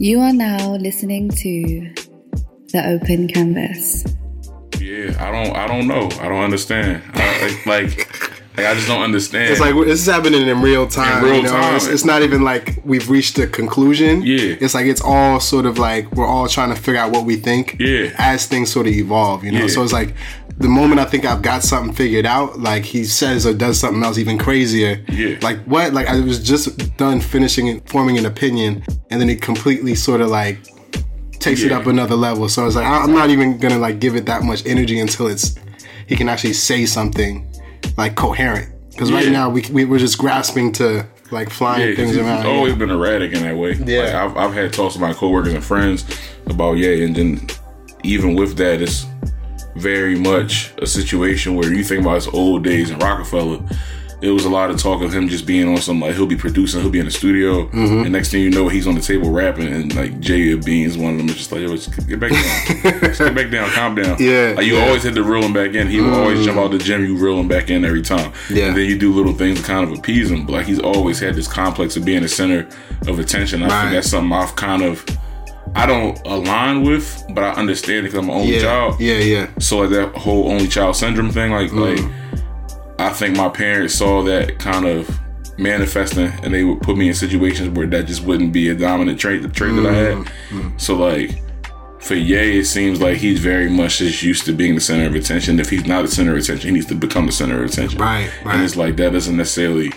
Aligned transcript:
You 0.00 0.18
are 0.20 0.32
now 0.32 0.74
listening 0.74 1.28
to 1.28 1.94
the 2.72 2.82
Open 2.84 3.28
Canvas. 3.28 4.04
Yeah, 4.80 5.14
I 5.20 5.30
don't, 5.30 5.56
I 5.56 5.68
don't 5.68 5.86
know. 5.86 6.08
I 6.20 6.28
don't 6.28 6.42
understand. 6.42 7.00
I, 7.14 7.62
like, 7.64 7.66
like, 7.66 8.33
like, 8.56 8.66
I 8.66 8.74
just 8.74 8.86
don't 8.86 9.02
understand. 9.02 9.50
It's 9.50 9.60
like 9.60 9.74
this 9.74 10.00
is 10.00 10.06
happening 10.06 10.46
in 10.46 10.62
real 10.62 10.86
time. 10.86 11.18
In 11.18 11.24
real 11.24 11.36
you 11.36 11.42
know? 11.42 11.50
time. 11.50 11.74
It's, 11.74 11.88
it's 11.88 12.04
not 12.04 12.22
even 12.22 12.42
like 12.42 12.80
we've 12.84 13.10
reached 13.10 13.36
a 13.38 13.48
conclusion. 13.48 14.22
Yeah. 14.22 14.56
It's 14.60 14.74
like 14.74 14.86
it's 14.86 15.00
all 15.00 15.40
sort 15.40 15.66
of 15.66 15.78
like 15.78 16.10
we're 16.12 16.26
all 16.26 16.46
trying 16.46 16.72
to 16.72 16.80
figure 16.80 17.00
out 17.00 17.10
what 17.10 17.24
we 17.24 17.34
think. 17.34 17.76
Yeah. 17.80 18.14
As 18.16 18.46
things 18.46 18.70
sort 18.70 18.86
of 18.86 18.92
evolve, 18.92 19.42
you 19.42 19.50
know. 19.50 19.62
Yeah. 19.62 19.66
So 19.66 19.82
it's 19.82 19.92
like 19.92 20.14
the 20.56 20.68
moment 20.68 21.00
I 21.00 21.04
think 21.04 21.24
I've 21.24 21.42
got 21.42 21.64
something 21.64 21.92
figured 21.92 22.26
out, 22.26 22.60
like 22.60 22.84
he 22.84 23.04
says 23.04 23.44
or 23.44 23.54
does 23.54 23.80
something 23.80 24.02
else 24.04 24.18
even 24.18 24.38
crazier. 24.38 25.04
Yeah. 25.08 25.38
Like 25.42 25.58
what? 25.64 25.92
Like 25.92 26.06
I 26.06 26.20
was 26.20 26.40
just 26.40 26.96
done 26.96 27.20
finishing 27.20 27.66
it, 27.66 27.88
forming 27.88 28.18
an 28.18 28.26
opinion, 28.26 28.84
and 29.10 29.20
then 29.20 29.28
he 29.28 29.34
completely 29.34 29.96
sort 29.96 30.20
of 30.20 30.28
like 30.28 30.58
takes 31.40 31.62
it 31.62 31.72
up 31.72 31.86
another 31.86 32.14
level. 32.14 32.48
So 32.48 32.66
it's 32.66 32.76
like 32.76 32.86
I'm 32.86 33.12
not 33.12 33.30
even 33.30 33.58
gonna 33.58 33.78
like 33.78 33.98
give 33.98 34.14
it 34.14 34.26
that 34.26 34.44
much 34.44 34.64
energy 34.64 35.00
until 35.00 35.26
it's 35.26 35.56
he 36.06 36.16
can 36.16 36.28
actually 36.28 36.52
say 36.52 36.86
something 36.86 37.50
like 37.96 38.14
coherent. 38.16 38.70
Because 38.90 39.10
right 39.10 39.28
now 39.28 39.48
we, 39.50 39.62
we 39.72 39.84
we're 39.84 39.98
just 39.98 40.18
grasping 40.18 40.70
to 40.72 41.04
like 41.32 41.50
flying 41.50 41.88
Yeah, 41.88 41.96
things 41.96 42.16
around. 42.16 42.46
always 42.46 42.74
been 42.76 42.90
erratic 42.90 43.32
in 43.32 43.42
that 43.42 43.56
way. 43.56 43.72
Yeah. 43.74 44.02
Like, 44.02 44.14
I've, 44.14 44.36
I've 44.36 44.54
had 44.54 44.72
talks 44.72 44.94
with 44.94 45.02
my 45.02 45.12
coworkers 45.12 45.52
and 45.52 45.64
friends 45.64 46.04
about 46.46 46.74
yeah, 46.74 47.04
and 47.04 47.16
then 47.16 47.46
even 48.04 48.34
with 48.36 48.56
that, 48.58 48.80
it's 48.82 49.06
very 49.76 50.16
much 50.16 50.72
a 50.80 50.86
situation 50.86 51.56
where 51.56 51.72
you 51.72 51.82
think 51.82 52.02
about 52.02 52.14
his 52.14 52.28
old 52.28 52.62
days 52.62 52.90
in 52.90 52.98
Roc-A-Fella. 53.00 53.68
It 54.22 54.30
was 54.30 54.44
a 54.46 54.48
lot 54.50 54.70
of 54.70 54.78
talk 54.78 55.02
of 55.02 55.12
him 55.12 55.28
just 55.28 55.44
being 55.46 55.68
on 55.68 55.76
some 55.78 56.00
like 56.00 56.14
he'll 56.14 56.26
be 56.26 56.36
producing, 56.36 56.80
he'll 56.80 56.90
be 56.90 56.98
in 57.00 57.04
the 57.04 57.10
studio, 57.10 57.66
Mm-hmm. 57.66 58.02
and 58.04 58.12
next 58.12 58.30
thing 58.30 58.42
you 58.42 58.50
know, 58.50 58.68
he's 58.68 58.86
on 58.86 58.94
the 58.94 59.00
table 59.00 59.30
rapping, 59.30 59.66
and 59.66 59.94
like 59.94 60.18
Jay 60.20 60.54
Beans, 60.54 60.96
one 60.96 61.12
of 61.12 61.18
them, 61.18 61.28
is 61.28 61.36
just 61.36 61.52
like, 61.52 61.60
yo, 61.60 61.68
just 61.76 61.90
get 62.08 62.18
back 62.20 62.30
down, 62.30 63.00
just 63.02 63.18
get 63.20 63.34
back 63.34 63.50
down, 63.50 63.68
calm 63.70 63.94
down. 63.94 64.16
Yeah, 64.20 64.54
like 64.56 64.66
you 64.66 64.74
yeah. 64.76 64.80
Mm. 64.84 64.86
always 64.86 65.02
hit 65.02 65.14
the 65.14 65.22
reeling 65.22 65.52
back 65.52 65.74
in. 65.74 65.88
He 65.88 66.00
would 66.00 66.14
always 66.14 66.44
jump 66.44 66.58
out 66.58 66.70
the 66.70 66.78
gym, 66.78 67.04
you 67.04 67.16
reel 67.16 67.38
him 67.38 67.48
back 67.48 67.68
in 67.70 67.84
every 67.84 68.02
time. 68.02 68.32
Yeah. 68.50 68.66
and 68.68 68.76
then 68.76 68.88
you 68.88 68.98
do 68.98 69.12
little 69.12 69.34
things 69.34 69.60
to 69.60 69.66
kind 69.66 69.84
of 69.90 69.98
appease 69.98 70.30
him. 70.30 70.46
But 70.46 70.52
like 70.52 70.66
he's 70.66 70.80
always 70.80 71.18
had 71.20 71.34
this 71.34 71.48
complex 71.48 71.96
of 71.96 72.04
being 72.04 72.22
the 72.22 72.28
center 72.28 72.66
of 73.06 73.18
attention. 73.18 73.62
I 73.62 73.66
Right. 73.68 73.80
think 73.82 73.94
that's 73.94 74.10
something 74.10 74.32
I've 74.32 74.54
kind 74.56 74.82
of 74.82 75.04
I 75.76 75.86
don't 75.86 76.16
align 76.26 76.82
with, 76.84 77.24
but 77.30 77.42
I 77.42 77.50
understand 77.52 78.00
it 78.06 78.12
because 78.12 78.18
I'm 78.20 78.28
an 78.30 78.36
only 78.36 78.54
yeah, 78.56 78.60
child. 78.62 79.00
yeah, 79.00 79.14
yeah, 79.18 79.46
So 79.58 79.78
like 79.78 79.90
that 79.90 80.14
whole 80.14 80.48
only 80.50 80.68
child 80.68 80.94
syndrome 80.94 81.30
thing, 81.30 81.50
like 81.52 81.70
Mm. 81.70 81.96
like 81.98 82.10
I 83.04 83.12
think 83.12 83.36
my 83.36 83.48
parents 83.48 83.94
saw 83.94 84.22
that 84.22 84.58
kind 84.58 84.86
of 84.86 85.20
manifesting, 85.58 86.32
and 86.42 86.52
they 86.52 86.64
would 86.64 86.80
put 86.80 86.96
me 86.96 87.08
in 87.08 87.14
situations 87.14 87.68
where 87.70 87.86
that 87.86 88.06
just 88.06 88.22
wouldn't 88.22 88.52
be 88.52 88.68
a 88.70 88.74
dominant 88.74 89.20
trait, 89.20 89.42
the 89.42 89.48
trait 89.48 89.74
that 89.76 89.86
I 89.86 89.92
had. 89.92 90.14
Mm, 90.16 90.24
mm, 90.24 90.62
mm. 90.62 90.80
So 90.80 90.96
like 90.96 91.40
for 92.00 92.14
Ye, 92.14 92.58
it 92.58 92.66
seems 92.66 93.00
like 93.00 93.16
he's 93.16 93.40
very 93.40 93.70
much 93.70 93.98
just 93.98 94.22
used 94.22 94.44
to 94.46 94.52
being 94.52 94.74
the 94.74 94.80
center 94.80 95.06
of 95.06 95.14
attention. 95.14 95.58
If 95.58 95.70
he's 95.70 95.86
not 95.86 96.02
the 96.02 96.08
center 96.08 96.32
of 96.32 96.38
attention, 96.38 96.68
he 96.68 96.74
needs 96.74 96.86
to 96.86 96.94
become 96.94 97.26
the 97.26 97.32
center 97.32 97.62
of 97.62 97.70
attention. 97.70 97.98
Right, 97.98 98.30
right. 98.44 98.54
And 98.56 98.64
it's 98.64 98.76
like 98.76 98.96
that 98.96 99.12
doesn't 99.12 99.36
necessarily. 99.36 99.90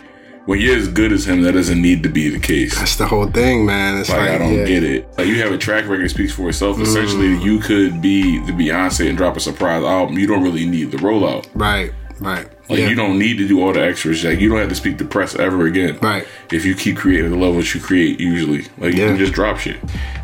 When 0.45 0.61
you're 0.61 0.78
as 0.78 0.88
good 0.88 1.11
as 1.11 1.28
him, 1.28 1.41
that 1.41 1.52
doesn't 1.52 1.81
need 1.81 2.03
to 2.03 2.09
be 2.09 2.30
the 2.30 2.39
case. 2.39 2.73
That's 2.80 2.95
the 2.95 3.05
whole 3.05 3.28
thing, 3.30 3.66
man. 3.66 3.97
It's 3.97 4.08
Like, 4.08 4.19
like, 4.19 4.30
I 4.30 4.38
don't 4.38 4.53
yeah. 4.53 4.66
get 4.66 4.81
it. 4.81 5.17
Like 5.17 5.28
you 5.28 5.41
have 5.41 5.52
a 5.52 5.58
track 5.58 5.83
record 5.89 6.05
that 6.05 6.09
speaks 6.09 6.31
for 6.31 6.47
itself. 6.47 6.78
Mm. 6.78 6.83
Essentially, 6.83 7.35
you 7.44 7.59
could 7.59 8.02
be 8.02 8.39
the 8.45 8.53
Beyonce 8.53 9.09
and 9.09 9.17
drop 9.17 9.35
a 9.35 9.41
surprise 9.41 9.83
album. 9.83 10.17
You 10.17 10.25
don't 10.25 10.41
really 10.41 10.66
need 10.66 10.91
the 10.91 10.97
rollout. 11.00 11.50
Right, 11.53 11.91
right. 12.19 12.47
Like 12.69 12.79
yeah. 12.79 12.87
you 12.89 12.95
don't 12.95 13.17
need 13.17 13.37
to 13.37 13.47
do 13.47 13.61
all 13.61 13.73
the 13.73 13.81
extras. 13.81 14.23
Like 14.23 14.39
you 14.39 14.49
don't 14.49 14.59
have 14.59 14.69
to 14.69 14.75
speak 14.75 14.97
to 14.97 15.05
press 15.05 15.35
ever 15.35 15.65
again. 15.67 15.97
Right. 16.01 16.27
If 16.51 16.65
you 16.65 16.75
keep 16.75 16.97
creating 16.97 17.31
the 17.31 17.37
levels 17.37 17.73
you 17.73 17.79
create, 17.81 18.19
usually, 18.19 18.65
like 18.77 18.93
you 18.93 19.07
can 19.07 19.17
just 19.17 19.33
drop 19.33 19.57
shit. 19.57 19.77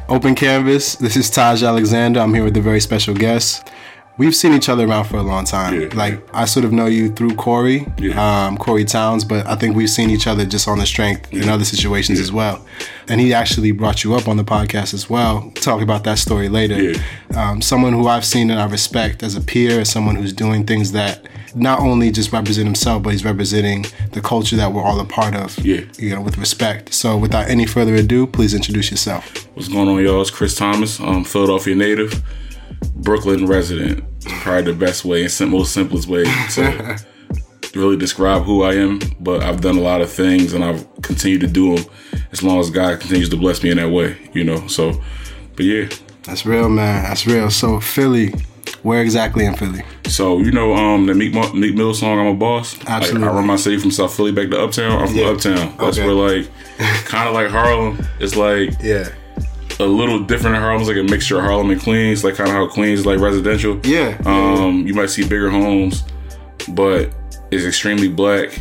Open 0.09 0.35
Canvas. 0.35 0.95
This 0.95 1.15
is 1.15 1.29
Taj 1.29 1.63
Alexander. 1.63 2.19
I'm 2.19 2.33
here 2.33 2.43
with 2.43 2.57
a 2.57 2.61
very 2.61 2.79
special 2.81 3.13
guest. 3.13 3.69
We've 4.15 4.35
seen 4.35 4.53
each 4.53 4.69
other 4.69 4.85
around 4.87 5.05
for 5.05 5.17
a 5.17 5.23
long 5.23 5.43
time. 5.43 5.79
Yeah. 5.81 5.87
like 5.95 6.21
I 6.35 6.45
sort 6.45 6.65
of 6.65 6.71
know 6.71 6.85
you 6.85 7.11
through 7.11 7.33
Corey, 7.35 7.87
Yeah. 7.97 8.45
um, 8.45 8.57
Corey 8.57 8.85
Towns, 8.85 9.23
but 9.23 9.47
I 9.47 9.55
think 9.55 9.75
we've 9.75 9.89
seen 9.89 10.11
each 10.11 10.27
other 10.27 10.45
just 10.45 10.67
on 10.67 10.77
the 10.77 10.85
strength 10.85 11.33
in 11.33 11.49
other 11.49 11.65
situations 11.65 12.19
as 12.19 12.31
well. 12.31 12.63
And 13.09 13.19
he 13.19 13.33
actually 13.33 13.71
brought 13.71 14.03
you 14.03 14.13
up 14.13 14.27
on 14.27 14.37
the 14.37 14.43
podcast 14.43 14.93
as 14.93 15.09
well. 15.09 15.49
Talk 15.55 15.81
about 15.81 16.03
that 16.03 16.19
story 16.19 16.47
later. 16.47 16.79
Yeah. 16.79 17.01
Um, 17.35 17.59
someone 17.59 17.93
who 17.93 18.07
I've 18.07 18.23
seen 18.25 18.51
and 18.51 18.59
I 18.59 18.67
respect 18.67 19.23
as 19.23 19.35
a 19.35 19.41
peer, 19.41 19.79
as 19.79 19.89
someone 19.89 20.15
who's 20.15 20.33
doing 20.33 20.63
things 20.67 20.91
that 20.91 21.25
not 21.55 21.79
only 21.79 22.11
just 22.11 22.31
represent 22.31 22.65
himself, 22.65 23.03
but 23.03 23.11
he's 23.11 23.25
representing 23.25 23.85
the 24.11 24.21
culture 24.21 24.55
that 24.55 24.73
we're 24.73 24.83
all 24.83 24.99
a 24.99 25.05
part 25.05 25.35
of. 25.35 25.57
Yeah. 25.59 25.81
You 25.97 26.15
know, 26.15 26.21
with 26.21 26.37
respect. 26.37 26.93
So 26.93 27.17
without 27.17 27.49
any 27.49 27.65
further 27.65 27.95
ado, 27.95 28.27
please 28.27 28.53
introduce 28.53 28.91
yourself. 28.91 29.47
What's 29.55 29.67
going 29.67 29.87
on, 29.87 30.03
y'all? 30.03 30.21
It's 30.21 30.31
Chris 30.31 30.55
Thomas. 30.55 30.99
I'm 30.99 31.23
Philadelphia 31.23 31.75
native, 31.75 32.23
Brooklyn 32.95 33.45
resident. 33.45 34.03
Probably 34.25 34.71
the 34.71 34.77
best 34.77 35.05
way 35.05 35.25
and 35.25 35.51
most 35.51 35.73
simplest 35.73 36.07
way 36.07 36.23
to 36.23 36.97
really 37.75 37.97
describe 37.97 38.43
who 38.43 38.63
I 38.63 38.75
am. 38.75 38.99
But 39.19 39.43
I've 39.43 39.61
done 39.61 39.77
a 39.77 39.81
lot 39.81 40.01
of 40.01 40.11
things 40.11 40.53
and 40.53 40.63
I've 40.63 40.87
continued 41.01 41.41
to 41.41 41.47
do 41.47 41.75
them 41.75 41.85
as 42.31 42.41
long 42.41 42.59
as 42.59 42.69
God 42.69 42.99
continues 42.99 43.29
to 43.29 43.37
bless 43.37 43.63
me 43.63 43.71
in 43.71 43.77
that 43.77 43.89
way, 43.89 44.17
you 44.33 44.43
know. 44.43 44.67
So, 44.67 45.01
but 45.55 45.65
yeah. 45.65 45.89
That's 46.23 46.45
real, 46.45 46.69
man. 46.69 47.03
That's 47.03 47.27
real. 47.27 47.51
So 47.51 47.79
Philly, 47.81 48.33
where 48.83 49.01
exactly 49.01 49.45
in 49.45 49.55
Philly? 49.55 49.83
So 50.07 50.39
you 50.39 50.51
know 50.51 50.73
um 50.75 51.05
the 51.07 51.13
Meek, 51.15 51.33
Meek 51.53 51.75
Mill 51.75 51.93
song 51.93 52.19
"I'm 52.19 52.27
a 52.27 52.33
Boss." 52.35 52.77
Like, 52.79 52.89
Absolutely. 52.89 53.27
I 53.27 53.31
run 53.31 53.47
my 53.47 53.55
city 53.55 53.77
from 53.79 53.91
South 53.91 54.13
Philly 54.15 54.31
back 54.31 54.49
to 54.51 54.61
Uptown. 54.61 55.01
I'm 55.01 55.07
from 55.07 55.15
Yeah. 55.17 55.25
Uptown. 55.27 55.75
That's 55.79 55.97
Okay. 55.97 56.05
where 56.05 56.15
like 56.15 56.51
kind 57.05 57.27
of 57.27 57.33
like 57.33 57.49
Harlem. 57.49 58.05
It's 58.19 58.35
like 58.35 58.71
Yeah. 58.81 59.09
a 59.79 59.85
little 59.85 60.19
different 60.19 60.55
in 60.55 60.61
Harlem. 60.61 60.81
It's 60.81 60.87
like 60.89 60.97
a 60.97 61.03
mixture 61.03 61.37
of 61.39 61.43
Harlem 61.45 61.71
and 61.71 61.81
Queens. 61.81 62.23
Like 62.23 62.35
kind 62.35 62.49
of 62.49 62.55
how 62.55 62.67
Queens 62.67 62.99
is 63.01 63.05
like 63.05 63.19
residential. 63.19 63.79
Yeah. 63.83 64.17
Um, 64.25 64.85
you 64.85 64.93
might 64.93 65.09
see 65.09 65.23
bigger 65.23 65.49
homes, 65.49 66.03
but 66.69 67.09
it's 67.51 67.65
extremely 67.65 68.07
black. 68.09 68.59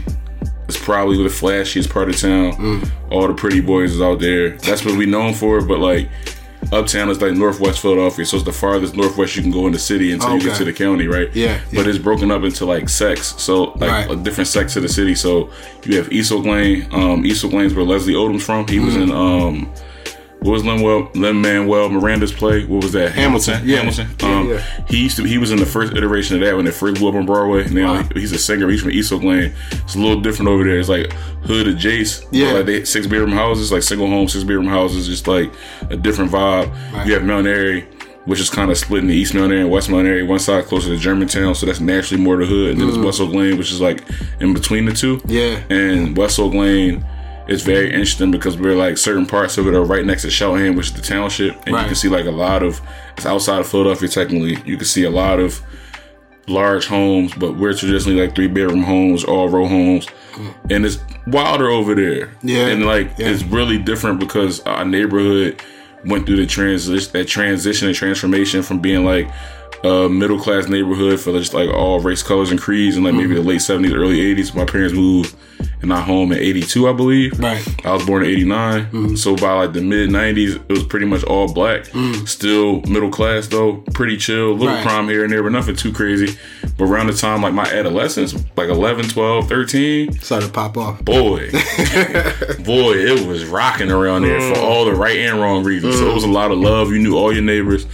It's 0.69 0.83
probably 0.83 1.23
the 1.23 1.29
flashiest 1.29 1.91
part 1.91 2.09
of 2.09 2.17
town. 2.17 2.53
Mm. 2.53 2.91
All 3.11 3.27
the 3.29 3.35
pretty 3.35 3.61
boys 3.61 3.93
is 3.93 4.01
out 4.01 4.21
there. 4.21 4.57
That's 4.59 4.85
what 4.87 4.97
we 4.97 5.05
known 5.05 5.35
for. 5.35 5.61
But 5.61 5.81
like, 5.81 6.09
uptown 6.73 7.09
is 7.11 7.21
like 7.21 7.35
northwest 7.35 7.81
Philadelphia, 7.81 8.25
so 8.25 8.37
it's 8.37 8.45
the 8.47 8.53
farthest 8.53 8.97
northwest 8.97 9.37
you 9.37 9.43
can 9.43 9.51
go 9.51 9.67
in 9.67 9.73
the 9.73 9.79
city 9.79 10.13
until 10.13 10.35
you 10.37 10.41
get 10.43 10.57
to 10.57 10.65
the 10.65 10.73
county, 10.73 11.07
right? 11.07 11.29
Yeah, 11.35 11.61
But 11.73 11.85
yeah. 11.85 11.91
it's 11.91 11.99
broken 11.99 12.31
up 12.31 12.43
into 12.43 12.65
like 12.65 12.89
sects, 12.89 13.41
so 13.43 13.73
like 13.77 13.91
Right. 13.91 14.11
a 14.11 14.17
different 14.17 14.49
sects 14.49 14.75
of 14.77 14.83
the 14.83 14.89
city. 14.89 15.15
So 15.15 15.51
you 15.85 15.97
have 15.99 16.11
East 16.11 16.33
Oak 16.33 16.45
Lane. 16.47 16.87
Um, 16.93 17.25
East 17.27 17.45
Oak 17.45 17.53
Lane's 17.53 17.75
where 17.75 17.85
Leslie 17.85 18.15
Odom's 18.15 18.43
from. 18.45 18.67
He 18.67 18.79
Mm. 18.79 18.85
was 18.87 18.97
in 18.97 19.11
um. 19.13 19.69
What 20.43 20.53
was 20.53 20.65
Lin 20.65 20.83
Lin 21.15 21.41
Manuel 21.41 21.89
Miranda's 21.89 22.33
play? 22.33 22.65
What 22.65 22.83
was 22.83 22.93
that? 22.93 23.13
Hamilton. 23.13 23.63
Yeah. 23.65 23.77
Hamilton. 23.79 24.09
Yeah, 24.21 24.39
um, 24.41 24.49
yeah. 24.49 24.85
He 24.89 25.03
used 25.05 25.17
to. 25.19 25.25
He 25.25 25.39
was 25.39 25.51
in 25.53 25.59
the 25.59 25.67
first 25.67 25.95
iteration 25.95 26.35
of 26.37 26.43
that 26.43 26.57
when 26.57 26.67
it 26.67 26.75
first 26.75 26.97
blew 26.99 27.09
up 27.09 27.15
on 27.15 27.27
Broadway. 27.27 27.69
Now 27.69 27.95
Wow. 27.95 28.09
he's 28.15 28.33
a 28.33 28.39
singer. 28.39 28.69
He's 28.69 28.81
from 28.83 28.91
East 28.91 29.13
Oak 29.13 29.23
Lane. 29.23 29.53
It's 29.71 29.95
a 29.95 29.99
little 29.99 30.21
different 30.21 30.49
over 30.51 30.65
there. 30.65 30.79
It's 30.81 30.89
like 30.89 31.13
hood 31.45 31.69
adjacent. 31.69 32.33
Yeah. 32.35 32.53
Like 32.55 32.67
they 32.67 32.85
six 32.85 33.07
bedroom 33.07 33.31
houses, 33.33 33.71
like 33.71 33.83
single 33.83 34.09
home 34.09 34.27
six 34.29 34.43
bedroom 34.45 34.67
houses, 34.67 35.07
just 35.07 35.29
like 35.29 35.53
a 35.91 35.97
different 35.97 36.31
vibe. 36.33 36.73
Right. 36.93 37.07
You 37.07 37.15
have 37.15 37.23
Mount 37.25 37.47
Airy, 37.47 37.83
which 38.25 38.41
is 38.41 38.51
kind 38.51 38.71
of 38.71 38.79
split 38.79 39.03
in 39.03 39.09
the 39.09 39.15
East 39.15 39.35
Mount 39.35 39.53
Airy 39.53 39.63
and 39.63 39.71
West 39.71 39.91
Mount 39.91 40.07
Airy. 40.09 40.25
One 40.25 40.39
side 40.41 40.65
closer 40.65 40.89
to 40.89 40.97
Germantown, 40.97 41.55
so 41.55 41.67
that's 41.67 41.81
naturally 41.81 42.21
more 42.23 42.37
the 42.37 42.47
hood. 42.47 42.73
And 42.73 42.81
then 42.81 42.89
Mm. 42.89 42.95
there's 42.95 43.05
West 43.07 43.21
Oak 43.21 43.33
Lane, 43.33 43.59
which 43.59 43.71
is 43.71 43.81
like 43.81 44.03
in 44.41 44.55
between 44.55 44.87
the 44.87 44.93
two. 44.93 45.21
Yeah. 45.27 45.61
And 45.71 46.17
West 46.17 46.39
Oak 46.41 46.53
Lane 46.55 47.05
is 47.49 47.63
very 47.63 47.89
interesting 47.91 48.31
because 48.31 48.57
we're 48.57 48.77
like 48.77 48.97
certain 48.99 49.27
parts 49.27 49.59
of 49.59 49.67
it 49.67 49.75
are 49.75 49.83
right 49.85 50.05
next 50.05 50.23
to 50.23 50.31
Cheltenham, 50.31 50.77
which 50.77 50.87
is 50.89 50.93
the 50.93 51.03
township, 51.03 51.55
and 51.67 51.75
Right. 51.75 51.83
you 51.83 51.87
can 51.89 51.97
see 51.97 52.09
like 52.09 52.27
a 52.27 52.31
lot 52.31 52.63
of 52.63 52.81
it's 53.17 53.27
outside 53.27 53.61
of 53.61 53.69
Philadelphia. 53.69 54.09
Technically, 54.09 54.59
you 54.65 54.77
can 54.77 54.87
see 54.87 55.05
a 55.05 55.11
lot 55.11 55.41
of 55.41 55.61
large 56.49 56.87
homes, 56.87 57.33
but 57.35 57.57
we're 57.57 57.73
traditionally 57.75 58.21
like 58.21 58.35
three 58.35 58.49
bedroom 58.49 58.83
homes, 58.83 59.25
all 59.25 59.49
row 59.49 59.67
homes, 59.67 60.07
mm. 60.33 60.55
and 60.71 60.85
it's 60.85 60.99
wilder 61.27 61.69
over 61.69 61.95
there. 61.95 62.33
Yeah. 62.43 62.67
and 62.67 62.85
like 62.87 63.11
Yeah. 63.19 63.29
it's 63.29 63.43
really 63.45 63.79
different 63.79 64.19
because 64.21 64.61
our 64.61 64.85
neighborhood 64.85 65.61
went 66.05 66.27
through 66.27 66.37
the 66.37 66.47
transition, 66.47 67.11
that 67.13 67.29
transition 67.29 67.87
and 67.89 67.97
transformation 67.97 68.63
from 68.63 68.81
being 68.81 69.05
like 69.05 69.31
a 69.85 70.09
middle 70.09 70.39
class 70.39 70.69
neighborhood 70.69 71.21
for 71.21 71.33
just 71.33 71.55
like 71.55 71.69
all 71.71 72.01
race, 72.01 72.23
colors, 72.23 72.51
and 72.51 72.61
creeds, 72.61 72.97
and 72.97 73.05
like 73.05 73.15
maybe 73.15 73.35
mm-hmm. 73.35 73.43
the 73.43 73.49
late 73.49 73.63
seventies, 73.63 73.93
early 73.93 74.21
eighties. 74.21 74.55
My 74.55 74.65
parents 74.65 74.95
moved 74.95 75.35
in 75.83 75.91
our 75.91 76.01
home 76.01 76.33
in 76.33 76.39
eighty 76.39 76.63
two, 76.63 76.89
I 76.89 76.93
believe. 76.93 77.39
Right. 77.39 77.87
I 77.87 77.93
was 77.93 78.05
born 78.07 78.25
in 78.25 78.31
'89, 78.31 78.81
mm-hmm. 78.87 79.15
so 79.17 79.37
by 79.37 79.53
like 79.53 79.73
the 79.73 79.83
mid 79.83 80.11
'90s, 80.11 80.57
it 80.57 80.69
was 80.69 80.85
pretty 80.85 81.07
much 81.07 81.25
all 81.25 81.53
black. 81.53 81.85
Mm. 81.87 82.29
Still 82.29 82.81
middle 82.83 83.11
class 83.11 83.49
though, 83.49 83.79
pretty 83.95 84.17
chill, 84.17 84.55
little 84.55 84.75
Right. 84.75 84.87
crime 84.87 85.09
here 85.09 85.25
and 85.25 85.33
there, 85.33 85.43
but 85.43 85.53
nothing 85.53 85.77
too 85.77 85.93
crazy. 85.93 86.39
But 86.79 86.85
around 86.85 87.09
the 87.09 87.13
time 87.13 87.43
like 87.43 87.55
my 87.55 87.65
adolescence, 87.65 88.35
like 88.57 88.69
11, 88.69 89.09
12, 89.09 89.49
13, 89.49 90.13
Started 90.21 90.47
to 90.47 90.53
pop 90.53 90.77
off. 90.77 91.05
boy, 91.05 91.51
boy, 92.65 92.93
it 92.95 93.27
was 93.27 93.45
rocking 93.45 93.91
around 93.91 94.23
there 94.23 94.41
for 94.41 94.61
mm. 94.61 94.63
all 94.63 94.85
the 94.85 94.95
right 94.95 95.19
and 95.19 95.41
wrong 95.41 95.65
reasons. 95.65 95.99
So 95.99 96.11
it 96.11 96.15
was 96.15 96.25
a 96.25 96.29
mm. 96.29 96.35
lot 96.35 96.51
of 96.51 96.59
love. 96.59 96.91
You 96.91 96.99
knew 96.99 97.17
all 97.17 97.33
your 97.33 97.43
neighbors, 97.43 97.87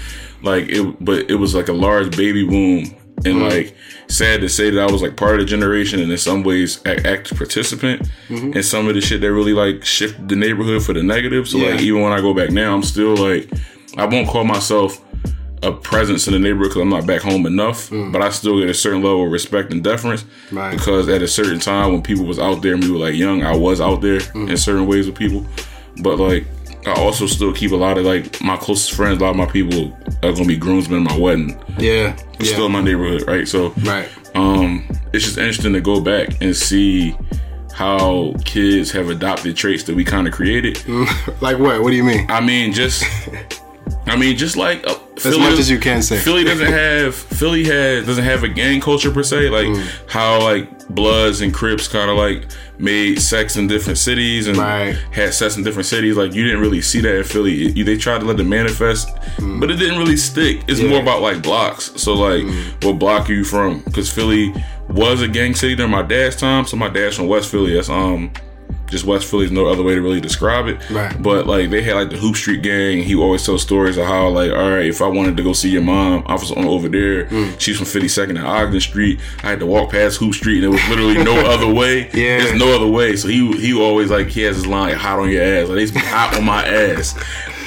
like 0.43 0.69
it, 0.69 1.05
but 1.05 1.31
it 1.31 1.37
was 1.37 1.55
like 1.55 1.69
a 1.69 1.73
large 1.73 2.17
baby 2.17 2.45
boom 2.45 2.95
and 3.25 3.37
mm-hmm. 3.37 3.49
like 3.49 3.75
sad 4.09 4.41
to 4.41 4.49
say 4.49 4.71
that 4.71 4.89
I 4.89 4.91
was 4.91 5.03
like 5.03 5.17
part 5.17 5.35
of 5.35 5.41
the 5.41 5.45
generation 5.45 6.01
and 6.01 6.11
in 6.11 6.19
some 6.19 6.43
ways 6.43 6.81
act, 6.87 7.07
active 7.07 7.37
participant 7.37 8.09
mm-hmm. 8.29 8.53
in 8.53 8.63
some 8.63 8.89
of 8.89 8.95
the 8.95 9.01
shit 9.01 9.21
that 9.21 9.33
really 9.33 9.53
like 9.53 9.85
shifted 9.85 10.29
the 10.29 10.37
neighborhood 10.37 10.83
for 10.83 10.93
the 10.93 11.03
negative. 11.03 11.49
So 11.49 11.59
like 11.59 11.81
even 11.81 12.03
when 12.03 12.13
I 12.13 12.21
go 12.21 12.33
back 12.33 12.51
now, 12.51 12.75
I'm 12.75 12.83
still 12.83 13.17
like 13.17 13.51
I 13.97 14.07
won't 14.07 14.29
call 14.29 14.45
myself 14.45 15.05
a 15.63 15.73
presence 15.73 16.29
in 16.29 16.33
the 16.33 16.39
neighborhood 16.39 16.71
because 16.71 16.83
I'm 16.83 16.89
not 16.89 17.07
back 17.07 17.21
home 17.21 17.45
enough, 17.45 17.91
mm. 17.91 18.13
but 18.13 18.23
I 18.23 18.31
still 18.31 18.61
get 18.61 18.71
a 18.71 18.75
certain 18.75 19.03
level 19.03 19.27
of 19.27 19.33
respect 19.33 19.73
and 19.73 19.83
deference 19.83 20.25
Right. 20.53 20.71
because 20.77 21.09
at 21.09 21.21
a 21.21 21.29
certain 21.29 21.59
time 21.59 21.93
when 21.93 22.03
people 22.03 22.25
was 22.25 22.39
out 22.39 22.63
there 22.63 22.75
and 22.75 22.85
we 22.85 22.91
were 22.93 22.99
like 22.99 23.15
young, 23.15 23.43
I 23.43 23.57
was 23.57 23.81
out 23.81 24.01
there 24.01 24.21
mm-hmm. 24.21 24.49
in 24.49 24.57
certain 24.57 24.87
ways 24.87 25.07
with 25.07 25.17
people, 25.17 25.45
but 26.03 26.19
like 26.19 26.47
I 26.87 26.93
also 26.93 27.27
still 27.27 27.53
keep 27.53 27.73
a 27.73 27.77
lot 27.77 27.99
of 27.99 28.05
like 28.05 28.41
my 28.43 28.57
closest 28.57 28.93
friends, 28.93 29.21
a 29.21 29.25
lot 29.25 29.31
of 29.31 29.37
my 29.37 29.47
people 29.47 29.97
are 30.23 30.33
gonna 30.33 30.47
be 30.47 30.57
groomsmen 30.57 30.99
in 30.99 31.05
my 31.05 31.19
wedding. 31.19 31.59
Yeah. 31.79 32.17
It's 32.35 32.49
yeah. 32.49 32.55
still 32.55 32.67
in 32.67 32.73
my 32.73 32.83
neighborhood, 32.83 33.27
right? 33.27 33.47
So 33.47 33.71
right. 33.85 34.09
um 34.35 34.87
it's 35.13 35.25
just 35.25 35.39
interesting 35.39 35.73
to 35.73 35.81
go 35.81 36.01
back 36.01 36.41
and 36.41 36.57
see 36.57 37.17
how 37.73 38.35
kids 38.45 38.91
have 38.91 39.09
adopted 39.09 39.57
traits 39.57 39.85
that 39.85 39.95
we 39.95 40.05
kind 40.05 40.27
of 40.27 40.35
created. 40.35 40.83
Like 41.41 41.59
what? 41.59 41.83
What 41.83 41.91
do 41.91 41.97
you 41.97 42.05
mean? 42.05 42.29
I 42.29 42.41
mean, 42.41 42.73
just 42.73 43.05
I 44.11 44.17
mean, 44.17 44.37
just 44.37 44.57
like 44.57 44.87
uh, 44.87 44.97
As 45.25 45.37
much 45.39 45.59
as 45.59 45.69
you 45.71 45.79
can 45.79 46.03
say. 46.03 46.19
Philly 46.19 46.45
doesn't 46.45 46.67
have 46.73 47.15
Philly 47.15 47.65
has 47.65 48.07
doesn't 48.07 48.25
have 48.25 48.43
a 48.45 48.49
gang 48.49 48.81
culture 48.81 49.11
per 49.11 49.23
se, 49.23 49.51
like 49.51 49.67
Mm. 49.67 49.87
how 50.09 50.41
like 50.43 50.89
Bloods 50.89 51.41
and 51.43 51.53
Crips 51.53 51.87
kind 51.89 52.11
of 52.11 52.17
like 52.17 52.45
made 52.79 53.21
sex 53.21 53.57
in 53.57 53.67
different 53.67 53.99
cities 53.99 54.47
and 54.47 54.57
Right. 54.57 54.97
had 55.13 55.35
sex 55.35 55.57
in 55.57 55.65
different 55.65 55.87
cities. 55.87 56.17
Like 56.17 56.33
you 56.35 56.45
didn't 56.45 56.61
really 56.61 56.81
see 56.81 57.01
that 57.01 57.17
in 57.17 57.25
Philly. 57.25 57.67
It- 57.67 57.85
they 57.85 57.97
tried 57.97 58.21
to 58.21 58.27
let 58.27 58.39
it 58.41 58.45
manifest, 58.45 59.09
but 59.61 59.71
it 59.71 59.77
didn't 59.77 59.99
really 59.99 60.17
stick. 60.17 60.63
It's 60.69 60.81
Mm. 60.81 60.85
Yeah. 60.85 60.89
Mm. 60.89 60.91
more 60.91 61.01
about 61.03 61.23
like 61.23 61.43
blocks. 61.43 61.91
So 61.97 62.15
like, 62.15 62.45
what 62.83 62.99
block 62.99 63.29
are 63.29 63.35
you 63.35 63.45
from? 63.45 63.81
Because 63.81 64.11
Philly 64.11 64.55
was 64.89 65.21
a 65.21 65.29
gang 65.29 65.55
city 65.55 65.75
during 65.75 65.93
my 65.93 66.03
dad's 66.03 66.37
time. 66.37 66.65
So 66.67 66.77
my 66.77 66.89
dad's 66.89 67.17
from 67.17 67.27
West 67.27 67.51
Philly. 67.51 67.75
That's 67.75 67.91
um. 67.91 68.31
Just 68.89 69.05
West 69.05 69.31
Philly 69.31 69.45
is 69.45 69.51
no 69.51 69.67
other 69.67 69.83
way 69.83 69.95
to 69.95 70.01
really 70.01 70.21
describe 70.21 70.67
it. 70.67 70.91
Right. 70.91 71.15
But 71.23 71.47
like 71.47 71.71
they 71.71 71.83
had 71.83 71.95
like 71.95 72.11
the 72.11 72.17
Hoop 72.17 72.37
Street 72.37 72.63
gang. 72.63 73.03
He 73.03 73.15
would 73.15 73.23
always 73.23 73.45
tell 73.47 73.59
stories 73.59 73.97
of 73.97 74.07
how 74.07 74.29
like, 74.29 74.51
all 74.51 74.71
right, 74.71 74.87
if 74.87 75.01
I 75.01 75.07
wanted 75.07 75.37
to 75.37 75.43
go 75.43 75.53
see 75.53 75.71
your 75.71 75.83
mom, 75.83 76.25
I 76.27 76.33
was 76.33 76.51
on 76.51 76.65
over 76.65 76.89
there. 76.89 77.27
Mm. 77.27 77.61
She's 77.61 77.77
from 77.77 77.87
52nd 77.87 78.31
and 78.31 78.39
Ogden 78.39 78.81
Street. 78.81 79.21
I 79.43 79.51
had 79.51 79.61
to 79.61 79.67
walk 79.67 79.93
past 79.93 80.19
Hoop 80.19 80.35
Street, 80.35 80.57
and 80.57 80.65
there 80.65 80.71
was 80.71 80.89
literally 80.89 81.23
no 81.23 81.37
other 81.51 81.73
way. 81.73 82.07
Yeah. 82.07 82.43
There's 82.43 82.59
no 82.59 82.75
other 82.75 82.89
way. 82.89 83.17
So 83.17 83.29
he 83.29 83.53
he 83.61 83.79
always 83.79 84.11
like 84.11 84.29
he 84.29 84.43
has 84.43 84.57
his 84.57 84.67
line 84.67 84.89
like, 84.93 84.97
hot 84.97 85.19
on 85.19 85.31
your 85.31 85.43
ass. 85.43 85.69
Like 85.69 85.75
they 85.77 85.81
used 85.83 85.95
to 85.95 86.01
be 86.01 86.07
hot 86.07 86.35
on 86.37 86.45
my 86.45 86.65
ass. 86.67 87.15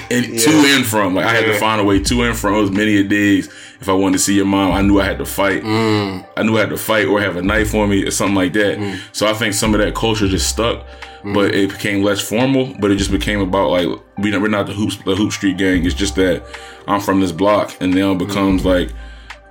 And 0.10 0.26
to 0.40 0.50
and 0.50 0.86
from, 0.86 1.16
like 1.16 1.26
I 1.26 1.34
had 1.34 1.46
to 1.46 1.58
find 1.58 1.80
a 1.80 1.84
way 1.86 2.00
to 2.02 2.24
and 2.24 2.38
from. 2.38 2.56
It 2.56 2.62
was 2.62 2.72
many 2.72 2.98
a 2.98 3.04
days. 3.04 3.48
If 3.80 3.88
I 3.90 3.94
wanted 3.94 4.14
to 4.14 4.20
see 4.20 4.36
your 4.36 4.46
mom, 4.46 4.74
I 4.74 4.82
knew 4.82 5.00
I 5.00 5.06
had 5.06 5.18
to 5.20 5.26
fight. 5.26 5.64
Mm. 5.64 6.26
I 6.38 6.44
knew 6.44 6.58
I 6.58 6.62
had 6.62 6.70
to 6.70 6.78
fight 6.78 7.08
or 7.08 7.22
have 7.22 7.38
a 7.38 7.42
knife 7.42 7.74
on 7.74 7.90
me 7.90 8.04
or 8.06 8.12
something 8.12 8.36
like 8.36 8.54
that. 8.54 9.00
So 9.14 9.26
I 9.26 9.34
think 9.34 9.54
some 9.54 9.74
of 9.74 9.80
that 9.80 9.96
culture 9.96 10.28
just 10.28 10.50
stuck, 10.50 10.86
Mm-hmm. 11.22 11.34
but 11.34 11.54
it 11.54 11.70
became 11.70 12.04
less 12.04 12.20
formal. 12.20 12.74
But 12.80 12.90
it 12.90 12.96
just 12.96 13.12
became 13.12 13.42
about 13.42 13.70
like 13.70 13.88
we 14.18 14.36
we're 14.36 14.48
not 14.48 14.66
the 14.66 14.74
hoops 14.74 14.98
the 14.98 15.16
hoop 15.16 15.32
street 15.32 15.58
gang. 15.58 15.86
It's 15.86 15.94
just 15.94 16.16
that 16.16 16.44
I'm 16.88 17.00
from 17.00 17.22
this 17.22 17.32
block, 17.32 17.76
and 17.80 17.94
now 17.94 18.14
it 18.14 18.18
becomes 18.18 18.64
mm-hmm. 18.64 18.70
like 18.70 18.92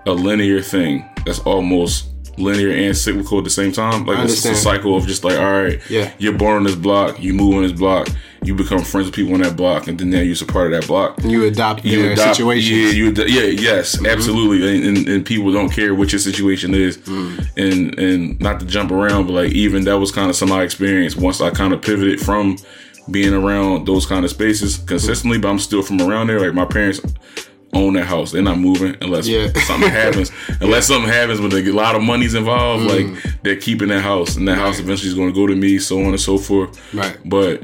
a 0.07 0.13
linear 0.13 0.63
thing. 0.63 1.09
That's 1.25 1.39
almost 1.41 2.09
linear 2.39 2.71
and 2.71 2.97
cyclical 2.97 3.39
at 3.39 3.45
the 3.45 3.51
same 3.51 3.71
time. 3.71 4.05
Like 4.05 4.29
it's 4.29 4.45
a 4.45 4.55
cycle 4.55 4.97
of 4.97 5.07
just 5.07 5.23
like 5.23 5.39
all 5.39 5.63
right, 5.63 5.81
Yeah. 5.89 6.13
you're 6.19 6.37
born 6.37 6.57
on 6.57 6.65
this 6.65 6.75
block, 6.75 7.21
you 7.21 7.35
move 7.35 7.55
on 7.55 7.63
this 7.63 7.73
block, 7.73 8.09
you 8.43 8.55
become 8.55 8.83
friends 8.83 9.07
with 9.07 9.15
people 9.15 9.35
on 9.35 9.43
that 9.43 9.57
block, 9.57 9.87
and 9.87 9.99
then 9.99 10.11
now 10.11 10.21
you're 10.21 10.37
a 10.41 10.47
part 10.47 10.73
of 10.73 10.81
that 10.81 10.87
block 10.87 11.23
You 11.23 11.45
adopt 11.45 11.85
you 11.85 12.03
their 12.03 12.13
adopt, 12.13 12.37
situations. 12.37 12.71
Yeah, 12.71 12.91
you 12.91 13.09
ad- 13.11 13.31
yeah, 13.31 13.43
yes, 13.43 13.97
mm-hmm. 13.97 14.07
absolutely. 14.07 14.77
And, 14.77 14.97
and, 14.97 15.09
and 15.09 15.27
people 15.27 15.53
don't 15.53 15.71
care 15.71 15.95
what 15.95 16.13
your 16.13 16.19
situation 16.19 16.75
is, 16.75 16.99
mm-hmm. 16.99 17.43
and 17.57 17.99
and 17.99 18.41
not 18.41 18.61
to 18.61 18.67
jump 18.67 18.91
around, 18.91 19.27
but 19.27 19.35
like 19.35 19.53
even 19.53 19.85
that 19.85 19.99
was 19.99 20.11
kind 20.11 20.31
of 20.31 20.37
some 20.37 20.51
of 20.51 20.57
my 20.57 20.63
experience 20.63 21.17
once 21.17 21.41
I 21.41 21.51
kind 21.51 21.73
of 21.73 21.83
pivoted 21.83 22.21
from 22.21 22.57
being 23.11 23.35
around 23.35 23.87
those 23.87 24.07
kind 24.07 24.25
of 24.25 24.31
spaces 24.31 24.79
consistently, 24.79 25.39
but 25.39 25.49
I'm 25.49 25.59
still 25.59 25.83
from 25.83 26.01
around 26.01 26.29
there. 26.29 26.41
Like 26.41 26.55
my 26.55 26.65
parents 26.65 27.01
own 27.75 27.93
that 27.95 28.07
house; 28.07 28.33
they're 28.33 28.41
not 28.41 28.59
moving 28.59 28.97
unless 29.03 29.29
Yeah. 29.29 29.53
something 29.67 29.91
happens. 29.91 30.31
Unless 30.61 30.87
something 30.87 31.11
happens, 31.11 31.41
when 31.41 31.53
a 31.53 31.73
lot 31.73 31.95
of 31.95 32.03
money's 32.03 32.35
involved, 32.35 32.89
mm. 32.89 33.13
like 33.13 33.43
they're 33.43 33.57
keeping 33.57 33.89
that 33.89 34.01
house, 34.01 34.37
and 34.37 34.49
that 34.49 34.57
house 34.57 34.79
eventually 34.79 35.09
is 35.09 35.15
going 35.15 35.29
to 35.29 35.35
go 35.35 35.47
to 35.47 35.55
me, 35.55 35.79
so 35.79 35.99
on 36.01 36.07
and 36.07 36.21
so 36.21 36.39
forth. 36.39 36.81
Right. 36.95 37.19
But 37.25 37.63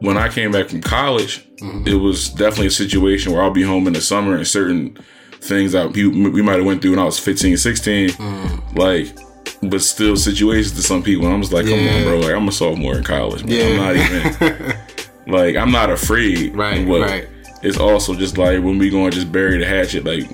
when 0.00 0.16
I 0.16 0.28
came 0.28 0.50
back 0.52 0.68
from 0.68 0.80
college, 0.80 1.44
it 1.86 1.94
was 1.94 2.30
definitely 2.30 2.66
a 2.68 2.70
situation 2.70 3.32
where 3.32 3.42
I'll 3.42 3.50
be 3.50 3.62
home 3.62 3.86
in 3.86 3.92
the 3.92 4.00
summer 4.00 4.34
and 4.34 4.46
certain 4.46 4.96
things 5.40 5.72
that 5.72 5.92
we, 5.92 6.06
we 6.06 6.42
might 6.42 6.56
have 6.56 6.64
went 6.64 6.82
through 6.82 6.92
when 6.92 7.00
I 7.00 7.04
was 7.04 7.18
15, 7.18 7.56
16, 7.56 8.10
like, 8.74 9.08
but 9.62 9.82
still 9.82 10.16
situations 10.16 10.72
to 10.76 10.82
some 10.82 11.02
people. 11.02 11.26
And 11.26 11.34
I'm 11.34 11.40
just 11.42 11.52
like, 11.52 11.66
come 11.66 11.78
Yeah. 11.78 11.96
on, 11.96 12.02
bro. 12.04 12.18
Like, 12.20 12.34
I'm 12.34 12.48
a 12.48 12.52
sophomore 12.52 12.96
in 12.96 13.04
college, 13.04 13.44
man. 13.44 13.72
I'm 13.72 13.76
not 13.76 13.96
even, 13.96 14.76
like, 15.26 15.56
I'm 15.56 15.70
not 15.70 15.90
afraid. 15.90 16.54
Right, 16.56 16.86
but 16.86 17.00
right. 17.02 17.28
It's 17.62 17.76
also 17.78 18.14
just 18.14 18.38
like 18.38 18.62
when 18.62 18.78
we 18.78 18.88
going 18.88 19.10
to 19.10 19.16
just 19.16 19.30
bury 19.30 19.58
the 19.58 19.66
hatchet, 19.66 20.04
like, 20.04 20.24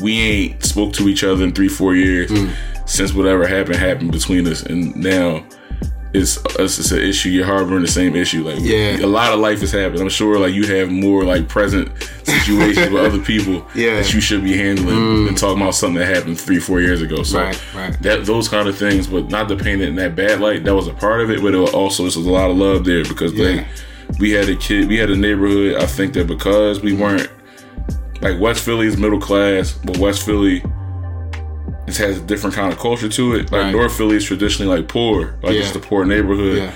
we 0.00 0.20
ain't 0.20 0.64
spoke 0.64 0.92
to 0.94 1.08
each 1.08 1.24
other 1.24 1.42
in 1.42 1.52
three, 1.52 1.68
four 1.68 1.96
years 1.96 2.30
Mm. 2.30 2.52
since 2.88 3.12
whatever 3.12 3.44
happened 3.44 3.74
happened 3.76 4.12
between 4.12 4.46
us. 4.46 4.62
And 4.62 4.94
now, 4.94 5.44
it's 6.12 6.38
it's, 6.58 6.78
it's 6.78 6.90
an 6.90 7.00
issue. 7.00 7.28
You're 7.28 7.46
harboring 7.46 7.82
the 7.82 7.88
same 7.88 8.16
issue. 8.16 8.42
Like 8.44 8.58
Yeah. 8.60 8.98
a 8.98 9.06
lot 9.06 9.32
of 9.32 9.38
life 9.40 9.60
has 9.60 9.70
happened. 9.72 10.00
I'm 10.00 10.08
sure 10.08 10.38
like 10.38 10.52
you 10.52 10.66
have 10.76 10.90
more 10.90 11.24
like 11.24 11.48
present 11.48 11.90
situations 12.24 12.90
with 12.90 13.04
other 13.06 13.20
people 13.22 13.66
Yeah. 13.74 13.96
that 13.96 14.12
you 14.12 14.20
should 14.20 14.42
be 14.42 14.56
handling 14.56 14.96
mm. 14.96 15.26
than 15.26 15.34
talking 15.36 15.62
about 15.62 15.74
something 15.74 15.98
that 15.98 16.14
happened 16.14 16.40
three, 16.40 16.58
four 16.58 16.80
years 16.80 17.00
ago. 17.00 17.22
So 17.22 17.38
Right, 17.40 17.74
right. 17.74 18.02
that 18.02 18.24
those 18.26 18.48
kind 18.48 18.68
of 18.68 18.76
things, 18.76 19.06
but 19.06 19.30
not 19.30 19.48
to 19.48 19.56
paint 19.56 19.82
it 19.82 19.88
in 19.88 19.94
that 19.96 20.16
bad 20.16 20.40
light. 20.40 20.64
That 20.64 20.74
was 20.74 20.88
a 20.88 20.94
part 20.94 21.20
of 21.20 21.30
it, 21.30 21.40
but 21.42 21.54
it 21.54 21.74
also 21.74 22.04
was 22.04 22.16
a 22.16 22.20
lot 22.20 22.50
of 22.50 22.56
love 22.56 22.84
there 22.84 23.04
because 23.04 23.32
Yeah. 23.32 23.46
like 23.56 23.66
we 24.18 24.30
had 24.32 24.48
a 24.48 24.56
kid, 24.56 24.88
we 24.88 24.96
had 24.98 25.10
a 25.10 25.16
neighborhood. 25.16 25.76
I 25.76 25.86
think 25.86 26.14
that 26.14 26.26
because 26.26 26.80
we 26.80 26.92
weren't 26.92 27.28
like 28.20 28.38
West 28.40 28.64
Philly 28.64 28.86
is 28.86 28.96
middle 28.96 29.20
class, 29.20 29.72
but 29.84 29.96
West 29.98 30.24
Philly 30.26 30.62
it 31.98 32.06
has 32.06 32.18
a 32.18 32.20
different 32.22 32.54
kind 32.54 32.72
of 32.72 32.78
culture 32.78 33.08
to 33.08 33.34
it. 33.34 33.50
Like 33.50 33.62
Right. 33.64 33.72
North 33.72 33.96
Philly 33.96 34.16
is 34.16 34.24
traditionally 34.24 34.74
like 34.78 34.88
poor, 34.88 35.34
like 35.42 35.54
Yeah. 35.54 35.60
it's 35.60 35.72
the 35.72 35.78
poor 35.80 36.04
neighborhood, 36.04 36.58
Yeah. 36.58 36.70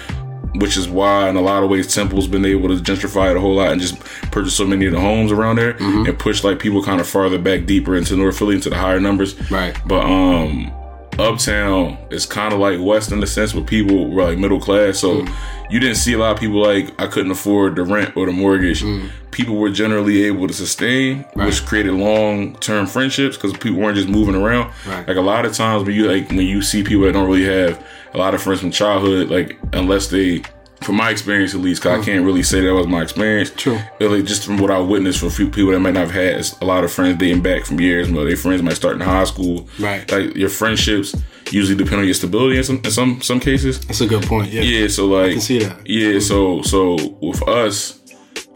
which 0.57 0.77
is 0.77 0.89
why 0.89 1.29
in 1.29 1.37
a 1.37 1.41
lot 1.41 1.63
of 1.63 1.71
ways 1.71 1.93
Temple's 1.95 2.27
been 2.29 2.45
able 2.45 2.69
to 2.69 2.77
gentrify 2.83 3.31
it 3.31 3.37
a 3.37 3.41
whole 3.41 3.57
lot 3.57 3.73
and 3.73 3.81
just 3.81 3.99
purchase 4.31 4.55
so 4.55 4.67
many 4.67 4.87
of 4.87 4.93
the 4.93 5.01
homes 5.01 5.33
around 5.33 5.57
there 5.57 5.75
Mm-hmm. 5.75 6.07
and 6.07 6.19
push 6.19 6.45
like 6.45 6.59
people 6.59 6.83
kind 6.83 7.01
of 7.01 7.07
farther 7.09 7.39
back 7.39 7.67
deeper 7.67 7.97
into 7.97 8.17
North 8.17 8.39
Philly 8.39 8.55
into 8.57 8.71
the 8.71 8.77
higher 8.77 9.01
numbers. 9.01 9.35
Right. 9.51 9.77
But 9.87 10.05
um 10.05 10.71
uptown 11.19 11.97
is 12.11 12.27
kind 12.27 12.53
of 12.53 12.61
like 12.61 12.79
west 12.81 13.13
in 13.13 13.21
the 13.21 13.27
sense 13.27 13.55
where 13.55 13.65
people 13.65 14.09
were 14.11 14.25
like 14.25 14.39
middle 14.39 14.61
class 14.61 14.99
so 14.99 15.23
Mm. 15.23 15.33
you 15.71 15.81
didn't 15.81 15.97
see 15.97 16.13
a 16.13 16.19
lot 16.19 16.33
of 16.33 16.39
people 16.41 16.61
like 16.63 16.91
i 17.01 17.07
couldn't 17.07 17.31
afford 17.31 17.77
the 17.77 17.83
rent 17.85 18.17
or 18.17 18.27
the 18.27 18.33
mortgage 18.33 18.85
people 19.31 19.57
were 19.57 19.71
generally 19.71 20.25
able 20.25 20.47
to 20.47 20.55
sustain 20.55 21.19
Mm. 21.25 21.37
Right. 21.37 21.47
which 21.47 21.65
created 21.67 21.93
long-term 21.95 22.87
friendships 22.87 23.37
because 23.37 23.53
people 23.57 23.79
weren't 23.81 23.97
just 23.97 24.09
moving 24.09 24.35
around 24.35 24.73
Right. 24.87 25.07
like 25.07 25.17
a 25.17 25.21
lot 25.23 25.45
of 25.45 25.53
times 25.53 25.85
when 25.85 25.95
you 25.95 26.07
like 26.09 26.29
when 26.29 26.41
you 26.47 26.63
see 26.63 26.83
people 26.83 27.05
that 27.05 27.13
don't 27.13 27.27
really 27.29 27.45
have 27.45 27.85
a 28.13 28.19
lot 28.19 28.35
of 28.35 28.43
friends 28.43 28.61
from 28.61 28.71
childhood 28.71 29.29
like 29.31 29.59
unless 29.73 30.09
they 30.09 30.43
from 30.85 30.97
my 30.97 31.11
experience 31.11 31.55
at 31.55 31.61
least 31.61 31.83
'cause 31.83 31.99
i 32.01 32.05
can't 32.05 32.25
really 32.25 32.43
say 32.43 32.61
that 32.61 32.75
was 32.75 32.87
my 32.87 33.03
experience 33.03 33.51
Mm. 33.51 33.57
True. 33.57 33.79
like 34.01 34.25
just 34.25 34.45
from 34.45 34.59
what 34.59 34.71
I 34.71 34.79
witnessed 34.79 35.19
from 35.19 35.29
a 35.29 35.33
few 35.33 35.49
people 35.49 35.73
that 35.73 35.81
might 35.81 35.95
not 35.95 36.09
have 36.09 36.11
had 36.13 36.47
a 36.61 36.65
lot 36.65 36.85
of 36.85 36.93
friends 36.93 37.19
dating 37.19 37.41
back 37.43 37.65
from 37.65 37.81
years, 37.81 38.09
but 38.09 38.25
their 38.25 38.37
friends 38.37 38.63
might 38.63 38.77
start 38.77 38.95
in 38.95 39.01
high 39.01 39.25
school. 39.25 39.69
Right. 39.79 40.11
Like 40.11 40.37
your 40.37 40.49
friendships 40.51 41.15
usually 41.51 41.77
depend 41.77 42.01
on 42.01 42.05
your 42.05 42.15
stability 42.15 42.57
in 42.59 42.65
some 42.65 42.81
in 42.85 42.91
some 42.91 43.21
some 43.23 43.41
cases. 43.41 43.79
That's 43.81 44.01
a 44.01 44.07
good 44.07 44.23
point. 44.25 44.53
Yeah. 44.53 44.63
Yeah. 44.63 44.89
So 44.89 45.07
like 45.07 45.33
can 45.33 45.41
see 45.41 45.59
that. 45.61 45.77
Yeah. 45.87 46.19
So 46.21 46.63
so 46.63 47.17
with 47.21 47.43
us, 47.49 47.95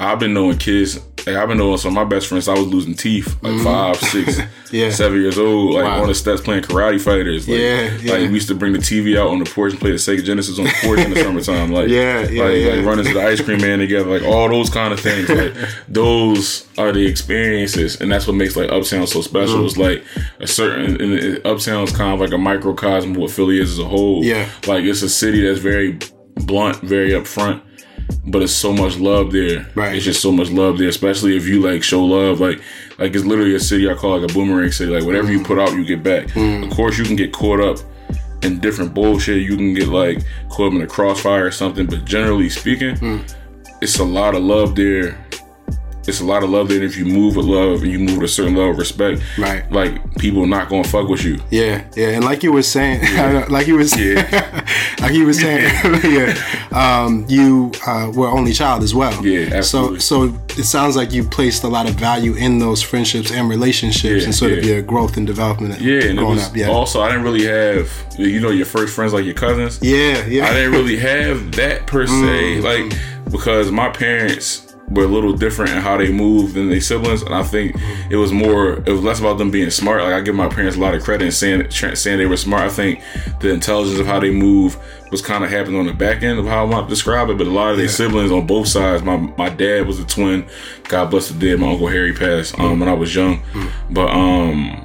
I've 0.00 0.18
been 0.18 0.34
knowing 0.34 0.58
kids. 0.58 1.00
Like 1.26 1.36
I've 1.36 1.48
been 1.48 1.58
knowing 1.58 1.78
some 1.78 1.90
of 1.90 1.94
my 1.94 2.04
best 2.04 2.26
friends. 2.28 2.48
I 2.48 2.54
was 2.54 2.66
losing 2.66 2.94
teeth 2.94 3.36
like 3.42 3.60
five, 3.62 3.96
six. 3.96 4.38
Yeah. 4.70 4.90
seven 4.90 5.18
years 5.22 5.38
old, 5.38 5.72
like 5.72 5.84
Wow. 5.84 6.02
on 6.02 6.08
the 6.08 6.14
steps 6.14 6.42
playing 6.42 6.62
karate 6.64 7.00
fighters. 7.00 7.48
Like, 7.48 7.58
Yeah, 7.58 7.96
yeah. 8.02 8.12
Like 8.12 8.20
we 8.28 8.34
used 8.34 8.48
to 8.48 8.54
bring 8.54 8.74
the 8.74 8.78
TV 8.78 9.18
out 9.18 9.28
on 9.28 9.38
the 9.38 9.46
porch 9.46 9.72
and 9.72 9.80
play 9.80 9.92
the 9.92 9.96
Sega 9.96 10.22
Genesis 10.22 10.58
on 10.58 10.66
the 10.66 10.74
porch 10.82 10.98
in 11.00 11.08
the 11.10 11.16
summertime. 11.22 11.72
Like 11.72 11.88
Yeah, 11.88 12.28
yeah, 12.28 12.44
like, 12.44 12.56
yeah. 12.58 12.72
like 12.74 12.84
running 12.84 13.06
to 13.06 13.14
the 13.14 13.22
ice 13.22 13.40
cream 13.40 13.62
man 13.62 13.78
together. 13.78 14.10
Like 14.10 14.28
all 14.28 14.46
those 14.50 14.68
kind 14.68 14.92
of 14.92 15.00
things. 15.00 15.26
Like 15.30 15.54
those 15.88 16.66
are 16.76 16.92
the 16.92 17.06
experiences, 17.06 17.98
and 17.98 18.12
that's 18.12 18.26
what 18.26 18.36
makes 18.36 18.56
like 18.56 18.70
Uptown 18.70 19.06
so 19.06 19.22
special. 19.22 19.56
Mm-hmm. 19.56 19.66
It's 19.68 19.76
like 19.78 20.04
a 20.40 20.46
certain 20.46 21.00
and 21.00 21.12
is 21.14 21.92
kind 21.96 22.12
of 22.12 22.20
like 22.20 22.32
a 22.32 22.38
microcosm 22.38 23.12
of 23.12 23.16
what 23.16 23.30
Philly 23.30 23.58
is 23.60 23.70
as 23.72 23.78
a 23.78 23.88
whole. 23.88 24.22
Yeah. 24.22 24.50
like 24.66 24.84
it's 24.84 25.00
a 25.00 25.08
city 25.08 25.46
that's 25.46 25.60
very 25.60 25.98
blunt, 26.36 26.76
very 26.82 27.12
upfront 27.12 27.62
but 28.26 28.42
it's 28.42 28.52
so 28.52 28.72
much 28.72 28.98
love 28.98 29.32
there. 29.32 29.66
Right. 29.74 29.96
It's 29.96 30.04
just 30.04 30.22
so 30.22 30.32
much 30.32 30.50
love 30.50 30.78
there, 30.78 30.88
especially 30.88 31.36
if 31.36 31.46
you 31.46 31.60
like 31.60 31.82
show 31.82 32.04
love. 32.04 32.40
Like, 32.40 32.60
like 32.98 33.14
it's 33.14 33.24
literally 33.24 33.54
a 33.54 33.60
city 33.60 33.88
I 33.88 33.94
call 33.94 34.18
like 34.18 34.30
a 34.30 34.32
boomerang 34.32 34.72
city. 34.72 34.92
Like 34.92 35.04
whatever 35.04 35.30
you 35.30 35.40
mm. 35.40 35.46
put 35.46 35.58
out, 35.58 35.72
you 35.72 35.84
get 35.84 36.02
back. 36.02 36.28
Mm. 36.28 36.64
Of 36.64 36.76
course, 36.76 36.98
you 36.98 37.04
can 37.04 37.16
get 37.16 37.32
caught 37.32 37.60
up 37.60 37.78
in 38.42 38.60
different 38.60 38.94
bullshit. 38.94 39.42
You 39.42 39.56
can 39.56 39.74
get 39.74 39.88
like 39.88 40.18
caught 40.50 40.68
up 40.68 40.72
in 40.74 40.82
a 40.82 40.86
crossfire 40.86 41.46
or 41.46 41.50
something. 41.50 41.86
But 41.86 42.04
generally 42.04 42.48
speaking, 42.48 42.96
mm. 42.96 43.34
it's 43.80 43.98
a 43.98 44.04
lot 44.04 44.34
of 44.34 44.42
love 44.42 44.74
there. 44.74 45.24
It's 46.08 46.20
a 46.20 46.24
lot 46.24 46.42
of 46.42 46.50
love 46.50 46.68
there. 46.68 46.82
If 46.82 46.96
you 46.96 47.04
move 47.04 47.36
with 47.36 47.46
love 47.46 47.82
and 47.82 47.92
you 47.92 47.98
move 47.98 48.16
with 48.18 48.24
a 48.30 48.32
certain 48.32 48.54
level 48.54 48.70
of 48.72 48.78
respect, 48.78 49.20
Right. 49.38 49.70
Like 49.70 50.16
people 50.18 50.46
not 50.46 50.68
gonna 50.68 50.84
fuck 50.84 51.08
with 51.08 51.24
you. 51.24 51.38
Yeah, 51.50 51.84
yeah, 51.96 52.08
and 52.10 52.24
like 52.24 52.42
you 52.42 52.52
were 52.52 52.62
saying, 52.62 53.00
like 53.50 53.66
you 53.66 53.76
was, 53.76 53.98
Yeah. 53.98 54.66
like 55.00 55.14
you 55.14 55.26
were 55.26 55.32
saying, 55.34 55.62
yeah, 56.04 56.34
um, 56.72 57.24
you 57.28 57.70
uh, 57.86 58.10
were 58.14 58.28
only 58.28 58.52
child 58.52 58.82
as 58.82 58.94
well. 58.94 59.24
Yeah, 59.24 59.50
absolutely. 59.56 60.00
So, 60.00 60.24
so 60.28 60.38
it 60.56 60.64
sounds 60.64 60.96
like 60.96 61.12
you 61.12 61.22
placed 61.24 61.64
a 61.64 61.68
lot 61.68 61.88
of 61.88 61.94
value 61.96 62.34
in 62.34 62.58
those 62.58 62.82
friendships 62.82 63.30
and 63.30 63.48
relationships, 63.48 64.20
Yeah, 64.22 64.24
and 64.24 64.34
sort 64.34 64.52
of 64.52 64.64
your 64.64 64.82
growth 64.82 65.16
and 65.16 65.26
development. 65.26 65.80
Yeah, 65.80 66.04
and 66.04 66.18
growing 66.18 66.40
up. 66.40 66.56
Yeah, 66.56 66.68
also 66.68 67.00
I 67.00 67.08
didn't 67.08 67.24
really 67.24 67.44
have 67.46 67.90
you 68.18 68.40
know 68.40 68.50
your 68.50 68.66
first 68.66 68.94
friends 68.94 69.12
like 69.12 69.24
your 69.24 69.34
cousins. 69.34 69.78
yeah, 69.82 70.24
yeah. 70.26 70.46
I 70.46 70.54
didn't 70.54 70.72
really 70.72 70.96
have 70.98 71.52
that 71.52 71.86
per 71.86 72.06
se, 72.06 72.12
Mm. 72.12 72.62
like 72.62 72.98
because 73.30 73.70
my 73.70 73.88
parents 73.90 74.67
were 74.90 75.04
a 75.04 75.08
little 75.08 75.32
different 75.32 75.72
in 75.72 75.78
how 75.78 75.96
they 75.96 76.10
moved 76.10 76.54
than 76.54 76.68
their 76.70 76.80
siblings, 76.80 77.22
and 77.22 77.34
I 77.34 77.42
think 77.42 77.76
it 78.10 78.16
was 78.16 78.32
more, 78.32 78.74
it 78.74 78.88
was 78.88 79.02
less 79.02 79.20
about 79.20 79.38
them 79.38 79.50
being 79.50 79.70
smart. 79.70 80.02
Like 80.02 80.14
I 80.14 80.20
give 80.20 80.34
my 80.34 80.48
parents 80.48 80.76
a 80.76 80.80
lot 80.80 80.94
of 80.94 81.02
credit 81.02 81.26
in 81.26 81.32
saying 81.32 81.70
saying 81.70 82.18
they 82.18 82.26
were 82.26 82.36
smart. 82.36 82.62
I 82.62 82.68
think 82.68 83.02
the 83.40 83.50
intelligence 83.50 83.98
of 83.98 84.06
how 84.06 84.20
they 84.20 84.30
move 84.30 84.78
was 85.10 85.22
kind 85.22 85.44
of 85.44 85.50
happening 85.50 85.80
on 85.80 85.86
the 85.86 85.92
back 85.92 86.22
end 86.22 86.38
of 86.38 86.46
how 86.46 86.64
I 86.64 86.68
want 86.68 86.86
to 86.86 86.90
describe 86.90 87.30
it. 87.30 87.38
But 87.38 87.46
a 87.46 87.50
lot 87.50 87.70
of 87.70 87.76
their 87.78 87.88
siblings 87.88 88.30
on 88.30 88.46
both 88.46 88.68
sides, 88.68 89.02
my 89.02 89.16
my 89.16 89.48
dad 89.48 89.86
was 89.86 89.98
a 89.98 90.06
twin. 90.06 90.46
God 90.84 91.10
bless 91.10 91.28
the 91.28 91.38
dead. 91.38 91.60
My 91.60 91.70
uncle 91.70 91.88
Harry 91.88 92.12
passed 92.12 92.58
um, 92.58 92.80
when 92.80 92.88
I 92.88 92.94
was 92.94 93.14
young, 93.14 93.42
but 93.90 94.08
um 94.08 94.84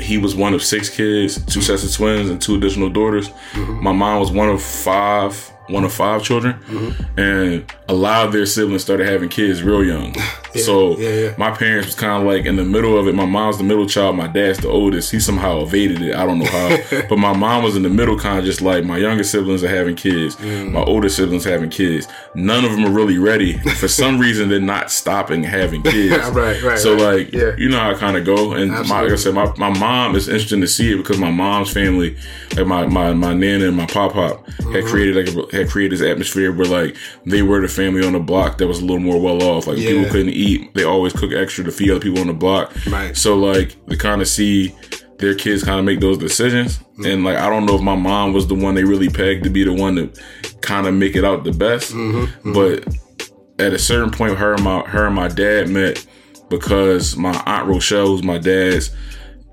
he 0.00 0.18
was 0.18 0.34
one 0.34 0.54
of 0.54 0.62
six 0.62 0.88
kids, 0.88 1.44
two 1.44 1.60
sets 1.60 1.84
of 1.84 1.92
twins, 1.92 2.30
and 2.30 2.40
two 2.40 2.56
additional 2.56 2.88
daughters. 2.88 3.28
Mm-hmm. 3.28 3.82
My 3.84 3.92
mom 3.92 4.20
was 4.20 4.30
one 4.30 4.48
of 4.48 4.62
five, 4.62 5.52
one 5.70 5.84
of 5.84 5.92
five 5.92 6.22
children, 6.22 6.54
Mm-hmm. 6.68 7.20
and 7.20 7.72
a 7.88 7.94
lot 7.94 8.26
of 8.26 8.32
their 8.32 8.46
siblings 8.46 8.82
started 8.82 9.08
having 9.08 9.28
kids 9.28 9.62
real 9.62 9.82
young. 9.84 10.14
so 10.64 10.96
yeah, 10.98 11.08
yeah. 11.08 11.34
my 11.38 11.50
parents 11.50 11.86
was 11.86 11.94
kind 11.94 12.20
of 12.22 12.26
like 12.28 12.44
in 12.46 12.56
the 12.56 12.64
middle 12.64 12.96
of 12.98 13.06
it. 13.08 13.14
My 13.14 13.24
mom's 13.26 13.58
the 13.58 13.64
middle 13.64 13.86
child, 13.86 14.16
my 14.16 14.26
dad's 14.28 14.58
the 14.58 14.68
oldest. 14.68 15.10
He 15.10 15.18
somehow 15.20 15.62
evaded 15.62 16.02
it. 16.02 16.14
I 16.14 16.24
don't 16.26 16.38
know 16.38 16.46
how, 16.46 16.76
but 17.08 17.18
my 17.18 17.32
mom 17.36 17.62
was 17.64 17.76
in 17.76 17.82
the 17.82 17.88
middle, 17.88 18.18
kind 18.18 18.38
of 18.38 18.44
just 18.44 18.60
like 18.62 18.84
my 18.84 18.96
younger 18.98 19.24
siblings 19.24 19.62
are 19.64 19.68
having 19.68 19.96
kids, 19.96 20.36
Mm. 20.36 20.72
my 20.72 20.80
older 20.82 21.08
siblings 21.08 21.44
having 21.44 21.70
kids. 21.70 22.06
None 22.34 22.64
of 22.64 22.70
them 22.72 22.84
are 22.84 22.90
really 22.90 23.18
ready. 23.18 23.58
For 23.58 23.88
some 23.88 24.18
reason, 24.24 24.48
they're 24.48 24.60
not 24.60 24.90
stopping 24.90 25.42
having 25.42 25.82
kids. 25.82 26.28
Right, 26.30 26.62
right, 26.62 26.78
So 26.78 26.94
right. 26.94 27.02
like, 27.26 27.32
Yeah. 27.32 27.56
you 27.58 27.68
know 27.68 27.78
how 27.78 27.90
I 27.90 27.94
kind 27.94 28.16
of 28.16 28.24
go, 28.24 28.52
and 28.52 28.70
my, 28.88 29.00
like 29.02 29.12
I 29.12 29.16
said, 29.16 29.34
my, 29.34 29.52
my 29.56 29.70
mom 29.78 30.14
is 30.16 30.28
interesting 30.28 30.60
to 30.60 30.68
see 30.68 30.92
it 30.92 30.96
because 30.98 31.18
my 31.18 31.30
mom's 31.30 31.72
family, 31.72 32.16
like 32.56 32.66
my 32.66 32.86
my, 32.86 33.12
my 33.12 33.34
nana 33.34 33.66
and 33.66 33.76
my 33.76 33.86
pop 33.86 34.12
pop, 34.12 34.46
Mm-hmm. 34.60 34.72
had 34.72 34.84
created 34.84 35.16
like 35.36 35.52
a, 35.54 35.59
had 35.60 35.70
created 35.70 35.98
this 35.98 36.06
atmosphere 36.06 36.52
where 36.52 36.66
like 36.66 36.96
they 37.26 37.42
were 37.42 37.60
the 37.60 37.68
family 37.68 38.04
on 38.06 38.12
the 38.12 38.18
block 38.20 38.58
that 38.58 38.66
was 38.66 38.78
a 38.80 38.84
little 38.84 39.00
more 39.00 39.20
well 39.20 39.42
off. 39.42 39.66
Like 39.66 39.78
Yeah. 39.78 39.90
people 39.90 40.10
couldn't 40.10 40.32
eat, 40.32 40.74
they 40.74 40.84
always 40.84 41.12
cook 41.12 41.32
extra 41.32 41.64
to 41.64 41.70
feed 41.72 41.90
other 41.90 42.00
people 42.00 42.20
on 42.20 42.26
the 42.26 42.32
block. 42.34 42.72
Right. 42.86 43.16
So 43.16 43.36
like 43.36 43.76
they 43.86 43.96
kind 43.96 44.20
of 44.20 44.28
see 44.28 44.74
their 45.18 45.34
kids 45.34 45.62
kind 45.62 45.78
of 45.78 45.84
make 45.84 46.00
those 46.00 46.18
decisions, 46.18 46.78
Mm-hmm. 46.78 47.04
and 47.06 47.24
like 47.24 47.36
I 47.38 47.48
don't 47.50 47.66
know 47.66 47.74
if 47.76 47.82
my 47.82 47.94
mom 47.96 48.32
was 48.32 48.46
the 48.46 48.54
one 48.54 48.74
they 48.74 48.84
really 48.84 49.08
pegged 49.10 49.44
to 49.44 49.50
be 49.50 49.64
the 49.64 49.72
one 49.72 49.96
to 49.96 50.10
kind 50.62 50.86
of 50.86 50.94
make 50.94 51.14
it 51.16 51.24
out 51.24 51.44
the 51.44 51.52
best, 51.52 51.92
Mm-hmm. 51.92 52.52
but 52.54 52.84
at 53.58 53.72
a 53.74 53.78
certain 53.78 54.10
point, 54.10 54.36
her 54.38 54.54
and 54.54 54.64
my 54.64 54.80
her 54.80 55.06
and 55.06 55.14
my 55.14 55.28
dad 55.28 55.68
met 55.68 56.04
because 56.48 57.16
my 57.16 57.32
aunt 57.46 57.68
Rochelle, 57.68 58.06
who's 58.08 58.22
my 58.22 58.38
dad's 58.38 58.90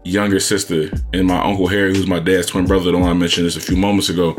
younger 0.08 0.40
sister, 0.40 0.90
and 1.14 1.28
my 1.28 1.42
uncle 1.44 1.68
Harry, 1.68 1.96
who's 1.96 2.08
my 2.08 2.20
dad's 2.20 2.48
twin 2.48 2.66
brother, 2.66 2.92
the 2.92 2.98
one 2.98 3.10
I 3.10 3.14
mentioned 3.14 3.46
this 3.46 3.56
a 3.56 3.62
few 3.62 3.76
moments 3.78 4.10
ago. 4.10 4.36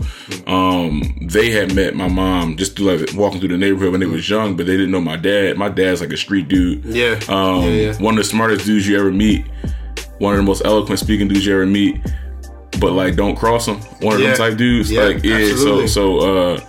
Um, 0.46 1.02
they 1.30 1.50
had 1.50 1.75
met 1.75 1.94
my 1.94 2.08
mom 2.08 2.56
just 2.56 2.76
through 2.76 2.96
like 2.96 3.14
walking 3.14 3.40
through 3.40 3.50
the 3.50 3.58
neighborhood 3.58 3.92
when 3.92 4.00
they 4.00 4.06
was 4.06 4.28
young, 4.28 4.56
but 4.56 4.66
they 4.66 4.76
didn't 4.76 4.90
know 4.90 5.00
my 5.00 5.16
dad. 5.16 5.56
My 5.58 5.68
dad's 5.68 6.00
like 6.00 6.12
a 6.12 6.16
street 6.16 6.48
dude. 6.48 6.84
Yeah. 6.84 7.18
Um, 7.28 7.62
Yeah, 7.64 7.68
yeah. 7.70 7.96
one 7.98 8.14
of 8.14 8.18
the 8.18 8.25
smartest 8.25 8.64
dudes 8.66 8.87
you 8.88 8.98
ever 8.98 9.10
meet, 9.12 9.44
one 10.18 10.34
of 10.34 10.38
the 10.38 10.44
most 10.44 10.62
eloquent 10.64 10.98
speaking 11.00 11.28
dudes 11.28 11.44
you 11.46 11.54
ever 11.54 11.66
meet. 11.66 12.00
But 12.80 12.92
like, 12.92 13.16
don't 13.16 13.37
cross 13.37 13.66
him. 13.66 13.76
One 14.00 14.14
of 14.16 14.20
Yeah. 14.20 14.28
them 14.28 14.37
type 14.37 14.56
dudes. 14.58 14.90
Yeah, 14.90 15.04
like, 15.04 15.25
yeah. 15.25 15.37
absolutely. 15.37 15.88
So, 15.88 16.20
so 16.20 16.52
uh, 16.54 16.60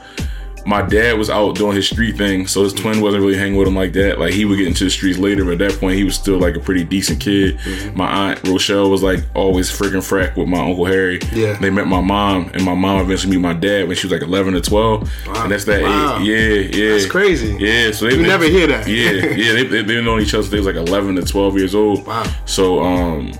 my 0.69 0.83
dad 0.83 1.17
was 1.17 1.31
out 1.31 1.55
doing 1.55 1.75
his 1.75 1.89
street 1.89 2.15
thing, 2.15 2.45
so 2.45 2.63
his 2.63 2.73
twin 2.73 3.01
wasn't 3.01 3.23
really 3.23 3.37
hanging 3.37 3.57
with 3.57 3.67
him 3.67 3.75
like 3.75 3.91
that. 3.93 4.19
Like 4.19 4.33
he 4.33 4.45
would 4.45 4.57
get 4.57 4.67
into 4.67 4.83
the 4.83 4.91
streets 4.91 5.17
later, 5.17 5.43
but 5.43 5.53
at 5.53 5.57
that 5.57 5.79
point 5.79 5.97
he 5.97 6.03
was 6.03 6.13
still 6.13 6.37
like 6.37 6.55
a 6.55 6.59
pretty 6.59 6.83
decent 6.83 7.19
kid. 7.19 7.57
Mm-hmm. 7.57 7.97
My 7.97 8.07
aunt 8.07 8.47
Rochelle 8.47 8.91
was 8.91 9.01
like 9.01 9.23
always 9.33 9.71
freaking 9.71 10.05
frack 10.05 10.37
with 10.37 10.47
my 10.47 10.59
uncle 10.59 10.85
Harry. 10.85 11.19
Yeah. 11.33 11.57
They 11.57 11.71
met 11.71 11.87
my 11.87 12.01
mom, 12.01 12.51
and 12.53 12.63
my 12.63 12.75
mom 12.75 13.01
eventually 13.01 13.37
met 13.37 13.55
my 13.55 13.59
dad 13.59 13.87
when 13.87 13.97
she 13.97 14.05
was 14.05 14.11
like 14.11 14.21
eleven 14.21 14.53
or 14.53 14.61
twelve, 14.61 15.09
wow. 15.25 15.43
and 15.43 15.51
that's 15.51 15.65
that. 15.65 15.81
Wow. 15.81 16.19
Age. 16.19 16.27
Yeah, 16.27 16.83
yeah. 16.83 16.91
That's 16.91 17.07
crazy. 17.07 17.57
Yeah, 17.59 17.91
so 17.91 18.05
they 18.05 18.15
You 18.15 18.21
never 18.21 18.45
hear 18.45 18.67
that. 18.67 18.87
Yeah, 18.87 19.11
yeah. 19.11 19.53
They 19.53 19.63
they 19.63 19.81
they've 19.81 20.03
known 20.03 20.21
each 20.21 20.35
other 20.35 20.43
since 20.43 20.51
they 20.51 20.57
was 20.57 20.67
like 20.67 20.75
eleven 20.75 21.15
to 21.15 21.23
twelve 21.23 21.57
years 21.57 21.73
old. 21.73 22.05
Wow. 22.05 22.23
So 22.45 22.83
um, 22.83 23.33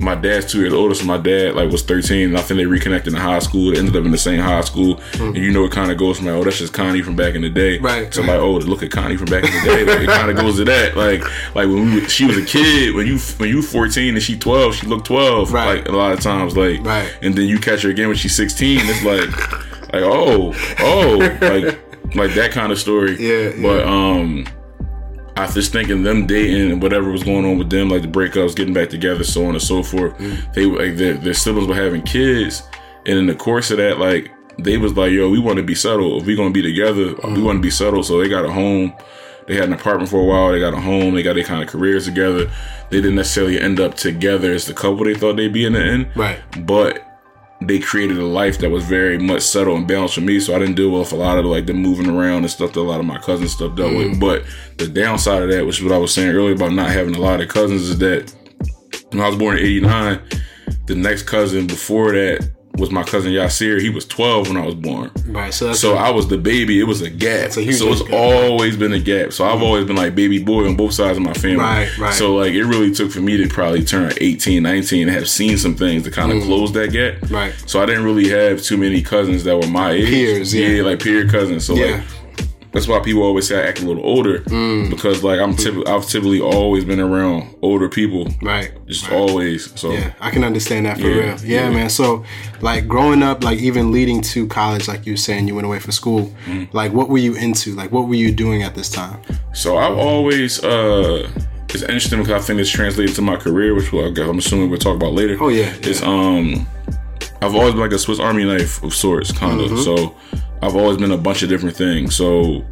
my 0.00 0.14
dad's 0.14 0.46
two 0.50 0.60
years 0.60 0.72
older, 0.72 0.94
so 0.94 1.04
my 1.04 1.18
dad 1.18 1.54
like 1.54 1.70
was 1.70 1.82
thirteen. 1.82 2.28
And 2.30 2.38
I 2.38 2.42
think 2.42 2.58
they 2.58 2.66
reconnected 2.66 3.12
in 3.12 3.18
high 3.18 3.38
school. 3.40 3.72
They 3.72 3.78
ended 3.78 3.96
up 3.96 4.04
in 4.04 4.10
the 4.10 4.18
same 4.18 4.40
high 4.40 4.60
school, 4.62 5.00
and 5.20 5.36
you 5.36 5.50
know 5.52 5.64
it 5.64 5.72
kind 5.72 5.90
of 5.90 5.98
goes 5.98 6.16
from 6.18 6.26
like, 6.26 6.34
oh, 6.36 6.44
that's 6.44 6.58
just 6.58 6.72
Connie 6.72 7.02
from 7.02 7.16
back 7.16 7.34
in 7.34 7.42
the 7.42 7.48
day. 7.50 7.78
Right, 7.78 8.12
So 8.12 8.22
like, 8.22 8.38
oh, 8.40 8.52
look 8.58 8.82
at 8.82 8.90
Connie 8.90 9.16
from 9.16 9.26
back 9.26 9.44
in 9.44 9.50
the 9.52 9.60
day. 9.64 9.84
Like, 9.84 10.00
it 10.02 10.08
kind 10.08 10.30
of 10.30 10.36
goes 10.36 10.56
to 10.56 10.64
that. 10.66 10.96
Like, 10.96 11.22
like 11.54 11.66
when 11.66 11.94
we, 11.94 12.08
she 12.08 12.24
was 12.26 12.36
a 12.38 12.44
kid, 12.44 12.94
when 12.94 13.06
you 13.06 13.18
when 13.38 13.48
you 13.48 13.62
fourteen 13.62 14.14
and 14.14 14.22
she 14.22 14.38
twelve, 14.38 14.74
she 14.74 14.86
looked 14.86 15.06
twelve. 15.06 15.52
Right. 15.52 15.78
Like 15.78 15.88
a 15.88 15.92
lot 15.92 16.12
of 16.12 16.20
times, 16.20 16.56
like, 16.56 16.84
Right. 16.84 17.12
and 17.22 17.34
then 17.34 17.46
you 17.46 17.58
catch 17.58 17.82
her 17.82 17.90
again 17.90 18.08
when 18.08 18.16
she's 18.16 18.34
sixteen. 18.36 18.80
It's 18.82 19.04
like, 19.04 19.92
like 19.92 20.02
oh, 20.04 20.54
oh, 20.80 21.16
like 21.40 22.14
like 22.14 22.34
that 22.34 22.50
kind 22.52 22.72
of 22.72 22.78
story. 22.78 23.16
Yeah, 23.18 23.50
yeah. 23.54 23.62
But 23.62 23.86
um. 23.86 24.46
I 25.38 25.46
was 25.46 25.54
just 25.54 25.72
thinking 25.72 26.02
them 26.02 26.26
dating 26.26 26.70
and 26.72 26.82
whatever 26.82 27.10
was 27.10 27.22
going 27.22 27.44
on 27.44 27.58
with 27.58 27.70
them, 27.70 27.88
like 27.90 28.02
the 28.02 28.08
breakups, 28.08 28.56
getting 28.56 28.74
back 28.74 28.88
together, 28.90 29.24
so 29.24 29.44
on 29.46 29.54
and 29.54 29.62
so 29.62 29.82
forth. 29.82 30.16
Mm. 30.18 30.52
They 30.54 30.64
like 30.66 30.96
their, 30.96 31.14
their 31.14 31.34
siblings 31.34 31.68
were 31.68 31.74
having 31.74 32.02
kids, 32.02 32.62
and 33.06 33.18
in 33.18 33.26
the 33.26 33.34
course 33.34 33.70
of 33.70 33.76
that, 33.78 33.98
like 33.98 34.30
they 34.58 34.76
was 34.76 34.96
like, 34.96 35.12
"Yo, 35.12 35.30
we 35.30 35.38
want 35.38 35.56
to 35.58 35.62
be 35.62 35.74
settled. 35.74 36.20
If 36.22 36.26
we 36.26 36.34
gonna 36.36 36.50
be 36.50 36.62
together, 36.62 37.14
Mm. 37.14 37.36
we 37.36 37.42
want 37.42 37.58
to 37.58 37.62
be 37.62 37.70
settled." 37.70 38.04
So 38.06 38.18
they 38.20 38.28
got 38.28 38.44
a 38.44 38.50
home. 38.52 38.92
They 39.46 39.54
had 39.54 39.64
an 39.64 39.72
apartment 39.72 40.10
for 40.10 40.20
a 40.20 40.24
while. 40.24 40.52
They 40.52 40.60
got 40.60 40.74
a 40.74 40.80
home. 40.80 41.14
They 41.14 41.22
got 41.22 41.34
their 41.34 41.44
kind 41.44 41.62
of 41.62 41.68
careers 41.68 42.04
together. 42.04 42.50
They 42.90 42.98
didn't 43.00 43.14
necessarily 43.14 43.58
end 43.60 43.80
up 43.80 43.94
together 43.94 44.52
as 44.52 44.66
the 44.66 44.74
couple 44.74 45.04
they 45.04 45.14
thought 45.14 45.36
they'd 45.36 45.52
be 45.52 45.64
in 45.64 45.72
the 45.74 45.82
end, 45.82 46.08
Right. 46.14 46.38
but 46.66 47.02
they 47.60 47.78
created 47.78 48.18
a 48.18 48.24
life 48.24 48.58
that 48.58 48.70
was 48.70 48.84
very 48.84 49.18
much 49.18 49.42
settled 49.42 49.78
and 49.78 49.88
balanced 49.88 50.14
for 50.14 50.20
me. 50.20 50.38
So 50.38 50.54
I 50.54 50.58
didn't 50.58 50.76
deal 50.76 50.90
with 50.90 51.12
a 51.12 51.16
lot 51.16 51.38
of 51.38 51.44
like 51.44 51.66
the 51.66 51.74
moving 51.74 52.08
around 52.08 52.38
and 52.38 52.50
stuff 52.50 52.72
that 52.72 52.80
a 52.80 52.82
lot 52.82 53.00
of 53.00 53.06
my 53.06 53.18
cousins 53.18 53.52
stuff 53.52 53.74
dealt 53.74 53.96
with. 53.96 54.12
Mm. 54.12 54.20
But 54.20 54.44
the 54.76 54.86
downside 54.86 55.42
of 55.42 55.50
that, 55.50 55.66
which 55.66 55.78
is 55.78 55.84
what 55.84 55.94
I 55.94 55.98
was 55.98 56.14
saying 56.14 56.34
earlier 56.34 56.54
about 56.54 56.72
not 56.72 56.90
having 56.90 57.14
a 57.14 57.20
lot 57.20 57.40
of 57.40 57.48
cousins, 57.48 57.82
is 57.88 57.98
that 57.98 58.32
when 59.10 59.20
I 59.20 59.28
was 59.28 59.36
born 59.36 59.58
in 59.58 59.64
'89, 59.64 60.20
the 60.86 60.94
next 60.94 61.24
cousin 61.24 61.66
before 61.66 62.12
that 62.12 62.48
was 62.78 62.90
my 62.90 63.02
cousin 63.02 63.32
Yasir. 63.32 63.80
He 63.80 63.90
was 63.90 64.06
12 64.06 64.48
when 64.48 64.56
I 64.56 64.64
was 64.64 64.74
born. 64.74 65.10
Right. 65.26 65.52
So 65.52 65.72
So 65.72 65.96
I 65.96 66.10
was 66.10 66.28
the 66.28 66.38
baby. 66.38 66.80
It 66.80 66.84
was 66.84 67.00
a 67.02 67.10
gap. 67.10 67.52
so 67.52 67.60
it's 67.60 68.02
gap. 68.02 68.12
always 68.12 68.76
been 68.76 68.92
a 68.92 68.98
gap. 69.00 69.32
So 69.32 69.44
I've 69.44 69.62
always 69.62 69.84
been 69.84 69.96
like 69.96 70.14
baby 70.14 70.42
boy 70.42 70.66
on 70.66 70.76
both 70.76 70.94
sides 70.94 71.18
of 71.18 71.24
my 71.24 71.32
family. 71.34 71.56
Right, 71.58 71.98
right. 71.98 72.14
So 72.14 72.36
like 72.36 72.52
it 72.52 72.64
really 72.64 72.92
took 72.92 73.10
for 73.10 73.20
me 73.20 73.36
to 73.38 73.48
probably 73.48 73.84
turn 73.84 74.12
18, 74.20 74.62
19 74.62 75.08
and 75.08 75.16
have 75.16 75.28
seen 75.28 75.58
some 75.58 75.74
things 75.74 76.04
to 76.04 76.10
kind 76.10 76.32
of 76.32 76.42
close 76.44 76.72
that 76.72 76.92
gap. 76.92 77.14
Mm. 77.22 77.30
Right. 77.30 77.54
So 77.66 77.82
I 77.82 77.86
didn't 77.86 78.04
really 78.04 78.28
have 78.28 78.62
too 78.62 78.76
many 78.76 79.02
cousins 79.02 79.44
that 79.44 79.56
were 79.56 79.66
my 79.68 79.92
age. 79.92 80.06
Peers, 80.08 80.54
yeah. 80.54 80.82
like 80.82 81.00
peer 81.00 81.26
cousins. 81.28 81.64
So 81.64 81.74
Yeah. 81.74 81.96
like 81.96 82.04
that's 82.72 82.86
why 82.86 82.98
people 83.00 83.22
always 83.22 83.48
say 83.48 83.58
I 83.62 83.66
act 83.68 83.80
a 83.80 83.86
little 83.86 84.04
older 84.04 84.40
Mm. 84.40 84.90
because 84.90 85.22
like 85.22 85.40
I'm 85.40 85.54
typically 85.56 85.86
I've 85.86 86.06
typically 86.06 86.40
always 86.40 86.84
been 86.84 87.00
around 87.00 87.54
older 87.62 87.88
people. 87.88 88.28
right. 88.42 88.70
Just 88.86 89.10
always. 89.10 89.72
So 89.80 89.92
Yeah, 89.92 90.12
I 90.20 90.30
can 90.30 90.44
understand 90.44 90.86
that 90.86 90.98
for 90.98 91.06
Yeah, 91.08 91.14
real. 91.14 91.26
Yeah, 91.44 91.68
yeah. 91.68 91.70
man. 91.70 91.90
So, 91.90 92.24
like 92.60 92.86
growing 92.88 93.22
up, 93.22 93.42
like 93.44 93.58
even 93.58 93.92
leading 93.92 94.20
to 94.32 94.46
college, 94.48 94.88
like 94.88 95.06
you 95.06 95.12
were 95.14 95.16
saying, 95.18 95.48
you 95.48 95.54
went 95.54 95.66
away 95.66 95.78
for 95.78 95.92
school. 95.92 96.32
Mm. 96.46 96.68
Like, 96.72 96.92
what 96.92 97.08
were 97.08 97.18
you 97.18 97.34
into? 97.34 97.74
Like, 97.74 97.90
what 97.92 98.08
were 98.08 98.14
you 98.14 98.32
doing 98.32 98.62
at 98.62 98.74
this 98.74 98.88
time? 98.90 99.20
So 99.54 99.76
I've 99.78 99.96
always 99.96 100.62
uh 100.64 101.28
it's 101.70 101.82
interesting 101.82 102.20
because 102.22 102.42
I 102.42 102.46
think 102.46 102.60
it's 102.60 102.70
translated 102.70 103.14
to 103.16 103.22
my 103.22 103.36
career, 103.36 103.74
which 103.74 103.92
we'll, 103.92 104.06
I'm 104.06 104.38
assuming 104.38 104.70
we'll 104.70 104.78
talk 104.78 104.96
about 104.96 105.12
later. 105.12 105.36
Oh, 105.40 105.48
yeah, 105.48 105.72
It's 105.82 106.02
um 106.02 106.66
I've 107.42 107.54
always 107.54 107.72
been 107.72 107.82
like 107.82 107.92
a 107.92 107.98
Swiss 107.98 108.18
Army 108.18 108.44
knife 108.44 108.82
of 108.82 108.94
sorts, 108.94 109.30
kind 109.32 109.60
of. 109.60 109.78
So 109.78 110.14
I've 110.62 110.76
always 110.76 110.96
been 110.96 111.12
a 111.12 111.18
bunch 111.18 111.42
of 111.42 111.48
different 111.48 111.76
things. 111.76 112.16
So 112.16 112.64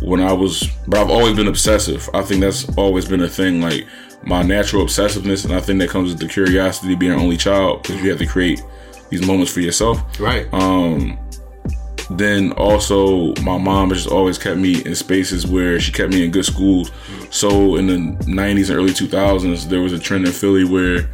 when 0.00 0.20
I 0.20 0.32
was, 0.32 0.68
but 0.86 1.00
I've 1.00 1.10
always 1.10 1.36
been 1.36 1.48
obsessive. 1.48 2.08
I 2.14 2.22
think 2.22 2.40
that's 2.40 2.68
always 2.76 3.06
been 3.06 3.22
a 3.22 3.28
thing. 3.28 3.60
Like 3.60 3.86
my 4.24 4.42
natural 4.42 4.84
obsessiveness, 4.84 5.44
and 5.44 5.54
I 5.54 5.60
think 5.60 5.80
that 5.80 5.90
comes 5.90 6.10
with 6.10 6.20
the 6.20 6.28
curiosity, 6.28 6.94
being 6.94 7.12
an 7.12 7.18
only 7.18 7.36
child, 7.36 7.82
because 7.82 8.02
you 8.02 8.10
have 8.10 8.18
to 8.18 8.26
create 8.26 8.62
these 9.10 9.26
moments 9.26 9.52
for 9.52 9.60
yourself. 9.60 9.98
Right. 10.18 10.52
Um, 10.52 11.18
then 12.10 12.52
also 12.52 13.34
my 13.42 13.58
mom 13.58 13.90
has 13.90 14.04
just 14.04 14.12
always 14.12 14.38
kept 14.38 14.58
me 14.58 14.84
in 14.84 14.94
spaces 14.94 15.46
where 15.46 15.80
she 15.80 15.92
kept 15.92 16.12
me 16.12 16.24
in 16.24 16.30
good 16.30 16.44
schools. 16.44 16.90
So 17.30 17.76
in 17.76 17.86
the 17.86 18.24
90s 18.24 18.68
and 18.68 18.78
early 18.78 18.90
2000s, 18.90 19.68
there 19.68 19.80
was 19.80 19.92
a 19.92 19.98
trend 19.98 20.26
in 20.26 20.32
Philly 20.32 20.64
where 20.64 21.08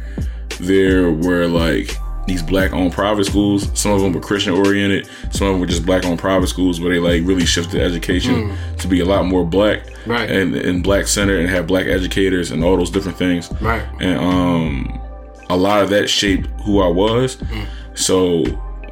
there 0.59 1.11
were 1.11 1.47
like 1.47 1.95
these 2.29 2.43
black 2.43 2.71
owned 2.73 2.93
private 2.93 3.25
schools. 3.25 3.69
Some 3.77 3.91
of 3.91 4.01
them 4.01 4.13
were 4.13 4.21
Christian 4.21 4.53
oriented. 4.53 5.07
Some 5.31 5.47
of 5.47 5.53
them 5.53 5.59
were 5.59 5.65
just 5.65 5.85
black 5.85 6.05
owned 6.05 6.19
private 6.19 6.47
schools 6.47 6.79
where 6.79 6.91
they 6.93 6.99
like 6.99 7.27
really 7.27 7.45
shifted 7.45 7.81
education 7.81 8.49
hmm. 8.49 8.75
to 8.77 8.87
be 8.87 9.01
a 9.01 9.05
lot 9.05 9.25
more 9.25 9.43
black 9.43 9.81
Right. 10.05 10.29
and, 10.29 10.55
and 10.55 10.83
black 10.83 11.07
centered 11.07 11.39
and 11.39 11.49
have 11.49 11.67
black 11.67 11.87
educators 11.87 12.51
and 12.51 12.63
all 12.63 12.77
those 12.77 12.91
different 12.91 13.17
things. 13.17 13.51
Right. 13.61 13.85
And 13.99 14.17
um, 14.19 15.01
a 15.49 15.57
lot 15.57 15.81
of 15.81 15.89
that 15.89 16.07
shaped 16.07 16.47
who 16.61 16.79
I 16.79 16.87
was. 16.87 17.35
Hmm. 17.35 17.63
So 17.95 18.45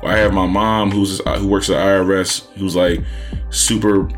I 0.04 0.18
have 0.18 0.34
my 0.34 0.48
mom 0.48 0.92
who's 0.92 1.22
uh, 1.22 1.38
who 1.38 1.48
works 1.48 1.70
at 1.70 1.78
IRS 1.78 2.48
who's 2.58 2.76
like 2.76 3.04
super 3.50 4.10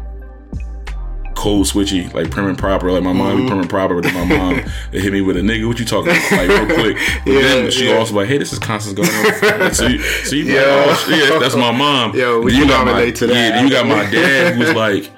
code 1.40 1.66
switchy, 1.66 2.14
like 2.14 2.30
prim 2.30 2.48
and 2.48 2.58
proper. 2.58 2.92
Like 2.92 3.02
my 3.04 3.14
mom 3.14 3.38
be 3.38 3.48
prim 3.48 3.60
and 3.62 3.70
proper, 3.70 3.96
but 3.96 4.04
then 4.04 4.14
my 4.28 4.38
mom 4.38 4.62
they 4.92 5.00
hit 5.00 5.14
me 5.14 5.22
with 5.22 5.38
a 5.38 5.42
nigga. 5.42 5.68
What 5.68 5.80
you 5.80 5.86
talking 5.86 6.12
about? 6.12 6.32
Like 6.32 6.50
real 6.50 6.66
quick. 6.66 6.98
But 7.26 7.32
Yeah, 7.34 7.42
then 7.42 7.72
she 7.72 7.88
yeah. 7.90 7.96
also 7.98 8.14
like, 8.16 8.28
hey, 8.28 8.38
this 8.38 8.52
is 8.52 8.60
Constance 8.60 8.96
going 8.96 9.10
on. 9.10 9.60
Like, 9.62 9.74
so 9.74 9.88
you, 9.88 10.00
so 10.00 10.36
you 10.36 10.44
Yo. 10.44 10.56
like, 10.56 10.88
oh 10.90 11.06
shit, 11.10 11.40
that's 11.40 11.56
my 11.56 11.72
mom. 11.72 12.14
Yo, 12.16 12.44
Then 12.44 12.56
you 12.58 12.68
got 12.68 12.86
my 12.86 13.10
to 13.10 13.28
that. 13.28 13.34
yeah. 13.34 13.64
You 13.64 13.70
got 13.70 13.88
my 13.88 14.10
dad 14.12 14.56
who's 14.56 14.74
like 14.74 15.10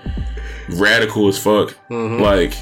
radical 0.70 1.28
as 1.28 1.38
fuck, 1.38 1.76
Mm-hmm. 1.90 2.22
like 2.22 2.54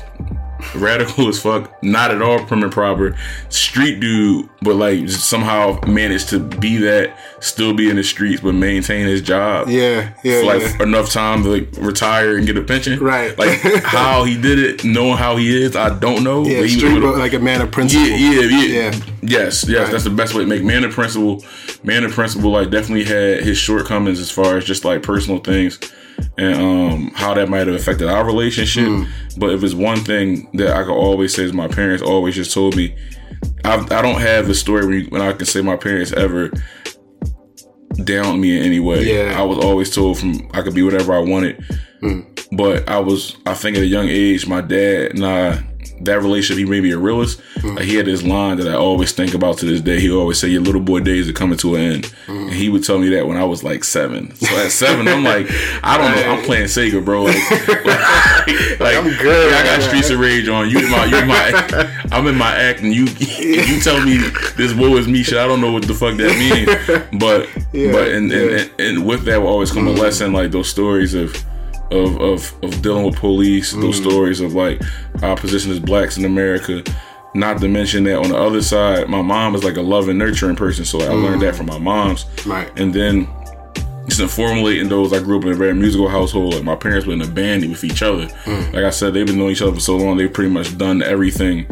radical 0.75 1.28
as 1.28 1.42
fuck, 1.42 1.72
not 1.84 2.12
at 2.12 2.22
all 2.22 2.44
prim 2.46 2.63
and 2.63 2.72
proper, 2.72 3.16
street 3.50 4.00
dude, 4.00 4.50
but 4.62 4.75
like 4.75 5.10
somehow 5.10 5.80
managed 5.88 6.30
to 6.30 6.39
be 6.39 6.78
that, 6.78 7.18
still 7.39 7.74
be 7.74 7.89
in 7.89 7.96
the 7.96 8.04
streets, 8.04 8.42
but 8.42 8.54
maintain 8.54 9.06
his 9.08 9.22
job 9.22 9.70
Yeah, 9.70 10.13
yeah, 10.24 10.42
like 10.42 10.62
yeah. 10.62 10.84
enough 10.84 11.12
time 11.12 11.44
to 11.44 11.50
like 11.50 11.70
retire 11.78 12.38
and 12.38 12.46
get 12.46 12.58
a 12.58 12.63
pension. 12.63 13.00
Right. 13.00 13.38
Like 13.38 13.60
how 13.84 14.24
he 14.25 14.39
did 14.39 14.60
it, 14.60 14.84
knowing 14.84 15.18
how 15.18 15.38
he 15.38 15.63
is, 15.63 15.75
I 15.75 15.98
don't 15.98 16.24
know. 16.24 16.44
Yeah, 16.46 16.62
but 16.62 16.70
he 16.70 16.75
was 16.75 16.94
street, 16.94 17.00
like 17.00 17.34
a 17.34 17.39
man 17.39 17.62
of 17.62 17.72
principle. 17.72 18.06
yeah, 18.08 18.16
yeah, 18.16 18.42
yeah, 18.42 18.66
Yeah. 18.92 19.00
Yes, 19.22 19.68
yes, 19.68 19.84
Right. 19.84 19.92
that's 19.92 20.04
the 20.06 20.10
best 20.10 20.34
way 20.34 20.42
to 20.44 20.48
make 20.48 20.63
man 20.63 20.84
of 20.84 20.92
principle. 20.92 21.44
Man 21.84 22.04
of 22.04 22.12
principle, 22.12 22.51
like 22.51 22.70
definitely 22.70 23.06
had 23.06 23.44
his 23.44 23.58
shortcomings 23.58 24.20
as 24.20 24.32
far 24.32 24.58
as 24.58 24.66
just 24.66 24.84
like 24.86 25.04
personal 25.04 25.39
things 25.39 25.80
and 26.38 26.55
um 26.55 27.11
how 27.15 27.33
that 27.33 27.49
might 27.49 27.67
have 27.67 27.75
affected 27.75 28.07
our 28.07 28.25
relationship. 28.25 28.88
Hmm. 28.88 29.03
But 29.38 29.51
if 29.51 29.63
it's 29.63 29.73
one 29.73 29.99
thing 29.99 30.49
that 30.53 30.75
I 30.75 30.83
could 30.83 30.95
always 30.95 31.33
say 31.33 31.43
is 31.43 31.53
my 31.53 31.67
parents 31.67 32.03
always 32.03 32.35
just 32.35 32.53
told 32.53 32.75
me, 32.75 32.95
I, 33.63 33.75
I 33.75 34.01
don't 34.01 34.19
have 34.19 34.49
a 34.49 34.53
story 34.53 34.85
when, 34.85 34.99
you, 34.99 35.05
when 35.09 35.21
I 35.21 35.31
can 35.33 35.45
say 35.45 35.61
my 35.61 35.77
parents 35.77 36.11
ever 36.11 36.51
down 38.03 38.39
me 38.39 38.57
in 38.57 38.63
any 38.63 38.79
way. 38.79 39.03
Yeah. 39.03 39.39
I 39.39 39.43
was 39.43 39.57
always 39.57 39.93
told 39.93 40.19
from 40.19 40.49
I 40.53 40.61
could 40.61 40.75
be 40.75 40.83
whatever 40.83 41.13
I 41.13 41.19
wanted. 41.19 41.63
But 42.51 42.89
I 42.89 42.99
was, 42.99 43.38
I 43.45 43.53
think 43.53 43.77
at 43.77 43.83
a 43.83 43.88
young 43.88 44.07
age, 44.07 44.47
my 44.47 44.61
dad 44.61 45.11
and 45.11 45.25
I, 45.25 45.63
that 46.01 46.22
relationship, 46.22 46.58
he 46.58 46.65
made 46.65 46.84
me 46.84 46.91
a 46.91 46.98
realist. 46.98 47.41
Mm. 47.56 47.77
Like, 47.77 47.86
he 47.86 47.96
had 47.96 48.06
this 48.06 48.24
line 48.24 48.58
that 48.58 48.68
I 48.68 48.74
always 48.74 49.12
think 49.12 49.34
about 49.34 49.58
to 49.60 49.65
this 49.65 49.82
day. 49.82 50.00
He 50.00 50.12
always 50.12 50.39
say, 50.39 50.48
"Your 50.48 50.62
little 50.62 50.82
boy 50.82 51.00
days 51.00 51.29
are 51.29 51.34
coming 51.34 51.58
to 51.60 51.75
an 51.75 51.82
end." 51.82 52.03
Mm. 52.27 52.48
And 52.48 52.53
he 52.53 52.70
would 52.70 52.84
tell 52.84 53.00
me 53.00 53.10
that 53.10 53.27
when 53.27 53.38
I 53.38 53.44
was 53.44 53.63
like 53.63 53.84
seven. 53.84 54.36
So 54.36 54.56
at 54.58 54.72
seven, 54.72 55.08
I'm 55.08 55.24
like, 55.24 55.48
I 55.84 55.98
don't 55.98 56.15
know. 56.15 56.34
I'm 56.34 56.44
playing 56.44 56.65
Sega, 56.65 57.03
bro. 57.03 57.24
Like, 57.24 57.36
like, 57.86 58.79
like, 58.79 58.98
I'm 58.98 59.10
good, 59.22 59.53
I 59.53 59.63
got. 59.63 59.79
Streets 59.79 60.10
of 60.10 60.20
Rage 60.20 60.48
on. 60.50 60.70
You 60.70 60.79
in 60.79 60.91
my, 60.91 61.06
you 61.06 61.18
in 61.18 61.27
my, 61.27 62.06
I'm 62.12 62.27
in 62.27 62.36
my 62.36 62.53
act, 62.53 62.82
and 62.82 62.94
you, 62.94 63.06
you 63.06 63.79
tell 63.79 64.03
me 64.06 64.18
this 64.58 64.74
woe 64.74 64.98
is 64.98 65.08
me 65.08 65.24
shit. 65.24 65.38
I 65.38 65.48
don't 65.48 65.62
know 65.62 65.72
what 65.72 65.88
the 65.88 65.94
fuck 65.94 66.18
that 66.18 66.38
means. 66.38 67.20
But, 67.20 67.50
Yeah, 67.72 67.91
but 67.91 68.08
and, 68.08 68.32
yeah. 68.32 68.38
and, 68.38 68.72
and 68.79 68.89
and 69.00 69.06
with 69.06 69.25
that 69.25 69.41
will 69.41 69.48
always 69.48 69.72
come 69.72 69.88
a 69.88 69.91
mm. 69.91 69.98
lesson 69.98 70.34
like 70.34 70.51
those 70.51 70.68
stories 70.68 71.13
of 71.13 71.36
of 71.91 72.19
of, 72.22 72.53
of 72.63 72.81
dealing 72.81 73.05
with 73.05 73.15
police 73.15 73.72
those 73.74 74.00
mm. 74.00 74.10
stories 74.10 74.39
of 74.39 74.53
like 74.53 74.81
our 75.22 75.36
position 75.36 75.72
as 75.72 75.79
blacks 75.79 76.17
in 76.17 76.25
america. 76.25 76.84
Not 77.36 77.62
to 77.62 77.67
mention 77.67 78.05
that 78.05 78.17
on 78.17 78.29
the 78.29 78.38
other 78.38 78.62
side 78.62 79.08
my 79.08 79.22
mom 79.22 79.53
is 79.53 79.63
like 79.63 79.77
a 79.77 79.81
loving 79.81 80.17
nurturing 80.17 80.55
person 80.55 80.84
so 80.84 81.00
i 81.01 81.13
learned 81.13 81.41
that 81.43 81.53
mm. 81.53 81.58
from 81.58 81.67
my 81.67 81.77
mom's. 81.77 82.25
Right. 82.46 82.72
and 82.79 82.93
then 82.93 83.27
just 84.10 84.20
in 84.20 84.28
formulating 84.28 84.89
those 84.89 85.13
i 85.13 85.20
grew 85.20 85.38
up 85.38 85.44
in 85.46 85.51
a 85.51 85.56
very 85.56 85.74
musical 85.74 86.08
household 86.10 86.54
like 86.54 86.63
my 86.63 86.75
parents 86.75 87.06
were 87.08 87.13
in 87.13 87.22
a 87.22 87.28
band 87.28 87.68
with 87.70 87.84
each 87.84 88.01
other 88.04 88.25
Mm. 88.46 88.74
like 88.74 88.84
i 88.84 88.89
said 88.89 89.13
they've 89.13 89.25
been 89.25 89.38
knowing 89.38 89.51
each 89.51 89.62
other 89.62 89.74
for 89.74 89.80
so 89.80 89.96
long 89.98 90.18
they've 90.18 90.32
pretty 90.34 90.50
much 90.50 90.78
done 90.78 91.01
everything 91.01 91.66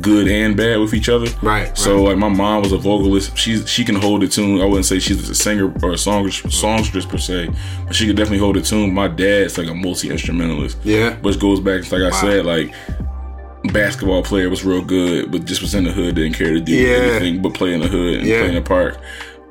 good 0.00 0.28
and 0.28 0.56
bad 0.56 0.78
with 0.80 0.92
each 0.92 1.08
other 1.08 1.26
Right, 1.42 1.76
so 1.78 2.02
like 2.02 2.18
my 2.18 2.28
mom 2.28 2.62
was 2.62 2.72
a 2.72 2.76
vocalist. 2.78 3.36
She's 3.36 3.68
she 3.68 3.84
can 3.84 3.94
hold 3.94 4.22
a 4.22 4.28
tune. 4.28 4.60
I 4.60 4.64
wouldn't 4.64 4.86
say 4.86 4.98
she's 4.98 5.28
a 5.28 5.34
singer 5.34 5.72
or 5.82 5.92
a 5.92 5.98
song 5.98 6.28
songstress 6.30 7.06
per 7.06 7.18
se, 7.18 7.48
but 7.86 7.94
she 7.94 8.06
could 8.06 8.16
definitely 8.16 8.38
hold 8.38 8.56
a 8.56 8.60
tune. 8.62 8.92
My 8.92 9.08
dad's 9.08 9.56
like 9.58 9.68
a 9.68 9.74
multi 9.74 10.10
instrumentalist. 10.10 10.78
Yeah. 10.84 11.14
which 11.18 11.38
goes 11.38 11.60
back 11.60 11.90
like 11.92 12.02
I 12.02 12.10
said, 12.10 12.44
like 12.46 12.74
basketball 13.72 14.22
player 14.22 14.50
was 14.50 14.64
real 14.64 14.82
good, 14.82 15.30
but 15.30 15.44
just 15.44 15.62
was 15.62 15.74
in 15.74 15.84
the 15.84 15.92
hood, 15.92 16.16
didn't 16.16 16.34
care 16.34 16.52
to 16.52 16.60
do 16.60 16.72
Yeah. 16.72 16.96
anything 16.96 17.42
but 17.42 17.54
play 17.54 17.72
in 17.74 17.80
the 17.80 17.88
hood 17.88 18.18
and 18.18 18.26
Yeah. 18.26 18.40
play 18.40 18.48
in 18.48 18.54
the 18.56 18.62
park. 18.62 18.98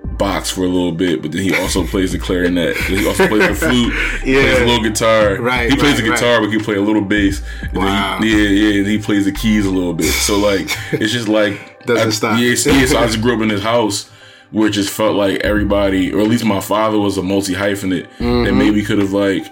Box 0.03 0.49
for 0.51 0.61
a 0.63 0.67
little 0.67 0.91
bit, 0.91 1.21
but 1.21 1.31
then 1.31 1.41
he 1.41 1.55
also 1.55 1.85
plays 1.87 2.11
the 2.11 2.19
clarinet. 2.19 2.77
He 2.77 3.07
also 3.07 3.27
plays 3.27 3.47
the 3.47 3.55
flute. 3.55 3.93
Yeah. 4.25 4.41
plays 4.43 4.61
a 4.61 4.65
little 4.65 4.83
guitar. 4.83 5.35
Right, 5.41 5.69
He 5.69 5.75
plays 5.77 5.93
right, 5.95 6.03
the 6.03 6.09
guitar, 6.11 6.39
but 6.39 6.47
he 6.49 6.55
can 6.57 6.63
play 6.65 6.75
a 6.75 6.81
little 6.81 7.01
bass. 7.01 7.41
And 7.61 7.71
then 7.73 7.83
Wow. 7.83 8.19
he, 8.21 8.29
yeah, 8.31 8.49
yeah. 8.73 8.77
And 8.79 8.87
he 8.87 8.97
plays 8.99 9.25
the 9.25 9.31
keys 9.31 9.65
a 9.65 9.71
little 9.71 9.93
bit. 9.93 10.11
So 10.11 10.37
like, 10.39 10.69
it's 10.93 11.11
just 11.11 11.27
like 11.27 11.79
Doesn't 11.85 12.07
I- 12.07 12.11
stop. 12.11 12.39
Yeah, 12.39 12.55
so, 12.55 12.69
yeah, 12.71 12.85
so 12.85 12.97
I 12.99 13.05
just 13.07 13.21
grew 13.21 13.35
up 13.35 13.41
in 13.41 13.47
this 13.49 13.63
house 13.63 14.09
where 14.51 14.67
it 14.67 14.71
just 14.71 14.89
felt 14.91 15.15
like 15.15 15.39
everybody, 15.39 16.13
or 16.13 16.19
at 16.21 16.27
least 16.27 16.45
my 16.45 16.59
father 16.59 16.99
was 16.99 17.17
a 17.17 17.23
multi 17.23 17.53
hyphenate 17.53 18.07
Mm-hmm. 18.19 18.43
that 18.43 18.53
maybe 18.53 18.83
could 18.83 18.99
have 18.99 19.13
like 19.13 19.45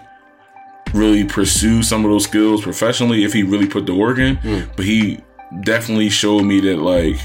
really 0.94 1.24
pursued 1.24 1.86
some 1.86 2.06
of 2.06 2.12
those 2.12 2.26
skills 2.26 2.62
professionally 2.62 3.24
if 3.24 3.34
he 3.34 3.44
really 3.44 3.68
put 3.68 3.86
the 3.86 3.96
work 3.96 4.20
in. 4.20 4.38
Mm. 4.38 4.68
But 4.76 4.86
he 4.86 5.20
definitely 5.62 6.10
showed 6.10 6.44
me 6.44 6.60
that 6.62 6.78
like 6.78 7.16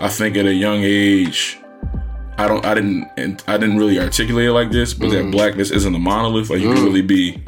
I 0.00 0.08
think 0.08 0.36
at 0.36 0.46
a 0.46 0.54
young 0.54 0.80
age. 0.82 1.58
I 2.38 2.48
don't. 2.48 2.64
I 2.64 2.74
didn't. 2.74 3.44
I 3.46 3.56
didn't 3.58 3.76
really 3.76 3.98
articulate 4.00 4.46
it 4.48 4.52
like 4.52 4.70
this, 4.70 4.94
but 4.94 5.08
Mm. 5.10 5.12
that 5.12 5.30
blackness 5.30 5.70
isn't 5.70 5.94
a 5.94 5.98
monolith. 5.98 6.50
Like 6.50 6.60
you 6.60 6.72
can 6.72 6.82
really 6.84 7.02
be 7.02 7.42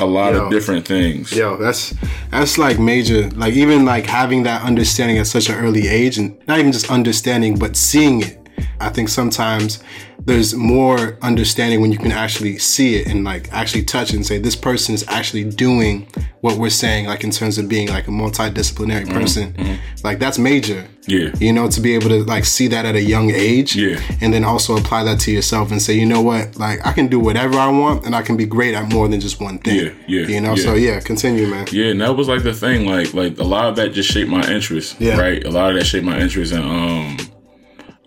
a 0.00 0.04
lot 0.06 0.34
Yo. 0.34 0.44
of 0.44 0.50
different 0.50 0.86
things. 0.86 1.32
Yo, 1.32 1.56
that's 1.56 1.94
that's 2.30 2.58
like 2.58 2.78
major. 2.78 3.30
Like 3.30 3.54
even 3.54 3.84
like 3.84 4.06
having 4.06 4.42
that 4.44 4.62
understanding 4.62 5.18
at 5.18 5.26
such 5.26 5.48
an 5.48 5.56
early 5.56 5.88
age, 5.88 6.18
and 6.18 6.36
not 6.46 6.58
even 6.58 6.72
just 6.72 6.90
understanding, 6.90 7.58
but 7.58 7.76
seeing 7.76 8.22
it. 8.22 8.38
I 8.80 8.88
think 8.88 9.08
sometimes 9.08 9.82
there's 10.24 10.54
more 10.54 11.18
understanding 11.22 11.80
when 11.80 11.90
you 11.90 11.98
can 11.98 12.12
actually 12.12 12.58
see 12.58 12.96
it 12.96 13.08
and 13.08 13.24
like 13.24 13.52
actually 13.52 13.84
touch 13.84 14.10
it 14.10 14.16
and 14.16 14.26
say 14.26 14.38
this 14.38 14.54
person 14.56 14.94
is 14.94 15.04
actually 15.08 15.44
doing 15.44 16.06
what 16.42 16.58
we're 16.58 16.70
saying. 16.70 17.06
Like 17.06 17.24
in 17.24 17.30
terms 17.30 17.58
of 17.58 17.68
being 17.68 17.88
like 17.88 18.06
a 18.06 18.10
multidisciplinary 18.10 19.10
person, 19.10 19.78
like 20.04 20.18
that's 20.18 20.38
major. 20.38 20.86
Yeah. 21.08 21.32
You 21.40 21.52
know, 21.52 21.68
to 21.68 21.80
be 21.80 21.94
able 21.94 22.10
to 22.10 22.22
like 22.24 22.44
see 22.44 22.68
that 22.68 22.84
at 22.84 22.94
a 22.94 23.00
young 23.00 23.30
age. 23.30 23.74
Yeah. 23.74 24.00
And 24.20 24.32
then 24.32 24.44
also 24.44 24.76
apply 24.76 25.02
that 25.04 25.18
to 25.20 25.32
yourself 25.32 25.72
and 25.72 25.82
say, 25.82 25.94
you 25.94 26.06
know 26.06 26.22
what, 26.22 26.56
like 26.56 26.86
I 26.86 26.92
can 26.92 27.08
do 27.08 27.18
whatever 27.18 27.58
I 27.58 27.68
want 27.68 28.06
and 28.06 28.14
I 28.14 28.22
can 28.22 28.36
be 28.36 28.46
great 28.46 28.74
at 28.74 28.92
more 28.92 29.08
than 29.08 29.20
just 29.20 29.40
one 29.40 29.58
thing. 29.58 29.86
Yeah, 29.86 29.92
yeah, 30.06 30.26
You 30.28 30.40
know, 30.40 30.54
yeah. 30.54 30.62
so 30.62 30.74
yeah, 30.74 31.00
continue, 31.00 31.48
man. 31.48 31.66
Yeah, 31.72 31.86
and 31.86 32.00
that 32.00 32.16
was 32.16 32.28
like 32.28 32.44
the 32.44 32.52
thing. 32.54 32.86
Like, 32.86 33.12
like 33.14 33.38
a 33.38 33.44
lot 33.44 33.66
of 33.66 33.76
that 33.76 33.92
just 33.92 34.10
shaped 34.10 34.30
my 34.30 34.48
interest. 34.48 35.00
Yeah. 35.00 35.18
Right. 35.18 35.44
A 35.44 35.50
lot 35.50 35.70
of 35.70 35.78
that 35.78 35.84
shaped 35.84 36.04
my 36.06 36.20
interest, 36.20 36.52
and 36.52 36.62
um, 36.64 37.31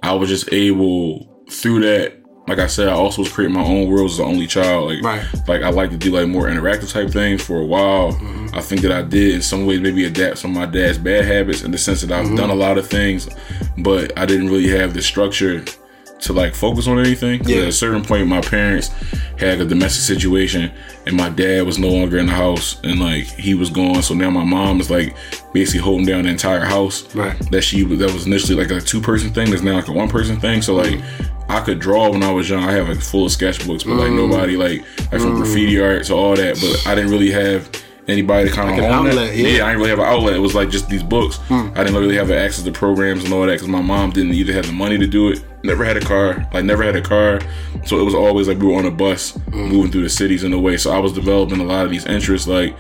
I 0.06 0.14
was 0.14 0.30
just 0.30 0.52
able 0.54 1.44
through 1.50 1.82
that. 1.82 2.22
Like 2.48 2.60
I 2.60 2.68
said, 2.68 2.90
I 2.90 2.92
also 2.92 3.24
was 3.24 3.32
creating 3.32 3.56
my 3.56 3.64
own 3.64 3.90
worlds 3.90 4.14
as 4.14 4.18
the 4.20 4.24
only 4.26 4.46
child. 4.46 4.92
Like, 4.92 5.02
Right. 5.04 5.26
like 5.48 5.64
I 5.64 5.70
like 5.70 5.90
to 5.90 5.98
do 5.98 6.12
like 6.12 6.28
more 6.28 6.46
interactive 6.46 6.92
type 6.94 7.10
things 7.10 7.42
for 7.44 7.60
a 7.60 7.66
while. 7.66 8.12
Mm-hmm. 8.12 8.56
I 8.56 8.62
think 8.62 8.82
that 8.82 8.92
I 8.92 9.02
did 9.02 9.34
in 9.34 9.42
some 9.42 9.66
ways 9.66 9.82
maybe 9.82 10.06
adapt 10.06 10.38
some 10.38 10.52
of 10.52 10.58
my 10.58 10.68
dad's 10.68 11.00
bad 11.00 11.26
habits 11.26 11.64
in 11.64 11.72
the 11.72 11.78
sense 11.80 12.02
that 12.02 12.12
I've 12.12 12.26
Mm-hmm. 12.28 12.36
done 12.36 12.52
a 12.52 12.56
lot 12.56 12.78
of 12.78 12.88
things, 12.88 13.28
but 13.80 14.16
I 14.16 14.28
didn't 14.28 14.50
really 14.52 14.68
have 14.70 14.94
the 14.94 15.02
structure 15.02 15.64
to 16.26 16.34
like 16.34 16.54
focus 16.54 16.88
on 16.88 17.00
anything. 17.00 17.44
Yeah. 17.46 17.64
At 17.64 17.68
a 17.70 17.72
certain 17.72 18.04
point, 18.04 18.28
my 18.28 18.42
parents 18.42 18.90
had 19.40 19.60
a 19.60 19.66
domestic 19.66 20.04
situation, 20.04 20.72
and 21.06 21.16
my 21.18 21.30
dad 21.30 21.66
was 21.66 21.78
no 21.78 21.90
longer 21.90 22.18
in 22.18 22.28
the 22.28 22.34
house, 22.34 22.80
and 22.84 23.00
like 23.00 23.24
he 23.26 23.54
was 23.54 23.70
gone. 23.70 24.02
So 24.04 24.14
now 24.14 24.30
my 24.30 24.44
mom 24.44 24.80
is 24.82 24.90
like 24.92 25.16
basically 25.54 25.82
holding 25.82 26.06
down 26.06 26.24
the 26.24 26.30
entire 26.30 26.62
house. 26.66 27.14
Right. 27.16 27.38
That 27.52 27.62
she 27.64 27.84
that 27.84 28.14
was 28.14 28.26
initially 28.26 28.56
like 28.56 28.72
a 28.72 28.80
two 28.82 29.02
person 29.02 29.32
thing. 29.32 29.50
That's 29.50 29.64
now 29.64 29.76
like 29.76 29.88
a 29.88 29.92
one 29.94 30.10
person 30.10 30.40
thing. 30.40 30.62
So 30.62 30.76
like. 30.76 31.00
I 31.48 31.62
could 31.62 31.78
draw 31.78 32.10
when 32.10 32.24
I 32.24 32.32
was 32.32 32.50
young. 32.50 32.64
I 32.64 32.72
have 32.72 32.90
like 32.90 33.00
full 33.00 33.28
of 33.28 33.32
sketchbooks, 33.32 33.86
but 33.86 33.94
like 33.98 34.10
Mm. 34.10 34.28
nobody 34.30 34.58
like 34.58 34.80
like 35.12 35.22
from 35.22 35.36
graffiti 35.36 35.80
art 35.80 36.04
to 36.06 36.16
all 36.16 36.36
that. 36.36 36.56
But 36.60 36.88
I 36.92 36.96
didn't 36.96 37.12
really 37.12 37.30
have 37.30 37.70
anybody 38.08 38.50
to 38.50 38.56
kind 38.56 38.70
of 38.70 38.78
an 38.78 38.92
own 38.92 39.06
that. 39.06 39.12
outlet, 39.12 39.36
yeah. 39.36 39.66
I 39.66 39.70
didn't 39.70 39.78
really 39.78 39.90
have 39.90 40.00
an 40.00 40.06
outlet. 40.06 40.36
It 40.36 40.40
was 40.40 40.56
like 40.56 40.70
just 40.70 40.90
these 40.90 41.04
books. 41.04 41.38
Hmm. 41.48 41.70
I 41.76 41.84
didn't 41.84 41.96
really 41.96 42.16
have 42.16 42.32
access 42.32 42.64
to 42.64 42.72
programs 42.72 43.24
and 43.24 43.34
all 43.34 43.42
that 43.42 43.54
because 43.54 43.68
my 43.68 43.82
mom 43.82 44.12
didn't 44.12 44.34
either 44.34 44.54
have 44.54 44.68
the 44.68 44.74
money 44.74 44.98
to 44.98 45.08
do 45.08 45.30
it. 45.30 45.44
Never 45.64 45.84
had 45.84 45.98
a 45.98 46.02
car. 46.02 46.48
Like 46.54 46.66
never 46.66 46.84
had 46.84 46.96
a 46.96 47.02
car. 47.02 47.42
So 47.86 48.00
it 48.00 48.04
was 48.04 48.14
always 48.14 48.48
like 48.48 48.60
we 48.60 48.68
were 48.68 48.76
on 48.76 48.86
a 48.86 48.92
bus 48.92 49.32
hmm. 49.32 49.68
moving 49.68 49.92
through 49.92 50.04
the 50.04 50.10
cities 50.10 50.44
in 50.44 50.54
a 50.54 50.60
way. 50.60 50.78
So 50.78 50.92
I 50.92 51.00
was 51.00 51.14
developing 51.14 51.60
a 51.60 51.66
lot 51.66 51.86
of 51.86 51.92
these 51.92 52.06
interests. 52.06 52.48
Like, 52.48 52.76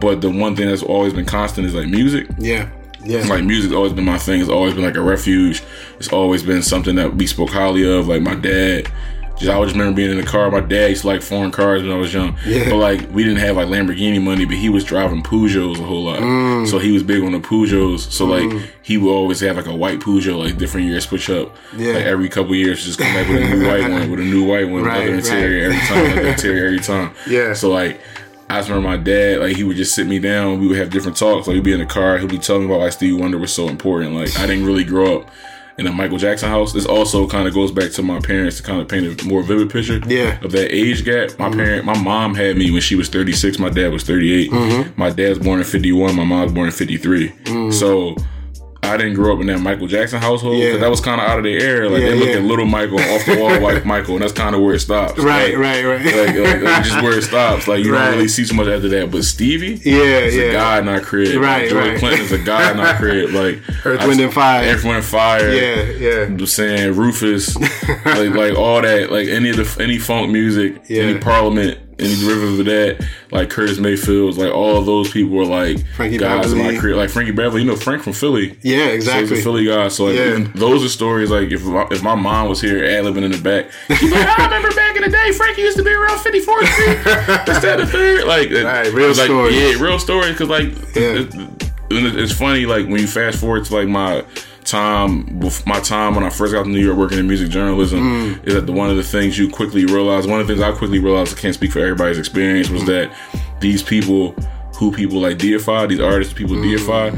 but 0.00 0.20
the 0.20 0.30
one 0.30 0.56
thing 0.56 0.68
that's 0.68 0.82
always 0.82 1.12
been 1.12 1.26
constant 1.26 1.66
is 1.66 1.74
like 1.74 1.88
music. 1.88 2.28
Yeah. 2.38 2.70
Yeah. 3.04 3.24
Like 3.26 3.44
music's 3.44 3.74
always 3.74 3.92
been 3.92 4.04
my 4.04 4.18
thing. 4.18 4.40
It's 4.40 4.50
always 4.50 4.74
been 4.74 4.84
like 4.84 4.96
a 4.96 5.02
refuge. 5.02 5.62
It's 5.98 6.12
always 6.12 6.42
been 6.42 6.62
something 6.62 6.94
that 6.96 7.14
we 7.14 7.26
spoke 7.26 7.50
highly 7.50 7.84
of. 7.90 8.08
Like 8.08 8.22
my 8.22 8.36
dad, 8.36 8.90
just 9.38 9.50
I 9.50 9.60
just 9.62 9.74
remember 9.74 9.96
being 9.96 10.10
in 10.10 10.16
the 10.16 10.22
car. 10.22 10.50
My 10.50 10.60
dad 10.60 10.90
used 10.90 11.02
to 11.02 11.08
like 11.08 11.22
foreign 11.22 11.50
cars 11.50 11.82
when 11.82 11.90
I 11.90 11.96
was 11.96 12.12
young. 12.12 12.36
Yeah. 12.46 12.68
But 12.70 12.76
like 12.76 13.10
we 13.10 13.24
didn't 13.24 13.38
have 13.40 13.56
like 13.56 13.68
Lamborghini 13.68 14.22
money, 14.22 14.44
but 14.44 14.56
he 14.56 14.68
was 14.68 14.84
driving 14.84 15.22
Peugeots 15.22 15.78
a 15.78 15.82
whole 15.82 16.04
lot. 16.04 16.20
Mm. 16.20 16.68
So 16.68 16.78
he 16.78 16.92
was 16.92 17.02
big 17.02 17.22
on 17.22 17.32
the 17.32 17.40
Peugeots. 17.40 18.10
So 18.12 18.26
like 18.26 18.52
he 18.82 18.98
would 18.98 19.10
always 19.12 19.40
have 19.40 19.56
like 19.56 19.66
a 19.66 19.74
white 19.74 20.00
Peugeot, 20.00 20.38
like 20.38 20.58
different 20.58 20.86
years 20.86 21.08
switch 21.08 21.30
up. 21.30 21.56
Yeah. 21.76 21.94
Like 21.94 22.04
every 22.04 22.28
couple 22.28 22.54
years, 22.54 22.84
just 22.84 22.98
come 22.98 23.12
back 23.14 23.28
with 23.28 23.42
a 23.42 23.56
new 23.56 23.66
white 23.66 23.90
one, 23.90 24.10
with 24.10 24.20
a 24.20 24.24
new 24.24 24.44
white 24.44 24.68
one, 24.68 24.84
Right, 24.84 25.02
other 25.02 25.14
interior 25.14 25.68
right. 25.68 25.76
every 25.76 25.88
time, 25.88 26.18
other 26.18 26.28
interior 26.32 26.66
every 26.66 26.80
time. 26.80 27.14
Yeah. 27.28 27.52
So 27.54 27.70
like. 27.70 28.00
I 28.50 28.58
just 28.58 28.68
remember 28.68 28.88
my 28.90 28.96
dad, 28.98 29.38
like 29.40 29.56
he 29.56 29.64
would 29.64 29.78
just 29.78 29.94
sit 29.94 30.06
me 30.06 30.18
down. 30.18 30.60
We 30.60 30.66
would 30.66 30.76
have 30.76 30.90
different 30.90 31.16
talks. 31.16 31.46
Like 31.46 31.54
he'd 31.54 31.64
be 31.64 31.72
in 31.72 31.78
the 31.78 31.86
car. 31.86 32.18
he'd 32.18 32.28
be 32.28 32.36
telling 32.36 32.64
me 32.64 32.68
about 32.68 32.80
why 32.80 32.90
Stevie 32.90 33.18
Wonder 33.18 33.38
was 33.38 33.50
so 33.50 33.66
important. 33.66 34.14
Like 34.14 34.38
I 34.38 34.46
didn't 34.46 34.66
really 34.66 34.84
grow 34.84 35.20
up 35.20 35.30
in 35.78 35.86
a 35.86 35.92
Michael 35.92 36.18
Jackson 36.18 36.48
house. 36.48 36.72
This 36.72 36.86
also 36.86 37.26
kind 37.26 37.48
of 37.48 37.54
goes 37.54 37.70
back 37.70 37.90
to 37.92 38.02
my 38.02 38.20
parents 38.20 38.58
to 38.58 38.62
kind 38.62 38.80
of 38.80 38.88
paint 38.88 39.22
a 39.22 39.24
more 39.24 39.42
vivid 39.42 39.70
picture 39.70 40.00
Yeah. 40.06 40.38
of 40.42 40.52
that 40.52 40.74
age 40.74 41.04
gap. 41.04 41.38
My 41.38 41.48
mm-hmm. 41.48 41.58
parent, 41.58 41.84
my 41.84 41.98
mom 41.98 42.34
had 42.34 42.56
me 42.56 42.70
when 42.70 42.80
she 42.80 42.94
was 42.94 43.08
36. 43.08 43.58
My 43.58 43.70
dad 43.70 43.92
was 43.92 44.02
38. 44.04 44.50
Mm-hmm. 44.50 45.00
My 45.00 45.10
dad 45.10 45.30
was 45.30 45.38
born 45.38 45.58
in 45.60 45.64
51. 45.64 46.14
My 46.14 46.24
mom 46.24 46.42
was 46.42 46.52
born 46.52 46.66
in 46.66 46.72
53. 46.72 47.28
Mm. 47.28 47.72
So 47.72 48.16
I 48.84 48.96
didn't 48.96 49.14
grow 49.14 49.34
up 49.34 49.40
in 49.40 49.46
that 49.46 49.60
Michael 49.60 49.86
Jackson 49.86 50.20
household. 50.20 50.60
'cause 50.60 50.72
Yeah. 50.72 50.76
that 50.78 50.90
was 50.90 51.00
kind 51.00 51.20
of 51.20 51.26
out 51.28 51.38
of 51.38 51.44
the 51.44 51.56
air. 51.56 51.88
Like 51.88 52.02
Yeah, 52.02 52.10
they 52.10 52.14
look 52.18 52.28
yeah. 52.28 52.34
at 52.36 52.42
little 52.42 52.64
Michael 52.66 52.98
off 52.98 53.24
the 53.24 53.36
wall 53.38 53.60
like 53.60 53.86
Michael, 53.86 54.14
and 54.14 54.22
that's 54.22 54.32
kind 54.32 54.54
of 54.56 54.60
where 54.60 54.74
it 54.74 54.80
stops. 54.80 55.18
Right, 55.22 55.54
Like- 55.56 55.56
right, 55.58 55.84
right. 55.84 56.04
Like, 56.04 56.36
like, 56.36 56.62
like, 56.62 56.84
just 56.84 57.00
where 57.00 57.16
it 57.16 57.22
stops. 57.22 57.68
Like 57.68 57.84
you 57.84 57.92
Right. 57.92 58.06
don't 58.06 58.14
really 58.16 58.28
see 58.28 58.44
so 58.44 58.54
much 58.54 58.66
after 58.66 58.88
that. 58.88 59.10
But 59.12 59.22
Stevie, 59.24 59.80
Yeah, 59.84 60.00
is 60.18 60.34
yeah. 60.34 60.42
a 60.44 60.52
god 60.52 60.82
in 60.82 60.88
our 60.88 61.00
crib. 61.00 61.40
Right, 61.40 61.62
like, 61.62 61.70
George 61.70 61.86
right. 61.90 61.98
Clinton 61.98 62.24
is 62.26 62.32
a 62.32 62.38
god 62.38 62.74
in 62.74 62.80
our 62.80 62.94
crib. 62.96 63.30
Like 63.32 63.60
Earth, 63.84 64.00
I- 64.00 64.06
Wind, 64.08 64.20
and 64.20 64.32
Fire. 64.34 64.64
Earth, 64.68 64.82
Wind, 64.84 64.96
and 64.96 65.04
Fire. 65.04 65.52
Yeah, 65.54 65.82
yeah. 66.00 66.22
I'm 66.24 66.36
just 66.38 66.54
saying 66.54 66.94
Rufus, 66.96 67.56
like 68.04 68.34
like 68.34 68.56
all 68.58 68.82
that, 68.82 69.12
like 69.12 69.28
any 69.28 69.50
of 69.50 69.56
the 69.56 69.82
any 69.82 69.98
funk 69.98 70.30
music, 70.30 70.74
Yeah. 70.88 71.04
any 71.04 71.18
Parliament, 71.18 71.78
any 72.02 72.16
derivative 72.16 72.58
of 72.60 72.66
that, 72.66 73.08
like 73.30 73.48
Curtis 73.50 73.78
Mayfield, 73.78 74.36
like 74.36 74.52
all 74.52 74.82
those 74.82 75.10
people 75.10 75.36
were 75.36 75.44
like 75.46 75.84
Frankie 75.94 76.18
guys 76.18 76.52
in 76.52 76.58
my 76.58 76.76
career. 76.76 76.96
Like 76.96 77.10
Frankie 77.10 77.32
Beverly, 77.32 77.62
you 77.62 77.68
know 77.68 77.76
Frank 77.76 78.02
from 78.02 78.12
Philly. 78.12 78.58
Yeah, 78.62 78.78
So 78.78 78.84
he's 78.84 78.94
exactly. 78.94 79.38
a 79.40 79.42
Philly 79.42 79.64
guy. 79.66 79.88
So 79.88 80.04
like, 80.06 80.16
Yeah. 80.16 80.46
those 80.54 80.84
are 80.84 80.88
stories. 80.88 81.30
Like 81.30 81.50
if 81.52 81.62
my, 81.64 81.86
if 81.90 82.02
my 82.02 82.14
mom 82.14 82.48
was 82.48 82.60
here, 82.60 82.84
ad 82.84 83.04
libbing 83.04 83.22
in 83.24 83.30
the 83.32 83.38
back, 83.40 83.70
she's 83.98 84.10
like, 84.12 84.26
I 84.38 84.44
remember 84.44 84.70
back 84.74 84.96
in 84.96 85.02
the 85.02 85.08
day, 85.10 85.32
Frankie 85.32 85.62
used 85.62 85.76
to 85.78 85.84
be 85.84 85.90
around 85.92 86.18
54th 86.18 86.66
Street. 86.72 86.98
Is 87.56 87.62
that 87.62 87.76
the 87.78 87.86
third? 87.86 88.24
Like, 88.26 88.50
Right, 88.50 88.92
real 88.92 89.10
it's 89.10 89.18
like, 89.18 89.26
stories. 89.26 89.54
Yeah, 89.56 89.82
real 89.82 89.98
stories. 89.98 90.32
Because 90.32 90.48
like, 90.48 90.68
Yeah. 90.94 91.20
it- 91.22 91.34
it- 91.34 92.16
it's 92.18 92.32
funny. 92.32 92.64
Like 92.66 92.86
when 92.86 93.00
you 93.00 93.06
fast 93.06 93.38
forward 93.38 93.64
to 93.66 93.74
like 93.76 93.86
my 93.88 94.24
time, 94.64 95.40
my 95.66 95.80
time 95.80 96.14
when 96.14 96.24
I 96.24 96.30
first 96.30 96.52
got 96.52 96.64
to 96.64 96.68
New 96.68 96.80
York 96.84 96.96
working 96.96 97.18
in 97.18 97.26
music 97.26 97.50
journalism, 97.50 98.00
Mm. 98.00 98.46
is 98.46 98.54
that 98.54 98.66
the, 98.66 98.72
one 98.72 98.90
of 98.90 98.96
the 98.96 99.02
things 99.02 99.38
you 99.38 99.48
quickly 99.48 99.84
realize. 99.84 100.26
One 100.26 100.40
of 100.40 100.46
the 100.46 100.54
things 100.54 100.62
I 100.62 100.72
quickly 100.72 100.98
realized, 100.98 101.36
I 101.36 101.40
can't 101.40 101.54
speak 101.54 101.72
for 101.72 101.80
everybody's 101.80 102.18
experience, 102.18 102.68
was 102.70 102.84
that 102.86 103.10
these 103.60 103.82
people 103.82 104.34
who 104.76 104.90
people 104.90 105.20
like 105.20 105.38
deify, 105.38 105.86
these 105.86 106.00
artists 106.00 106.32
people 106.32 106.56
Mm. 106.56 106.70
deify, 106.76 107.10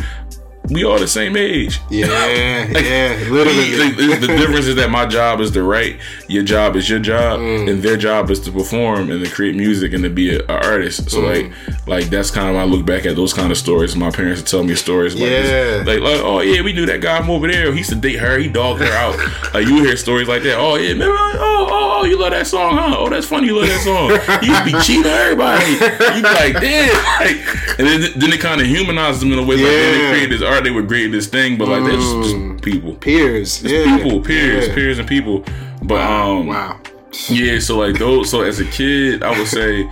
we 0.71 0.83
all 0.85 0.99
the 0.99 1.07
same 1.07 1.37
age. 1.37 1.79
Yeah, 1.91 2.07
yeah, 2.27 3.29
literally. 3.31 3.77
Like, 3.77 3.97
the, 4.21 4.27
difference 4.29 4.67
is 4.67 4.77
that 4.77 4.91
my 4.91 5.05
job 5.07 5.41
is 5.41 5.51
to 5.53 5.63
write, 5.63 5.99
your 6.29 6.43
job 6.43 6.75
is 6.77 6.89
your 6.89 6.99
job, 7.01 7.41
Mm. 7.41 7.69
and 7.71 7.83
their 7.83 7.97
job 7.97 8.31
is 8.31 8.41
to 8.41 8.53
perform 8.53 9.11
and 9.11 9.23
to 9.25 9.31
create 9.31 9.55
music 9.57 9.93
and 9.93 10.03
to 10.05 10.11
be 10.11 10.35
an 10.37 10.43
artist. 10.49 11.11
So 11.11 11.19
Mm. 11.21 11.27
like, 11.27 11.87
like 11.87 12.05
that's 12.11 12.31
kind 12.31 12.49
of 12.49 12.57
I 12.57 12.65
look 12.65 12.87
back 12.87 13.05
at 13.05 13.15
those 13.17 13.35
kind 13.35 13.53
of 13.53 13.59
stories. 13.59 13.95
My 13.95 14.11
parents 14.11 14.41
would 14.41 14.49
tell 14.49 14.63
me 14.65 14.75
stories 14.75 15.15
like, 15.15 15.25
this. 15.29 15.51
Yeah. 15.87 15.93
like, 15.93 16.01
like, 16.01 16.21
oh 16.23 16.41
yeah, 16.41 16.63
we 16.63 16.73
knew 16.73 16.87
that 16.87 17.01
guy 17.03 17.19
from 17.21 17.31
over 17.31 17.47
there. 17.47 17.71
He 17.73 17.79
used 17.79 17.91
to 17.91 17.97
date 17.97 18.19
her. 18.21 18.39
He 18.39 18.49
dogged 18.49 18.81
her 18.81 18.93
out. 18.93 19.19
like 19.55 19.67
you 19.67 19.85
hear 19.85 19.97
stories 19.97 20.29
like 20.29 20.43
that. 20.45 20.57
Oh 20.59 20.77
yeah, 20.77 20.89
remember? 20.93 21.15
Oh, 21.15 21.67
oh, 21.71 21.99
oh, 22.01 22.05
you 22.07 22.19
love 22.19 22.31
that 22.31 22.47
song, 22.47 22.77
huh? 22.77 22.95
Oh, 22.99 23.09
that's 23.11 23.27
funny. 23.27 23.49
You 23.49 23.59
love 23.59 23.69
that 23.69 23.81
song. 23.83 24.41
He 24.41 24.49
used 24.49 24.65
be 24.65 24.73
cheating 24.83 25.11
everybody. 25.13 25.73
You 25.73 25.79
be 25.79 26.23
like, 26.23 26.55
damn. 26.61 26.95
Like, 27.21 27.79
and 27.79 27.87
then, 27.87 28.01
then 28.17 28.33
it 28.33 28.41
kind 28.41 28.61
of 28.61 28.67
humanized 28.67 29.21
them 29.21 29.33
in 29.33 29.39
a 29.39 29.43
way. 29.43 29.57
Like, 29.57 29.65
then 29.67 29.93
they 29.93 30.01
Yeah. 30.05 30.11
created 30.11 30.31
this 30.41 30.43
They 30.63 30.71
were 30.71 30.85
creating 30.87 31.13
this 31.13 31.27
thing, 31.27 31.57
but 31.59 31.69
like 31.69 31.83
they're 31.85 31.93
just, 31.97 32.31
just 32.31 32.63
people 32.63 32.95
peers. 32.95 33.63
yeah. 33.63 33.97
people, 33.97 34.21
peers, 34.21 34.69
Yeah. 34.69 34.75
peers, 34.75 34.99
and 34.99 35.09
people. 35.09 35.45
But 35.83 36.01
um, 36.01 36.47
Wow. 36.47 36.81
yeah. 37.29 37.59
So 37.59 37.79
like 37.79 37.99
those. 37.99 38.31
So 38.31 38.43
as 38.43 38.61
a 38.61 38.65
kid, 38.67 39.23
I 39.23 39.37
would 39.39 39.49
say 39.49 39.89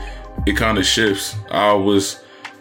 it 0.46 0.57
kind 0.57 0.79
of 0.79 0.85
shifts. 0.87 1.37
I 1.51 1.72
was 1.72 2.18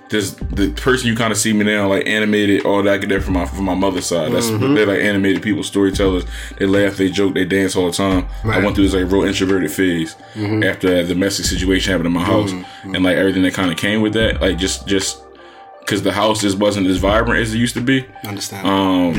this 0.09 0.31
the 0.31 0.69
person 0.71 1.07
you 1.07 1.15
kind 1.15 1.31
of 1.31 1.37
see 1.37 1.53
me 1.53 1.63
now, 1.63 1.87
like 1.87 2.05
animated, 2.05 2.65
all 2.65 2.83
that 2.83 2.93
I 2.93 2.97
get 2.97 3.07
there 3.07 3.21
from 3.21 3.35
my 3.35 3.45
from 3.45 3.63
my 3.63 3.75
mother's 3.75 4.05
side. 4.07 4.33
That's 4.33 4.47
Mm-hmm. 4.47 4.73
they're 4.75 4.85
like 4.85 4.99
animated 4.99 5.41
people, 5.41 5.63
storytellers. 5.63 6.25
They 6.57 6.65
laugh, 6.65 6.97
they 6.97 7.09
joke, 7.09 7.33
they 7.33 7.45
dance 7.45 7.77
all 7.77 7.85
the 7.87 7.93
time. 7.93 8.27
I 8.43 8.59
went 8.59 8.75
through 8.75 8.89
this 8.89 8.93
like 8.93 9.09
real 9.11 9.23
introverted 9.23 9.71
phase 9.71 10.15
Mm-hmm. 10.35 10.63
after 10.63 10.89
that 10.93 11.07
domestic 11.07 11.45
situation 11.45 11.91
happened 11.91 12.07
in 12.07 12.13
my 12.13 12.23
house, 12.25 12.51
and 12.83 13.03
like 13.03 13.15
everything 13.15 13.43
that 13.43 13.53
kind 13.53 13.71
of 13.71 13.77
came 13.77 14.01
with 14.01 14.11
that, 14.13 14.41
like 14.41 14.57
just 14.57 14.85
just 14.85 15.21
because 15.81 16.01
the 16.03 16.11
house 16.11 16.41
just 16.41 16.57
wasn't 16.57 16.87
as 16.87 16.97
vibrant 16.97 17.41
as 17.41 17.53
it 17.53 17.57
used 17.57 17.75
to 17.75 17.81
be. 17.81 18.05
Understand. 18.25 18.65
Um, 18.67 19.13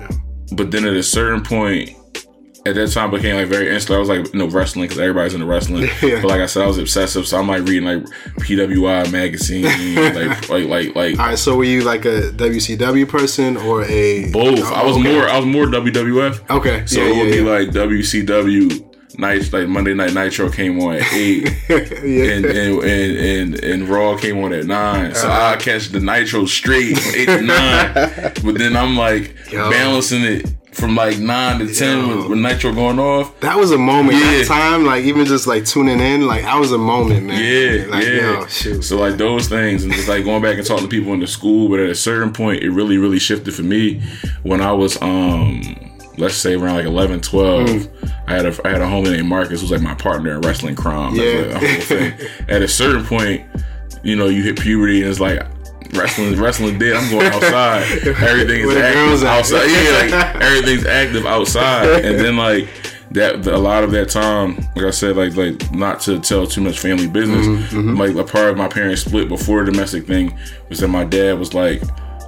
yeah. 0.00 0.08
but 0.52 0.70
then 0.70 0.84
at 0.86 0.94
a 0.94 1.02
certain 1.02 1.42
point, 1.42 1.90
at 2.64 2.74
that 2.74 2.90
time 2.90 3.12
became 3.12 3.36
like 3.36 3.46
very 3.46 3.72
insular. 3.72 3.96
I 3.96 4.00
was 4.00 4.08
like, 4.08 4.32
you 4.32 4.38
know, 4.40 4.48
wrestling 4.48 4.86
because 4.86 4.98
everybody's 4.98 5.34
into 5.34 5.46
wrestling. 5.46 5.88
Yeah. 6.02 6.20
But 6.20 6.28
like 6.30 6.40
I 6.40 6.46
said, 6.46 6.64
I 6.64 6.66
was 6.66 6.78
obsessive, 6.78 7.26
so 7.26 7.38
I'm 7.38 7.46
like 7.48 7.62
reading 7.62 7.84
like 7.84 8.04
PWI 8.40 9.10
magazine, 9.12 9.64
like 10.14 10.48
like 10.48 10.66
like 10.68 10.94
like 10.96 11.18
All 11.18 11.26
right. 11.26 11.38
So 11.38 11.56
were 11.56 11.64
you 11.64 11.82
like 11.84 12.04
a 12.04 12.32
WCW 12.32 13.08
person 13.08 13.56
or 13.56 13.84
a 13.84 14.30
both. 14.32 14.64
I 14.72 14.84
was 14.84 14.96
Okay. 14.96 15.12
more 15.12 15.28
I 15.28 15.36
was 15.36 15.46
more 15.46 15.66
WWF. 15.66 16.50
Okay. 16.50 16.84
So 16.86 17.00
yeah, 17.00 17.06
it 17.06 17.16
would 17.16 17.28
yeah, 17.28 17.40
be 17.40 17.44
yeah. 17.44 17.50
like 17.50 17.68
WCW 17.70 18.85
nights, 19.18 19.52
like 19.52 19.68
Monday 19.68 19.94
Night 19.94 20.14
Nitro 20.14 20.50
came 20.50 20.80
on 20.80 20.96
at 20.96 21.12
eight. 21.12 21.44
yeah. 21.68 21.76
and, 22.34 22.44
and 22.46 22.82
and 22.84 23.16
and 23.18 23.64
and 23.64 23.88
Raw 23.88 24.16
came 24.16 24.38
on 24.42 24.52
at 24.52 24.66
nine, 24.66 25.14
so 25.14 25.28
Uh-huh. 25.28 25.54
I 25.54 25.56
catch 25.56 25.88
the 25.88 26.00
Nitro 26.00 26.46
straight 26.46 26.98
from 26.98 27.14
eight 27.14 27.26
to 27.26 27.42
nine, 27.42 27.92
but 28.44 28.58
then 28.58 28.76
I'm 28.76 28.96
like 28.96 29.34
Yo. 29.50 29.70
balancing 29.70 30.22
it 30.22 30.46
from 30.72 30.94
like 30.94 31.18
nine 31.18 31.58
to 31.60 31.72
ten 31.74 32.06
with, 32.08 32.26
with 32.28 32.38
Nitro 32.38 32.70
going 32.74 32.98
off. 32.98 33.40
that 33.40 33.56
was 33.56 33.70
a 33.72 33.78
moment. 33.78 34.18
Yeah. 34.18 34.24
That 34.38 34.44
time, 34.46 34.84
like 34.84 35.04
even 35.04 35.24
just 35.24 35.46
like 35.46 35.64
tuning 35.64 36.00
in, 36.00 36.26
like 36.26 36.42
that 36.42 36.58
was 36.60 36.70
a 36.72 36.76
moment, 36.78 37.24
man. 37.24 37.42
Yeah, 37.42 37.86
Like, 37.90 38.04
yeah. 38.04 38.40
Yo, 38.40 38.46
shoot. 38.46 38.82
So 38.82 38.98
like 38.98 39.16
those 39.16 39.48
things, 39.48 39.84
and 39.84 39.92
just 39.94 40.06
like 40.06 40.24
going 40.24 40.42
back 40.42 40.58
and 40.58 40.66
talking 40.66 40.84
to 40.84 40.90
people 40.90 41.14
in 41.14 41.20
the 41.20 41.26
school. 41.26 41.70
But 41.70 41.80
at 41.80 41.88
a 41.88 41.94
certain 41.94 42.30
point, 42.30 42.62
it 42.62 42.70
really, 42.70 42.98
really 42.98 43.18
shifted 43.18 43.54
for 43.54 43.62
me 43.62 44.02
when 44.42 44.60
I 44.60 44.72
was, 44.72 45.00
um, 45.00 45.85
let's 46.18 46.34
say 46.36 46.54
around 46.54 46.76
like 46.76 46.86
11, 46.86 47.20
12. 47.20 47.68
Mm. 47.68 48.12
I 48.26 48.32
had 48.32 48.46
a 48.46 48.66
I 48.66 48.70
had 48.70 48.82
a 48.82 48.86
homie 48.86 49.12
named 49.12 49.28
Marcus 49.28 49.60
who 49.60 49.64
was 49.64 49.70
like 49.70 49.82
my 49.82 49.94
partner 49.94 50.34
in 50.34 50.40
wrestling 50.40 50.74
crime. 50.74 51.14
Yeah. 51.14 51.24
like, 51.24 51.62
a 51.62 51.66
whole 51.66 51.80
thing. 51.80 52.28
At 52.48 52.62
a 52.62 52.68
certain 52.68 53.04
point, 53.04 53.46
you 54.02 54.16
know, 54.16 54.26
you 54.26 54.42
hit 54.42 54.58
puberty 54.58 55.02
and 55.02 55.10
it's 55.10 55.20
like. 55.20 55.46
Wrestling, 55.94 56.36
wrestling 56.38 56.80
dead. 56.80 56.96
I'm 56.96 57.08
going 57.12 57.26
outside. 57.28 57.82
Everything 58.06 58.62
is 58.62 58.66
Where 58.66 58.74
the 58.74 58.92
girls 58.92 59.22
active 59.22 59.54
outside. 59.56 60.10
Yeah, 60.10 60.16
like 60.16 60.34
everything's 60.42 60.84
active 60.84 61.26
outside. 61.26 62.04
And 62.04 62.18
then 62.18 62.36
like 62.36 62.68
that, 63.12 63.46
a 63.46 63.56
lot 63.56 63.84
of 63.84 63.92
that 63.92 64.08
time, 64.08 64.56
like 64.74 64.84
I 64.84 64.90
said, 64.90 65.16
like 65.16 65.36
like 65.36 65.72
not 65.72 66.00
to 66.00 66.18
tell 66.18 66.44
too 66.44 66.60
much 66.60 66.80
family 66.80 67.06
business. 67.06 67.46
Mm-hmm, 67.46 67.96
Like 67.96 68.16
a 68.16 68.24
part 68.24 68.50
of 68.50 68.56
my 68.56 68.66
parents 68.66 69.02
split 69.02 69.28
before 69.28 69.64
the 69.64 69.70
domestic 69.70 70.08
thing 70.08 70.36
was 70.68 70.80
that 70.80 70.88
my 70.88 71.04
dad 71.04 71.38
was 71.38 71.54
like 71.54 71.82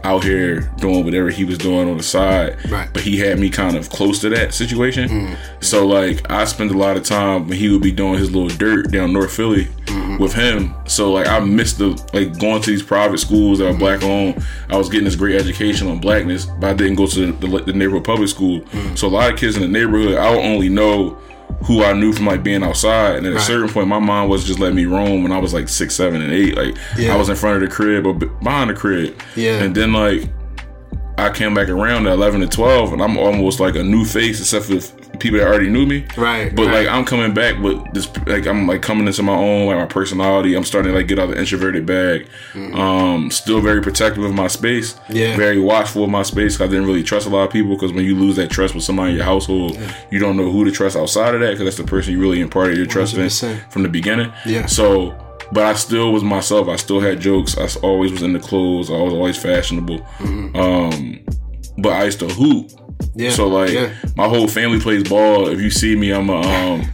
out 0.09 0.25
here 0.25 0.61
doing 0.79 1.05
whatever 1.05 1.29
he 1.31 1.45
was 1.45 1.59
doing 1.59 1.89
on 1.89 1.97
the 1.97 2.03
side, 2.03 2.57
Right. 2.71 2.89
but 2.93 3.03
he 3.03 3.19
had 3.19 3.39
me 3.39 3.51
kind 3.51 3.77
of 3.77 3.91
close 3.91 4.19
to 4.21 4.29
that 4.31 4.55
situation. 4.55 5.09
Mm-hmm. 5.09 5.35
So 5.61 5.87
like 5.87 6.31
I 6.31 6.45
spent 6.47 6.71
a 6.71 6.79
lot 6.79 6.97
of 6.97 7.03
time 7.05 7.47
when 7.49 7.59
he 7.59 7.69
would 7.69 7.83
be 7.83 7.93
doing 7.93 8.19
his 8.19 8.31
little 8.35 8.49
dirt 8.57 8.91
down 8.91 9.13
North 9.13 9.33
Philly 9.35 9.69
Mm-hmm. 9.89 10.19
with 10.23 10.35
him. 10.35 10.75
So 10.87 11.11
like 11.13 11.27
I 11.29 11.41
missed 11.41 11.79
the 11.79 11.89
like 12.13 12.39
going 12.39 12.61
to 12.61 12.71
these 12.71 12.83
private 12.83 13.19
schools 13.19 13.59
that 13.59 13.69
are 13.71 13.79
black 13.79 14.03
owned. 14.03 14.45
I 14.69 14.77
was 14.77 14.91
getting 14.91 15.07
this 15.07 15.17
great 15.17 15.35
education 15.41 15.89
on 15.89 15.99
blackness, 15.99 16.45
but 16.45 16.69
I 16.71 16.75
didn't 16.75 16.97
go 16.97 17.07
to 17.07 17.33
the, 17.33 17.47
the, 17.47 17.59
the 17.65 17.73
neighborhood 17.73 18.05
public 18.05 18.29
school. 18.29 18.61
Mm-hmm. 18.61 18.97
So 18.97 19.07
a 19.07 19.09
lot 19.09 19.33
of 19.33 19.39
kids 19.39 19.57
in 19.57 19.63
the 19.63 19.69
neighborhood, 19.69 20.17
I 20.19 20.31
would 20.31 20.45
only 20.45 20.69
know 20.69 21.17
who 21.65 21.83
I 21.83 21.93
knew 21.93 22.13
from 22.13 22.27
like 22.27 22.43
being 22.43 22.63
outside. 22.63 23.17
And 23.17 23.27
at 23.27 23.35
a 23.35 23.41
certain 23.41 23.69
point, 23.69 23.89
my 23.89 23.99
mom 23.99 24.29
was 24.29 24.45
just 24.45 24.59
letting 24.59 24.77
me 24.77 24.87
roam 24.87 25.23
when 25.23 25.33
I 25.33 25.39
was 25.39 25.53
like 25.53 25.69
six, 25.69 25.95
seven, 25.95 26.23
and 26.23 26.33
eight. 26.33 26.57
Like 26.57 26.77
Yeah. 26.97 27.15
I 27.15 27.17
was 27.17 27.29
in 27.29 27.37
front 27.37 27.63
of 27.63 27.69
the 27.69 27.75
crib 27.75 28.07
or 28.07 28.15
behind 28.15 28.71
the 28.71 28.75
crib. 28.75 29.21
Yeah. 29.37 29.63
And 29.63 29.75
then 29.75 29.93
like 29.93 30.29
I 31.19 31.31
came 31.31 31.53
back 31.53 31.69
around 31.69 32.07
at 32.07 32.13
11 32.13 32.41
to 32.43 32.47
12 32.47 32.93
and 32.93 33.03
I'm 33.03 33.17
almost 33.19 33.59
like 33.59 33.75
a 33.75 33.83
new 33.83 34.05
face 34.05 34.41
except 34.41 34.67
for 34.67 34.79
people 35.19 35.39
that 35.39 35.47
already 35.49 35.69
knew 35.69 35.85
me. 35.87 36.07
Right, 36.17 36.55
But 36.55 36.67
right. 36.67 36.87
like 36.87 36.89
I'm 36.89 37.05
coming 37.05 37.35
back 37.35 37.59
with 37.63 37.83
this 37.93 38.09
like 38.27 38.47
I'm 38.47 38.67
like 38.67 38.83
coming 38.83 39.07
into 39.07 39.23
my 39.23 39.35
own 39.35 39.67
like 39.67 39.77
my 39.77 39.87
personality. 39.87 40.55
I'm 40.55 40.65
starting 40.65 40.93
to 40.93 40.99
like 40.99 41.09
get 41.09 41.19
out 41.19 41.29
of 41.29 41.35
the 41.35 41.39
introverted 41.41 41.87
bag. 41.87 42.29
Um 42.55 43.31
still 43.31 43.61
very 43.61 43.81
protective 43.81 44.25
of 44.25 44.35
my 44.35 44.47
space. 44.49 44.95
Mm-hmm. 44.95 45.17
Yeah. 45.17 45.37
Very 45.37 45.59
watchful 45.61 46.05
of 46.05 46.11
my 46.11 46.23
space. 46.23 46.61
I 46.61 46.67
didn't 46.67 46.87
really 46.87 47.03
trust 47.03 47.27
a 47.27 47.31
lot 47.31 47.45
of 47.45 47.51
people 47.51 47.75
because 47.75 47.93
when 47.93 48.05
you 48.05 48.15
lose 48.17 48.37
that 48.37 48.51
trust 48.51 48.75
with 48.75 48.85
somebody 48.85 49.11
in 49.11 49.17
your 49.17 49.25
household, 49.25 49.79
you 50.11 50.19
don't 50.19 50.37
know 50.37 50.51
who 50.51 50.65
to 50.65 50.71
trust 50.71 50.97
outside 50.97 51.35
of 51.35 51.41
that 51.41 51.51
because 51.51 51.65
that's 51.65 51.77
the 51.77 51.85
person 51.85 52.13
you 52.13 52.21
really 52.21 52.41
imparted 52.41 52.77
your 52.77 52.87
trust 52.87 53.15
in 53.15 53.21
100%. 53.27 53.73
from 53.73 53.83
the 53.83 53.89
beginning. 53.89 54.33
Yeah. 54.47 54.67
So 54.67 55.17
but 55.51 55.65
I 55.65 55.73
still 55.75 56.13
was 56.13 56.23
myself. 56.23 56.69
I 56.69 56.77
still 56.77 57.01
had 57.01 57.21
jokes. 57.21 57.57
I 57.57 57.67
always 57.81 58.13
was 58.13 58.21
in 58.23 58.35
the 58.35 58.39
clothes. 58.39 58.91
I 58.91 59.01
was 59.01 59.15
always 59.15 59.37
fashionable. 59.41 60.05
Um, 60.55 61.21
but 61.79 61.93
I 61.93 62.05
used 62.05 62.19
to 62.21 62.29
hoop. 62.29 62.71
Yeah, 63.15 63.31
So 63.31 63.49
like 63.49 63.71
yeah. 63.73 63.93
my 64.17 64.29
whole 64.29 64.49
family 64.49 64.81
plays 64.81 65.09
ball. 65.09 65.49
If 65.49 65.61
you 65.61 65.71
see 65.71 65.97
me, 65.97 66.11
I'm 66.13 66.29
a 66.31 66.41
um, 66.41 66.89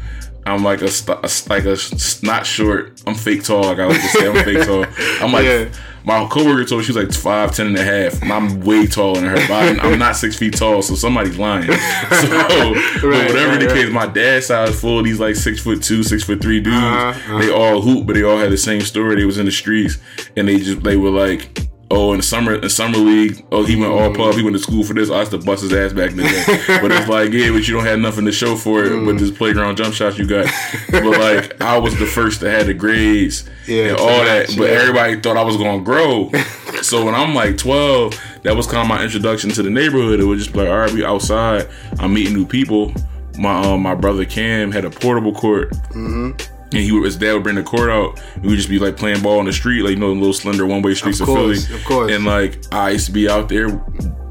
I'm 0.46 0.62
like 0.62 0.82
a, 0.82 0.90
a 1.08 1.28
like 1.48 1.64
a 1.64 1.76
not 2.22 2.46
short. 2.46 3.02
I'm 3.06 3.14
fake 3.14 3.44
tall. 3.44 3.62
Like 3.64 3.78
I 3.78 3.86
like 3.86 4.00
to 4.00 4.08
say, 4.08 4.28
I'm 4.28 4.44
fake 4.44 4.66
tall. 4.66 4.84
I'm 5.24 5.32
like 5.32 5.44
Yeah. 5.44 5.68
my 6.04 6.26
coworker 6.28 6.64
told 6.66 6.80
me 6.80 6.84
she 6.84 6.92
was 6.92 7.02
like 7.04 7.12
five, 7.14 7.54
ten 7.54 7.66
and 7.68 7.76
a 7.76 7.82
half, 7.84 8.20
and 8.22 8.30
I'm 8.32 8.60
way 8.60 8.86
taller 8.86 9.20
than 9.20 9.30
her. 9.30 9.36
But 9.48 9.80
I'm, 9.84 9.98
not 9.98 10.16
six 10.16 10.36
feet 10.36 10.54
tall, 10.56 10.82
so 10.82 10.94
somebody's 10.94 11.38
lying. 11.38 11.68
So, 12.14 12.28
but 12.30 13.02
whatever 13.02 13.08
right, 13.08 13.60
the 13.60 13.66
right. 13.66 13.74
case, 13.74 13.90
my 13.92 14.06
dad's 14.06 14.46
side 14.46 14.68
is 14.68 14.80
full 14.80 14.98
of 14.98 15.04
these 15.04 15.18
like 15.20 15.34
six 15.36 15.60
foot 15.62 15.82
two, 15.82 16.02
six 16.02 16.22
foot 16.22 16.40
three 16.40 16.60
dudes. 16.60 16.76
Uh-huh, 16.76 17.38
They 17.38 17.50
all 17.50 17.80
hoop, 17.82 18.06
but 18.06 18.14
they 18.14 18.22
all 18.22 18.38
had 18.38 18.50
the 18.52 18.56
same 18.58 18.80
story. 18.82 19.16
They 19.16 19.24
was 19.24 19.38
in 19.38 19.46
the 19.46 19.52
streets, 19.52 19.98
and 20.36 20.46
they 20.48 20.58
just 20.58 20.82
they 20.82 20.96
were 20.96 21.10
like. 21.10 21.68
Oh, 21.90 22.12
in 22.12 22.16
the 22.16 22.22
summer, 22.22 22.54
in 22.54 22.68
summer 22.70 22.96
league. 22.98 23.44
Oh, 23.52 23.64
he 23.64 23.76
went 23.76 23.92
all 23.92 24.12
pub. 24.14 24.34
He 24.34 24.42
went 24.42 24.56
to 24.56 24.62
school 24.62 24.82
for 24.84 24.94
this. 24.94 25.10
I 25.10 25.20
used 25.20 25.30
to 25.32 25.38
bust 25.38 25.62
his 25.62 25.72
ass 25.72 25.92
back 25.92 26.10
in 26.12 26.16
the 26.16 26.22
day. 26.24 26.44
but 26.80 26.90
it's 26.90 27.08
like, 27.08 27.30
yeah, 27.32 27.50
but 27.50 27.68
you 27.68 27.74
don't 27.74 27.84
have 27.84 27.98
nothing 27.98 28.24
to 28.24 28.32
show 28.32 28.56
for 28.56 28.84
it 28.84 28.90
Mm. 28.92 29.06
with 29.06 29.18
this 29.20 29.30
playground 29.30 29.76
jump 29.76 29.94
shots 29.94 30.18
you 30.18 30.26
got. 30.26 30.46
But 30.90 31.04
like, 31.18 31.60
I 31.60 31.76
was 31.78 31.96
the 31.98 32.06
first 32.06 32.40
to 32.40 32.50
have 32.50 32.66
the 32.66 32.74
grades 32.74 33.48
Yeah, 33.66 33.88
and 33.88 33.96
all 33.98 34.06
that. 34.08 34.48
match, 34.48 34.56
But 34.58 34.70
yeah. 34.70 34.78
everybody 34.78 35.20
thought 35.20 35.36
I 35.36 35.42
was 35.44 35.56
gonna 35.58 35.82
grow. 35.84 36.30
so 36.82 37.04
when 37.04 37.14
I'm 37.14 37.34
like 37.34 37.58
12, 37.58 38.18
that 38.42 38.56
was 38.56 38.66
kind 38.66 38.78
of 38.78 38.88
my 38.88 39.02
introduction 39.04 39.50
to 39.50 39.62
the 39.62 39.70
neighborhood. 39.70 40.20
It 40.20 40.24
was 40.24 40.42
just 40.44 40.56
like, 40.56 40.68
all 40.68 40.78
right, 40.78 40.90
we 40.92 41.04
outside. 41.04 41.68
I'm 41.98 42.14
meeting 42.14 42.34
new 42.34 42.46
people. 42.46 42.92
My 43.38 43.60
um, 43.62 43.82
my 43.82 43.94
brother 43.94 44.24
Cam 44.24 44.72
had 44.72 44.84
a 44.84 44.90
portable 44.90 45.32
court. 45.34 45.70
Mm-hmm. 45.90 46.53
And 46.72 46.82
he 46.82 46.90
would, 46.92 47.04
his 47.04 47.16
dad 47.16 47.34
would 47.34 47.42
bring 47.44 47.54
the 47.56 47.62
court 47.62 47.88
out. 47.90 48.20
We 48.42 48.48
would 48.48 48.56
just 48.56 48.68
be 48.68 48.78
like 48.80 48.96
playing 48.96 49.22
ball 49.22 49.38
on 49.38 49.44
the 49.46 49.52
street, 49.52 49.82
like 49.82 49.90
you 49.92 49.96
know, 49.96 50.08
the 50.12 50.18
little 50.18 50.32
slender 50.32 50.66
one 50.66 50.82
way 50.82 50.94
streets 50.94 51.20
of, 51.20 51.26
course, 51.26 51.66
Philly. 51.66 51.78
of 51.80 51.84
course. 51.86 52.12
And 52.12 52.24
like 52.24 52.64
I 52.72 52.90
used 52.90 53.06
to 53.06 53.12
be 53.12 53.28
out 53.28 53.48
there, 53.48 53.68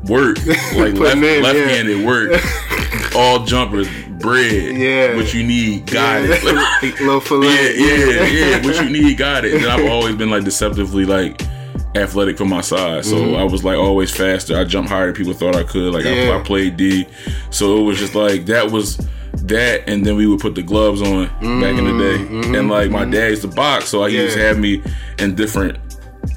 work 0.05 0.37
like 0.75 0.93
left 0.95 0.97
Putting 0.97 1.23
in, 1.23 1.43
left 1.43 1.57
yeah. 1.57 1.65
handed 1.67 2.05
work, 2.05 2.41
all 3.15 3.45
jumpers, 3.45 3.87
bread, 4.19 4.75
Yeah. 4.75 5.15
what 5.15 5.33
you 5.33 5.43
need, 5.43 5.85
got 5.85 6.21
it. 6.23 6.43
little 6.99 7.19
fillet. 7.21 7.75
Yeah, 7.77 7.95
yeah, 8.25 8.25
yeah. 8.57 8.65
What 8.65 8.83
you 8.83 8.89
need, 8.89 9.17
got 9.17 9.45
it. 9.45 9.53
And 9.53 9.65
I've 9.65 9.89
always 9.89 10.15
been 10.15 10.29
like 10.29 10.43
deceptively 10.43 11.05
like 11.05 11.41
athletic 11.95 12.37
for 12.37 12.45
my 12.45 12.61
size. 12.61 13.07
So 13.09 13.15
Mm-hmm. 13.17 13.35
I 13.37 13.43
was 13.43 13.63
like 13.63 13.77
always 13.77 14.11
faster. 14.11 14.57
I 14.57 14.63
jumped 14.65 14.89
higher 14.89 15.05
than 15.05 15.15
people 15.15 15.33
thought 15.33 15.55
I 15.55 15.63
could. 15.63 15.93
Like 15.93 16.03
Yeah. 16.05 16.31
I, 16.33 16.39
I 16.39 16.43
played 16.43 16.75
D. 16.75 17.07
So 17.51 17.77
it 17.79 17.83
was 17.83 17.99
just 17.99 18.15
like 18.15 18.47
that 18.47 18.69
was 18.71 18.99
that 19.33 19.83
and 19.89 20.05
then 20.05 20.15
we 20.15 20.27
would 20.27 20.39
put 20.39 20.55
the 20.55 20.61
gloves 20.61 21.01
on 21.01 21.27
back 21.59 21.77
in 21.77 21.85
the 21.85 21.97
day. 21.97 22.57
And 22.57 22.69
like 22.69 22.91
my 22.91 23.05
dad 23.05 23.29
used 23.29 23.41
to 23.41 23.47
box, 23.47 23.89
so 23.89 24.05
he 24.05 24.15
used 24.17 24.35
to 24.35 24.39
Mm-hmm. 24.39 24.47
Have 24.47 24.59
me 24.59 24.83
in 25.19 25.35
different 25.35 25.77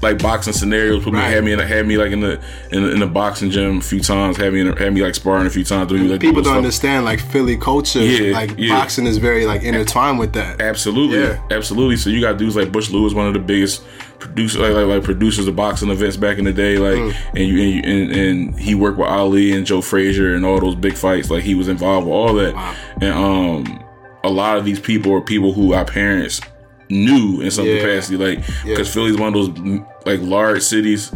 like 0.02 0.20
boxing 0.20 0.52
scenarios. 0.52 1.04
Put 1.04 1.12
me 1.12 1.20
Right. 1.20 1.30
had 1.30 1.44
me 1.44 1.52
in 1.52 1.58
had 1.58 1.86
me 1.86 1.96
like 1.96 2.10
in 2.12 2.20
the 2.20 2.40
in 2.70 2.82
the, 2.82 2.90
in 2.92 2.98
the 3.00 3.06
boxing 3.06 3.50
gym 3.50 3.78
a 3.78 3.80
few 3.80 4.00
times. 4.00 4.36
Had 4.36 4.52
me 4.52 4.60
in, 4.60 4.76
had 4.76 4.92
me 4.92 5.02
like 5.02 5.14
sparring 5.14 5.46
a 5.46 5.50
few 5.50 5.64
times. 5.64 5.88
Doing 5.88 6.08
like 6.08 6.20
People 6.20 6.36
don't 6.42 6.44
stuff. 6.44 6.56
understand 6.56 7.04
like 7.04 7.20
Philly 7.20 7.56
culture. 7.56 8.00
Yeah, 8.02 8.32
like 8.34 8.54
yeah. 8.58 8.74
boxing 8.78 9.06
is 9.06 9.18
very 9.18 9.46
like 9.46 9.62
intertwined 9.62 10.18
with 10.18 10.32
that. 10.34 10.60
Absolutely, 10.60 11.18
Yeah. 11.20 11.40
absolutely. 11.50 11.96
So 11.96 12.10
you 12.10 12.20
got 12.20 12.36
dudes 12.36 12.56
like 12.56 12.72
Butch 12.72 12.90
Lewis, 12.90 13.14
one 13.14 13.26
of 13.28 13.32
the 13.34 13.38
biggest 13.40 13.82
producers, 14.18 14.60
like, 14.60 14.72
like, 14.72 14.86
like 14.86 15.02
producers 15.04 15.46
of 15.46 15.54
boxing 15.56 15.90
events 15.90 16.16
back 16.16 16.38
in 16.38 16.44
the 16.46 16.52
day. 16.52 16.78
Like, 16.78 16.96
Mm. 16.98 17.14
and 17.36 17.48
you 17.48 17.60
and, 17.62 17.70
you- 17.70 17.82
and 17.92 18.12
and 18.12 18.58
he 18.58 18.74
worked 18.74 18.98
with 18.98 19.08
Ali 19.08 19.52
and 19.52 19.64
Joe 19.66 19.80
Frazier 19.82 20.34
and 20.34 20.44
all 20.44 20.58
those 20.60 20.74
big 20.74 20.94
fights. 20.94 21.30
Like 21.30 21.44
he 21.44 21.54
was 21.54 21.68
involved 21.68 22.06
with 22.06 22.14
all 22.14 22.34
that. 22.34 22.54
And 23.00 23.12
um, 23.12 23.84
a 24.24 24.30
lot 24.30 24.56
of 24.58 24.64
these 24.64 24.80
people 24.80 25.12
are 25.14 25.20
people 25.20 25.52
who 25.52 25.72
our 25.74 25.84
parents 25.84 26.40
knew 26.88 27.40
in 27.40 27.50
some 27.50 27.66
Yeah. 27.66 27.80
capacity. 27.80 28.16
Like, 28.16 28.44
because 28.64 28.92
Philly's 28.92 29.16
one 29.16 29.34
of 29.34 29.54
those 29.56 29.80
like 30.04 30.20
large 30.22 30.62
cities. 30.62 31.12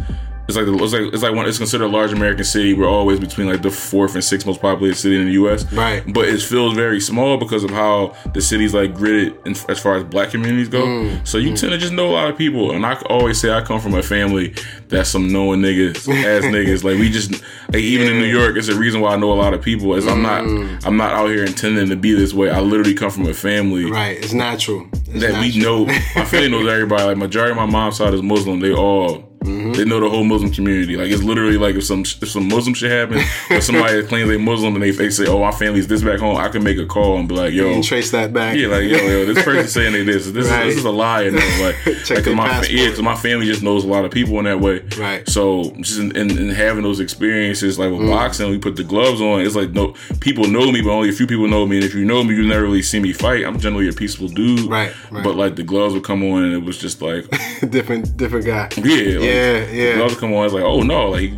It's 0.51 0.57
like 0.57 0.65
the, 0.65 0.83
it's 0.83 0.93
like 0.93 1.13
it's 1.13 1.23
like 1.23 1.33
one. 1.33 1.47
It's 1.47 1.57
considered 1.57 1.85
a 1.85 1.87
large 1.87 2.11
American 2.11 2.43
city. 2.43 2.73
We're 2.73 2.89
always 2.89 3.19
between 3.19 3.47
like 3.47 3.61
the 3.61 3.71
fourth 3.71 4.15
and 4.15 4.23
sixth 4.23 4.45
most 4.45 4.61
populated 4.61 4.95
city 4.95 5.17
in 5.17 5.25
the 5.25 5.33
U.S. 5.33 5.71
Right. 5.71 6.03
But 6.11 6.27
it 6.27 6.41
feels 6.41 6.73
very 6.75 6.99
small 6.99 7.37
because 7.37 7.63
of 7.63 7.69
how 7.69 8.15
the 8.33 8.41
city's 8.41 8.73
like 8.73 8.93
gridded 8.93 9.45
in, 9.45 9.55
as 9.69 9.79
far 9.79 9.95
as 9.95 10.03
black 10.03 10.31
communities 10.31 10.67
go. 10.67 10.83
Mm. 10.83 11.27
So 11.27 11.37
you 11.37 11.55
tend 11.55 11.71
to 11.71 11.77
just 11.77 11.93
know 11.93 12.09
a 12.09 12.13
lot 12.13 12.29
of 12.29 12.37
people. 12.37 12.71
And 12.71 12.85
I 12.85 12.99
always 13.09 13.39
say 13.39 13.51
I 13.51 13.61
come 13.61 13.79
from 13.79 13.93
a 13.93 14.03
family 14.03 14.53
that's 14.89 15.09
some 15.09 15.31
knowing 15.31 15.61
niggas, 15.61 16.07
as 16.23 16.43
niggas. 16.55 16.83
Like 16.83 16.99
we 16.99 17.09
just 17.09 17.31
like 17.69 17.81
even 17.81 18.07
in 18.07 18.19
New 18.19 18.27
York, 18.27 18.57
it's 18.57 18.67
a 18.67 18.75
reason 18.75 19.01
why 19.01 19.13
I 19.13 19.15
know 19.15 19.31
a 19.31 19.35
lot 19.35 19.53
of 19.53 19.61
people. 19.61 19.93
Is 19.95 20.07
I'm 20.07 20.21
not 20.21 20.41
I'm 20.85 20.97
not 20.97 21.13
out 21.13 21.27
here 21.27 21.45
intending 21.45 21.89
to 21.89 21.95
be 21.95 22.13
this 22.13 22.33
way. 22.33 22.49
I 22.49 22.59
literally 22.59 22.93
come 22.93 23.09
from 23.09 23.25
a 23.27 23.33
family 23.33 23.85
Right. 23.85 24.17
It's 24.17 24.33
natural. 24.33 24.87
It's 24.93 25.21
that 25.21 25.39
we 25.39 25.57
know. 25.57 25.85
My 25.85 26.25
family 26.25 26.49
knows 26.51 26.67
everybody. 26.67 27.03
Like 27.03 27.17
majority 27.17 27.51
of 27.51 27.57
my 27.57 27.65
mom's 27.65 27.97
side 27.97 28.13
is 28.13 28.21
Muslim. 28.21 28.59
They 28.59 28.73
all 28.73 29.30
Mm-hmm. 29.41 29.73
they 29.73 29.85
know 29.85 29.99
the 29.99 30.07
whole 30.09 30.23
Muslim 30.23 30.51
community. 30.51 30.95
Like 30.97 31.09
it's 31.09 31.23
literally 31.23 31.57
like 31.57 31.75
if 31.75 31.83
some 31.83 32.01
if 32.01 32.29
some 32.29 32.47
Muslim 32.47 32.75
shit 32.75 32.91
happens 32.91 33.23
or 33.49 33.59
somebody 33.61 34.03
claims 34.03 34.29
they 34.29 34.37
Muslim 34.37 34.75
and 34.75 34.83
they, 34.83 34.91
they 34.91 35.09
say, 35.09 35.25
"Oh, 35.27 35.39
my 35.39 35.51
family's 35.51 35.87
this 35.87 36.03
back 36.03 36.19
home," 36.19 36.37
I 36.37 36.49
can 36.49 36.63
make 36.63 36.77
a 36.77 36.85
call 36.85 37.17
and 37.17 37.27
be 37.27 37.33
like, 37.35 37.53
"Yo." 37.53 37.67
and 37.71 37.83
trace 37.83 38.11
that 38.11 38.33
back. 38.33 38.55
yeah, 38.55 38.67
like 38.67 38.83
yo, 38.83 38.97
yo, 38.97 39.25
this 39.25 39.43
person 39.43 39.67
saying 39.67 39.93
they 39.93 40.03
this. 40.03 40.29
This 40.31 40.47
Right. 40.49 40.67
is 40.67 40.75
this 40.75 40.77
is 40.79 40.85
a 40.85 40.91
lie. 40.91 41.23
And? 41.23 41.35
Like, 41.35 41.75
Check 42.05 42.25
like 42.27 42.35
my 42.35 42.47
passport. 42.47 42.69
yeah, 42.71 42.89
'cause 42.89 43.01
my 43.01 43.15
family 43.15 43.45
just 43.47 43.63
knows 43.63 43.83
a 43.83 43.87
lot 43.87 44.05
of 44.05 44.11
people 44.11 44.37
in 44.39 44.45
that 44.45 44.59
way. 44.59 44.81
Right. 44.97 45.27
So 45.27 45.71
just 45.81 45.99
in, 45.99 46.15
in, 46.15 46.29
in 46.37 46.49
having 46.49 46.83
those 46.83 46.99
experiences, 46.99 47.79
like 47.79 47.89
Mm. 47.89 47.97
with 47.99 48.09
boxing, 48.09 48.49
we 48.51 48.57
put 48.59 48.75
the 48.75 48.83
gloves 48.83 49.21
on. 49.21 49.41
It's 49.41 49.55
like 49.55 49.71
no 49.71 49.95
people 50.19 50.47
know 50.47 50.71
me, 50.71 50.81
but 50.81 50.91
only 50.91 51.09
a 51.09 51.13
few 51.13 51.25
people 51.27 51.47
know 51.47 51.65
me. 51.65 51.77
And 51.77 51.85
if 51.85 51.95
you 51.95 52.05
know 52.05 52.23
me, 52.23 52.35
you 52.35 52.47
never 52.47 52.63
really 52.63 52.81
see 52.83 52.99
me 52.99 53.11
fight. 53.11 53.43
I'm 53.45 53.59
generally 53.59 53.89
a 53.89 53.93
peaceful 53.93 54.27
dude. 54.27 54.69
Right, 54.69 54.91
right. 55.09 55.23
But 55.23 55.35
like 55.35 55.55
the 55.55 55.63
gloves 55.63 55.93
would 55.95 56.03
come 56.03 56.23
on, 56.23 56.43
and 56.43 56.53
it 56.53 56.63
was 56.63 56.77
just 56.77 57.01
like 57.01 57.25
different 57.71 58.15
different 58.17 58.45
guy. 58.45 58.69
yeah, 58.77 58.83
like, 59.19 59.29
Yeah, 59.30 59.30
The 59.31 59.75
yeah. 59.75 59.95
gloves 59.95 60.15
come 60.19 60.33
on. 60.33 60.45
It's 60.45 60.53
like 60.53 60.63
oh 60.63 60.81
no, 60.81 61.09
like 61.09 61.31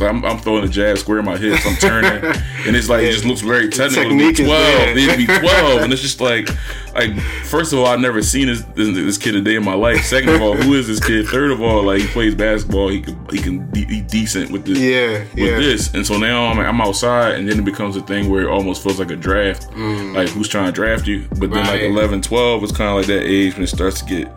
I'm, 0.00 0.24
I'm 0.24 0.38
throwing 0.38 0.64
a 0.64 0.68
jab 0.68 0.98
square 0.98 1.18
in 1.18 1.24
my 1.24 1.36
hips. 1.36 1.66
I'm 1.66 1.76
turning, 1.76 2.24
and 2.66 2.76
it's 2.76 2.88
like 2.88 3.02
it 3.04 3.12
just 3.12 3.24
looks 3.24 3.40
very 3.40 3.68
technical. 3.68 4.04
Technique 4.04 4.36
to 4.36 4.42
is 4.42 4.48
be 4.48 4.54
twelve. 4.54 4.96
It'd 4.96 5.18
be 5.18 5.26
twelve, 5.40 5.82
and 5.82 5.92
it's 5.92 6.02
just 6.02 6.20
like 6.20 6.48
like 6.94 7.18
first 7.44 7.72
of 7.72 7.78
all, 7.78 7.86
I've 7.86 8.00
never 8.00 8.22
seen 8.22 8.46
this, 8.48 8.62
this 8.74 8.94
this 8.94 9.18
kid 9.18 9.34
a 9.36 9.40
day 9.40 9.56
in 9.56 9.64
my 9.64 9.74
life. 9.74 10.04
Second 10.04 10.30
of 10.30 10.42
all, 10.42 10.54
who 10.54 10.74
is 10.74 10.86
this 10.86 11.04
kid? 11.04 11.26
Third 11.26 11.50
of 11.50 11.60
all, 11.62 11.82
like 11.82 12.00
he 12.02 12.06
plays 12.08 12.34
basketball. 12.34 12.88
He 12.88 13.00
can 13.00 13.26
he 13.30 13.38
can 13.38 13.66
be 13.66 13.84
he 13.84 14.00
decent 14.02 14.50
with 14.50 14.64
this 14.64 14.78
Yeah, 14.78 15.18
with 15.20 15.36
yeah. 15.36 15.56
this. 15.58 15.92
And 15.94 16.06
so 16.06 16.16
now 16.18 16.46
I'm, 16.46 16.58
I'm 16.58 16.80
outside, 16.80 17.34
and 17.36 17.48
then 17.48 17.58
it 17.58 17.64
becomes 17.64 17.96
a 17.96 18.02
thing 18.02 18.30
where 18.30 18.42
it 18.42 18.48
almost 18.48 18.82
feels 18.82 18.98
like 18.98 19.10
a 19.10 19.16
draft. 19.16 19.70
Like 19.76 20.28
who's 20.30 20.48
trying 20.48 20.66
to 20.66 20.72
draft 20.72 21.06
you? 21.06 21.26
But 21.30 21.50
then 21.50 21.66
like 21.66 21.72
Mm. 21.72 21.72
Right. 21.72 21.84
11, 21.84 22.22
12 22.22 22.64
is 22.64 22.72
kind 22.72 22.90
of 22.90 22.96
like 22.96 23.06
that 23.06 23.22
age 23.22 23.54
when 23.54 23.62
it 23.62 23.68
starts 23.68 24.00
to 24.02 24.06
get 24.06 24.28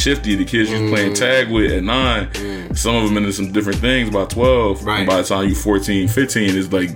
shifty. 0.00 0.34
The 0.34 0.44
kids 0.44 0.70
Mm. 0.70 0.90
playing 0.90 1.14
tag 1.14 1.50
with 1.50 1.70
at 1.72 1.82
nine, 1.84 2.28
some 2.74 2.96
of 2.96 3.04
them 3.04 3.16
into 3.16 3.32
some 3.32 3.52
different 3.52 3.78
things 3.78 4.10
by 4.10 4.24
12. 4.24 4.84
Right. 4.84 4.98
And 5.00 5.06
by 5.06 5.18
the 5.18 5.24
time 5.28 5.48
you 5.48 5.54
14, 5.54 6.08
15, 6.08 6.56
it's 6.56 6.72
like 6.72 6.90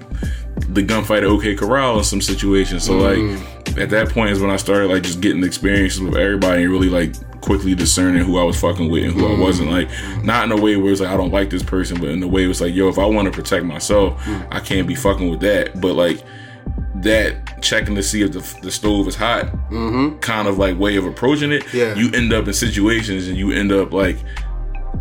the 0.73 0.83
gunfight 0.83 1.19
at 1.19 1.25
OK 1.25 1.55
Corral 1.55 1.99
in 1.99 2.05
some 2.05 2.21
situations. 2.21 2.85
So 2.85 2.95
Mm. 2.95 3.39
like 3.39 3.79
at 3.79 3.91
that 3.91 4.09
point 4.11 4.31
is 4.31 4.41
when 4.41 4.51
I 4.51 4.57
started 4.57 4.91
like 4.91 5.03
just 5.03 5.21
getting 5.21 5.43
experiences 5.45 6.01
with 6.01 6.17
everybody 6.17 6.63
and 6.63 6.73
really 6.73 6.89
like 6.89 7.13
quickly 7.41 7.75
discerning 7.75 8.25
who 8.25 8.39
I 8.39 8.43
was 8.45 8.57
fucking 8.59 8.89
with 8.89 9.05
and 9.05 9.13
who 9.13 9.23
Mm. 9.23 9.37
I 9.37 9.41
wasn't. 9.41 9.71
Like 9.71 9.89
not 10.25 10.45
in 10.45 10.53
a 10.53 10.57
way 10.61 10.77
where 10.77 10.91
it's 10.93 11.01
like 11.01 11.11
I 11.11 11.17
don't 11.17 11.33
like 11.33 11.51
this 11.51 11.63
person, 11.63 11.99
but 12.01 12.09
in 12.09 12.23
a 12.23 12.27
way 12.29 12.45
it 12.45 12.49
was 12.49 12.61
like, 12.61 12.75
yo, 12.75 12.89
if 12.89 12.99
I 12.99 13.05
want 13.05 13.27
to 13.27 13.33
protect 13.33 13.65
myself, 13.67 14.15
Mm. 14.25 14.47
I 14.51 14.61
can't 14.61 14.87
be 14.87 14.95
fucking 14.95 15.29
with 15.29 15.41
that. 15.41 15.81
But 15.81 15.95
like 15.95 16.23
that 16.97 17.44
checking 17.65 17.95
to 17.97 18.03
see 18.03 18.23
if 18.23 18.33
the, 18.33 18.61
the 18.63 18.71
stove 18.71 19.09
is 19.09 19.17
hot 19.17 19.47
kind 20.21 20.47
of 20.47 20.59
like 20.59 20.79
way 20.79 20.95
of 20.97 21.05
approaching 21.07 21.51
it 21.53 21.63
Mm-hmm. 21.65 21.77
Yeah. 21.77 21.95
you 21.97 22.11
end 22.13 22.33
up 22.33 22.47
in 22.47 22.53
situations 22.55 23.27
and 23.29 23.37
you 23.37 23.51
end 23.53 23.73
up 23.73 23.93
like 23.93 24.19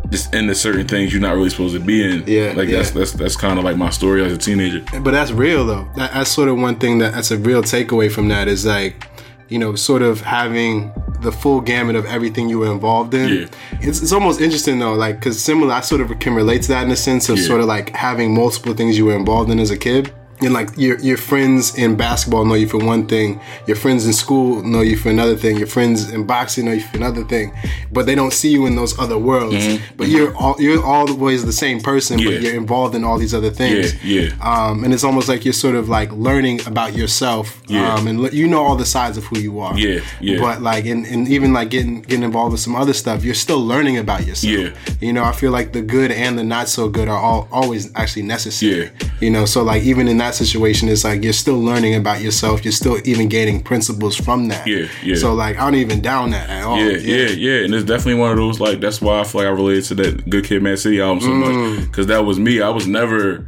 just 0.10 0.34
into 0.34 0.54
certain 0.56 0.88
things 0.88 1.12
you're 1.14 1.22
not 1.22 1.36
really 1.36 1.50
supposed 1.50 1.74
to 1.76 1.80
be 1.80 2.04
in 2.04 2.24
Yeah, 2.28 2.54
like 2.56 2.68
yeah. 2.70 2.78
that's 2.78 2.92
that's 2.92 3.12
that's 3.14 3.36
kind 3.36 3.58
of 3.60 3.66
like 3.66 3.78
my 3.78 3.90
story 3.90 4.24
as 4.24 4.32
a 4.32 4.38
teenager 4.38 4.84
But 5.02 5.12
that's 5.12 5.32
real 5.32 5.66
though. 5.66 5.88
That, 5.96 6.14
that's 6.14 6.32
sort 6.32 6.50
of 6.50 6.58
one 6.58 6.76
thing 6.76 7.00
that 7.00 7.14
that's 7.14 7.32
a 7.32 7.38
real 7.38 7.62
takeaway 7.64 8.12
from 8.12 8.28
that 8.30 8.48
is 8.48 8.66
like, 8.66 9.08
you 9.50 9.60
know, 9.60 9.76
sort 9.76 10.02
of 10.02 10.22
having 10.22 10.92
the 11.22 11.32
full 11.32 11.62
gamut 11.62 11.96
of 11.96 12.06
everything 12.06 12.50
you 12.50 12.60
were 12.60 12.72
involved 12.72 13.14
in. 13.14 13.30
Yeah. 13.30 13.48
It's, 13.82 14.02
it's 14.02 14.12
almost 14.12 14.42
interesting 14.42 14.78
though, 14.80 14.94
like 14.94 15.16
because 15.20 15.42
similar, 15.42 15.74
I 15.74 15.82
sort 15.82 16.02
of 16.02 16.18
can 16.20 16.34
relate 16.36 16.64
to 16.64 16.68
that 16.70 16.84
in 16.84 16.90
the 16.90 16.96
sense 16.96 17.30
of 17.30 17.38
Yeah. 17.38 17.46
sort 17.48 17.62
of 17.62 17.68
like 17.68 17.90
having 17.96 18.34
multiple 18.36 18.74
things 18.74 18.98
you 18.98 19.06
were 19.06 19.16
involved 19.16 19.50
in 19.52 19.60
as 19.60 19.72
a 19.72 19.78
kid. 19.78 20.14
And 20.42 20.54
like 20.54 20.70
your 20.78 21.00
your 21.00 21.16
friends 21.18 21.78
in 21.78 21.96
basketball 21.96 22.44
know 22.44 22.56
you 22.56 22.68
for 22.68 22.78
one 22.78 23.08
thing, 23.08 23.40
your 23.68 23.78
friends 23.78 24.06
in 24.06 24.12
school 24.14 24.62
know 24.64 24.82
you 24.82 24.98
for 24.98 25.10
another 25.10 25.38
thing, 25.38 25.58
your 25.58 25.68
friends 25.68 26.10
in 26.12 26.26
boxing 26.26 26.66
know 26.66 26.74
you 26.74 26.82
for 26.82 26.98
another 26.98 27.24
thing, 27.24 27.54
but 27.94 28.06
they 28.06 28.16
don't 28.16 28.34
see 28.34 28.50
you 28.50 28.66
in 28.66 28.76
those 28.76 28.98
other 29.00 29.18
worlds. 29.18 29.80
But 29.96 30.10
you're 30.10 30.36
all 30.36 30.56
you're 30.60 30.84
always 30.84 31.46
the 31.46 31.54
same 31.54 31.80
person, 31.80 32.20
Mm-hmm. 32.20 32.28
Yeah. 32.30 32.36
but 32.36 32.42
you're 32.44 32.56
involved 32.56 32.94
in 32.96 33.04
all 33.04 33.18
these 33.18 33.34
other 33.34 33.50
things 33.52 33.94
yeah 34.04 34.22
yeah 34.22 34.30
um, 34.42 34.84
and 34.84 34.94
it's 34.94 35.04
almost 35.04 35.28
like 35.30 35.46
you're 35.46 35.54
sort 35.54 35.76
of 35.76 35.88
like 35.90 36.12
learning 36.12 36.66
about 36.68 36.94
yourself 36.96 37.62
Yeah. 37.68 37.94
um, 37.96 38.08
and 38.08 38.20
le- 38.20 38.32
you 38.32 38.48
know 38.48 38.62
all 38.62 38.76
the 38.76 38.86
sides 38.86 39.18
of 39.18 39.24
who 39.26 39.40
you 39.40 39.60
are 39.60 39.78
Yeah, 39.80 40.02
yeah. 40.22 40.40
but 40.40 40.62
like 40.62 40.86
and, 40.86 41.06
and 41.06 41.28
even 41.28 41.54
like 41.54 41.70
getting 41.70 42.02
getting 42.02 42.24
involved 42.24 42.52
with 42.52 42.60
some 42.62 42.76
other 42.76 42.94
stuff 42.94 43.24
you're 43.24 43.34
still 43.48 43.64
learning 43.66 43.98
about 43.98 44.26
yourself 44.28 44.52
Yeah. 44.54 44.70
you 45.02 45.14
know 45.14 45.24
i 45.24 45.32
feel 45.32 45.52
like 45.52 45.72
the 45.74 45.82
good 45.82 46.12
and 46.12 46.38
the 46.38 46.44
not 46.44 46.68
so 46.68 46.90
good 46.90 47.08
are 47.08 47.18
all 47.20 47.48
always 47.52 47.90
actually 47.96 48.24
necessary 48.24 48.84
Yeah. 48.92 49.10
you 49.22 49.30
know 49.32 49.46
so 49.46 49.64
like 49.64 49.84
even 49.84 50.08
in 50.08 50.18
that 50.24 50.36
situation 50.36 50.88
is 50.90 51.04
like 51.04 51.24
you're 51.24 51.34
still 51.34 51.60
learning 51.60 51.96
about 51.96 52.22
yourself 52.22 52.64
you're 52.66 52.72
still 52.72 52.98
even 53.06 53.28
gaining 53.28 53.62
principles 53.62 54.16
from 54.16 54.48
that 54.48 54.66
Yeah, 54.66 54.88
yeah. 55.04 55.16
so 55.16 55.34
like 55.34 55.58
i 55.58 55.62
don't 55.66 55.76
even 55.76 56.02
down 56.02 56.32
that 56.32 56.50
at 56.50 56.64
all 56.64 56.78
yeah, 56.80 56.98
yeah, 56.98 57.28
yeah, 57.30 57.64
and 57.66 57.74
it's 57.74 57.86
definitely 57.86 58.20
one 58.22 58.32
of 58.32 58.38
those 58.38 58.60
like 58.60 58.80
that's 58.80 59.02
why 59.02 59.20
I 59.20 59.24
feel 59.24 59.42
like 59.42 59.48
I 59.48 59.52
related 59.52 59.84
to 59.86 59.96
that 59.96 60.30
Good 60.30 60.46
Kid, 60.46 60.64
Mad 60.64 60.80
City 60.80 61.00
album 61.02 61.22
so 61.22 61.30
Mm. 61.30 61.42
much 61.78 61.86
because 61.88 62.08
that 62.08 62.26
was 62.26 62.40
me. 62.40 62.62
I 62.62 62.70
was 62.70 62.88
never 62.88 63.46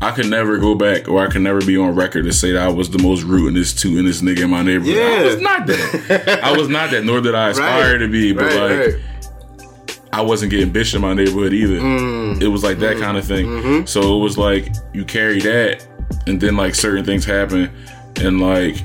I 0.00 0.10
could 0.12 0.26
never 0.26 0.58
go 0.58 0.74
back, 0.76 1.08
or 1.08 1.26
I 1.26 1.28
could 1.28 1.42
never 1.42 1.60
be 1.60 1.76
on 1.76 1.92
record 1.94 2.24
to 2.24 2.32
say 2.32 2.52
that 2.52 2.62
I 2.62 2.70
was 2.70 2.88
the 2.90 3.02
most 3.02 3.24
rootinest, 3.26 3.82
this 4.04 4.20
nigga 4.22 4.42
in 4.44 4.50
my 4.50 4.62
neighborhood. 4.62 4.94
Yeah. 4.94 5.02
I 5.02 5.16
Yeah. 5.18 5.24
was 5.24 5.40
not 5.40 5.66
that. 5.66 6.40
I 6.44 6.56
was 6.56 6.68
not 6.68 6.90
that. 6.92 7.04
Nor 7.04 7.20
did 7.20 7.34
I 7.34 7.48
aspire 7.50 7.92
Right. 7.92 7.98
to 7.98 8.08
be. 8.08 8.32
But 8.32 8.44
Right, 8.44 8.60
like, 8.60 8.78
right. 8.78 8.94
I 10.12 10.22
wasn't 10.22 10.50
getting 10.50 10.72
bitched 10.72 10.94
in 10.94 11.00
my 11.00 11.14
neighborhood 11.14 11.52
either. 11.52 11.80
Mm. 11.80 12.40
It 12.40 12.48
was 12.48 12.62
like 12.62 12.78
that 12.78 12.98
kind 12.98 13.16
of 13.16 13.24
thing. 13.24 13.46
Mm-hmm. 13.46 13.86
So 13.86 14.18
it 14.18 14.22
was 14.22 14.38
like 14.38 14.72
you 14.94 15.04
carry 15.04 15.40
that, 15.40 15.84
and 16.26 16.40
then 16.40 16.56
like 16.56 16.74
certain 16.74 17.04
things 17.04 17.24
happen, 17.24 17.70
and 18.16 18.40
like 18.40 18.76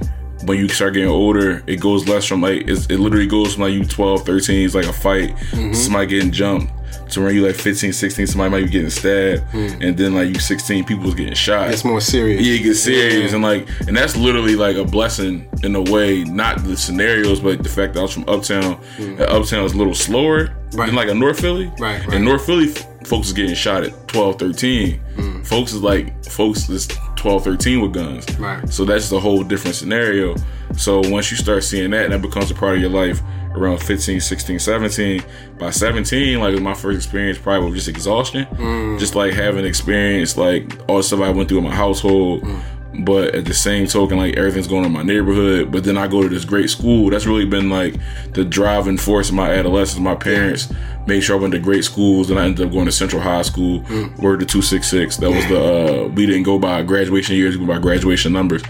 when 0.46 0.58
you 0.58 0.68
start 0.68 0.94
getting 0.94 1.10
older, 1.10 1.64
it 1.68 1.78
goes 1.80 2.08
less 2.08 2.26
from 2.26 2.42
like 2.42 2.68
it's, 2.68 2.86
it 2.88 3.00
literally 3.00 3.28
goes 3.28 3.54
from 3.54 3.64
like 3.64 3.74
you 3.74 3.86
12, 3.86 4.26
13, 4.26 4.66
it's 4.66 4.76
like 4.76 4.86
a 4.86 4.94
fight, 4.94 5.36
Mm-hmm. 5.52 5.74
somebody 5.74 6.08
getting 6.08 6.32
jumped. 6.32 6.72
To 7.12 7.22
when 7.22 7.36
you 7.36 7.46
like 7.46 7.56
15, 7.56 7.94
16, 7.94 8.28
somebody 8.28 8.50
might 8.50 8.64
be 8.66 8.70
getting 8.72 8.90
stabbed, 8.90 9.44
and 9.54 9.96
then 9.98 10.16
like 10.16 10.30
you 10.30 10.40
16, 10.40 10.84
people 10.86 11.04
was 11.06 11.14
getting 11.16 11.34
shot. 11.34 11.68
Mm. 11.70 11.74
It's 11.74 11.86
more 11.86 12.02
serious. 12.02 12.42
Yeah, 12.46 12.54
it 12.56 12.64
gets 12.64 12.80
serious, 12.80 13.30
Yeah. 13.32 13.36
and 13.36 13.44
like, 13.44 13.68
and 13.88 13.96
that's 13.96 14.16
literally 14.18 14.56
like 14.56 14.78
a 14.78 14.84
blessing 14.84 15.48
in 15.64 15.76
a 15.76 15.82
way. 15.82 16.24
Not 16.24 16.64
the 16.64 16.76
scenarios, 16.76 17.40
but 17.40 17.62
the 17.62 17.70
fact 17.70 17.94
that 17.94 18.00
I 18.00 18.04
was 18.04 18.14
from 18.14 18.28
Uptown. 18.28 18.80
and 18.98 19.22
Uptown 19.22 19.64
is 19.66 19.74
a 19.74 19.78
little 19.78 19.94
slower 19.94 20.48
Mm. 20.48 20.78
Right. 20.78 20.86
than 20.88 20.96
like 20.96 21.10
a 21.10 21.14
North 21.14 21.40
Philly. 21.40 21.68
Right, 21.78 22.00
right. 22.06 22.14
And 22.16 22.26
North 22.26 22.46
Philly, 22.48 22.74
folks 23.06 23.28
is 23.28 23.34
getting 23.34 23.56
shot 23.56 23.84
at 23.84 24.08
12, 24.08 24.40
13. 24.40 25.02
Mm. 25.16 25.48
Folks 25.48 25.74
is 25.74 25.82
like, 25.82 26.24
folks 26.26 26.70
is 26.70 26.88
12, 27.16 27.44
13 27.44 27.82
with 27.82 27.94
guns. 27.94 28.40
Right. 28.40 28.68
So 28.70 28.86
that's 28.86 29.12
a 29.12 29.20
whole 29.20 29.44
different 29.44 29.76
scenario. 29.76 30.36
So 30.78 31.02
once 31.10 31.30
you 31.32 31.38
start 31.38 31.64
seeing 31.64 31.92
that, 31.92 32.06
and 32.06 32.14
that 32.14 32.22
becomes 32.22 32.52
a 32.52 32.56
part 32.56 32.76
of 32.76 32.82
your 32.82 32.90
life 32.90 33.22
around 33.56 33.80
15, 33.80 34.20
16, 34.20 34.60
17. 34.60 35.24
By 35.60 35.70
17, 35.70 36.40
like 36.40 36.60
my 36.62 36.74
first 36.74 36.98
experience 36.98 37.38
probably 37.38 37.70
was 37.70 37.76
just 37.76 37.88
exhaustion. 37.88 38.46
Mm. 38.46 39.00
Just 39.00 39.16
like 39.16 39.34
having 39.34 39.66
experience 39.66 40.38
like 40.38 40.80
all 40.88 40.98
the 40.98 41.04
stuff 41.04 41.22
I 41.22 41.30
went 41.30 41.50
through 41.50 41.60
in 41.60 41.64
my 41.66 41.76
household. 41.76 42.44
Mm. 42.44 42.62
But 43.00 43.34
at 43.34 43.46
the 43.46 43.54
same 43.54 43.88
token, 43.88 44.18
like 44.18 44.36
everything's 44.38 44.68
going 44.68 44.82
on 44.82 44.88
in 44.88 44.92
my 44.92 45.04
neighborhood. 45.04 45.72
But 45.72 45.84
then 45.84 45.98
I 45.98 46.08
go 46.08 46.22
to 46.22 46.30
this 46.30 46.46
great 46.46 46.70
school. 46.70 47.10
That's 47.10 47.26
really 47.26 47.46
been 47.46 47.70
like 47.70 47.96
the 48.34 48.46
driving 48.46 48.98
force 48.98 49.30
of 49.30 49.36
my 49.36 49.52
adolescence. 49.52 50.00
My 50.00 50.14
parents 50.16 50.72
made 51.08 51.22
sure 51.22 51.38
I 51.38 51.40
went 51.42 51.54
to 51.54 51.60
great 51.60 51.84
schools, 51.84 52.30
and 52.30 52.40
I 52.40 52.46
ended 52.46 52.66
up 52.68 52.72
going 52.72 52.86
to 52.86 52.92
Central 52.92 53.22
High 53.22 53.42
School, 53.42 53.82
Mm. 53.82 54.18
word 54.20 54.40
to 54.42 54.46
two 54.46 54.62
six 54.62 54.88
six. 54.90 55.18
That 55.18 55.32
was 55.32 55.46
the 55.48 56.06
uh, 56.06 56.08
we 56.10 56.26
didn't 56.26 56.44
go 56.44 56.60
by 56.60 56.82
graduation 56.84 57.36
years, 57.36 57.58
we 57.58 57.66
go 57.66 57.74
by 57.74 57.80
graduation 57.80 58.32
numbers. 58.32 58.62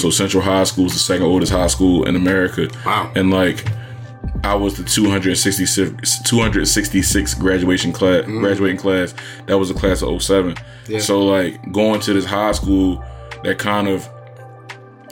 So 0.00 0.10
Central 0.10 0.42
High 0.42 0.64
School 0.64 0.86
is 0.86 0.92
the 0.92 0.98
second 1.00 1.26
oldest 1.26 1.52
high 1.52 1.66
school 1.66 2.04
in 2.06 2.14
America. 2.16 2.68
Wow. 2.86 3.10
And 3.16 3.30
like 3.30 3.66
I 4.44 4.54
was 4.54 4.76
the 4.76 4.84
266 4.84 6.22
266 6.22 7.34
graduation 7.34 7.92
class 7.92 8.24
graduating 8.24 8.76
class. 8.78 9.14
That 9.46 9.58
was 9.58 9.70
a 9.70 9.74
class 9.74 10.02
of 10.02 10.22
07. 10.22 10.56
Yeah. 10.88 10.98
So 11.00 11.20
like 11.20 11.72
going 11.72 12.00
to 12.00 12.12
this 12.12 12.24
high 12.24 12.52
school 12.52 13.04
that 13.44 13.58
kind 13.58 13.88
of 13.88 14.08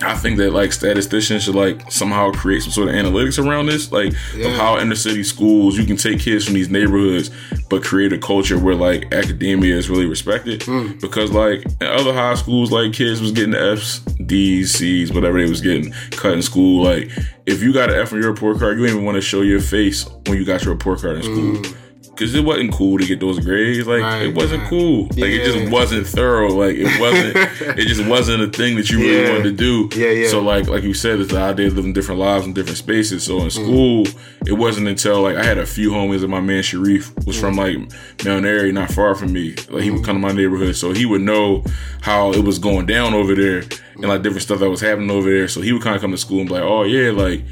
I 0.03 0.15
think 0.15 0.39
that 0.39 0.53
like 0.55 0.73
statisticians 0.73 1.43
should 1.43 1.55
like 1.55 1.93
somehow 1.93 2.31
create 2.33 2.63
some 2.63 2.73
sort 2.73 2.89
of 2.89 2.95
analytics 2.95 3.39
around 3.45 3.67
this, 3.67 3.93
like 3.93 4.15
Yeah. 4.35 4.47
of 4.47 4.53
how 4.57 4.79
inner 4.79 4.95
city 4.95 5.23
schools 5.23 5.77
you 5.77 5.85
can 5.85 5.99
take 5.99 6.21
kids 6.21 6.47
from 6.47 6.55
these 6.55 6.71
neighborhoods, 6.71 7.31
but 7.69 7.85
create 7.85 8.11
a 8.15 8.19
culture 8.19 8.59
where 8.59 8.75
like 8.75 9.13
academia 9.13 9.77
is 9.77 9.91
really 9.91 10.07
respected. 10.07 10.63
Hmm. 10.63 10.93
Because 11.03 11.33
like 11.33 11.67
in 11.83 11.87
other 11.87 12.15
high 12.15 12.35
schools, 12.37 12.73
like 12.73 12.95
kids 12.95 13.21
was 13.21 13.33
getting 13.33 13.55
F's, 13.55 13.99
D's, 14.25 14.73
C's, 14.73 15.13
whatever 15.13 15.39
they 15.39 15.51
was 15.51 15.61
getting 15.61 15.93
cut 16.13 16.33
in 16.33 16.41
school. 16.41 16.83
Like 16.83 17.11
if 17.45 17.63
you 17.63 17.71
got 17.75 17.91
an 17.91 17.97
F 18.01 18.15
on 18.15 18.23
your 18.23 18.31
report 18.31 18.59
card, 18.59 18.79
you 18.79 18.85
didn't 18.85 18.97
even 18.97 19.05
want 19.05 19.17
to 19.17 19.21
show 19.23 19.43
your 19.43 19.61
face 19.61 20.09
when 20.27 20.39
you 20.39 20.47
got 20.47 20.65
your 20.65 20.73
report 20.73 21.03
card 21.03 21.17
in 21.17 21.23
school. 21.25 21.57
Hmm. 21.57 21.77
Cause 22.21 22.35
it 22.35 22.45
wasn't 22.45 22.71
cool 22.75 22.99
to 22.99 23.07
get 23.07 23.19
those 23.19 23.39
grades. 23.39 23.87
Like 23.87 24.03
Right, 24.03 24.25
it 24.25 24.35
wasn't 24.35 24.61
right. 24.61 24.69
cool. 24.69 25.05
Like 25.05 25.31
it 25.31 25.43
just 25.43 25.73
wasn't 25.73 26.07
thorough. 26.07 26.51
Like 26.51 26.77
it 26.77 27.01
wasn't. 27.01 27.35
it 27.79 27.87
just 27.87 28.05
wasn't 28.05 28.43
a 28.43 28.49
thing 28.49 28.77
that 28.77 28.91
you 28.91 28.99
really 28.99 29.23
Yeah. 29.23 29.33
wanted 29.33 29.45
to 29.45 29.89
do. 29.89 29.99
Yeah, 29.99 30.11
yeah. 30.11 30.29
So 30.29 30.43
like 30.43 30.69
like 30.69 30.83
you 30.83 30.93
said, 30.93 31.19
it's 31.19 31.33
the 31.33 31.41
idea 31.41 31.69
of 31.69 31.77
living 31.77 31.95
different 31.95 32.21
lives 32.21 32.45
in 32.45 32.53
different 32.53 32.77
spaces. 32.77 33.25
So 33.25 33.39
in 33.39 33.47
mm. 33.47 33.53
school, 33.53 34.07
it 34.47 34.53
wasn't 34.53 34.89
until 34.89 35.23
like 35.23 35.37
I 35.37 35.45
had 35.45 35.57
a 35.57 35.65
few 35.65 35.93
homies, 35.93 36.21
and 36.21 36.31
my 36.31 36.41
man 36.41 36.63
Sharif 36.63 37.11
was 37.25 37.41
from 37.41 37.55
mm. 37.55 37.89
like 37.89 38.27
Mount 38.27 38.45
Airy, 38.45 38.71
not 38.71 38.91
far 38.91 39.15
from 39.15 39.33
me. 39.33 39.55
Like 39.71 39.85
he 39.85 39.91
would 39.91 40.03
mm. 40.03 40.05
come 40.05 40.17
to 40.17 40.21
my 40.21 40.33
neighborhood, 40.33 40.77
so 40.77 40.93
he 40.93 41.07
would 41.07 41.23
know 41.23 41.65
how 42.03 42.33
it 42.35 42.45
was 42.45 42.59
going 42.59 42.85
down 42.85 43.15
over 43.15 43.35
there 43.35 43.63
and 43.95 44.09
like 44.09 44.21
different 44.21 44.43
stuff 44.43 44.61
that 44.61 44.69
was 44.69 44.83
happening 44.83 45.11
over 45.11 45.31
there. 45.31 45.49
So 45.49 45.63
he 45.63 45.73
would 45.73 45.81
kind 45.81 45.97
of 45.97 46.03
come 46.03 46.11
to 46.11 46.19
school 46.19 46.41
and 46.41 46.49
be 46.49 46.55
like, 46.57 46.65
oh 46.65 46.83
yeah, 46.83 47.13
like 47.13 47.45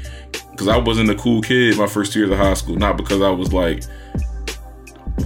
because 0.51 0.67
I 0.67 0.77
wasn't 0.77 1.09
a 1.09 1.15
cool 1.15 1.41
kid 1.41 1.75
my 1.75 1.87
first 1.87 2.13
two 2.13 2.19
years 2.19 2.31
of 2.31 2.37
high 2.37 2.53
school, 2.53 2.75
not 2.75 2.97
because 2.97 3.21
I 3.23 3.31
was 3.31 3.51
like 3.51 3.83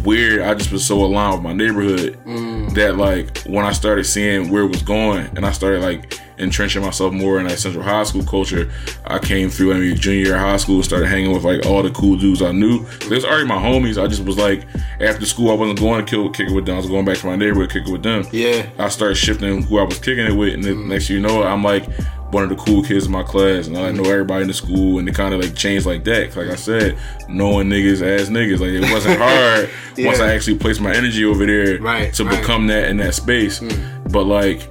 weird. 0.01 0.41
I 0.41 0.53
just 0.53 0.71
was 0.71 0.86
so 0.86 1.03
aligned 1.03 1.36
with 1.36 1.43
my 1.43 1.53
neighborhood 1.53 2.17
mm. 2.25 2.73
that 2.75 2.97
like 2.97 3.39
when 3.43 3.65
I 3.65 3.71
started 3.71 4.06
seeing 4.06 4.49
where 4.49 4.63
it 4.63 4.67
was 4.67 4.82
going 4.82 5.25
and 5.36 5.45
I 5.45 5.51
started 5.51 5.82
like 5.82 6.19
entrenching 6.38 6.82
myself 6.82 7.13
more 7.13 7.39
in 7.39 7.47
that 7.47 7.60
central 7.60 7.84
high 7.84 8.03
school 8.03 8.23
culture, 8.23 8.71
I 9.06 9.19
came 9.19 9.49
through 9.49 9.73
I 9.73 9.79
mean 9.79 9.95
junior 9.95 10.25
year 10.25 10.36
of 10.36 10.41
high 10.41 10.58
school, 10.58 10.82
started 10.84 11.08
hanging 11.08 11.32
with 11.32 11.43
like 11.43 11.65
all 11.65 11.84
the 11.84 11.91
cool 11.91 12.17
dudes 12.17 12.41
I 12.41 12.51
knew. 12.51 12.86
There's 13.10 13.25
already 13.25 13.47
my 13.47 13.58
homies. 13.58 14.01
I 14.01 14.08
just 14.08 14.23
was 14.23 14.38
like 14.38 14.65
after 14.99 15.25
school 15.25 15.51
I 15.51 15.56
wasn't 15.56 15.79
going 15.79 16.06
to 16.06 16.10
kill 16.10 16.29
kick 16.29 16.49
it 16.49 16.53
with 16.53 16.65
them. 16.65 16.75
I 16.75 16.79
was 16.79 16.89
going 16.89 17.06
back 17.06 17.17
to 17.17 17.27
my 17.27 17.36
neighborhood, 17.36 17.71
kick 17.71 17.88
it 17.88 17.91
with 17.91 18.03
them. 18.03 18.25
Yeah. 18.32 18.69
I 18.77 18.89
started 18.89 19.15
shifting 19.15 19.63
who 19.63 19.79
I 19.79 19.84
was 19.84 19.99
kicking 19.99 20.25
it 20.25 20.36
with, 20.36 20.53
and 20.53 20.63
then 20.63 20.75
mm. 20.75 20.88
next 20.88 21.08
thing 21.08 21.17
you 21.17 21.21
know, 21.21 21.43
I'm 21.43 21.63
like 21.63 21.88
one 22.34 22.43
of 22.43 22.50
the 22.50 22.56
cool 22.56 22.84
kids 22.84 23.06
in 23.06 23.12
my 23.12 23.24
class, 23.24 23.67
and 23.67 23.78
I 23.78 23.82
like, 23.91 23.96
know 23.96 24.04
everybody 24.10 24.41
in 24.41 24.48
the 24.48 24.54
school, 24.54 25.00
and 25.00 25.08
it 25.08 25.15
kind 25.15 25.34
of 25.34 25.39
like 25.41 25.56
changed 25.56 25.86
like 25.86 26.04
that. 26.06 26.36
Like 26.36 26.50
I 26.50 26.56
said, 26.56 26.98
knowing 27.30 27.69
niggas 27.69 28.02
as 28.02 28.30
niggas, 28.30 28.60
like 28.60 28.72
it 28.72 28.91
wasn't 28.91 29.17
hard 29.19 29.69
once 30.00 30.19
I 30.19 30.34
actually 30.34 30.58
placed 30.58 30.82
my 30.82 30.93
energy 30.93 31.24
over 31.24 31.46
there 31.46 31.80
Right, 31.80 32.13
to 32.15 32.26
right. 32.26 32.39
become 32.39 32.67
that 32.67 32.89
in 32.89 32.98
that 32.98 33.13
space. 33.13 33.60
Mm. 33.60 34.12
But 34.12 34.24
like 34.26 34.69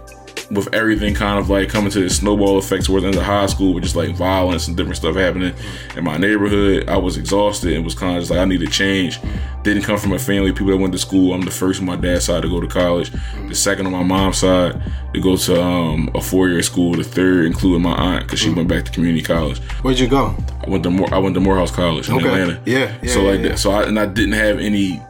with 0.53 0.73
everything 0.75 1.15
kind 1.15 1.38
of 1.38 1.49
like 1.49 1.69
coming 1.71 1.91
to 1.91 2.01
this 2.01 2.19
snowball 2.19 2.59
effect 2.59 2.85
towards 2.85 3.03
the 3.03 3.09
end 3.09 3.17
of 3.17 3.23
high 3.23 3.47
school 3.47 3.73
with 3.73 3.83
just 3.85 3.97
like 3.97 4.15
violence 4.15 4.69
and 4.69 4.77
different 4.77 4.97
stuff 4.97 5.17
happening 5.17 5.55
in 5.97 6.05
my 6.05 6.19
neighborhood, 6.19 6.88
I 6.88 6.99
was 6.99 7.17
exhausted 7.17 7.73
and 7.73 7.85
was 7.85 7.95
kind 7.95 8.17
of 8.17 8.23
just 8.23 8.31
like 8.31 8.41
I 8.41 8.45
need 8.45 8.61
to 8.61 8.67
change. 8.67 9.19
Didn't 9.62 9.85
come 9.85 9.97
from 9.97 10.12
a 10.12 10.19
family 10.19 10.51
of 10.51 10.57
people 10.57 10.73
that 10.73 10.77
went 10.77 10.93
to 10.93 10.99
school. 10.99 11.33
I'm 11.33 11.41
the 11.43 11.51
first 11.51 11.81
on 11.81 11.87
my 11.87 11.97
dad's 11.97 12.27
side 12.27 12.43
to 12.43 12.49
go 12.49 12.61
to 12.61 12.67
college, 12.67 13.12
the 13.49 13.55
second 13.55 13.87
on 13.87 13.93
my 13.93 14.03
mom's 14.03 14.38
side 14.38 14.81
to 15.15 15.21
go 15.21 15.37
to 15.37 15.62
um, 15.62 16.11
a 16.15 16.21
four 16.21 16.49
year 16.49 16.62
school, 16.62 16.95
the 16.95 17.05
third 17.05 17.47
including 17.47 17.83
my 17.83 17.95
aunt 17.95 18.25
because 18.25 18.38
she 18.41 18.51
went 18.51 18.69
back 18.69 18.85
to 18.85 18.93
community 18.93 19.23
college. 19.23 19.59
Where'd 19.83 19.99
you 19.99 20.09
go? 20.09 20.37
I 20.67 20.69
went 20.71 20.83
to 20.85 20.91
More 20.91 21.12
I 21.15 21.19
went 21.19 21.35
to 21.35 21.41
Morehouse 21.41 21.71
College 21.71 22.09
in 22.09 22.17
Okay. 22.17 22.27
Atlanta. 22.27 22.61
Yeah, 22.67 22.95
yeah, 23.03 23.11
so 23.12 23.23
like 23.23 23.41
yeah, 23.41 23.49
that. 23.49 23.59
So 23.59 23.71
I 23.71 23.85
and 23.85 23.99
I 23.99 24.07
didn't 24.07 24.35
have 24.35 24.59
any 24.59 25.01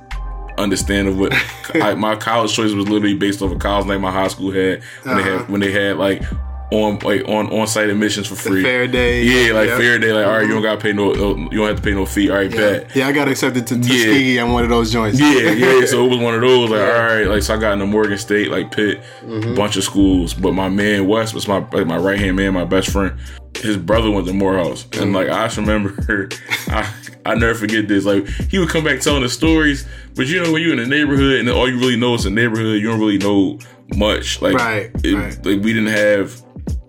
understanding 0.58 1.14
of 1.14 1.18
what 1.18 1.32
I, 1.74 1.94
my 1.94 2.16
college 2.16 2.52
choice 2.54 2.72
was 2.72 2.88
literally 2.88 3.14
based 3.14 3.42
off 3.42 3.52
of 3.52 3.58
college 3.58 3.86
like 3.86 4.00
my 4.00 4.10
high 4.10 4.28
school 4.28 4.50
had 4.52 4.82
when 5.02 5.16
they 5.16 5.22
Uh-huh. 5.22 5.38
had 5.38 5.48
when 5.50 5.60
they 5.60 5.72
had 5.72 5.96
like 5.96 6.22
on 6.70 6.98
like 7.00 7.22
on 7.28 7.52
on 7.52 7.66
site 7.66 7.90
admissions 7.90 8.26
for 8.26 8.34
free. 8.34 8.62
fair 8.62 8.86
day. 8.86 9.22
Yeah, 9.24 9.52
like 9.52 9.68
Yep. 9.68 9.78
fair 9.78 9.98
day. 9.98 10.12
Like 10.14 10.26
all 10.26 10.32
right, 10.32 10.46
you 10.46 10.52
don't 10.54 10.62
gotta 10.62 10.80
pay 10.80 10.94
no, 10.94 11.12
you 11.14 11.58
don't 11.58 11.66
have 11.66 11.76
to 11.76 11.82
pay 11.82 11.92
no 11.92 12.06
fee. 12.06 12.30
All 12.30 12.36
right, 12.38 12.50
bet. 12.50 12.96
Yeah, 12.96 13.08
I 13.08 13.12
got 13.12 13.28
accepted 13.28 13.66
to 13.66 13.74
Yeah. 13.74 13.82
Tuskegee 14.06 14.38
on 14.38 14.52
one 14.52 14.64
of 14.64 14.70
those 14.70 14.90
joints. 14.90 15.20
Yeah, 15.20 15.50
yeah. 15.50 15.84
So 15.84 16.06
it 16.06 16.08
was 16.08 16.18
one 16.18 16.34
of 16.34 16.40
those. 16.40 16.70
Like, 16.70 16.80
all 16.94 17.02
right, 17.04 17.26
like 17.26 17.42
so 17.42 17.54
I 17.54 17.58
got 17.58 17.74
into 17.74 17.84
Morgan 17.84 18.16
State, 18.16 18.50
like 18.50 18.74
Pitt, 18.74 19.02
Mm-hmm. 19.22 19.54
bunch 19.54 19.76
of 19.76 19.84
schools. 19.84 20.32
But 20.32 20.52
my 20.52 20.70
man 20.70 21.06
West 21.06 21.34
was 21.34 21.46
my 21.46 21.58
like 21.72 21.86
my 21.86 21.98
right 21.98 22.18
hand 22.18 22.36
man, 22.36 22.54
my 22.54 22.64
best 22.64 22.88
friend. 22.90 23.12
His 23.58 23.76
brother 23.76 24.10
went 24.10 24.26
to 24.28 24.32
Morehouse, 24.32 24.84
Mm-hmm. 24.84 25.02
and 25.02 25.12
like 25.12 25.28
I 25.28 25.44
just 25.48 25.58
remember, 25.58 25.94
I 26.68 26.90
I 27.24 27.34
never 27.34 27.54
forget 27.54 27.88
this. 27.88 28.04
Like 28.04 28.26
he 28.50 28.58
would 28.58 28.68
come 28.68 28.84
back 28.84 29.00
telling 29.00 29.22
the 29.22 29.28
stories, 29.28 29.86
but 30.14 30.26
you 30.26 30.42
know 30.42 30.52
when 30.52 30.62
you're 30.62 30.72
in 30.72 30.78
the 30.78 30.86
neighborhood 30.86 31.40
and 31.40 31.48
all 31.48 31.68
you 31.68 31.78
really 31.78 31.96
know 31.96 32.14
is 32.14 32.24
the 32.24 32.30
neighborhood, 32.30 32.80
you 32.80 32.88
don't 32.88 32.98
really 33.00 33.18
know 33.18 33.58
much. 33.96 34.40
Like, 34.42 34.54
Right, 34.54 34.90
it- 35.04 35.14
right. 35.14 35.36
like 35.46 35.62
we 35.62 35.72
didn't 35.72 35.88
have 35.88 36.40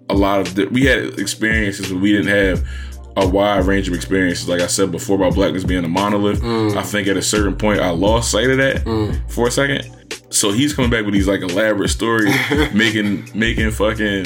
a 0.10 0.14
lot 0.16 0.42
of 0.42 0.72
we 0.72 0.86
had 0.86 1.20
experiences, 1.20 1.92
but 1.92 2.02
we 2.02 2.12
didn't 2.12 2.28
have 2.30 2.68
a 3.16 3.28
wide 3.28 3.66
range 3.66 3.88
of 3.88 3.94
experiences. 3.94 4.50
Like 4.50 4.62
I 4.62 4.68
said 4.68 4.92
before 4.92 5.18
about 5.18 5.36
blackness 5.36 5.64
being 5.64 5.86
a 5.86 5.88
monolith, 5.88 6.42
Mm. 6.42 6.76
I 6.76 6.82
think 6.82 7.08
at 7.08 7.16
a 7.16 7.22
certain 7.22 7.56
point 7.56 7.80
I 7.80 7.92
lost 7.92 8.32
sight 8.32 8.50
of 8.50 8.58
that 8.58 9.22
for 9.30 9.48
a 9.48 9.52
second. 9.52 9.88
So 10.32 10.52
he's 10.52 10.74
coming 10.74 10.90
back 10.90 11.06
with 11.06 11.14
these 11.14 11.28
like 11.28 11.42
elaborate 11.42 11.90
stories, 11.90 12.34
making 12.74 13.30
making 13.36 13.70
fucking 13.70 14.26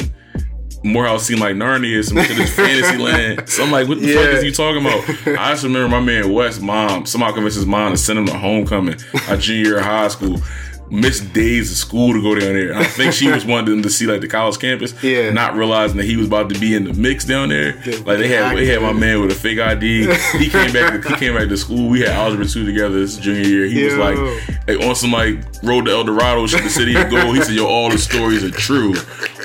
Morehouse 0.87 1.25
seem 1.25 1.39
like 1.39 1.55
Narnia, 1.55 2.03
some 2.03 2.17
shit 2.23 2.37
is 2.37 2.53
fantasy 2.53 2.97
land. 2.97 3.43
So 3.57 3.63
I'm 3.63 3.71
like, 3.71 3.87
what 3.87 3.99
the 3.99 4.13
fuck 4.13 4.25
is 4.25 4.43
he 4.43 4.51
talking 4.51 4.81
about? 4.81 5.37
I 5.39 5.51
just 5.51 5.63
remember 5.63 5.87
my 5.89 5.99
man 5.99 6.31
West 6.31 6.61
mom, 6.61 7.05
somehow 7.05 7.31
convinced 7.31 7.57
his 7.57 7.65
mom 7.65 7.91
to 7.91 7.97
send 7.97 8.19
him 8.19 8.25
to 8.27 8.33
homecoming, 8.37 8.95
a 9.29 9.37
junior 9.37 9.63
year 9.63 9.77
of 9.79 9.85
high 9.85 10.07
school. 10.09 10.41
Missed 10.89 11.33
days 11.33 11.69
of 11.69 11.77
school 11.77 12.13
to 12.13 12.21
go 12.21 12.33
down 12.35 12.53
there. 12.53 12.73
I 12.73 12.85
think 12.85 13.11
she 13.13 13.29
was 13.29 13.45
wanting 13.51 13.71
them 13.71 13.83
to 13.83 13.89
see 13.89 14.05
like 14.05 14.21
the 14.21 14.27
college 14.27 14.57
campus, 14.57 14.93
Yeah. 15.03 15.31
not 15.31 15.53
realizing 15.55 15.97
that 15.97 16.05
he 16.05 16.15
was 16.15 16.27
about 16.27 16.47
to 16.53 16.59
be 16.59 16.75
in 16.75 16.85
the 16.85 16.93
mix 16.93 17.25
down 17.25 17.49
there. 17.49 17.73
Like 18.05 18.19
they 18.19 18.29
had, 18.29 18.55
they 18.57 18.65
had 18.67 18.81
my 18.81 18.93
man 18.93 19.19
with 19.21 19.31
a 19.31 19.35
fake 19.35 19.59
ID. 19.59 20.05
He 20.37 20.49
came 20.49 20.71
back. 20.71 21.03
He 21.03 21.15
came 21.15 21.35
back 21.35 21.49
to 21.49 21.57
school. 21.57 21.89
We 21.89 21.99
had 22.01 22.09
algebra 22.09 22.45
two 22.45 22.65
together 22.65 22.99
this 22.99 23.17
junior 23.17 23.41
year. 23.47 23.65
He 23.65 23.83
was 23.83 23.97
like, 23.97 24.17
like 24.67 24.79
on 24.87 24.95
some 24.95 25.11
like 25.11 25.39
road 25.61 25.85
to 25.85 25.91
El 25.91 26.05
Dorado, 26.05 26.47
shit, 26.47 26.63
the 26.63 26.69
city 26.69 26.95
of 26.95 27.09
gold. 27.09 27.35
He 27.35 27.41
said, 27.43 27.55
"Yo, 27.55 27.65
all 27.65 27.89
the 27.89 27.97
stories 27.97 28.43
are 28.45 28.51
true. 28.51 28.93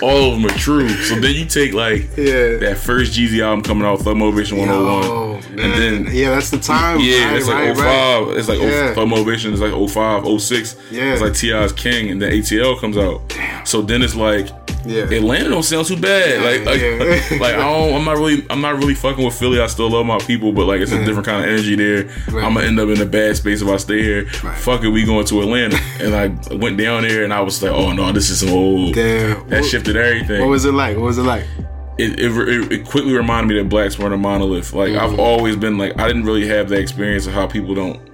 All 0.00 0.32
of 0.32 0.40
them 0.40 0.46
are 0.46 0.56
true." 0.58 0.88
So 0.88 1.16
then 1.16 1.34
you 1.34 1.44
take 1.44 1.72
like 1.74 2.02
Yeah. 2.16 2.56
that 2.58 2.78
first 2.78 3.12
Jeezy 3.18 3.40
album 3.42 3.62
coming 3.64 3.84
out, 3.86 4.00
Thug 4.00 4.16
Motivation 4.16 4.58
101, 4.58 5.04
Oh, 5.04 5.40
and 5.50 5.58
then 5.72 6.08
yeah, 6.14 6.30
that's 6.30 6.50
the 6.50 6.58
time. 6.58 7.00
yeah, 7.00 7.26
Right, 7.30 7.36
it's 7.36 7.46
like 7.48 7.56
right, 7.56 7.76
05. 7.76 8.26
right. 8.28 8.36
It's 8.38 8.48
like 8.48 8.58
oh, 8.60 8.66
Yeah. 8.66 8.88
oh, 8.90 8.94
Thug 8.94 9.08
Motivation 9.08 9.52
is 9.52 9.60
like 9.60 9.72
05, 9.72 10.24
06. 10.40 10.76
Yeah. 10.90 11.12
It's 11.12 11.22
like 11.22 11.31
T.I.'s 11.32 11.72
King, 11.72 12.10
and 12.10 12.20
then 12.20 12.32
ATL 12.32 12.78
comes 12.80 12.96
out. 12.96 13.20
So 13.64 13.82
then 13.82 14.02
it's 14.02 14.14
like 14.14 14.48
Yeah. 14.84 15.04
Atlanta 15.04 15.48
don't 15.50 15.62
sound 15.62 15.86
too 15.86 15.96
bad. 15.96 16.42
Like 16.42 16.66
like, 16.66 16.80
yeah. 16.80 17.38
like 17.40 17.54
I 17.54 17.58
don't 17.58 17.94
I'm 17.94 18.04
not 18.04 18.16
really 18.16 18.44
I'm 18.50 18.60
not 18.60 18.76
really 18.76 18.94
fucking 18.94 19.24
with 19.24 19.34
Philly. 19.38 19.60
I 19.60 19.66
still 19.68 19.90
love 19.90 20.04
my 20.06 20.18
people, 20.18 20.52
but 20.52 20.66
like 20.66 20.80
it's 20.80 20.92
a 20.92 21.04
different 21.04 21.26
kind 21.26 21.44
of 21.44 21.48
energy 21.50 21.76
there. 21.76 22.04
Right. 22.30 22.44
I'm 22.44 22.54
gonna 22.54 22.66
end 22.66 22.80
up 22.80 22.88
in 22.88 23.00
a 23.00 23.06
bad 23.06 23.36
space 23.36 23.62
if 23.62 23.68
I 23.68 23.76
stay 23.76 24.02
here. 24.02 24.24
Right. 24.42 24.58
Fuck 24.58 24.82
it, 24.84 24.88
we 24.88 25.04
going 25.04 25.26
to 25.26 25.40
Atlanta. 25.40 25.78
and 26.00 26.14
I 26.14 26.54
went 26.56 26.78
down 26.78 27.02
there 27.02 27.22
and 27.24 27.32
I 27.32 27.40
was 27.40 27.62
like, 27.62 27.72
oh 27.72 27.92
no, 27.92 28.10
this 28.12 28.30
is 28.30 28.40
some 28.40 28.50
old 28.50 28.94
Damn. 28.94 29.48
that 29.48 29.60
What- 29.60 29.70
shifted 29.70 29.96
everything 29.96 30.40
What 30.40 30.48
was 30.50 30.64
it 30.64 30.72
like? 30.72 30.96
What 30.96 31.04
was 31.06 31.18
it 31.18 31.22
like? 31.22 31.44
it, 31.98 32.18
it, 32.18 32.48
it, 32.48 32.72
it 32.72 32.84
quickly 32.86 33.12
reminded 33.12 33.54
me 33.54 33.62
that 33.62 33.68
blacks 33.68 33.98
weren't 33.98 34.14
a 34.14 34.16
monolith. 34.16 34.72
Like 34.72 34.94
I've 34.94 35.10
mm-hmm. 35.10 35.20
always 35.20 35.56
been 35.56 35.78
like 35.78 35.98
I 36.00 36.06
didn't 36.08 36.24
really 36.24 36.46
have 36.48 36.68
that 36.70 36.80
experience 36.80 37.26
of 37.26 37.34
how 37.34 37.46
people 37.46 37.74
don't 37.74 38.11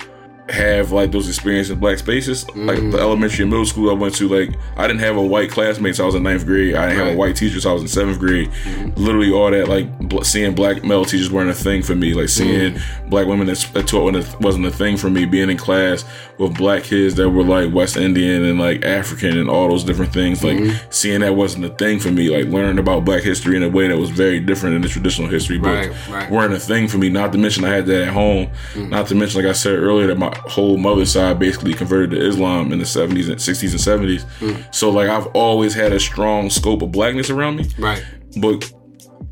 have 0.50 0.92
like 0.92 1.12
those 1.12 1.28
experiences 1.28 1.70
in 1.70 1.78
black 1.78 1.98
spaces. 1.98 2.48
Like 2.56 2.78
the 2.78 2.98
mm. 2.98 3.00
elementary 3.00 3.42
and 3.42 3.50
middle 3.50 3.66
school 3.66 3.90
I 3.90 3.92
went 3.92 4.14
to, 4.16 4.28
like 4.28 4.56
I 4.76 4.86
didn't 4.86 5.00
have 5.00 5.16
a 5.16 5.22
white 5.22 5.50
classmate. 5.50 5.96
So 5.96 6.04
I 6.04 6.06
was 6.06 6.14
in 6.14 6.22
ninth 6.22 6.46
grade. 6.46 6.74
I 6.74 6.88
didn't 6.88 7.06
have 7.06 7.14
a 7.14 7.16
white 7.16 7.36
teacher. 7.36 7.60
So 7.60 7.70
I 7.70 7.72
was 7.72 7.82
in 7.82 7.88
seventh 7.88 8.18
grade. 8.18 8.50
Mm-hmm. 8.50 9.00
Literally 9.00 9.32
all 9.32 9.50
that 9.50 9.68
like 9.68 9.98
bl- 9.98 10.22
seeing 10.22 10.54
black 10.54 10.84
male 10.84 11.04
teachers 11.04 11.30
weren't 11.30 11.50
a 11.50 11.54
thing 11.54 11.82
for 11.82 11.94
me. 11.94 12.14
Like 12.14 12.28
seeing 12.28 12.74
mm. 12.74 13.10
black 13.10 13.26
women 13.26 13.46
that, 13.46 13.58
that 13.74 13.86
taught 13.86 14.04
when 14.04 14.14
it 14.16 14.40
wasn't 14.40 14.66
a 14.66 14.70
thing 14.70 14.96
for 14.96 15.10
me. 15.10 15.24
Being 15.24 15.50
in 15.50 15.56
class 15.56 16.04
with 16.38 16.56
black 16.56 16.84
kids 16.84 17.14
that 17.16 17.30
were 17.30 17.44
like 17.44 17.72
West 17.72 17.96
Indian 17.96 18.44
and 18.44 18.58
like 18.58 18.84
African 18.84 19.38
and 19.38 19.48
all 19.48 19.68
those 19.68 19.84
different 19.84 20.12
things. 20.12 20.42
Like 20.42 20.58
mm-hmm. 20.58 20.90
seeing 20.90 21.20
that 21.20 21.34
wasn't 21.34 21.64
a 21.64 21.70
thing 21.70 21.98
for 21.98 22.10
me. 22.10 22.30
Like 22.30 22.52
learning 22.52 22.78
about 22.78 23.04
black 23.04 23.22
history 23.22 23.56
in 23.56 23.62
a 23.62 23.68
way 23.68 23.88
that 23.88 23.96
was 23.96 24.10
very 24.10 24.40
different 24.40 24.74
than 24.74 24.82
the 24.82 24.88
traditional 24.88 25.28
history 25.28 25.58
books 25.58 25.68
Right, 25.68 26.08
right. 26.08 26.30
weren't 26.30 26.52
a 26.52 26.58
thing 26.58 26.88
for 26.88 26.98
me. 26.98 27.08
Not 27.08 27.32
to 27.32 27.38
mention 27.38 27.64
I 27.64 27.70
had 27.70 27.86
that 27.86 28.08
at 28.08 28.12
home. 28.12 28.46
Mm-hmm. 28.72 28.88
Not 28.90 29.06
to 29.08 29.14
mention, 29.14 29.42
like 29.42 29.50
I 29.50 29.52
said 29.52 29.78
earlier, 29.78 30.06
that 30.08 30.18
my 30.18 30.32
whole 30.46 30.76
mother's 30.78 31.12
side 31.12 31.38
basically 31.38 31.74
converted 31.74 32.10
to 32.12 32.26
Islam 32.26 32.72
in 32.72 32.78
the 32.78 32.86
seventies 32.86 33.28
and 33.28 33.40
sixties 33.40 33.72
and 33.72 33.80
seventies. 33.80 34.24
Hmm. 34.38 34.54
So 34.72 34.90
like 34.90 35.08
I've 35.08 35.26
always 35.28 35.74
had 35.74 35.92
a 35.92 36.00
strong 36.00 36.50
scope 36.50 36.82
of 36.82 36.92
blackness 36.92 37.30
around 37.30 37.56
me, 37.56 37.66
Right. 37.78 38.02
but 38.40 38.70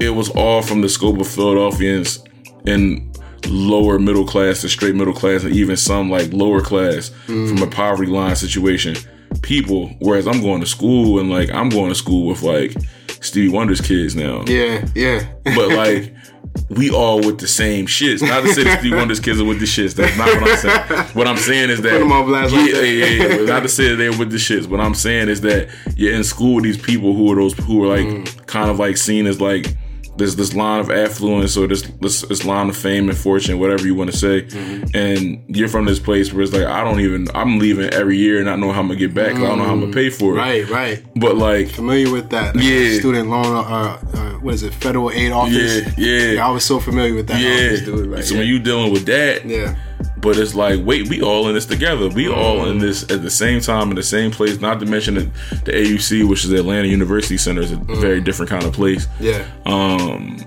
it 0.00 0.10
was 0.10 0.28
all 0.30 0.62
from 0.62 0.80
the 0.82 0.88
scope 0.88 1.18
of 1.20 1.26
Philadelphians 1.28 2.22
and 2.66 3.16
lower 3.48 3.98
middle 3.98 4.26
class 4.26 4.60
to 4.62 4.68
straight 4.68 4.94
middle 4.94 5.14
class 5.14 5.44
and 5.44 5.54
even 5.54 5.76
some 5.76 6.10
like 6.10 6.32
lower 6.32 6.60
class 6.60 7.10
hmm. 7.26 7.46
from 7.48 7.62
a 7.62 7.66
poverty 7.70 8.10
line 8.10 8.34
situation 8.34 8.96
people 9.42 9.88
whereas 10.00 10.26
i'm 10.26 10.40
going 10.40 10.60
to 10.60 10.66
school 10.66 11.20
and 11.20 11.30
like 11.30 11.50
i'm 11.52 11.68
going 11.68 11.88
to 11.90 11.94
school 11.94 12.26
with 12.26 12.42
like 12.42 12.74
stevie 13.20 13.48
wonder's 13.48 13.80
kids 13.80 14.16
now 14.16 14.42
Yeah. 14.46 14.84
Yeah. 14.94 15.28
but 15.44 15.68
like 15.68 16.12
we 16.70 16.90
all 16.90 17.18
with 17.18 17.38
the 17.38 17.48
same 17.48 17.86
shits. 17.86 18.20
Not 18.22 18.42
to 18.42 18.52
say 18.52 18.64
that 18.64 18.80
Stevie 18.80 18.96
Wonder's 18.96 19.20
kids 19.20 19.40
are 19.40 19.44
with 19.44 19.60
the 19.60 19.66
shits. 19.66 19.94
That's 19.94 20.16
not 20.16 20.26
what 20.40 20.50
I'm 20.50 20.56
saying. 20.56 21.06
What 21.14 21.26
I'm 21.28 21.36
saying 21.36 21.70
is 21.70 21.82
that 21.82 21.92
Put 21.92 22.00
'em 22.02 22.12
on 22.12 22.26
blast 22.26 22.52
yeah, 22.54 22.60
like 22.60 22.70
yeah, 22.72 22.80
yeah, 22.82 23.26
yeah. 23.36 23.44
Not 23.46 23.60
to 23.62 23.68
say 23.68 23.88
that 23.90 23.96
they're 23.96 24.16
with 24.16 24.30
the 24.30 24.36
shits. 24.38 24.66
What 24.66 24.80
I'm 24.80 24.94
saying 24.94 25.28
is 25.28 25.40
that 25.42 25.68
you're 25.96 26.14
in 26.14 26.24
school 26.24 26.56
with 26.56 26.64
these 26.64 26.78
people 26.78 27.14
who 27.14 27.30
are 27.32 27.36
those 27.36 27.54
who 27.54 27.82
are 27.84 27.88
like 27.88 28.06
Mm. 28.06 28.46
kind 28.46 28.70
of 28.70 28.78
like 28.78 28.96
seen 28.96 29.26
as 29.26 29.40
like 29.40 29.76
there's 30.16 30.36
this 30.36 30.54
line 30.54 30.80
of 30.80 30.90
affluence 30.90 31.56
or 31.56 31.66
this 31.66 31.82
this, 32.00 32.22
this 32.22 32.44
line 32.44 32.68
of 32.68 32.76
fame 32.76 33.08
and 33.08 33.16
fortune, 33.18 33.58
whatever 33.58 33.84
you 33.86 33.94
want 33.94 34.10
to 34.10 34.16
say, 34.16 34.42
Mm-hmm. 34.42 34.96
and 34.96 35.44
you're 35.56 35.68
from 35.68 35.84
this 35.84 35.98
place 35.98 36.32
where 36.32 36.42
it's 36.42 36.52
like 36.52 36.64
I 36.66 36.82
don't 36.84 37.00
even 37.00 37.26
I'm 37.34 37.58
leaving 37.58 37.90
every 37.90 38.16
year 38.16 38.36
and 38.36 38.46
not 38.46 38.58
know 38.58 38.72
how 38.72 38.80
I'm 38.80 38.88
gonna 38.88 38.98
get 38.98 39.14
back. 39.14 39.32
'cause 39.32 39.42
I 39.42 39.46
don't 39.46 39.58
know 39.58 39.64
how 39.64 39.72
I'm 39.72 39.80
gonna 39.80 39.92
pay 39.92 40.10
for 40.10 40.34
it. 40.34 40.36
Mm. 40.36 40.38
Right. 40.38 40.68
Right. 40.70 41.04
But 41.16 41.36
like 41.36 41.68
Familiar 41.68 42.10
with 42.10 42.30
that? 42.30 42.56
Like 42.56 42.64
Yeah. 42.64 42.98
Student 42.98 43.28
loan. 43.30 43.46
Uh, 43.46 43.98
uh, 44.14 44.30
what 44.40 44.54
is 44.54 44.62
it? 44.62 44.72
Federal 44.74 45.10
aid 45.10 45.32
office. 45.32 45.82
Yeah, 45.98 46.32
yeah. 46.32 46.46
I 46.46 46.50
was 46.50 46.64
so 46.64 46.78
familiar 46.80 47.14
with 47.14 47.26
that 47.28 47.40
yeah, 47.40 47.50
office, 47.68 47.80
dude. 47.82 48.06
Right. 48.06 48.24
so 48.24 48.34
yeah. 48.34 48.40
when 48.40 48.48
you 48.48 48.58
dealing 48.58 48.92
with 48.92 49.06
that, 49.06 49.44
yeah. 49.44 49.76
But 50.18 50.38
it's 50.38 50.54
like, 50.54 50.80
wait, 50.84 51.08
we 51.08 51.20
all 51.20 51.48
in 51.48 51.54
this 51.54 51.66
together. 51.66 52.08
We 52.08 52.28
all 52.28 52.66
in 52.68 52.78
this 52.78 53.02
at 53.10 53.22
the 53.22 53.30
same 53.30 53.60
time 53.60 53.90
in 53.90 53.96
the 53.96 54.02
same 54.02 54.30
place. 54.30 54.60
Not 54.60 54.80
to 54.80 54.86
mention 54.86 55.14
that 55.14 55.64
the 55.64 55.72
AUC, 55.72 56.28
which 56.28 56.44
is 56.44 56.50
the 56.50 56.58
Atlanta 56.58 56.88
University 56.88 57.36
Center, 57.36 57.60
is 57.60 57.72
a 57.72 57.76
very 57.76 58.20
different 58.20 58.50
kind 58.50 58.64
of 58.64 58.72
place. 58.72 59.06
Yeah. 59.20 59.46
Um, 59.66 60.38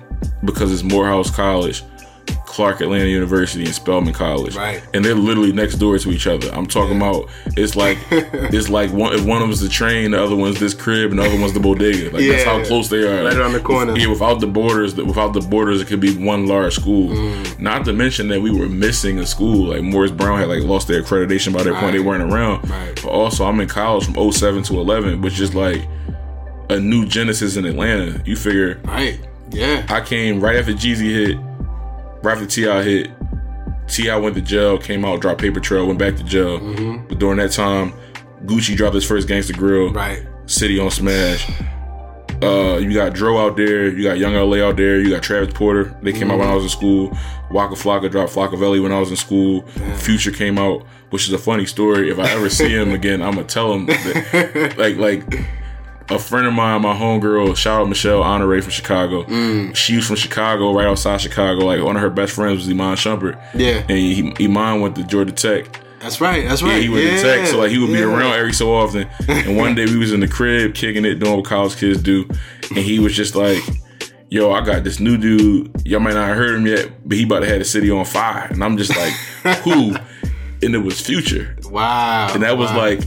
because 0.44 0.72
it's 0.72 0.84
Morehouse 0.84 1.30
College, 1.30 1.84
Clark 2.50 2.82
Atlanta 2.82 3.06
University, 3.06 3.64
and 3.64 3.74
Spelman 3.76 4.12
College. 4.12 4.56
Right. 4.56 4.82
And 4.96 5.06
they're 5.06 5.14
literally 5.14 5.52
next 5.54 5.76
door 5.76 5.98
to 6.00 6.12
each 6.12 6.26
other. 6.26 6.50
I'm 6.50 6.66
talking 6.66 6.98
about 6.98 7.30
it's 7.56 7.76
like 7.76 8.00
it's 8.12 8.70
like 8.70 8.92
one 8.92 9.14
if 9.14 9.24
one 9.24 9.42
of 9.42 9.48
them's 9.48 9.62
the 9.62 9.70
train, 9.70 10.12
the 10.12 10.22
other 10.22 10.36
one's 10.36 10.60
this 10.60 10.74
crib, 10.74 11.12
and 11.12 11.20
the 11.20 11.26
other 11.26 11.40
one's 11.40 11.54
the 11.54 11.60
bodega. 11.60 12.10
Like 12.10 12.28
that's 12.28 12.44
how 12.44 12.64
close 12.66 12.90
they 12.90 13.04
are. 13.04 13.24
Right 13.24 13.38
around 13.38 13.54
the 13.54 13.60
corner. 13.60 13.96
Yeah, 13.96 14.08
without 14.08 14.40
the 14.40 14.48
borders, 14.48 14.96
without 14.96 15.34
the 15.34 15.42
borders, 15.42 15.80
it 15.80 15.88
could 15.88 16.00
be 16.00 16.18
one 16.18 16.48
large 16.48 16.74
school. 16.74 17.10
Mm. 17.10 17.60
Not 17.60 17.86
to 17.86 17.94
mention 17.94 18.30
that 18.30 18.42
we 18.42 18.50
were 18.50 18.68
missing 18.68 19.20
a 19.20 19.28
school. 19.28 19.68
Like 19.68 19.84
Morris 19.84 20.12
Brown 20.12 20.40
had 20.40 20.50
like 20.50 20.64
lost 20.64 20.88
their 20.88 21.04
accreditation 21.04 21.54
by 21.54 21.62
that 21.62 21.76
point. 21.76 21.94
They 21.94 22.00
weren't 22.00 22.34
around. 22.34 22.68
Right. 22.68 22.96
But 22.96 23.10
also, 23.10 23.46
I'm 23.46 23.60
in 23.60 23.68
college 23.68 24.06
from 24.06 24.32
07 24.32 24.64
to 24.64 24.80
11, 24.80 25.22
which 25.22 25.40
is 25.40 25.54
like 25.54 25.88
a 26.72 26.80
new 26.80 27.06
genesis 27.06 27.58
in 27.58 27.66
Atlanta. 27.66 28.24
You 28.26 28.36
figure 28.36 28.80
Right. 28.84 29.20
Yeah. 29.52 29.86
I 29.90 30.02
came 30.02 30.40
right 30.40 30.56
after 30.56 30.74
Jeezy 30.74 31.12
hit, 31.12 31.38
right 32.24 32.34
after 32.34 32.46
T.I. 32.46 32.84
hit. 32.84 33.12
T.I. 33.88 34.16
went 34.18 34.36
to 34.36 34.42
jail, 34.42 34.78
came 34.78 35.04
out, 35.04 35.20
dropped 35.20 35.42
Paper 35.42 35.60
Trail, 35.60 35.88
went 35.88 35.98
back 35.98 36.16
to 36.16 36.24
jail. 36.24 36.60
But 37.10 37.18
during 37.18 37.38
that 37.38 37.52
time, 37.52 37.94
Gucci 38.46 38.76
dropped 38.76 38.94
his 38.96 39.06
first 39.06 39.28
Gangsta 39.28 39.56
Grill. 39.58 39.92
Right. 39.92 40.26
City 40.46 40.80
on 40.80 40.92
Smash. 40.92 41.50
Uh, 42.42 42.78
you 42.78 42.94
got 42.94 43.14
Dro 43.14 43.38
out 43.38 43.58
there, 43.58 43.90
you 43.90 44.04
got 44.04 44.18
Yung 44.18 44.34
LA 44.34 44.66
out 44.66 44.78
there, 44.78 45.00
you 45.02 45.10
got 45.10 45.22
Travis 45.22 45.54
Porter. 45.54 45.94
They 46.02 46.14
came 46.14 46.32
out 46.32 46.40
when 46.40 46.48
I 46.48 46.54
was 46.56 46.64
in 46.64 46.70
school. 46.70 47.18
Waka 47.52 47.76
Flocka 47.76 48.10
dropped 48.10 48.32
Flockavelli 48.32 48.82
when 48.82 48.94
I 48.94 49.00
was 49.00 49.10
in 49.10 49.18
school. 49.18 49.64
Future 49.98 50.32
came 50.32 50.58
out, 50.58 50.86
which 51.10 51.28
is 51.28 51.34
a 51.34 51.38
funny 51.38 51.66
story. 51.66 52.10
If 52.10 52.18
I 52.18 52.30
ever 52.32 52.50
see 52.50 52.70
him 52.70 52.92
again, 52.94 53.22
I'm 53.22 53.34
gonna 53.34 53.46
tell 53.46 53.74
him 53.74 53.88
that, 53.88 54.76
like 54.78 54.96
like 54.96 55.24
a 56.10 56.20
friend 56.20 56.48
of 56.48 56.54
mine, 56.54 56.82
my 56.82 56.94
homegirl, 56.96 57.56
shout 57.56 57.82
out 57.82 57.90
Michelle 57.90 58.24
Honore 58.24 58.62
from 58.62 58.72
Chicago. 58.72 59.24
Mm. 59.24 59.76
She 59.76 59.96
was 59.96 60.08
from 60.08 60.16
Chicago, 60.16 60.74
right 60.74 60.88
outside 60.88 61.22
Chicago. 61.22 61.66
Like 61.66 61.84
one 61.84 61.96
of 61.96 62.02
her 62.02 62.10
best 62.10 62.34
friends 62.34 62.58
was 62.58 62.70
Iman 62.70 62.96
Shumpert. 62.96 63.42
Yeah. 63.54 63.84
And 63.88 63.92
he, 63.92 64.34
Iman 64.46 64.82
went 64.82 64.96
to 64.96 65.04
Georgia 65.04 65.32
Tech. 65.32 65.82
That's 66.00 66.22
right. 66.22 66.48
That's 66.48 66.62
right. 66.62 66.76
Yeah, 66.76 66.80
he 66.80 66.90
went 66.90 67.18
to 67.18 67.22
tech, 67.22 67.48
so 67.48 67.58
like 67.60 67.72
he 67.72 67.78
would 67.78 67.88
be 67.88 67.94
yeah. 68.00 68.06
around 68.06 68.34
every 68.34 68.54
so 68.54 68.74
often. 68.74 69.10
And 69.28 69.58
one 69.58 69.76
day 69.76 69.86
we 69.86 69.98
was 69.98 70.14
in 70.14 70.22
the 70.22 70.30
crib 70.30 70.74
kicking 70.74 71.04
it, 71.04 71.16
doing 71.16 71.36
what 71.36 71.46
college 71.46 71.76
kids 71.76 72.02
do, 72.02 72.26
and 72.70 72.78
he 72.78 73.00
was 73.00 73.14
just 73.14 73.36
like, 73.36 73.62
"Yo, 74.30 74.50
I 74.52 74.64
got 74.64 74.86
this 74.86 75.02
new 75.02 75.18
dude. 75.18 75.70
Y'all 75.86 76.00
might 76.00 76.14
not 76.14 76.30
have 76.30 76.38
heard 76.38 76.56
him 76.56 76.66
yet, 76.68 76.90
but 77.06 77.18
he 77.18 77.26
about 77.26 77.42
to 77.42 77.48
have 77.48 77.60
the 77.60 77.66
city 77.66 77.92
on 77.92 78.06
fire." 78.06 78.48
And 78.50 78.64
I'm 78.64 78.78
just 78.78 78.96
like, 78.96 79.12
"Who?" 79.64 79.94
And 80.62 80.74
it 80.74 80.80
was 80.80 81.02
Future, 81.02 81.58
Wow. 81.66 82.34
and 82.34 82.44
that 82.44 82.58
was 82.58 82.72
like 82.72 83.02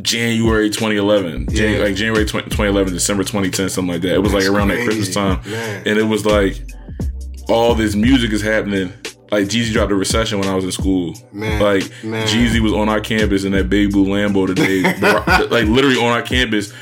January 0.00 0.70
2011, 0.70 1.48
Jan- 1.50 1.80
like 1.80 1.94
January 1.94 2.24
20, 2.24 2.44
2011, 2.50 2.92
December 2.94 3.24
2010, 3.24 3.68
something 3.68 3.92
like 3.92 4.02
that. 4.02 4.14
It 4.14 4.18
was 4.18 4.32
like 4.32 4.44
That's 4.44 4.54
around 4.54 4.68
that 4.68 4.84
Christmas 4.84 5.12
time, 5.14 5.40
man. 5.50 5.82
and 5.86 5.98
it 5.98 6.04
was 6.04 6.24
like 6.24 6.62
all 7.48 7.74
this 7.74 7.94
music 7.94 8.32
is 8.32 8.40
happening. 8.42 8.92
Like 9.30 9.46
Jeezy 9.46 9.72
dropped 9.72 9.90
a 9.92 9.94
recession 9.94 10.38
when 10.38 10.48
I 10.48 10.54
was 10.54 10.64
in 10.64 10.72
school. 10.72 11.14
Man, 11.32 11.60
like 11.60 11.90
man. 12.04 12.26
Jeezy 12.26 12.60
was 12.60 12.72
on 12.72 12.88
our 12.88 13.00
campus 13.00 13.44
in 13.44 13.52
that 13.52 13.68
baby 13.70 13.90
blue 13.90 14.06
Lambo 14.06 14.46
today, 14.46 14.82
like 15.48 15.66
literally 15.68 15.96
on 15.96 16.12
our 16.12 16.22
campus 16.22 16.72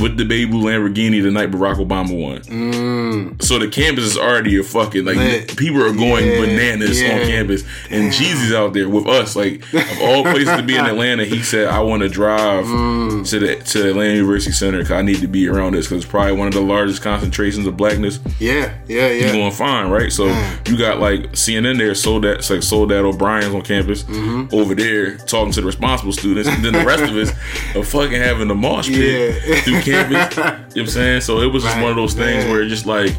with 0.00 0.16
the 0.16 0.24
baby 0.24 0.50
blue 0.50 0.64
Lamborghini 0.70 1.22
the 1.22 1.30
night 1.30 1.50
Barack 1.50 1.76
Obama 1.76 2.12
won. 2.18 3.36
So 3.40 3.58
the 3.58 3.68
campus 3.68 4.04
is 4.04 4.16
already 4.18 4.58
a 4.58 4.62
fucking 4.62 5.04
like 5.04 5.16
Mm. 5.16 5.26
Lit. 5.32 5.56
people 5.56 5.82
are 5.82 5.92
going 5.92 6.26
Yeah, 6.26 6.40
bananas 6.40 7.00
yeah. 7.00 7.18
on 7.20 7.26
campus, 7.26 7.64
and 7.90 8.12
Jeezy's 8.12 8.52
out 8.52 8.74
there 8.74 8.88
with 8.88 9.06
us. 9.06 9.34
Like 9.36 9.62
of 9.72 10.00
all 10.02 10.22
places 10.22 10.54
to 10.56 10.62
be 10.62 10.76
in 10.76 10.84
Atlanta, 10.84 11.24
he 11.24 11.42
said, 11.42 11.68
"I 11.68 11.80
want 11.80 12.02
to 12.02 12.08
drive 12.08 12.64
Mm. 12.66 13.28
to 13.30 13.38
the 13.38 13.56
to 13.56 13.82
the 13.82 13.90
Atlanta 13.90 14.14
University 14.14 14.52
Center 14.52 14.78
because 14.78 14.92
I 14.92 15.02
need 15.02 15.20
to 15.20 15.28
be 15.28 15.48
around 15.48 15.72
this 15.74 15.86
because 15.86 16.02
it's 16.04 16.10
probably 16.10 16.32
one 16.32 16.48
of 16.48 16.54
the 16.54 16.60
largest 16.60 17.02
concentrations 17.02 17.66
of 17.66 17.76
blackness 17.76 18.18
Yeah. 18.38 18.70
Yeah. 18.88 19.08
Yeah. 19.08 19.08
you 19.12 19.20
Yeah. 19.26 19.32
going 19.32 19.52
fine, 19.52 19.88
right? 19.90 20.12
So 20.12 20.26
you 20.68 20.76
got 20.76 21.00
like 21.00 21.34
CNN 21.36 21.78
there, 21.78 21.94
sold 21.94 22.24
it's 22.24 22.50
like 22.50 22.62
Soledad 22.62 23.04
O'Brien's 23.04 23.54
on 23.54 23.62
campus 23.62 24.02
Mm-hmm. 24.04 24.54
over 24.54 24.74
there 24.74 25.16
talking 25.16 25.52
to 25.52 25.60
the 25.60 25.66
responsible 25.66 26.12
students, 26.12 26.48
and 26.48 26.64
then 26.64 26.72
the 26.74 26.84
rest 26.84 27.02
of 27.04 27.16
us 27.16 27.32
are 27.76 27.82
fucking 27.84 28.20
having 28.20 28.48
the 28.48 28.54
mosh 28.54 28.88
pit 28.88 29.34
Yeah. 29.46 29.60
through 29.60 29.80
campus. 29.86 30.36
You 30.36 30.42
know 30.42 30.52
what 30.52 30.76
I'm 30.76 30.86
saying? 30.86 31.20
So 31.22 31.40
it 31.40 31.46
was 31.52 31.62
just 31.62 31.74
Right, 31.76 31.82
one 31.82 31.90
of 31.92 31.96
those 31.96 32.14
things 32.14 32.44
man. 32.44 32.50
where 32.52 32.62
it 32.62 32.68
just 32.68 32.86
like 32.86 33.12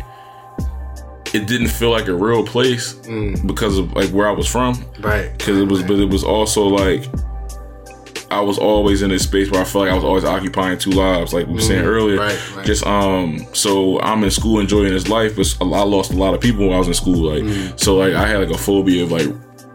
it 1.34 1.46
didn't 1.48 1.68
feel 1.68 1.92
like 1.92 2.08
a 2.08 2.14
real 2.16 2.44
place 2.46 2.94
Mm. 3.08 3.46
because 3.48 3.78
of 3.78 3.92
like 3.94 4.10
where 4.12 4.28
I 4.28 4.32
was 4.32 4.48
from. 4.48 4.84
Right. 5.00 5.32
Because 5.38 5.58
it 5.58 5.68
was, 5.68 5.84
but 5.84 5.98
it 6.00 6.10
was 6.10 6.24
also 6.24 6.66
like 6.68 7.06
I 8.30 8.42
was 8.42 8.58
always 8.58 9.02
in 9.04 9.10
this 9.10 9.24
space 9.24 9.50
where 9.50 9.62
I 9.62 9.64
felt 9.64 9.86
like 9.86 9.92
I 9.92 9.96
was 9.96 10.04
always 10.04 10.26
occupying 10.26 10.78
two 10.78 10.92
lives, 10.92 11.34
like 11.34 11.48
we 11.48 11.54
were 11.54 11.62
saying 11.62 11.86
earlier. 11.86 12.18
Mm, 12.18 12.28
right, 12.28 12.56
right. 12.58 12.66
Just 12.66 12.86
um, 12.86 13.46
so 13.54 14.00
I'm 14.02 14.22
in 14.26 14.32
school 14.32 14.60
enjoying 14.60 14.92
this 14.92 15.08
life, 15.08 15.36
but 15.38 15.48
I 15.62 15.66
lost 15.84 16.12
a 16.12 16.16
lot 16.18 16.34
of 16.34 16.42
people 16.42 16.66
when 16.68 16.76
I 16.76 16.80
was 16.80 16.88
in 16.90 16.94
school. 16.94 17.32
Like, 17.34 17.44
Mm. 17.44 17.80
so 17.80 17.96
like 17.96 18.14
I 18.14 18.28
had 18.28 18.40
like 18.40 18.50
a 18.54 18.58
phobia 18.58 19.04
of 19.04 19.12
like 19.14 19.28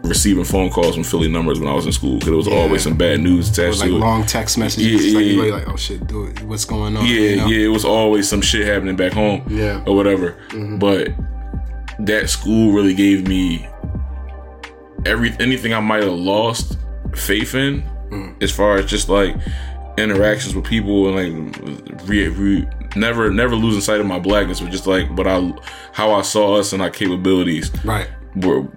receiving 0.03 0.43
phone 0.43 0.69
calls 0.69 0.95
from 0.95 1.03
Philly 1.03 1.29
numbers 1.29 1.59
when 1.59 1.69
I 1.69 1.73
was 1.73 1.85
in 1.85 1.91
school 1.93 2.15
because 2.19 2.33
it 2.33 2.35
was 2.35 2.47
always 2.47 2.83
some 2.83 2.97
bad 2.97 3.21
news 3.21 3.49
attached 3.49 3.79
Like 3.79 3.89
to 3.89 3.95
it. 3.95 3.99
long 3.99 4.25
text 4.25 4.57
messages. 4.57 4.85
Yeah, 4.85 4.95
It's 5.07 5.15
like 5.15 5.25
yeah, 5.25 5.43
yeah. 5.43 5.53
like, 5.53 5.69
oh 5.69 5.75
shit, 5.77 6.05
dude, 6.07 6.41
what's 6.41 6.65
going 6.65 6.97
on? 6.97 7.05
Yeah, 7.05 7.13
you 7.19 7.35
know? 7.37 7.47
yeah, 7.47 7.65
it 7.65 7.69
was 7.69 7.85
always 7.85 8.27
some 8.27 8.41
shit 8.41 8.67
happening 8.67 8.95
back 8.97 9.13
home. 9.13 9.43
Yeah. 9.49 9.79
Mm-hmm. 9.79 9.89
Or 9.89 9.95
whatever. 9.95 10.37
But 10.77 11.09
that 11.99 12.29
school 12.29 12.73
really 12.73 12.93
gave 12.93 13.27
me 13.27 13.65
every 15.05 15.31
anything 15.39 15.73
I 15.73 15.79
might 15.79 16.03
have 16.03 16.13
lost 16.13 16.77
faith 17.15 17.55
in 17.55 17.83
Mm. 18.11 18.43
as 18.43 18.51
far 18.51 18.75
as 18.77 18.85
just 18.85 19.09
like 19.09 19.35
interactions 19.97 20.53
with 20.53 20.65
people 20.65 21.17
and 21.17 21.55
like 21.57 22.07
re, 22.07 22.27
re, 22.27 22.67
never 22.95 23.31
never 23.31 23.55
losing 23.55 23.81
sight 23.81 23.99
of 23.99 24.05
my 24.05 24.19
blackness, 24.19 24.59
but 24.59 24.69
just 24.71 24.85
like 24.85 25.15
but 25.15 25.25
I 25.25 25.51
how 25.93 26.11
I 26.11 26.21
saw 26.21 26.55
us 26.59 26.73
and 26.73 26.81
our 26.83 26.91
capabilities 26.91 27.71
Right. 27.83 28.07
were 28.35 28.67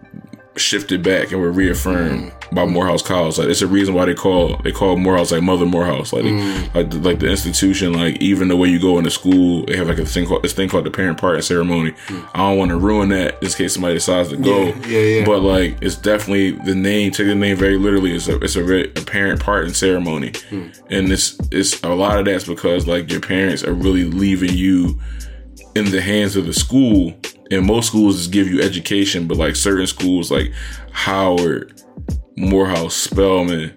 shifted 0.56 1.02
back 1.02 1.32
and 1.32 1.40
were 1.40 1.50
reaffirmed 1.50 2.32
by 2.52 2.64
Morehouse 2.64 3.02
College. 3.02 3.38
Like 3.38 3.48
it's 3.48 3.62
a 3.62 3.66
reason 3.66 3.94
why 3.94 4.04
they 4.04 4.14
call 4.14 4.56
they 4.58 4.72
call 4.72 4.96
Morehouse 4.96 5.32
like 5.32 5.42
Mother 5.42 5.66
Morehouse. 5.66 6.12
Like 6.12 6.24
mm. 6.24 6.74
like 6.74 6.90
the, 6.90 6.98
like 6.98 7.18
the 7.18 7.28
institution. 7.28 7.92
Like 7.92 8.20
even 8.20 8.48
the 8.48 8.56
way 8.56 8.68
you 8.68 8.80
go 8.80 8.98
into 8.98 9.10
school, 9.10 9.64
they 9.66 9.76
have 9.76 9.88
like 9.88 9.98
a 9.98 10.06
thing 10.06 10.26
called 10.26 10.42
this 10.42 10.52
thing 10.52 10.68
called 10.68 10.84
the 10.84 10.90
parent 10.90 11.18
parting 11.18 11.42
ceremony. 11.42 11.92
Mm. 11.92 12.28
I 12.34 12.38
don't 12.38 12.58
want 12.58 12.70
to 12.70 12.78
ruin 12.78 13.08
that 13.10 13.42
in 13.42 13.48
case 13.50 13.74
somebody 13.74 13.94
decides 13.94 14.30
to 14.30 14.36
go. 14.36 14.66
Yeah, 14.66 14.86
yeah, 14.86 15.00
yeah. 15.00 15.24
But 15.24 15.40
like 15.40 15.78
it's 15.82 15.96
definitely 15.96 16.52
the 16.52 16.74
name. 16.74 17.12
Take 17.12 17.26
the 17.26 17.34
name 17.34 17.56
very 17.56 17.76
literally. 17.76 18.14
It's 18.14 18.28
a 18.28 18.38
it's 18.38 18.56
a, 18.56 18.64
re- 18.64 18.92
a 18.96 19.02
parent 19.02 19.42
parting 19.42 19.74
ceremony, 19.74 20.32
hmm. 20.48 20.68
and 20.90 21.10
it's 21.12 21.38
it's 21.50 21.82
a 21.82 21.88
lot 21.88 22.18
of 22.18 22.24
that's 22.24 22.44
because 22.44 22.86
like 22.86 23.10
your 23.10 23.20
parents 23.20 23.64
are 23.64 23.74
really 23.74 24.04
leaving 24.04 24.52
you 24.52 24.98
in 25.76 25.90
the 25.90 26.00
hands 26.00 26.36
of 26.36 26.46
the 26.46 26.52
school. 26.52 27.14
And 27.50 27.64
most 27.64 27.88
schools 27.88 28.16
just 28.16 28.32
give 28.32 28.48
you 28.48 28.60
education, 28.60 29.28
but 29.28 29.36
like 29.36 29.54
certain 29.54 29.86
schools 29.86 30.30
like 30.32 30.52
Howard, 30.90 31.80
Morehouse, 32.36 32.96
Spelman, 32.96 33.76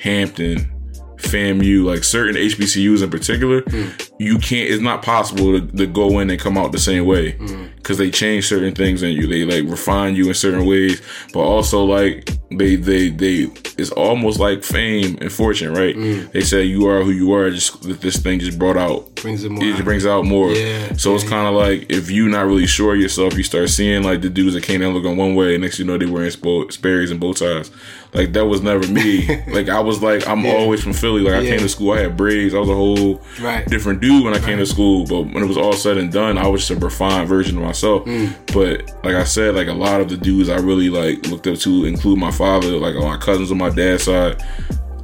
Hampton, 0.00 0.70
FAMU, 1.16 1.84
like 1.84 2.04
certain 2.04 2.36
HBCUs 2.36 3.02
in 3.02 3.10
particular, 3.10 3.62
hmm. 3.62 3.88
You 4.18 4.38
can't. 4.38 4.68
It's 4.70 4.82
not 4.82 5.02
possible 5.02 5.60
to, 5.60 5.66
to 5.76 5.86
go 5.86 6.18
in 6.18 6.30
and 6.30 6.38
come 6.40 6.58
out 6.58 6.72
the 6.72 6.78
same 6.78 7.06
way 7.06 7.32
mm. 7.32 7.74
because 7.76 7.98
they 7.98 8.10
change 8.10 8.48
certain 8.48 8.74
things 8.74 9.02
in 9.02 9.12
you. 9.12 9.26
They 9.26 9.44
like 9.44 9.70
refine 9.70 10.16
you 10.16 10.28
in 10.28 10.34
certain 10.34 10.66
ways, 10.66 11.00
but 11.32 11.40
also 11.40 11.84
like 11.84 12.30
they 12.50 12.76
they 12.76 13.10
they. 13.10 13.46
It's 13.78 13.92
almost 13.92 14.40
like 14.40 14.64
fame 14.64 15.18
and 15.20 15.32
fortune, 15.32 15.72
right? 15.72 15.94
Mm. 15.94 16.32
They 16.32 16.40
say 16.40 16.64
you 16.64 16.88
are 16.88 17.02
who 17.04 17.12
you 17.12 17.32
are. 17.32 17.48
Just 17.50 17.82
that 17.82 18.00
this 18.00 18.16
thing 18.16 18.40
just 18.40 18.58
brought 18.58 18.76
out 18.76 19.14
Brings 19.16 19.44
it 19.44 19.50
more 19.50 19.64
it 19.64 19.84
brings 19.84 20.06
out 20.06 20.24
more. 20.24 20.50
Yeah, 20.50 20.94
so 20.96 21.14
it's 21.14 21.28
kind 21.28 21.46
of 21.46 21.54
like 21.54 21.90
if 21.90 22.10
you're 22.10 22.28
not 22.28 22.46
really 22.46 22.66
sure 22.66 22.94
of 22.94 23.00
yourself, 23.00 23.34
you 23.36 23.42
start 23.44 23.68
seeing 23.68 24.02
like 24.02 24.20
the 24.22 24.30
dudes 24.30 24.54
that 24.54 24.64
came 24.64 24.82
in 24.82 24.92
looking 24.94 25.16
one 25.16 25.34
way, 25.34 25.54
and 25.54 25.62
next 25.62 25.78
you 25.78 25.84
know 25.84 25.96
they 25.96 26.06
wearing 26.06 26.30
spo- 26.30 26.70
Sperry's 26.72 27.10
and 27.10 27.20
bow 27.20 27.32
ties. 27.32 27.70
Like 28.14 28.32
that 28.32 28.46
was 28.46 28.62
never 28.62 28.86
me. 28.88 29.26
like 29.52 29.68
I 29.68 29.80
was 29.80 30.02
like 30.02 30.26
I'm 30.26 30.44
always 30.46 30.82
from 30.82 30.92
Philly. 30.92 31.20
Like 31.20 31.34
I 31.34 31.40
Yeah. 31.40 31.50
came 31.50 31.60
to 31.60 31.68
school, 31.68 31.92
I 31.92 32.00
had 32.00 32.16
braids. 32.16 32.54
I 32.54 32.58
was 32.58 32.68
a 32.68 32.74
whole 32.74 33.22
Right. 33.40 33.66
different 33.68 34.00
dude 34.00 34.07
when 34.22 34.34
I 34.34 34.38
came 34.38 34.58
to 34.58 34.66
school. 34.66 35.06
But 35.06 35.22
when 35.22 35.42
it 35.42 35.46
was 35.46 35.56
all 35.56 35.72
said 35.72 35.98
and 35.98 36.12
done, 36.12 36.38
I 36.38 36.46
was 36.46 36.66
just 36.66 36.70
a 36.80 36.84
refined 36.84 37.28
version 37.28 37.56
of 37.56 37.64
myself. 37.64 38.04
Mm. 38.04 38.34
But 38.52 39.04
like 39.04 39.14
I 39.14 39.24
said, 39.24 39.54
like 39.54 39.68
a 39.68 39.72
lot 39.72 40.00
of 40.00 40.08
the 40.08 40.16
dudes 40.16 40.48
I 40.48 40.56
really 40.56 40.90
like 40.90 41.26
looked 41.26 41.46
up 41.46 41.58
to, 41.58 41.84
include 41.84 42.18
my 42.18 42.30
father, 42.30 42.68
like 42.78 42.94
my 42.94 43.16
cousins 43.16 43.50
on 43.50 43.58
my 43.58 43.70
dad's 43.70 44.04
side, 44.04 44.42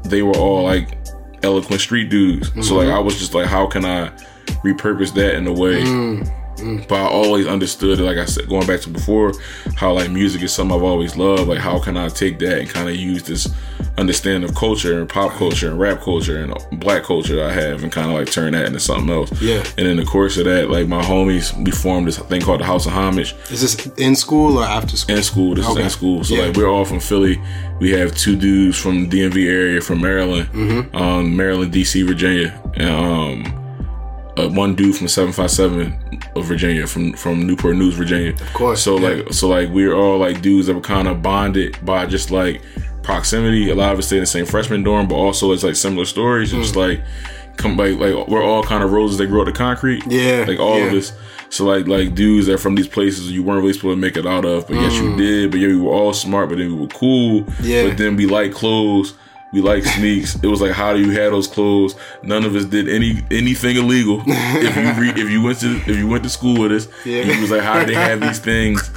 they 0.05 0.23
were 0.23 0.37
all 0.37 0.63
like 0.63 0.99
eloquent 1.43 1.81
street 1.81 2.11
dudes. 2.11 2.51
So 2.67 2.77
like 2.77 2.89
I 2.89 2.99
was 2.99 3.19
just 3.19 3.35
like, 3.35 3.47
how 3.47 3.67
can 3.67 3.85
I 3.85 4.09
repurpose 4.65 5.13
that 5.15 5.35
in 5.35 5.47
a 5.47 5.53
way? 5.53 5.83
But 6.89 6.95
I 7.01 7.07
always 7.09 7.47
understood, 7.47 7.99
like 8.01 8.17
I 8.19 8.25
said, 8.27 8.49
going 8.49 8.67
back 8.67 8.81
to 8.83 8.89
before, 8.91 9.33
how 9.77 9.93
like 9.93 10.11
music 10.11 10.43
is 10.43 10.53
something 10.53 10.77
I've 10.77 10.83
always 10.85 11.17
loved. 11.17 11.49
Like, 11.49 11.59
how 11.59 11.79
can 11.81 11.97
I 11.97 12.09
take 12.09 12.39
that 12.41 12.59
and 12.59 12.69
kind 12.69 12.89
of 12.89 12.97
use 12.97 13.23
this 13.25 13.49
understanding 13.97 14.49
of 14.49 14.57
culture 14.57 14.99
and 14.99 15.09
pop 15.09 15.33
culture 15.33 15.71
and 15.71 15.79
rap 15.79 16.01
culture 16.01 16.43
and 16.43 16.53
black 16.81 17.05
culture 17.05 17.45
I 17.45 17.53
have 17.53 17.83
and 17.85 17.93
kind 17.93 18.09
of 18.11 18.15
like 18.15 18.31
turn 18.31 18.53
that 18.55 18.67
into 18.67 18.81
something 18.81 19.09
else. 19.11 19.31
Yeah. 19.41 19.63
And 19.79 19.87
in 19.87 19.97
the 19.99 20.05
course 20.05 20.37
of 20.37 20.47
that, 20.47 20.69
like 20.71 20.89
my 20.89 21.01
homies, 21.03 21.53
we 21.65 21.71
formed 21.71 22.09
this 22.09 22.19
thing 22.19 22.41
called 22.41 22.61
the 22.61 22.65
House 22.65 22.87
of 22.87 22.93
Homage 22.93 23.35
Is 23.51 23.61
this 23.61 23.87
in 23.97 24.17
school 24.17 24.59
or 24.59 24.65
after 24.65 24.97
school? 24.97 25.17
in 25.17 25.23
school. 25.23 25.55
This 25.55 25.67
Okay. 25.69 25.81
is 25.81 25.85
in 25.85 25.91
school. 25.91 26.25
So 26.25 26.35
Yeah. 26.35 26.47
like 26.47 26.57
we're 26.57 26.69
all 26.69 26.85
from 26.85 26.99
Philly. 26.99 27.41
We 27.81 27.91
have 27.93 28.17
two 28.17 28.35
dudes 28.37 28.77
from 28.79 29.09
the 29.09 29.21
DMV 29.21 29.47
area 29.49 29.81
from 29.81 30.01
Maryland, 30.01 30.49
Mm-hmm. 30.53 30.97
um, 30.97 31.37
Maryland, 31.37 31.73
DC, 31.73 32.03
Virginia, 32.05 32.61
and 32.75 32.89
um, 32.91 33.64
uh, 34.37 34.49
one 34.49 34.75
dude 34.75 34.97
from 34.97 35.09
seven 35.09 35.33
five 35.33 35.51
seven 35.51 35.97
of 36.37 36.45
Virginia, 36.47 36.87
from 36.87 37.13
from 37.15 37.47
Newport 37.47 37.77
News, 37.77 37.95
Virginia. 37.95 38.33
Of 38.33 38.53
course, 38.55 38.83
So 38.83 38.99
yeah. 38.99 39.09
like 39.25 39.33
so 39.33 39.49
like 39.49 39.69
we're 39.71 39.95
all 39.95 40.19
like 40.19 40.43
dudes 40.43 40.67
that 40.67 40.75
were 40.75 40.81
kind 40.81 41.07
of 41.09 41.23
bonded 41.23 41.79
by 41.85 42.07
just 42.07 42.31
like 42.31 42.63
proximity. 43.03 43.71
A 43.71 43.75
lot 43.75 43.93
of 43.93 43.99
us 43.99 44.07
stay 44.07 44.17
in 44.17 44.23
the 44.23 44.27
same 44.27 44.47
freshman 44.47 44.83
dorm, 44.83 45.09
but 45.09 45.17
also 45.17 45.53
it's 45.53 45.63
like 45.63 45.77
similar 45.77 46.05
stories. 46.05 46.53
It's 46.53 46.59
Mm. 46.59 46.63
just 46.63 46.77
like 46.77 47.01
come 47.57 47.77
like 47.77 47.99
like 47.99 48.29
we're 48.29 48.43
all 48.43 48.63
kind 48.65 48.83
of 48.83 48.91
roses 48.93 49.19
that 49.19 49.27
grow 49.29 49.43
up 49.43 49.47
the 49.47 49.53
concrete. 49.53 50.03
Yeah, 50.07 50.45
Like 50.49 50.59
all 50.59 50.83
of 50.83 50.93
yeah. 50.93 50.99
us. 50.99 51.13
So 51.51 51.65
like 51.65 51.87
like 51.87 52.15
dudes 52.15 52.47
that 52.47 52.55
are 52.55 52.59
from 52.59 52.75
these 52.75 52.89
places 52.89 53.31
you 53.31 53.43
weren't 53.45 53.61
really 53.63 53.75
supposed 53.75 53.97
to 53.97 54.01
make 54.01 54.17
it 54.17 54.27
out 54.27 54.45
of, 54.45 54.67
but 54.67 54.75
yes 54.75 54.95
you 54.95 55.17
did. 55.17 55.51
But 55.53 55.61
yeah, 55.61 55.69
we 55.69 55.77
were 55.77 55.93
all 55.93 56.13
smart, 56.13 56.49
but 56.49 56.59
then 56.59 56.75
we 56.75 56.81
were 56.81 56.89
cool. 56.89 57.43
Mm. 57.45 57.55
Yeah. 57.63 57.89
But 57.89 57.99
then 57.99 58.17
we 58.17 58.27
like 58.27 58.53
clothes. 58.53 59.15
We 59.55 59.61
like 59.61 59.85
sneaks. 59.85 60.35
It 60.43 60.47
was 60.49 60.61
like, 60.61 60.73
how 60.73 60.93
do 60.93 60.99
you 61.01 61.13
have 61.13 61.31
those 61.31 61.47
clothes? 61.47 61.95
None 62.25 62.45
of 62.45 62.57
us 62.57 62.65
did 62.65 62.89
any 62.89 63.23
anything 63.31 63.77
illegal. 63.77 64.21
if 64.27 64.77
you 64.77 65.01
re, 65.01 65.11
if 65.11 65.31
you 65.31 65.41
went 65.43 65.61
to 65.61 65.77
if 65.87 65.97
you 65.97 66.09
went 66.09 66.25
to 66.25 66.29
school 66.29 66.61
with 66.61 66.73
us, 66.73 66.89
Yeah. 67.05 67.23
you 67.23 67.41
was 67.41 67.53
like, 67.53 67.63
how 67.63 67.79
do 67.79 67.87
they 67.87 67.95
have 67.95 68.21
these 68.21 68.41
things? 68.41 68.91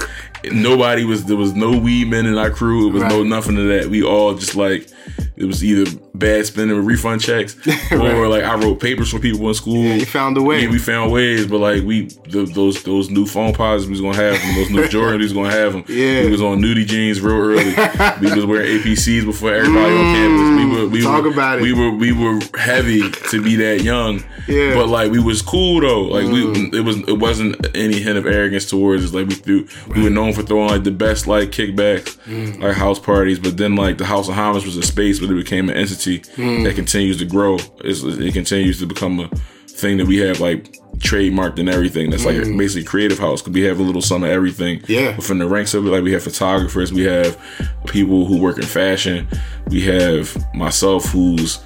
Nobody 0.52 1.06
was 1.06 1.26
there 1.26 1.38
was 1.38 1.54
no 1.54 1.78
weed 1.78 2.06
men 2.10 2.26
in 2.26 2.38
our 2.40 2.50
crew. 2.50 2.90
It 2.90 2.94
was 2.94 3.04
no 3.04 3.22
nothing 3.24 3.58
of 3.58 3.68
that. 3.68 3.90
We 3.92 4.02
all 4.04 4.34
just 4.34 4.56
like 4.56 4.90
it 5.38 5.46
was 5.46 5.64
either 5.64 5.90
bad 6.16 6.46
spending 6.48 6.76
with 6.76 6.86
refund 6.86 7.22
checks 7.22 7.56
or 7.92 8.28
like 8.28 8.44
I 8.44 8.56
wrote 8.56 8.80
papers 8.80 9.12
for 9.12 9.20
people 9.20 9.48
in 9.48 9.54
school. 9.54 9.84
You 9.84 10.06
found 10.06 10.36
a 10.38 10.42
way. 10.42 10.64
Yeah, 10.64 10.70
we 10.72 10.80
found 10.80 11.12
ways, 11.12 11.46
but 11.46 11.60
like 11.60 11.84
we 11.84 12.08
th- 12.08 12.50
those 12.54 12.82
those 12.84 13.10
new 13.10 13.26
phone 13.26 13.54
pods 13.54 13.86
we 13.86 13.92
was 13.92 14.02
gonna 14.02 14.16
have 14.18 14.40
them, 14.42 14.56
those 14.56 14.70
new 14.72 14.84
Jordans 14.88 15.18
we 15.20 15.24
was 15.24 15.34
gonna 15.34 15.52
have 15.52 15.74
them. 15.74 15.84
Yeah. 15.90 16.24
we 16.26 16.32
was 16.32 16.42
on 16.42 16.60
nudie 16.62 16.86
jeans 16.86 17.22
real 17.22 17.36
early. 17.36 17.64
we 18.22 18.34
was 18.36 18.46
wearing 18.46 18.80
APCs 18.80 19.26
before 19.26 19.54
everybody 19.54 19.94
on 19.96 20.16
campus. 20.16 20.66
We 20.66 20.66
were 20.82 20.88
we 20.90 20.98
Mm. 20.98 21.04
Talk 21.04 21.24
were, 21.26 21.32
about 21.32 21.60
it. 21.60 21.62
We 21.62 21.74
were 21.74 21.92
we 21.92 22.12
were 22.12 22.40
heavy 22.58 23.10
to 23.30 23.42
be 23.44 23.56
that 23.58 23.84
young. 23.84 24.24
Yeah. 24.48 24.72
Mm. 24.72 24.76
but 24.76 24.88
like 24.88 25.12
we 25.12 25.20
was 25.20 25.42
cool 25.42 25.82
though. 25.82 26.04
Like 26.04 26.26
we 26.26 26.70
it 26.78 26.84
was 26.84 26.98
it 27.08 27.20
wasn't 27.20 27.56
any 27.76 28.00
hint 28.00 28.18
of 28.18 28.26
arrogance 28.26 28.68
towards 28.70 29.04
us. 29.04 29.14
Like 29.14 29.28
we 29.28 29.36
threw 29.36 29.68
we 29.94 30.02
were 30.04 30.10
known 30.10 30.34
for 30.34 30.42
throwing 30.42 30.70
like 30.70 30.84
the 30.84 30.92
best 30.92 31.28
like 31.28 31.50
kickbacks, 31.52 32.18
Mm. 32.28 32.62
like 32.62 32.76
house 32.76 32.98
parties. 33.00 33.38
But 33.40 33.58
then 33.58 33.76
like 33.76 33.98
the 34.00 34.06
House 34.06 34.28
of 34.30 34.36
Homage 34.36 34.66
was 34.66 34.78
a 34.78 34.84
space, 34.84 35.20
it 35.32 35.36
became 35.36 35.70
an 35.70 35.76
entity 35.78 36.20
Mm. 36.38 36.64
that 36.64 36.76
continues 36.76 37.18
to 37.18 37.26
grow. 37.26 37.58
It's, 37.84 38.04
it 38.04 38.34
continues 38.34 38.80
to 38.80 38.86
become 38.86 39.20
a 39.20 39.28
thing 39.68 39.98
that 39.98 40.08
we 40.08 40.18
have 40.18 40.40
like 40.40 40.74
trademarked 40.98 41.60
and 41.60 41.70
everything. 41.70 42.10
That's 42.10 42.26
like 42.26 42.38
basically 42.58 42.84
creative 42.84 43.20
house. 43.20 43.42
Cause 43.44 43.54
we 43.54 43.62
have 43.62 43.80
a 43.80 43.84
little 43.84 44.02
some 44.02 44.24
of 44.24 44.30
everything. 44.30 44.82
Yeah. 44.88 45.16
Within 45.16 45.38
the 45.38 45.48
ranks 45.48 45.74
of 45.76 45.86
it, 45.86 45.90
like 45.90 46.04
we 46.04 46.14
have 46.14 46.24
photographers, 46.24 46.92
we 46.92 47.04
have 47.04 47.38
people 47.88 48.26
who 48.26 48.40
work 48.40 48.58
in 48.58 48.64
fashion, 48.66 49.28
we 49.70 49.82
have 49.82 50.36
myself 50.56 51.06
who's 51.12 51.60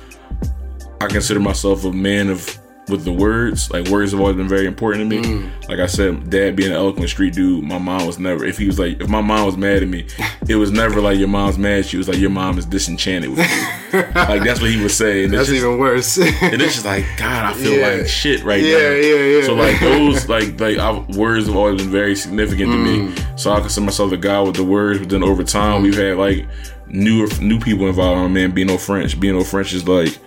I 0.99 1.07
consider 1.07 1.39
myself 1.39 1.83
a 1.85 1.91
man 1.91 2.29
of 2.29 2.57
with 2.91 3.03
the 3.05 3.11
words. 3.11 3.71
Like 3.71 3.87
words 3.87 4.11
have 4.11 4.19
always 4.21 4.35
been 4.35 4.47
very 4.49 4.65
important 4.67 5.09
to 5.09 5.21
me. 5.21 5.23
Mm. 5.27 5.67
Like 5.69 5.79
I 5.79 5.85
said, 5.87 6.29
dad 6.29 6.55
being 6.55 6.69
an 6.71 6.75
eloquent 6.75 7.09
street 7.09 7.33
dude, 7.33 7.63
my 7.63 7.77
mom 7.79 8.05
was 8.05 8.19
never 8.19 8.45
if 8.45 8.57
he 8.57 8.67
was 8.67 8.77
like 8.77 9.01
if 9.01 9.09
my 9.09 9.21
mom 9.21 9.45
was 9.45 9.57
mad 9.57 9.81
at 9.81 9.89
me, 9.89 10.05
it 10.47 10.55
was 10.57 10.71
never 10.71 11.01
like 11.01 11.17
your 11.17 11.27
mom's 11.29 11.57
mad. 11.57 11.85
She 11.85 11.97
was 11.97 12.07
like 12.07 12.17
your 12.17 12.29
mom 12.29 12.57
is 12.59 12.65
disenchanted 12.65 13.31
with 13.31 13.39
you. 13.39 13.99
like 14.15 14.43
that's 14.43 14.61
what 14.61 14.69
he 14.69 14.81
would 14.81 14.91
say. 14.91 15.23
And 15.23 15.33
That's 15.33 15.47
just, 15.49 15.57
even 15.63 15.77
worse. 15.79 16.17
and 16.17 16.61
it's 16.61 16.73
just 16.75 16.85
like 16.85 17.05
God, 17.17 17.45
I 17.45 17.53
feel 17.53 17.73
Yeah. 17.73 17.87
like 17.99 18.07
shit 18.07 18.43
right 18.43 18.61
Yeah, 18.61 18.77
now. 18.77 18.79
yeah, 18.89 19.15
yeah. 19.15 19.37
yeah. 19.39 19.45
So 19.45 19.53
like 19.55 19.79
those 19.79 20.29
like 20.29 20.59
like 20.59 20.77
I, 20.77 20.99
words 21.17 21.47
have 21.47 21.55
always 21.55 21.81
been 21.81 21.91
very 21.91 22.15
significant 22.15 22.71
to 22.71 22.77
Mm. 22.77 23.15
me. 23.15 23.23
So 23.37 23.51
I 23.51 23.59
consider 23.61 23.85
myself 23.85 24.09
the 24.11 24.17
guy 24.17 24.39
with 24.41 24.55
the 24.55 24.63
words. 24.63 24.99
But 24.99 25.09
then 25.09 25.23
over 25.23 25.43
time, 25.43 25.81
we've 25.81 25.95
had 25.97 26.17
like 26.17 26.45
newer 26.87 27.27
new 27.39 27.59
people 27.59 27.87
involved. 27.87 28.31
Man 28.33 28.51
Bino 28.51 28.77
French. 28.77 29.19
Bino 29.19 29.43
French 29.43 29.73
is 29.73 29.87
like 29.87 30.17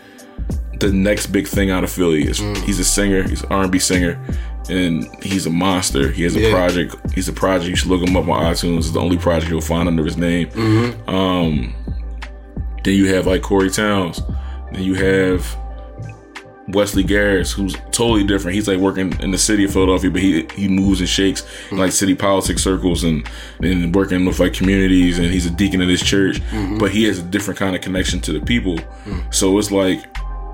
the 0.90 0.96
next 0.96 1.26
big 1.28 1.46
thing 1.46 1.70
out 1.70 1.84
of 1.84 1.90
Philly. 1.90 2.24
Is 2.28 2.40
Mm. 2.40 2.56
he's 2.64 2.78
a 2.78 2.84
singer. 2.84 3.22
He's 3.28 3.42
an 3.42 3.48
R&B 3.50 3.78
singer. 3.78 4.18
And 4.70 5.06
he's 5.22 5.44
a 5.46 5.50
monster. 5.50 6.10
He 6.10 6.22
has 6.22 6.34
a 6.36 6.40
Yeah. 6.40 6.52
project. 6.52 6.96
He's 7.14 7.28
a 7.28 7.32
project. 7.32 7.68
You 7.68 7.76
should 7.76 7.90
look 7.90 8.02
him 8.06 8.16
up 8.16 8.26
on 8.28 8.42
iTunes. 8.52 8.78
It's 8.78 8.90
the 8.92 9.00
only 9.00 9.18
project 9.18 9.50
you'll 9.50 9.60
find 9.60 9.88
under 9.88 10.04
his 10.04 10.16
name. 10.16 10.48
Mm-hmm. 10.48 11.10
Um, 11.14 11.74
then 12.82 12.94
you 12.94 13.14
have 13.14 13.26
like 13.26 13.42
Corey 13.42 13.70
Towns. 13.70 14.22
Then 14.72 14.82
you 14.82 14.94
have 14.94 15.46
Wesley 16.68 17.04
Garris, 17.04 17.52
who's 17.52 17.74
totally 17.92 18.24
different. 18.24 18.54
He's 18.54 18.66
like 18.66 18.78
working 18.78 19.12
in 19.20 19.30
the 19.32 19.36
city 19.38 19.64
of 19.64 19.72
Philadelphia, 19.72 20.10
but 20.10 20.22
he 20.22 20.46
he 20.56 20.66
moves 20.66 20.98
and 21.00 21.08
shakes 21.08 21.44
in 21.70 21.76
like 21.76 21.92
city 21.92 22.14
politics 22.14 22.62
circles 22.62 23.04
and 23.04 23.28
and 23.62 23.94
working 23.94 24.24
with 24.24 24.40
like 24.40 24.54
communities. 24.54 25.18
And 25.18 25.26
he's 25.30 25.44
a 25.44 25.50
deacon 25.50 25.82
of 25.82 25.88
this 25.88 26.02
church, 26.02 26.40
but 26.78 26.90
he 26.90 27.04
has 27.04 27.18
a 27.18 27.22
different 27.22 27.60
kind 27.60 27.76
of 27.76 27.82
connection 27.82 28.18
to 28.22 28.32
the 28.32 28.40
people. 28.40 28.78
So 29.30 29.58
it's 29.58 29.70
like 29.70 30.04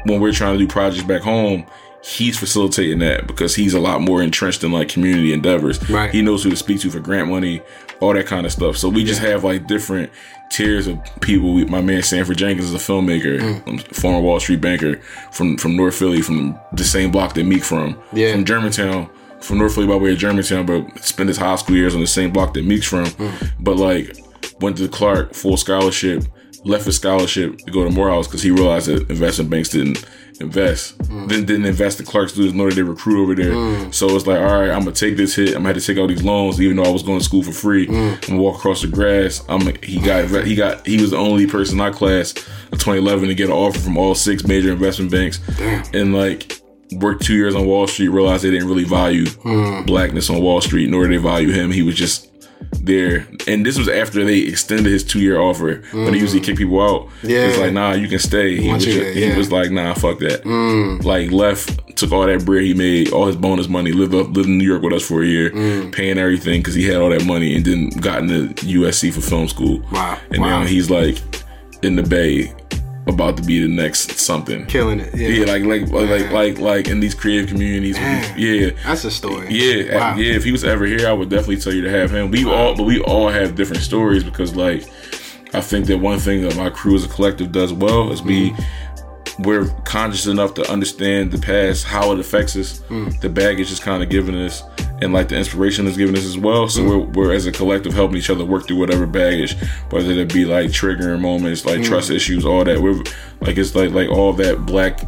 when 0.05 0.21
we're 0.21 0.33
trying 0.33 0.55
to 0.55 0.59
do 0.59 0.67
projects 0.69 1.05
back 1.07 1.23
home. 1.23 1.67
He's 2.03 2.39
facilitating 2.39 3.01
that 3.01 3.27
because 3.27 3.55
he's 3.55 3.75
a 3.75 3.81
lot 3.81 4.01
more 4.01 4.23
entrenched 4.23 4.65
in 4.65 4.73
like 4.73 4.89
community 4.89 5.35
endeavors. 5.35 5.87
Right. 5.91 6.11
He 6.11 6.23
knows 6.23 6.43
who 6.43 6.49
to 6.49 6.57
speak 6.57 6.81
to 6.81 6.91
for 6.91 6.99
grant 6.99 7.29
money, 7.29 7.61
all 8.01 8.15
that 8.15 8.27
kind 8.27 8.47
of 8.47 8.53
stuff. 8.53 8.79
So 8.79 8.89
we 8.89 9.05
just 9.05 9.21
have 9.21 9.45
like 9.45 9.67
different 9.67 10.11
tiers 10.51 10.87
of 10.87 10.99
people. 11.21 11.53
We, 11.53 11.67
my 11.67 11.83
man 11.83 12.03
Sanford 12.03 12.39
Jenkins 12.39 12.71
is 12.71 12.75
a 12.75 12.79
filmmaker, 12.79 13.39
Mm. 13.39 13.69
um, 13.69 13.79
former 13.93 14.21
Wall 14.21 14.41
Street 14.41 14.63
banker 14.63 14.97
from 15.31 15.59
from 15.59 15.77
North 15.77 15.95
Philly, 15.95 16.23
from 16.23 16.59
the 16.73 16.85
same 16.85 17.11
block 17.11 17.35
that 17.35 17.45
Meek 17.45 17.63
from, 17.63 17.99
Yeah. 18.15 18.33
from 18.33 18.47
Germantown, 18.47 19.11
from 19.43 19.59
North 19.59 19.75
Philly 19.75 19.87
by 19.87 19.97
way 19.97 20.13
of 20.13 20.19
Germantown, 20.19 20.65
but 20.65 21.05
spent 21.05 21.29
his 21.29 21.37
high 21.37 21.57
school 21.57 21.77
years 21.77 21.95
on 21.95 22.01
the 22.01 22.07
same 22.07 22.33
block 22.33 22.55
that 22.55 22.65
Meek's 22.65 22.87
from. 22.87 23.05
Mm. 23.05 23.51
But 23.61 23.77
like 23.77 24.17
went 24.59 24.79
to 24.79 24.89
Clark 24.89 25.35
full 25.35 25.59
scholarship, 25.59 26.25
left 26.65 26.85
his 26.85 26.97
scholarship 26.97 27.59
to 27.59 27.71
go 27.71 27.85
to 27.85 27.91
Morehouse 27.91 28.27
because 28.27 28.43
he 28.43 28.51
realized 28.51 28.89
that 28.89 29.09
investment 29.11 29.51
banks 29.51 29.71
didn't 29.71 30.05
invest. 30.41 30.99
Mm. 30.99 31.29
Then 31.29 31.45
didn't 31.45 31.67
invest 31.67 32.01
in 32.01 32.07
Clark 32.07 32.31
students, 32.31 32.55
nor 32.55 32.69
did 32.69 32.79
they 32.79 32.83
recruit 32.83 33.23
over 33.23 33.35
there. 33.35 33.53
Mm. 33.53 33.95
So 33.95 34.09
it's 34.17 34.27
like, 34.27 34.39
all 34.39 34.61
right, 34.61 34.71
I'm 34.71 34.81
gonna 34.81 34.93
take 34.93 35.17
this 35.17 35.35
hit. 35.35 35.49
I'm 35.49 35.63
gonna 35.63 35.69
have 35.69 35.77
to 35.77 35.87
take 35.87 35.99
all 35.99 36.07
these 36.07 36.23
loans, 36.23 36.61
even 36.61 36.77
though 36.77 36.85
I 36.85 36.91
was 36.91 37.03
going 37.03 37.19
to 37.19 37.25
school 37.25 37.43
for 37.43 37.53
free. 37.53 37.87
Mm. 37.87 38.29
And 38.29 38.39
walk 38.39 38.57
across 38.57 38.83
the 38.83 38.89
grass. 38.89 39.45
I'm 39.49 39.61
he 39.83 40.01
got 40.01 40.47
he 40.47 40.55
got 40.55 40.87
he 40.87 41.01
was 41.01 41.11
the 41.11 41.19
only 41.19 41.47
person 41.47 41.77
in 41.77 41.81
our 41.81 41.93
class 41.93 42.35
in 42.73 42.79
2011 42.79 43.29
to 43.29 43.35
get 43.35 43.47
an 43.47 43.53
offer 43.53 43.79
from 43.79 43.97
all 43.97 44.15
six 44.15 44.47
major 44.47 44.73
investment 44.73 45.11
banks, 45.11 45.41
and 45.93 46.15
like 46.15 46.61
worked 46.93 47.25
two 47.25 47.35
years 47.35 47.55
on 47.55 47.67
Wall 47.67 47.87
Street. 47.87 48.09
Realized 48.09 48.45
they 48.45 48.51
didn't 48.51 48.69
really 48.69 48.85
value 48.85 49.27
blackness 49.85 50.31
on 50.31 50.41
Wall 50.41 50.61
Street, 50.61 50.89
nor 50.91 51.07
did 51.07 51.19
they 51.19 51.23
value 51.23 51.51
him. 51.51 51.71
He 51.71 51.83
was 51.83 51.95
just 51.95 52.30
there. 52.83 53.27
And 53.47 53.65
this 53.65 53.79
was 53.79 53.89
after 53.89 54.25
they 54.25 54.39
extended 54.41 54.87
his 54.87 55.05
two 55.05 55.21
year 55.21 55.39
offer. 55.41 55.83
But 55.93 56.15
he 56.15 56.21
usually 56.21 56.41
mm. 56.41 56.45
kick 56.45 56.57
people 56.57 56.81
out. 56.81 57.09
Yeah. 57.23 57.47
It's 57.49 57.59
like, 57.59 57.73
nah, 57.73 57.93
you 57.93 58.09
can 58.09 58.19
stay. 58.19 58.57
He, 58.57 58.73
was, 58.73 58.85
just- 58.85 59.15
he 59.17 59.27
yeah. 59.27 59.37
was 59.37 59.53
like, 59.53 59.71
nah, 59.71 59.95
fuck 59.95 60.19
that. 60.21 60.43
Mm. 60.45 61.05
Like 61.05 61.31
left, 61.31 61.97
took 61.97 62.13
all 62.13 62.27
that 62.27 62.45
bread 62.45 62.65
he 62.65 62.75
made, 62.75 63.13
all 63.13 63.27
his 63.27 63.37
bonus 63.37 63.69
money, 63.69 63.93
lived 63.93 64.15
up, 64.15 64.29
lived 64.29 64.49
in 64.49 64.59
New 64.59 64.65
York 64.65 64.83
with 64.83 64.93
us 64.93 65.07
for 65.07 65.23
a 65.23 65.27
year, 65.27 65.51
mm. 65.51 65.93
paying 65.93 66.19
everything 66.19 66.61
because 66.61 66.75
he 66.75 66.85
had 66.85 66.97
all 66.97 67.11
that 67.11 67.25
money, 67.27 67.55
and 67.55 67.65
then 67.65 67.91
got 68.01 68.23
into 68.23 68.49
USC 68.65 69.13
for 69.13 69.21
film 69.21 69.49
school. 69.49 69.81
Wow. 69.93 70.19
And 70.31 70.41
Wow. 70.43 70.61
now 70.61 70.67
he's 70.67 70.91
like 70.91 71.19
in 71.83 71.97
the 71.97 72.03
Bay, 72.03 72.53
about 73.07 73.37
to 73.39 73.43
be 73.43 73.61
the 73.61 73.69
next 73.69 74.19
something. 74.19 74.67
Killing 74.67 75.01
it. 75.01 75.15
Yeah. 75.15 75.29
Yeah, 75.29 75.47
like 75.47 75.65
like 75.65 75.89
like 75.91 76.09
like 76.11 76.31
like, 76.31 76.59
like 76.59 76.89
in 76.89 77.01
these 77.01 77.15
creative 77.15 77.49
communities. 77.49 77.99
Yeah, 77.99 78.71
That's 78.85 79.05
a 79.05 79.11
story. 79.11 79.49
yeah, 79.51 79.97
Wow. 79.97 80.17
yeah. 80.17 80.35
If 80.35 80.45
he 80.45 80.53
was 80.53 80.65
ever 80.65 80.87
here, 80.87 81.09
I 81.09 81.13
would 81.13 81.29
definitely 81.29 81.57
tell 81.59 81.73
you 81.75 81.83
to 81.83 81.91
have 81.91 82.11
him. 82.11 82.31
We 82.31 82.45
all, 82.45 82.77
but 82.77 82.85
we 82.85 83.01
all 83.01 83.29
have 83.29 83.55
different 83.55 83.83
stories 83.83 84.23
because, 84.23 84.55
like, 84.55 84.85
I 85.53 85.61
think 85.61 85.87
that 85.87 85.99
one 85.99 86.19
thing 86.19 86.43
that 86.43 86.57
my 86.57 86.71
crew 86.71 86.95
as 86.95 87.05
a 87.05 87.09
collective 87.09 87.51
does 87.53 87.73
well 87.73 88.13
is 88.13 88.23
we 88.23 88.51
mm-hmm. 88.51 89.43
we're 89.43 89.69
conscious 89.85 90.27
enough 90.27 90.55
to 90.55 90.71
understand 90.71 91.33
the 91.33 91.39
past, 91.39 91.85
how 91.85 92.13
it 92.13 92.21
affects 92.21 92.55
us. 92.57 92.81
Mm. 92.83 93.21
The 93.21 93.29
baggage 93.29 93.73
is 93.73 93.81
kind 93.81 94.03
of 94.03 94.09
giving 94.11 94.37
us, 94.37 94.63
and 95.03 95.13
like 95.13 95.29
the 95.29 95.37
inspiration 95.37 95.87
is 95.87 95.97
giving 95.97 96.17
us 96.17 96.25
as 96.25 96.39
well. 96.39 96.69
So 96.69 96.85
we're, 96.85 96.95
mm-hmm. 96.95 97.13
we're 97.13 97.33
as 97.33 97.47
a 97.47 97.53
collective 97.53 97.95
helping 97.95 98.17
each 98.17 98.31
other 98.31 98.45
work 98.45 98.67
through 98.67 98.79
whatever 98.79 99.07
baggage, 99.07 99.57
whether 99.91 100.11
it 100.11 100.33
be 100.33 100.45
like 100.45 100.71
triggering 100.71 101.21
moments, 101.21 101.65
like 101.65 101.81
mm. 101.81 101.85
trust 101.85 102.11
issues, 102.11 102.45
all 102.45 102.65
that. 102.65 102.81
We're 102.81 103.03
like 103.41 103.57
it's 103.57 103.75
like 103.75 103.91
like 103.91 104.09
all 104.09 104.33
that 104.35 104.67
black 104.67 105.01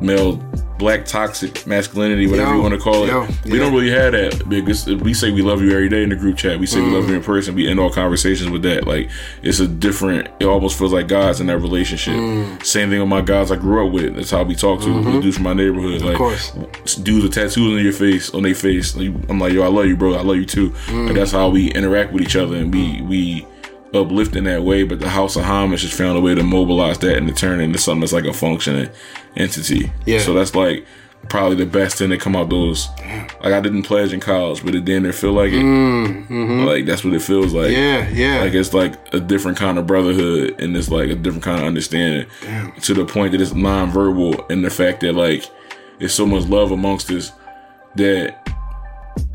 male. 0.00 0.42
Black 0.78 1.06
toxic 1.06 1.66
masculinity, 1.66 2.26
whatever 2.26 2.50
Yo, 2.50 2.56
you 2.56 2.62
want 2.62 2.74
to 2.74 2.78
call 2.78 3.04
it. 3.04 3.06
yo, 3.06 3.26
we 3.46 3.52
yeah. 3.52 3.58
don't 3.60 3.72
really 3.72 3.90
have 3.90 4.12
that 4.12 4.46
because 4.46 4.86
we 4.86 5.14
say 5.14 5.30
we 5.30 5.40
love 5.40 5.62
you 5.62 5.70
every 5.70 5.88
day 5.88 6.02
in 6.02 6.10
the 6.10 6.16
group 6.16 6.36
chat. 6.36 6.60
We 6.60 6.66
say 6.66 6.82
we 6.82 6.90
love 6.90 7.04
mm. 7.04 7.08
you 7.08 7.14
in 7.14 7.22
person. 7.22 7.54
We 7.54 7.66
end 7.66 7.80
all 7.80 7.88
conversations 7.88 8.50
with 8.50 8.60
that. 8.64 8.86
Like 8.86 9.08
it's 9.42 9.58
a 9.58 9.66
different. 9.66 10.28
It 10.38 10.44
almost 10.44 10.78
feels 10.78 10.92
like 10.92 11.08
God's 11.08 11.40
in 11.40 11.46
that 11.46 11.60
relationship. 11.60 12.12
Mm. 12.12 12.62
Same 12.62 12.90
thing 12.90 13.00
with 13.00 13.08
my 13.08 13.22
guys 13.22 13.50
I 13.50 13.56
grew 13.56 13.86
up 13.86 13.92
with. 13.94 14.16
That's 14.16 14.30
how 14.30 14.42
we 14.42 14.54
talk 14.54 14.80
to 14.80 14.86
the 14.86 15.00
mm-hmm. 15.00 15.20
dudes 15.20 15.36
from 15.36 15.44
my 15.44 15.54
neighborhood. 15.54 16.02
Like 16.02 16.18
course. 16.18 16.52
dudes 16.96 17.24
with 17.24 17.32
tattoos 17.32 17.78
on 17.78 17.82
your 17.82 17.94
face, 17.94 18.34
on 18.34 18.42
their 18.42 18.54
face. 18.54 18.94
I'm 18.96 19.38
like, 19.38 19.54
yo, 19.54 19.62
I 19.62 19.68
love 19.68 19.86
you, 19.86 19.96
bro. 19.96 20.12
I 20.12 20.20
love 20.20 20.36
you 20.36 20.44
too. 20.44 20.68
Like 20.68 20.76
mm. 20.88 21.14
that's 21.14 21.32
how 21.32 21.48
we 21.48 21.72
interact 21.72 22.12
with 22.12 22.22
each 22.22 22.36
other, 22.36 22.54
and 22.54 22.70
we 22.70 23.00
we 23.00 23.46
uplift 23.96 24.36
in 24.36 24.44
that 24.44 24.62
way. 24.62 24.82
But 24.82 25.00
the 25.00 25.08
House 25.08 25.36
of 25.36 25.44
Homage 25.44 25.82
has 25.82 25.92
found 25.92 26.18
a 26.18 26.20
way 26.20 26.34
to 26.34 26.42
mobilize 26.42 26.98
that 26.98 27.16
and 27.16 27.28
to 27.28 27.34
turn 27.34 27.60
it 27.60 27.64
into 27.64 27.78
something 27.78 28.00
that's 28.00 28.12
like 28.12 28.24
a 28.24 28.32
functioning 28.32 28.90
entity. 29.36 29.92
Yeah. 30.04 30.20
So 30.20 30.34
that's 30.34 30.54
like 30.54 30.86
probably 31.28 31.56
the 31.56 31.66
best 31.66 31.98
thing 31.98 32.10
to 32.10 32.18
come 32.18 32.36
out 32.36 32.50
those. 32.50 32.88
Like 33.42 33.52
I 33.52 33.60
didn't 33.60 33.82
pledge 33.82 34.12
in 34.12 34.20
college, 34.20 34.64
but 34.64 34.74
it 34.74 34.84
damn 34.84 35.02
near 35.02 35.12
feel 35.12 35.32
like 35.32 35.52
it. 35.52 35.62
Mm-hmm. 35.62 36.64
Like 36.64 36.86
that's 36.86 37.04
what 37.04 37.14
it 37.14 37.22
feels 37.22 37.52
like. 37.52 37.70
Yeah, 37.70 38.08
yeah. 38.10 38.40
Like 38.40 38.54
it's 38.54 38.74
like 38.74 39.14
a 39.14 39.20
different 39.20 39.58
kind 39.58 39.78
of 39.78 39.86
brotherhood 39.86 40.60
and 40.60 40.76
it's 40.76 40.90
like 40.90 41.10
a 41.10 41.14
different 41.14 41.44
kind 41.44 41.60
of 41.60 41.66
understanding. 41.66 42.28
To 42.82 42.94
the 42.94 43.04
point 43.04 43.32
that 43.32 43.40
it's 43.40 43.52
nonverbal 43.52 44.50
and 44.50 44.64
the 44.64 44.70
fact 44.70 45.00
that 45.00 45.14
like 45.14 45.44
there's 45.98 46.14
so 46.14 46.26
much 46.26 46.46
love 46.46 46.70
amongst 46.70 47.10
us 47.10 47.32
that 47.96 48.42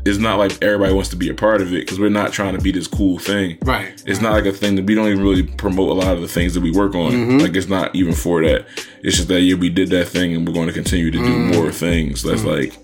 it's 0.04 0.18
not 0.18 0.38
like 0.38 0.52
everybody 0.62 0.92
wants 0.92 1.10
to 1.10 1.16
be 1.16 1.28
a 1.28 1.34
part 1.34 1.60
of 1.60 1.72
it 1.72 1.80
because 1.80 1.98
we're 2.00 2.08
not 2.10 2.32
trying 2.32 2.56
to 2.56 2.60
be 2.60 2.72
this 2.72 2.86
cool 2.88 3.18
thing. 3.18 3.56
Right. 3.62 4.02
It's 4.06 4.20
not 4.20 4.32
like 4.32 4.46
a 4.46 4.52
thing 4.52 4.74
that 4.76 4.84
we 4.84 4.94
don't 4.94 5.06
even 5.08 5.22
really 5.22 5.44
promote 5.44 5.90
a 5.90 5.92
lot 5.94 6.14
of 6.14 6.20
the 6.22 6.28
things 6.28 6.54
that 6.54 6.60
we 6.62 6.72
work 6.72 6.94
on. 6.94 7.12
Mm-hmm. 7.12 7.38
Like 7.38 7.54
it's 7.54 7.68
not 7.68 7.94
even 7.94 8.12
for 8.14 8.42
that. 8.42 8.66
It's 9.02 9.16
just 9.16 9.28
that 9.28 9.40
yeah, 9.42 9.54
we 9.54 9.68
did 9.68 9.90
that 9.90 10.08
thing 10.08 10.34
and 10.34 10.46
we're 10.46 10.54
going 10.54 10.66
to 10.66 10.72
continue 10.72 11.10
to 11.10 11.18
do 11.18 11.24
Mm. 11.24 11.54
more 11.54 11.70
things. 11.70 12.22
That's 12.22 12.44
like 12.44 12.78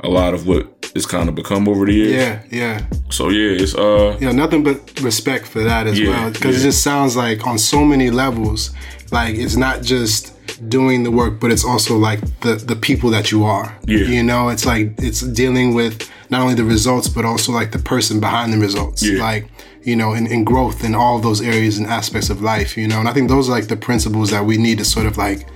a 0.00 0.08
lot 0.08 0.32
of 0.34 0.46
what 0.46 0.72
it's 0.94 1.04
kind 1.06 1.28
of 1.28 1.34
become 1.34 1.68
over 1.68 1.84
the 1.84 1.92
years. 1.92 2.12
Yeah, 2.12 2.42
yeah. 2.50 2.86
So 3.10 3.28
yeah, 3.28 3.62
it's 3.62 3.74
uh 3.74 4.16
Yeah, 4.20 4.32
nothing 4.32 4.62
but 4.62 5.00
respect 5.02 5.46
for 5.46 5.62
that 5.62 5.86
as 5.86 5.98
Yeah, 5.98 6.08
well. 6.10 6.30
Because 6.30 6.56
yeah. 6.56 6.60
it 6.62 6.64
just 6.64 6.82
sounds 6.82 7.16
like 7.16 7.46
on 7.46 7.58
so 7.58 7.84
many 7.84 8.10
levels, 8.10 8.70
like 9.12 9.34
it's 9.34 9.56
not 9.56 9.82
just 9.82 10.32
doing 10.56 11.02
the 11.02 11.10
work, 11.10 11.40
but 11.40 11.50
it's 11.50 11.64
also 11.64 11.96
like 11.96 12.20
the 12.40 12.56
the 12.56 12.76
people 12.76 13.10
that 13.10 13.30
you 13.30 13.44
are. 13.44 13.76
Yeah. 13.84 13.98
You 13.98 14.22
know, 14.22 14.48
it's 14.48 14.66
like 14.66 14.94
it's 14.98 15.20
dealing 15.20 15.74
with 15.74 16.10
not 16.30 16.40
only 16.42 16.54
the 16.54 16.64
results, 16.64 17.08
but 17.08 17.24
also 17.24 17.52
like 17.52 17.72
the 17.72 17.78
person 17.78 18.20
behind 18.20 18.52
the 18.52 18.58
results. 18.58 19.02
Yeah. 19.02 19.22
Like, 19.22 19.48
you 19.82 19.96
know, 19.96 20.12
in, 20.14 20.26
and 20.26 20.44
growth 20.44 20.84
in 20.84 20.94
all 20.94 21.18
those 21.18 21.40
areas 21.40 21.78
and 21.78 21.86
aspects 21.86 22.30
of 22.30 22.42
life, 22.42 22.76
you 22.76 22.88
know. 22.88 22.98
And 23.00 23.08
I 23.08 23.12
think 23.12 23.28
those 23.28 23.48
are 23.48 23.52
like 23.52 23.68
the 23.68 23.76
principles 23.76 24.30
that 24.30 24.44
we 24.44 24.56
need 24.56 24.78
to 24.78 24.84
sort 24.84 25.06
of 25.06 25.16
like 25.16 25.46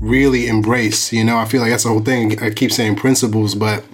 really 0.00 0.48
embrace. 0.48 1.12
You 1.12 1.24
know, 1.24 1.36
I 1.36 1.44
feel 1.44 1.60
like 1.60 1.70
that's 1.70 1.84
the 1.84 1.90
whole 1.90 2.00
thing. 2.00 2.42
I 2.42 2.50
keep 2.50 2.72
saying 2.72 2.96
principles, 2.96 3.54
but 3.54 3.84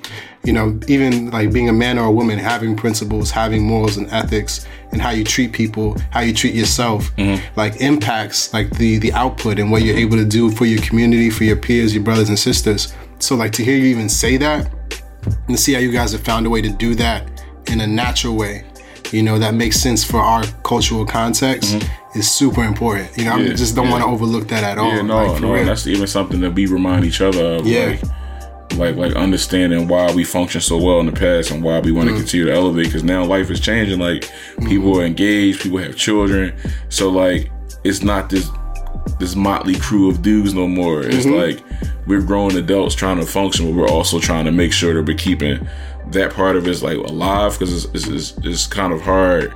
you 0.44 0.52
know, 0.52 0.78
even 0.88 1.30
like 1.30 1.52
being 1.52 1.68
a 1.68 1.72
man 1.72 1.98
or 1.98 2.06
a 2.06 2.10
woman, 2.10 2.38
having 2.38 2.74
principles, 2.76 3.30
having 3.30 3.62
morals 3.66 3.96
and 3.98 4.08
ethics, 4.10 4.66
and 4.92 5.00
how 5.00 5.10
you 5.10 5.22
treat 5.22 5.52
people, 5.52 5.96
how 6.10 6.20
you 6.20 6.32
treat 6.32 6.54
yourself, 6.54 7.14
mm-hmm. 7.16 7.44
like 7.58 7.80
impacts 7.80 8.52
like 8.54 8.70
the 8.78 8.98
the 8.98 9.12
output 9.12 9.58
and 9.58 9.70
what 9.70 9.82
you're 9.82 9.96
able 9.96 10.16
to 10.16 10.24
do 10.24 10.50
for 10.50 10.64
your 10.64 10.80
community, 10.82 11.30
for 11.30 11.44
your 11.44 11.56
peers, 11.56 11.94
your 11.94 12.02
brothers 12.02 12.28
and 12.28 12.38
sisters. 12.38 12.94
So 13.18 13.36
like 13.36 13.52
to 13.52 13.64
hear 13.64 13.76
you 13.76 13.84
even 13.84 14.08
say 14.08 14.38
that 14.38 14.72
and 15.48 15.58
see 15.58 15.74
how 15.74 15.80
you 15.80 15.92
guys 15.92 16.12
have 16.12 16.22
found 16.22 16.46
a 16.46 16.50
way 16.50 16.62
to 16.62 16.70
do 16.70 16.94
that 16.94 17.28
in 17.66 17.80
a 17.82 17.86
natural 17.86 18.36
way. 18.36 18.64
You 19.12 19.22
know, 19.22 19.38
that 19.38 19.54
makes 19.54 19.76
sense 19.76 20.04
for 20.04 20.18
our 20.18 20.44
cultural 20.62 21.04
context 21.04 21.74
mm-hmm. 21.74 21.99
Is 22.14 22.30
super 22.30 22.64
important. 22.64 23.16
You 23.16 23.24
know, 23.26 23.34
I 23.34 23.48
just 23.54 23.74
don't 23.74 23.86
yeah. 23.86 23.92
want 23.92 24.04
to 24.04 24.08
overlook 24.10 24.48
that 24.48 24.64
at 24.64 24.78
all. 24.78 24.88
yeah 24.94 25.02
no 25.02 25.26
like, 25.26 25.40
no 25.40 25.52
real. 25.54 25.64
that's 25.64 25.86
even 25.86 26.06
something 26.06 26.40
that 26.40 26.52
we 26.52 26.66
remind 26.66 27.04
each 27.04 27.20
other 27.20 27.56
of. 27.56 27.66
Yeah. 27.66 27.86
Like, 27.86 28.02
like 28.76 28.96
like 28.96 29.16
understanding 29.16 29.88
why 29.88 30.12
we 30.14 30.22
function 30.24 30.60
so 30.60 30.78
well 30.78 31.00
in 31.00 31.06
the 31.06 31.12
past 31.12 31.50
and 31.50 31.62
why 31.62 31.80
we 31.80 31.90
want 31.92 32.08
to 32.08 32.14
continue 32.14 32.46
to 32.46 32.52
elevate 32.52 32.86
because 32.86 33.02
now 33.02 33.24
life 33.24 33.50
is 33.50 33.58
changing 33.60 33.98
like 33.98 34.30
people 34.68 34.92
Mm-hmm. 34.92 35.00
are 35.00 35.04
engaged 35.04 35.60
people 35.62 35.78
have 35.78 35.96
children 35.96 36.54
so 36.88 37.10
like 37.10 37.50
it's 37.82 38.02
not 38.02 38.30
this 38.30 38.48
this 39.18 39.34
motley 39.34 39.74
crew 39.74 40.08
of 40.08 40.22
dudes 40.22 40.54
no 40.54 40.68
more 40.68 41.02
it's 41.02 41.26
Mm-hmm. 41.26 41.34
like 41.34 42.06
we're 42.06 42.22
grown 42.22 42.56
adults 42.56 42.94
trying 42.94 43.18
to 43.18 43.26
function 43.26 43.66
but 43.66 43.74
we're 43.74 43.88
also 43.88 44.20
trying 44.20 44.44
to 44.44 44.52
make 44.52 44.72
sure 44.72 44.94
that 44.94 45.02
we're 45.04 45.18
keeping 45.18 45.66
that 46.12 46.32
part 46.32 46.54
of 46.54 46.66
it 46.68 46.80
like 46.80 46.96
alive 46.96 47.52
because 47.58 47.84
it's, 47.86 47.94
it's, 47.94 48.06
it's, 48.34 48.46
it's 48.46 48.66
kind 48.68 48.92
of 48.92 49.00
hard 49.00 49.52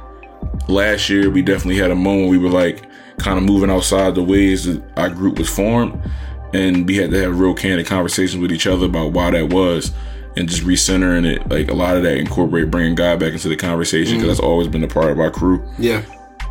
last 0.68 1.08
year 1.08 1.30
we 1.30 1.42
definitely 1.42 1.76
had 1.76 1.90
a 1.90 1.94
moment 1.94 2.30
we 2.30 2.38
were 2.38 2.48
like 2.48 2.88
kind 3.18 3.38
of 3.38 3.44
moving 3.44 3.70
outside 3.70 4.14
the 4.14 4.22
ways 4.22 4.64
that 4.64 4.82
our 4.96 5.10
group 5.10 5.38
was 5.38 5.48
formed. 5.48 6.00
And 6.52 6.86
we 6.86 6.96
had 6.96 7.10
to 7.10 7.20
have 7.20 7.40
real 7.40 7.54
candid 7.54 7.86
conversations 7.86 8.40
with 8.40 8.52
each 8.52 8.66
other 8.66 8.86
about 8.86 9.12
why 9.12 9.30
that 9.30 9.52
was 9.52 9.92
and 10.36 10.48
just 10.48 10.62
recentering 10.62 11.26
it. 11.26 11.48
Like 11.48 11.68
a 11.68 11.74
lot 11.74 11.96
of 11.96 12.02
that 12.04 12.16
incorporate 12.16 12.70
bringing 12.70 12.94
god 12.94 13.18
back 13.18 13.32
into 13.32 13.48
the 13.48 13.56
conversation 13.56 14.14
because 14.14 14.24
mm. 14.24 14.28
that's 14.28 14.40
always 14.40 14.68
been 14.68 14.84
a 14.84 14.88
part 14.88 15.10
of 15.10 15.18
our 15.18 15.30
crew. 15.30 15.68
Yeah. 15.78 16.02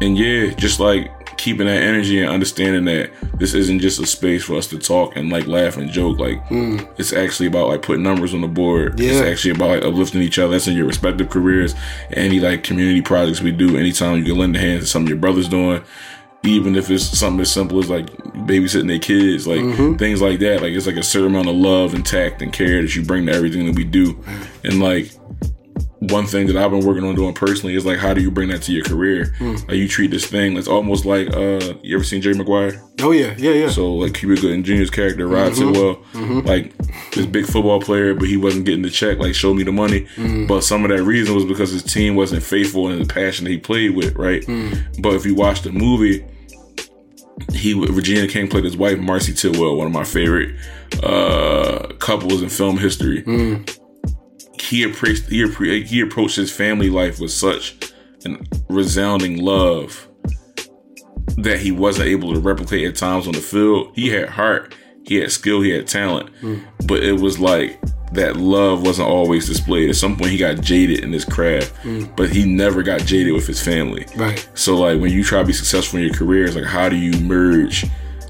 And 0.04 0.18
yeah 0.18 0.54
just 0.56 0.80
like 0.80 1.24
keeping 1.38 1.68
that 1.68 1.82
energy 1.82 2.22
and 2.22 2.30
understanding 2.30 2.86
that 2.86 3.12
this 3.38 3.54
isn't 3.54 3.80
just 3.80 4.00
a 4.00 4.06
space 4.06 4.44
for 4.44 4.56
us 4.56 4.68
to 4.68 4.80
talk 4.80 5.16
and 5.16 5.30
like 5.30 5.48
laugh 5.48 5.78
and 5.78 5.90
joke. 5.90 6.20
Like 6.20 6.46
hmm. 6.48 6.80
it's 6.98 7.12
actually 7.12 7.48
about 7.48 7.68
like 7.68 7.82
putting 7.82 8.04
numbers 8.04 8.34
on 8.34 8.42
the 8.42 8.48
board. 8.48 9.00
Yeah. 9.00 9.12
it's 9.12 9.22
actually 9.22 9.52
about 9.52 9.70
like 9.70 9.84
uplifting 9.84 10.22
each 10.22 10.40
other. 10.40 10.52
That's 10.52 10.68
in 10.68 10.76
your 10.78 10.86
respective 10.86 11.30
careers. 11.30 11.76
Any 12.12 12.40
like 12.40 12.64
community 12.64 13.02
projects 13.02 13.42
we 13.42 13.52
do 13.52 13.78
anytime 13.78 14.20
you 14.20 14.26
can 14.26 14.38
lend 14.38 14.56
a 14.56 14.60
hand 14.60 14.82
to 14.82 14.88
something 14.88 15.10
your 15.10 15.18
brother's 15.18 15.50
doing 15.50 15.84
even 16.46 16.76
if 16.76 16.90
it's 16.92 17.06
something 17.06 17.40
as 17.40 17.52
simple 17.52 17.80
as 17.80 17.90
like 17.90 18.06
babysitting 18.46 18.88
their 18.88 19.00
kids, 19.00 19.48
like 19.48 19.62
mm-hmm. 19.62 19.96
things 19.96 20.22
like 20.22 20.40
that. 20.40 20.62
Like 20.62 20.74
it's 20.74 20.86
like 20.86 20.98
a 20.98 21.04
certain 21.04 21.30
amount 21.30 21.48
of 21.48 21.56
love 21.56 21.94
and 21.94 22.06
tact 22.06 22.42
and 22.42 22.52
care 22.52 22.82
that 22.82 22.94
you 22.96 23.02
bring 23.02 23.26
to 23.28 23.32
everything 23.32 23.66
that 23.66 23.76
we 23.76 23.86
do. 23.86 24.22
And 24.66 24.82
like 24.82 25.12
one 26.10 26.26
thing 26.26 26.48
that 26.48 26.58
I've 26.58 26.72
been 26.72 26.86
working 26.86 27.04
on 27.04 27.16
doing 27.16 27.34
personally 27.34 27.76
is 27.76 27.86
like 27.86 28.00
how 28.00 28.14
do 28.14 28.22
you 28.22 28.32
bring 28.32 28.50
that 28.50 28.62
to 28.64 28.74
your 28.74 28.84
career? 28.84 29.34
Hmm. 29.38 29.56
Like 29.56 29.78
you 29.78 29.88
treat 29.88 30.12
this 30.12 30.26
thing. 30.26 30.58
It's 30.58 30.68
almost 30.68 31.06
like 31.06 31.34
uh 31.34 31.76
you 31.82 31.96
ever 31.96 32.04
seen 32.04 32.22
Jerry 32.22 32.36
Maguire? 32.36 32.82
Oh 33.02 33.12
yeah, 33.12 33.34
yeah, 33.38 33.52
yeah. 33.52 33.70
So 33.70 33.94
like 33.94 34.14
Cuba 34.14 34.40
Gooding 34.40 34.64
Jr.'s 34.64 34.90
character, 34.90 35.28
Rod 35.28 35.54
Tidwell, 35.54 35.96
mm-hmm. 35.96 36.20
mm-hmm. 36.20 36.48
like 36.48 36.78
this 37.12 37.26
big 37.26 37.46
football 37.46 37.80
player, 37.80 38.14
but 38.14 38.28
he 38.28 38.38
wasn't 38.38 38.66
getting 38.66 38.82
the 38.82 38.90
check. 38.90 39.20
Like 39.20 39.36
show 39.36 39.54
me 39.54 39.64
the 39.64 39.72
money. 39.72 40.08
Mm. 40.16 40.48
But 40.48 40.64
some 40.64 40.84
of 40.84 40.90
that 40.90 41.04
reason 41.04 41.36
was 41.36 41.46
because 41.46 41.72
his 41.72 41.84
team 41.84 42.16
wasn't 42.16 42.44
faithful 42.44 42.90
in 42.90 43.00
the 43.00 43.06
passion 43.06 43.46
that 43.46 43.52
he 43.52 43.58
played 43.58 43.96
with, 43.96 44.16
right? 44.16 44.44
Hmm. 44.44 44.74
But 45.00 45.14
if 45.14 45.26
you 45.26 45.36
watch 45.36 45.62
the 45.62 45.72
movie, 45.72 46.26
he 47.54 47.74
Regina 47.74 48.28
King 48.28 48.48
played 48.48 48.64
his 48.64 48.78
wife 48.78 49.00
Marcee 49.00 49.34
Tidwell, 49.34 49.78
one 49.78 49.88
of 49.88 49.94
my 49.94 50.04
favorite 50.04 50.56
uh, 51.02 51.88
couples 52.00 52.42
in 52.42 52.50
film 52.50 52.78
history. 52.78 53.22
Hmm. 53.24 53.64
He 54.64 54.84
approached 54.84 55.30
he, 55.30 55.84
he 55.84 56.02
approached 56.02 56.36
his 56.36 56.52
family 56.52 56.90
life 56.90 57.20
with 57.20 57.32
such 57.32 57.94
an 58.26 58.48
resounding 58.70 59.38
love 59.38 60.08
that 61.38 61.60
he 61.60 61.72
wasn't 61.72 62.08
able 62.08 62.34
to 62.34 62.40
replicate 62.40 62.88
at 62.88 62.96
times 62.96 63.28
on 63.28 63.34
the 63.34 63.42
field. 63.42 63.92
He 63.96 64.10
had 64.10 64.30
heart. 64.30 64.76
he 65.06 65.16
had 65.16 65.32
skill, 65.32 65.62
he 65.62 65.72
had 65.72 65.88
talent, 65.88 66.30
hmm. 66.40 66.60
but 66.86 67.04
it 67.04 67.20
was 67.20 67.40
like 67.40 67.80
that 68.14 68.38
love 68.38 68.86
wasn't 68.86 69.08
always 69.08 69.48
displayed. 69.48 69.90
At 69.90 69.96
some 69.96 70.16
point, 70.16 70.32
he 70.32 70.38
got 70.38 70.62
jaded 70.62 71.00
in 71.00 71.12
his 71.12 71.26
craft, 71.26 71.76
hmm. 71.78 72.06
but 72.16 72.30
he 72.30 72.46
never 72.46 72.84
got 72.84 73.02
jaded 73.02 73.34
with 73.34 73.48
his 73.48 73.62
family. 73.62 74.06
Right. 74.16 74.48
So 74.54 74.78
like 74.78 75.00
when 75.00 75.12
you 75.12 75.24
try 75.24 75.42
to 75.42 75.46
be 75.46 75.54
successful 75.54 76.00
in 76.00 76.06
your 76.06 76.14
career, 76.14 76.46
it's 76.46 76.56
like 76.56 76.66
how 76.66 76.90
do 76.90 76.96
you 76.96 77.20
merge 77.22 77.86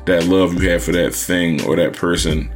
that 0.06 0.26
love 0.26 0.62
you 0.62 0.70
have 0.70 0.84
for 0.84 0.92
that 0.94 1.14
thing 1.14 1.64
or 1.66 1.76
that 1.76 1.94
person 1.94 2.52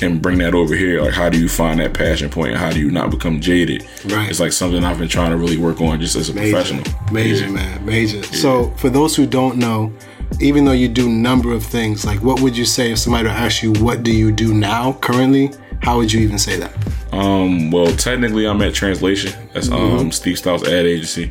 and 0.00 0.22
bring 0.22 0.38
that 0.38 0.54
over 0.54 0.74
here? 0.74 1.02
Like 1.02 1.12
how 1.12 1.28
do 1.28 1.38
you 1.38 1.48
find 1.48 1.80
that 1.80 1.92
passion 1.94 2.30
point 2.30 2.50
and 2.52 2.58
how 2.58 2.70
do 2.70 2.80
you 2.80 2.90
not 2.90 3.10
become 3.10 3.40
jaded? 3.40 3.86
Right. 4.06 4.28
It's 4.30 4.40
like 4.40 4.52
something 4.52 4.82
I've 4.84 4.98
been 4.98 5.08
trying 5.08 5.30
to 5.30 5.36
really 5.36 5.56
work 5.58 5.80
on 5.80 6.00
just 6.00 6.16
as 6.16 6.28
a 6.30 6.34
Major, 6.34 6.52
professional. 6.56 6.84
major 7.12 7.44
Yeah. 7.46 7.50
man, 7.52 7.84
major. 7.84 8.22
So 8.22 8.70
for 8.76 8.88
those 8.90 9.14
who 9.16 9.26
don't 9.26 9.56
know, 9.58 9.92
even 10.40 10.64
though 10.64 10.72
you 10.72 10.88
do 10.88 11.08
number 11.10 11.52
of 11.52 11.62
things, 11.64 12.04
like 12.06 12.22
what 12.22 12.40
would 12.40 12.56
you 12.56 12.64
say 12.64 12.92
if 12.92 12.98
somebody 12.98 13.24
would 13.28 13.32
ask 13.36 13.62
you, 13.62 13.72
what 13.74 14.02
do 14.02 14.12
you 14.12 14.32
do 14.32 14.54
now 14.54 14.94
currently? 14.94 15.50
How 15.82 15.98
would 15.98 16.12
you 16.12 16.20
even 16.20 16.38
say 16.38 16.56
that? 16.58 16.72
Um, 17.12 17.70
well, 17.70 17.94
technically, 17.96 18.46
I'm 18.46 18.62
at 18.62 18.72
Translation. 18.72 19.32
That's 19.52 19.68
Mm-hmm. 19.68 19.98
um 19.98 20.12
Steve 20.12 20.38
Stoute's 20.38 20.62
ad 20.66 20.86
agency. 20.86 21.30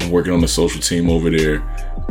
I'm 0.00 0.10
working 0.10 0.32
on 0.32 0.40
the 0.40 0.48
social 0.48 0.80
team 0.80 1.10
over 1.10 1.28
there, 1.30 1.58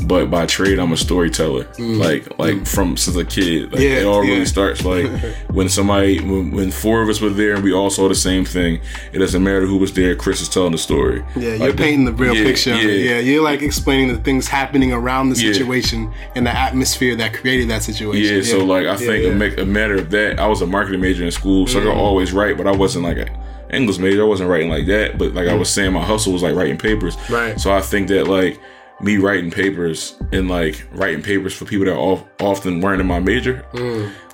but 0.06 0.30
by 0.32 0.46
trade, 0.46 0.80
I'm 0.80 0.92
a 0.92 0.98
storyteller. 0.98 1.68
Like, 1.78 2.38
like 2.40 2.66
from 2.66 2.98
since 2.98 3.16
a 3.18 3.26
kid, 3.26 3.72
like, 3.72 3.82
Mm. 3.82 3.84
Yeah, 3.84 4.00
it 4.02 4.06
all 4.06 4.24
yeah. 4.24 4.32
really 4.34 4.46
starts 4.46 4.84
like 4.86 5.08
when 5.50 5.70
somebody, 5.70 6.20
when, 6.20 6.52
when 6.52 6.72
four 6.72 7.02
of 7.02 7.10
us 7.10 7.22
were 7.22 7.30
there 7.30 7.56
and 7.56 7.64
we 7.64 7.74
all 7.74 7.90
saw 7.90 8.08
the 8.08 8.16
same 8.16 8.46
thing. 8.46 8.82
It 9.14 9.20
doesn't 9.20 9.44
matter 9.44 9.66
who 9.66 9.78
was 9.78 9.94
there. 9.94 10.16
Chris 10.16 10.42
is 10.42 10.50
telling 10.50 10.72
the 10.72 10.78
story. 10.78 11.24
Yeah, 11.36 11.52
Like, 11.52 11.60
you're 11.62 11.74
painting 11.74 12.06
the 12.06 12.14
real 12.14 12.36
yeah, 12.36 12.44
picture. 12.44 12.76
Yeah, 12.76 13.14
Yeah, 13.14 13.20
you're 13.20 13.44
like 13.44 13.62
explaining 13.62 14.10
the 14.10 14.22
things 14.22 14.48
happening 14.48 14.92
around 14.94 15.30
the 15.30 15.36
situation 15.36 16.12
and 16.36 16.46
the 16.46 16.52
atmosphere 16.58 17.16
that 17.16 17.34
created 17.34 17.70
that 17.70 17.84
situation. 17.84 18.36
Yeah, 18.38 18.42
so 18.44 18.64
like 18.66 18.86
I 18.88 18.96
think. 18.96 19.26
Mm. 19.26 19.32
A, 19.32 19.36
ma- 19.56 19.62
a 19.64 19.66
matter 19.66 19.96
of 19.96 20.10
that. 20.12 20.40
I 20.40 20.48
was 20.48 20.62
a 20.62 20.68
marketing 20.68 21.02
major 21.02 21.24
in 21.24 21.32
school, 21.32 21.68
so 21.68 21.80
I 21.80 21.84
could 21.84 21.94
always 21.94 22.32
write, 22.32 22.58
but 22.58 22.68
I 22.68 22.72
wasn't 22.72 23.04
like 23.06 23.18
a 23.18 23.28
English 23.72 24.00
major. 24.00 24.24
I 24.24 24.26
wasn't 24.28 24.50
writing 24.50 24.70
like 24.70 24.88
that. 24.88 25.18
But 25.18 25.34
like 25.34 25.48
I 25.48 25.54
was 25.56 25.70
saying, 25.70 25.94
my 25.94 26.04
hustle 26.04 26.34
was 26.34 26.42
like 26.44 26.56
writing 26.56 26.78
papers. 26.78 27.16
Mm. 27.18 27.30
Right. 27.36 27.60
So 27.60 27.72
I 27.72 27.82
think 27.82 28.08
that 28.10 28.28
like 28.28 28.60
me 29.02 29.18
writing 29.18 29.50
papers 29.52 30.16
and 30.32 30.50
like 30.50 30.84
writing 30.92 31.22
papers 31.22 31.54
for 31.56 31.66
people 31.66 31.86
that 31.86 31.96
of, 31.98 32.24
often 32.42 32.82
weren't 32.82 33.00
in 33.02 33.08
my 33.08 33.20
major, 33.20 33.66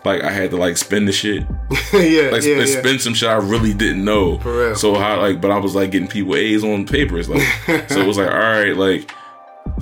like 0.04 0.24
I 0.24 0.32
had 0.32 0.50
to 0.52 0.58
like 0.58 0.78
spend 0.78 1.08
the 1.08 1.12
shit, 1.12 1.44
yeah, 1.94 2.30
like 2.32 2.42
Mm. 2.44 2.58
yeah, 2.58 2.66
sp- 2.66 2.74
yeah. 2.74 2.80
spend 2.82 3.02
some 3.02 3.14
shit 3.14 3.30
I 3.30 3.36
really 3.36 3.74
didn't 3.74 4.04
know. 4.04 4.40
For 4.40 4.58
real. 4.68 4.76
So 4.76 4.96
how 4.96 5.20
like, 5.22 5.40
but 5.42 5.52
I 5.52 5.58
was 5.60 5.76
like 5.76 5.92
getting 5.92 6.08
people 6.08 6.36
A's 6.36 6.64
on 6.64 6.86
papers, 6.86 7.30
like 7.30 7.42
so 7.90 8.00
it 8.02 8.08
was 8.08 8.18
like 8.18 8.30
all 8.32 8.38
right, 8.38 8.76
like 8.76 9.12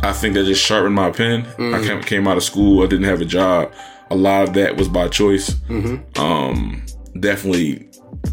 I 0.01 0.11
think 0.13 0.34
that 0.36 0.45
just 0.45 0.63
sharpened 0.63 0.95
my 0.95 1.11
pen. 1.11 1.43
Mm. 1.57 1.73
I 1.75 1.86
came, 1.88 2.01
came 2.01 2.27
out 2.27 2.38
of 2.38 2.43
school. 2.43 2.84
I 2.84 2.88
didn't 2.88 3.05
have 3.05 3.21
a 3.21 3.25
job. 3.25 3.71
A 4.11 4.15
lot 4.15 4.43
of 4.47 4.53
that 4.55 4.75
was 4.77 4.88
by 4.89 5.07
choice. 5.07 5.51
Mm-hmm. 5.51 6.21
Um, 6.21 6.86
definitely 7.19 7.89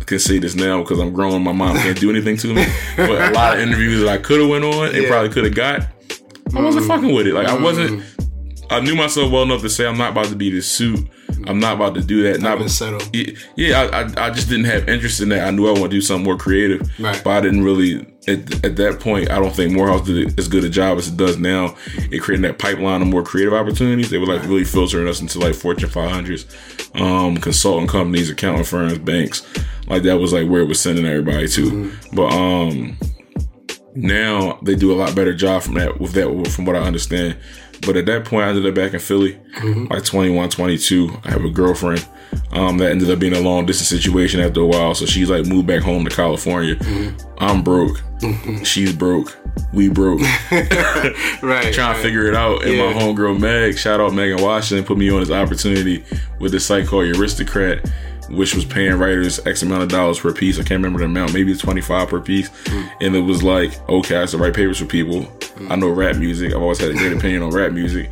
can 0.06 0.18
say 0.18 0.38
this 0.38 0.54
now 0.54 0.82
because 0.82 0.98
I'm 0.98 1.12
growing. 1.12 1.42
My 1.42 1.52
mom 1.52 1.76
can't 1.76 1.98
do 1.98 2.10
anything 2.10 2.36
to 2.38 2.54
me. 2.54 2.66
but 2.96 3.10
a 3.10 3.30
lot 3.32 3.54
of 3.56 3.60
interviews 3.60 4.00
that 4.02 4.08
I 4.08 4.18
could 4.18 4.40
have 4.40 4.48
went 4.48 4.64
on 4.64 4.86
and 4.88 4.96
Yeah. 4.96 5.02
Mm. 5.02 5.08
probably 5.08 5.28
could 5.30 5.44
have 5.44 5.54
got, 5.54 5.86
I 6.56 6.60
wasn't 6.62 6.86
fucking 6.86 7.14
with 7.14 7.26
it. 7.26 7.34
Like 7.34 7.46
I 7.48 7.60
wasn't. 7.60 8.02
I 8.70 8.78
knew 8.80 8.94
myself 8.94 9.32
well 9.32 9.42
enough 9.42 9.62
to 9.62 9.70
say 9.70 9.84
I'm 9.86 9.98
not 9.98 10.12
about 10.12 10.26
to 10.26 10.36
be 10.36 10.50
this 10.50 10.70
suit. 10.70 11.08
I'm 11.46 11.58
not 11.58 11.74
about 11.74 11.94
to 11.94 12.02
do 12.02 12.22
that. 12.24 12.40
Not 12.40 12.58
gonna 12.58 12.68
settle. 12.68 13.00
Yeah, 13.12 13.32
yeah 13.56 13.80
I, 13.80 14.02
I, 14.02 14.26
I 14.26 14.30
just 14.30 14.48
didn't 14.48 14.66
have 14.66 14.88
interest 14.88 15.20
in 15.20 15.30
that. 15.30 15.46
I 15.46 15.50
knew 15.50 15.66
I 15.66 15.72
want 15.72 15.84
to 15.84 15.88
do 15.88 16.00
something 16.00 16.24
more 16.24 16.36
creative, 16.36 16.82
Right. 17.00 17.20
but 17.24 17.30
I 17.30 17.40
didn't 17.40 17.64
really. 17.64 18.06
At, 18.28 18.64
at 18.64 18.76
that 18.76 19.00
point, 19.00 19.30
I 19.30 19.38
don't 19.38 19.54
think 19.54 19.72
Morehouse 19.72 20.06
did 20.06 20.38
as 20.38 20.46
good 20.46 20.62
a 20.62 20.68
job 20.68 20.98
as 20.98 21.08
it 21.08 21.16
does 21.16 21.38
now. 21.38 21.74
It 22.12 22.20
creating 22.20 22.42
that 22.42 22.58
pipeline 22.58 23.00
of 23.00 23.08
more 23.08 23.22
creative 23.22 23.54
opportunities. 23.54 24.10
They 24.10 24.18
were 24.18 24.26
like 24.26 24.42
really 24.42 24.64
filtering 24.64 25.08
us 25.08 25.20
into 25.22 25.38
like 25.38 25.54
Fortune 25.54 25.88
500s, 25.88 27.00
um, 27.00 27.38
consulting 27.38 27.88
companies, 27.88 28.28
accounting 28.30 28.64
firms, 28.64 28.98
banks. 28.98 29.42
Like 29.88 30.02
that 30.02 30.18
was 30.18 30.32
like 30.34 30.48
where 30.48 30.60
it 30.60 30.68
was 30.68 30.78
sending 30.78 31.06
everybody 31.06 31.48
to. 31.48 31.70
Mm-hmm. 31.70 32.14
But 32.14 32.32
um, 32.32 32.96
now 33.94 34.58
they 34.62 34.74
do 34.74 34.92
a 34.92 34.96
lot 34.96 35.14
better 35.14 35.34
job 35.34 35.62
from 35.62 35.74
that 35.74 36.00
with 36.00 36.12
that 36.12 36.52
from 36.54 36.64
what 36.64 36.76
I 36.76 36.80
understand. 36.80 37.36
But 37.86 37.96
at 37.96 38.06
that 38.06 38.26
point, 38.26 38.44
I 38.44 38.48
ended 38.50 38.66
up 38.66 38.74
back 38.74 38.92
in 38.92 39.00
Philly, 39.00 39.40
mm-hmm. 39.54 39.86
like 39.86 40.04
21, 40.04 40.50
22. 40.50 41.10
I 41.24 41.30
have 41.30 41.44
a 41.44 41.50
girlfriend 41.50 42.06
um, 42.52 42.78
that 42.78 42.90
ended 42.90 43.10
up 43.10 43.18
being 43.18 43.34
a 43.34 43.40
long 43.40 43.64
distance 43.64 43.88
situation 43.88 44.40
after 44.40 44.60
a 44.60 44.66
while. 44.66 44.94
So 44.94 45.06
she's 45.06 45.30
like 45.30 45.46
moved 45.46 45.66
back 45.66 45.82
home 45.82 46.04
to 46.04 46.14
California. 46.14 46.76
Mm-hmm. 46.76 47.16
I'm 47.38 47.62
broke. 47.62 47.98
Mm-hmm. 48.20 48.64
She's 48.64 48.92
broke. 48.92 49.36
We 49.72 49.88
broke. 49.88 50.20
right. 50.50 50.62
Trying 51.40 51.42
right. 51.42 51.74
to 51.74 52.02
figure 52.02 52.26
it 52.26 52.36
out. 52.36 52.64
And 52.64 52.76
my 52.76 53.00
homegirl 53.00 53.40
Meg, 53.40 53.78
shout 53.78 54.00
out 54.00 54.12
Megan 54.12 54.42
Washington, 54.42 54.84
put 54.84 54.98
me 54.98 55.10
on 55.10 55.20
this 55.20 55.30
opportunity 55.30 56.04
with 56.38 56.52
this 56.52 56.66
site 56.66 56.86
called 56.86 57.16
Aristocrat, 57.16 57.90
which 58.30 58.54
was 58.54 58.64
paying 58.64 58.94
writers 58.94 59.44
X 59.46 59.62
amount 59.62 59.82
of 59.82 59.88
dollars 59.88 60.20
per 60.20 60.32
piece. 60.32 60.58
I 60.58 60.62
can't 60.62 60.82
remember 60.82 61.00
the 61.00 61.06
amount, 61.06 61.34
maybe 61.34 61.52
it's 61.52 61.60
25 61.60 62.08
per 62.08 62.20
piece. 62.20 62.48
Hmm. 62.66 62.86
And 63.00 63.16
it 63.16 63.20
was 63.20 63.42
like, 63.42 63.88
okay, 63.88 64.16
I 64.16 64.20
have 64.20 64.30
to 64.30 64.38
write 64.38 64.54
papers 64.54 64.78
for 64.78 64.86
people. 64.86 65.30
I 65.68 65.76
know 65.76 65.90
rap 65.90 66.16
music. 66.16 66.52
I've 66.52 66.62
always 66.62 66.78
had 66.78 66.90
a 66.90 66.94
great 66.94 67.12
opinion 67.16 67.42
on 67.42 67.50
rap 67.50 67.72
music. 67.72 68.10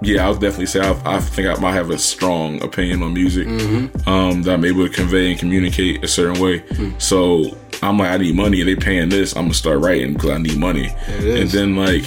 Yeah, 0.00 0.24
I'll 0.24 0.34
definitely 0.34 0.66
say 0.66 0.80
I, 0.80 1.16
I 1.16 1.20
think 1.20 1.48
I 1.48 1.60
might 1.60 1.72
have 1.72 1.90
a 1.90 1.98
strong 1.98 2.62
opinion 2.62 3.02
on 3.02 3.12
music 3.14 3.48
mm-hmm. 3.48 4.08
um, 4.08 4.42
that 4.44 4.54
I'm 4.54 4.64
able 4.64 4.86
to 4.86 4.94
convey 4.94 5.30
and 5.30 5.40
communicate 5.40 6.04
a 6.04 6.08
certain 6.08 6.40
way. 6.40 6.58
Hmm. 6.58 6.96
So 6.98 7.58
I'm 7.82 7.98
like, 7.98 8.10
I 8.10 8.16
need 8.18 8.36
money, 8.36 8.60
and 8.60 8.68
they 8.68 8.76
paying 8.76 9.08
this. 9.08 9.34
I'm 9.34 9.44
gonna 9.44 9.54
start 9.54 9.80
writing 9.80 10.14
because 10.14 10.30
I 10.30 10.38
need 10.38 10.56
money. 10.56 10.94
And 11.08 11.50
then 11.50 11.74
like, 11.74 12.04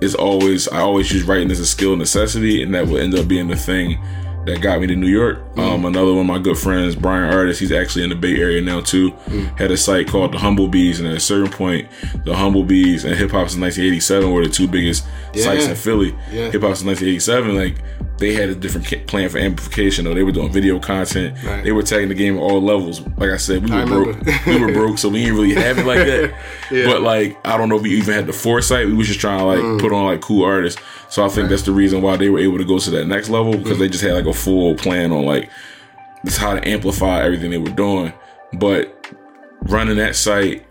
it's 0.00 0.16
always 0.16 0.66
I 0.68 0.80
always 0.80 1.12
use 1.12 1.22
writing 1.22 1.52
as 1.52 1.60
a 1.60 1.66
skill 1.66 1.94
necessity, 1.94 2.64
and 2.64 2.74
that 2.74 2.88
will 2.88 2.98
end 2.98 3.14
up 3.14 3.28
being 3.28 3.46
the 3.46 3.56
thing 3.56 3.98
that 4.46 4.60
got 4.60 4.80
me 4.80 4.86
to 4.88 4.96
New 4.96 5.08
York. 5.08 5.38
Um, 5.56 5.84
another 5.84 6.12
one 6.12 6.20
of 6.20 6.26
my 6.26 6.38
good 6.38 6.58
friends, 6.58 6.94
Brian 6.94 7.32
Artist, 7.32 7.60
he's 7.60 7.72
actually 7.72 8.04
in 8.04 8.10
the 8.10 8.16
Bay 8.16 8.36
Area 8.36 8.60
now 8.60 8.80
too. 8.80 9.10
Had 9.56 9.70
a 9.70 9.76
site 9.76 10.08
called 10.08 10.32
the 10.32 10.38
Humble 10.38 10.68
Bees, 10.68 11.00
and 11.00 11.08
at 11.08 11.16
a 11.16 11.20
certain 11.20 11.50
point, 11.50 11.88
the 12.24 12.34
Humble 12.36 12.64
Bees 12.64 13.04
and 13.04 13.14
Hip 13.14 13.30
Hop 13.30 13.48
since 13.48 13.60
1987 13.60 14.32
were 14.32 14.44
the 14.44 14.50
two 14.52 14.68
biggest 14.68 15.04
sites 15.34 15.66
in 15.66 15.74
Philly. 15.76 16.14
Yeah. 16.30 16.50
Hip 16.50 16.62
Hop 16.62 16.76
since 16.76 16.84
1987, 16.84 17.56
like 17.56 17.76
they 18.24 18.34
had 18.34 18.48
a 18.48 18.54
different 18.54 18.86
plan 19.06 19.28
for 19.28 19.38
amplification. 19.38 20.04
Though 20.04 20.14
they 20.14 20.22
were 20.22 20.32
doing 20.32 20.50
video 20.52 20.78
content, 20.78 21.36
Right. 21.44 21.62
they 21.64 21.72
were 21.72 21.82
tagging 21.82 22.08
the 22.08 22.14
game 22.14 22.36
at 22.36 22.40
all 22.40 22.62
levels. 22.62 23.00
Like 23.18 23.30
I 23.30 23.36
said, 23.36 23.62
we 23.68 23.70
were 23.70 23.84
broke. 23.86 24.46
we 24.46 24.58
were 24.58 24.72
broke, 24.72 24.98
so 24.98 25.08
we 25.08 25.20
didn't 25.24 25.34
really 25.38 25.54
have 25.54 25.78
it 25.78 25.86
like 25.86 25.98
that. 26.06 26.34
Yeah. 26.70 26.86
But 26.86 27.02
like, 27.02 27.36
I 27.46 27.56
don't 27.58 27.68
know 27.68 27.76
if 27.76 27.82
we 27.82 27.90
even 27.90 28.14
had 28.14 28.26
the 28.26 28.32
foresight. 28.32 28.86
We 28.86 28.94
was 28.94 29.06
just 29.06 29.20
trying 29.20 29.38
to 29.40 29.44
like 29.44 29.58
Mm. 29.60 29.80
put 29.80 29.92
on 29.92 30.06
like 30.06 30.20
cool 30.22 30.44
artists. 30.44 30.80
So 31.10 31.24
I 31.24 31.28
think 31.28 31.48
that's 31.50 31.62
the 31.62 31.72
reason 31.72 32.00
why 32.02 32.16
they 32.16 32.28
were 32.30 32.38
able 32.40 32.58
to 32.58 32.64
go 32.64 32.78
to 32.78 32.90
that 32.92 33.06
next 33.06 33.28
level 33.28 33.52
because 33.56 33.76
Mm. 33.76 33.80
they 33.80 33.88
just 33.88 34.02
had 34.02 34.14
like 34.14 34.26
a 34.26 34.32
full 34.32 34.74
plan 34.74 35.12
on 35.12 35.24
like 35.26 35.50
this 36.24 36.36
how 36.38 36.54
to 36.54 36.66
amplify 36.66 37.22
everything 37.22 37.50
they 37.50 37.58
were 37.58 37.68
doing. 37.70 38.12
But 38.54 39.06
running 39.62 39.96
that 39.98 40.16
site, 40.16 40.64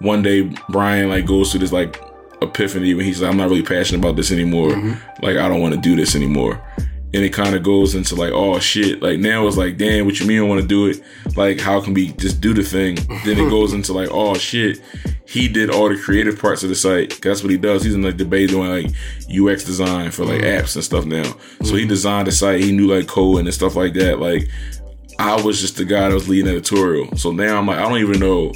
one 0.00 0.22
day 0.22 0.42
Brian 0.68 1.08
like 1.08 1.24
goes 1.26 1.50
through 1.50 1.60
this 1.60 1.72
like 1.72 2.00
epiphany 2.42 2.94
when 2.94 3.04
he's 3.04 3.20
like, 3.20 3.30
I'm 3.30 3.36
not 3.36 3.48
really 3.48 3.62
passionate 3.62 3.98
about 4.00 4.16
this 4.16 4.30
anymore. 4.32 4.70
Mm-hmm. 4.70 5.24
Like 5.24 5.36
I 5.36 5.48
don't 5.48 5.60
want 5.60 5.74
to 5.74 5.80
do 5.80 5.96
this 5.96 6.14
anymore. 6.14 6.60
And 7.12 7.24
it 7.24 7.32
kind 7.32 7.56
of 7.56 7.62
goes 7.62 7.94
into 7.94 8.14
like, 8.14 8.32
oh 8.32 8.58
shit. 8.60 9.02
Like 9.02 9.18
now 9.18 9.46
it's 9.46 9.56
like, 9.56 9.76
damn, 9.76 10.06
what 10.06 10.20
you 10.20 10.26
mean 10.26 10.38
I 10.38 10.42
want 10.42 10.60
to 10.60 10.66
do 10.66 10.86
it? 10.86 11.02
Like, 11.36 11.58
how 11.58 11.80
can 11.80 11.92
we 11.94 12.12
just 12.12 12.40
do 12.40 12.54
the 12.54 12.62
thing? 12.62 12.96
then 13.24 13.38
it 13.38 13.50
goes 13.50 13.72
into 13.72 13.92
like, 13.92 14.08
oh 14.12 14.34
shit. 14.34 14.80
He 15.26 15.46
did 15.46 15.70
all 15.70 15.88
the 15.88 15.96
creative 15.96 16.40
parts 16.40 16.64
of 16.64 16.70
the 16.70 16.74
site. 16.74 17.20
That's 17.22 17.42
what 17.42 17.52
he 17.52 17.56
does. 17.56 17.84
He's 17.84 17.94
in 17.94 18.02
like 18.02 18.16
the 18.16 18.24
bay 18.24 18.48
doing 18.48 18.68
like 18.68 18.86
UX 19.30 19.62
design 19.62 20.10
for 20.10 20.24
like 20.24 20.40
mm. 20.40 20.58
apps 20.58 20.74
and 20.74 20.84
stuff 20.84 21.04
now. 21.04 21.22
So 21.62 21.76
he 21.76 21.84
mm. 21.84 21.88
designed 21.88 22.26
the 22.26 22.32
site. 22.32 22.60
He 22.60 22.72
knew 22.72 22.92
like 22.92 23.06
code 23.06 23.38
and 23.38 23.54
stuff 23.54 23.76
like 23.76 23.94
that. 23.94 24.18
Like 24.18 24.48
I 25.20 25.40
was 25.42 25.60
just 25.60 25.76
the 25.76 25.84
guy 25.84 26.08
that 26.08 26.14
was 26.14 26.28
leading 26.28 26.50
editorial. 26.50 27.14
So 27.16 27.30
now 27.32 27.58
I'm 27.58 27.66
like, 27.66 27.78
I 27.78 27.82
don't 27.88 27.98
even 27.98 28.18
know 28.20 28.52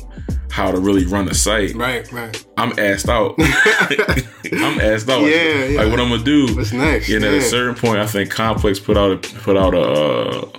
how 0.50 0.70
to 0.70 0.78
really 0.78 1.04
run 1.04 1.28
a 1.28 1.34
site. 1.34 1.74
Right, 1.74 2.10
right. 2.12 2.46
I'm 2.56 2.78
asked 2.78 3.08
out. 3.08 3.34
I'm 3.38 4.80
asked 4.80 5.08
out. 5.08 5.22
Like, 5.22 5.30
Yeah, 5.32 5.64
yeah. 5.64 5.80
like 5.82 5.90
what 5.90 6.00
I'm 6.00 6.08
gonna 6.08 6.22
do. 6.24 6.54
What's 6.56 6.72
next? 6.72 7.10
And 7.10 7.24
at 7.24 7.34
a 7.34 7.42
certain 7.42 7.74
point, 7.74 7.98
I 7.98 8.06
think 8.06 8.30
Complex 8.30 8.78
put 8.78 8.96
out 8.96 9.12
a 9.12 9.16
put 9.40 9.56
out 9.56 9.74
a 9.74 9.80
uh, 9.80 10.50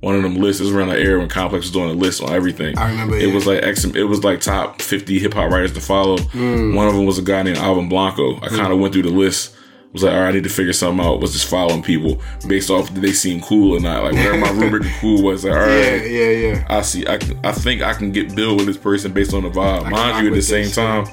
one 0.00 0.14
of 0.16 0.22
them 0.22 0.36
lists. 0.36 0.60
It 0.60 0.64
was 0.64 0.72
around 0.72 0.88
the 0.88 0.98
era 0.98 1.18
when 1.18 1.28
Complex 1.28 1.66
was 1.66 1.72
doing 1.72 1.90
a 1.90 1.94
list 1.94 2.22
on 2.22 2.32
everything. 2.32 2.76
I 2.78 2.90
remember, 2.90 3.16
It 3.16 3.28
yeah. 3.28 3.34
was 3.34 3.46
like 3.46 3.62
X, 3.62 3.84
it 3.84 4.04
was 4.04 4.24
like 4.24 4.40
top 4.40 4.80
50 4.80 5.18
hip 5.18 5.34
hop 5.34 5.50
writers 5.50 5.72
to 5.74 5.80
follow. 5.80 6.16
Hmm. 6.18 6.74
One 6.74 6.88
of 6.88 6.94
them 6.94 7.04
was 7.04 7.18
a 7.18 7.22
guy 7.22 7.42
named 7.42 7.58
Alvin 7.58 7.88
Blanco. 7.88 8.36
I 8.40 8.48
kind 8.48 8.72
of 8.72 8.78
went 8.78 8.94
through 8.94 9.02
the 9.02 9.10
list. 9.10 9.54
Was 9.92 10.04
like, 10.04 10.12
all 10.12 10.20
right, 10.20 10.28
I 10.28 10.32
need 10.32 10.44
to 10.44 10.48
figure 10.48 10.72
something 10.72 11.04
out. 11.04 11.20
Was 11.20 11.32
just 11.32 11.48
following 11.48 11.82
people 11.82 12.20
based 12.46 12.70
off 12.70 12.94
did 12.94 13.02
they 13.02 13.10
seem 13.12 13.40
cool 13.40 13.76
or 13.76 13.80
not? 13.80 14.04
Like 14.04 14.12
whatever 14.12 14.38
my 14.38 14.50
rubric 14.50 14.84
of 14.84 14.92
cool 15.00 15.20
was. 15.24 15.44
Like, 15.44 15.52
all 15.52 15.58
right, 15.58 15.68
Yeah, 15.68 15.94
yeah, 16.04 16.30
yeah. 16.30 16.66
I 16.68 16.82
see. 16.82 17.04
I, 17.08 17.18
can- 17.18 17.40
I 17.44 17.50
think 17.50 17.82
I 17.82 17.92
can 17.94 18.12
get 18.12 18.36
build 18.36 18.58
with 18.58 18.66
this 18.66 18.76
person 18.76 19.12
based 19.12 19.34
on 19.34 19.42
the 19.42 19.50
vibe. 19.50 19.90
Mind 19.90 20.22
you, 20.24 20.30
at 20.32 20.36
the 20.36 20.42
same 20.42 20.66
this, 20.66 20.76
time, 20.76 21.06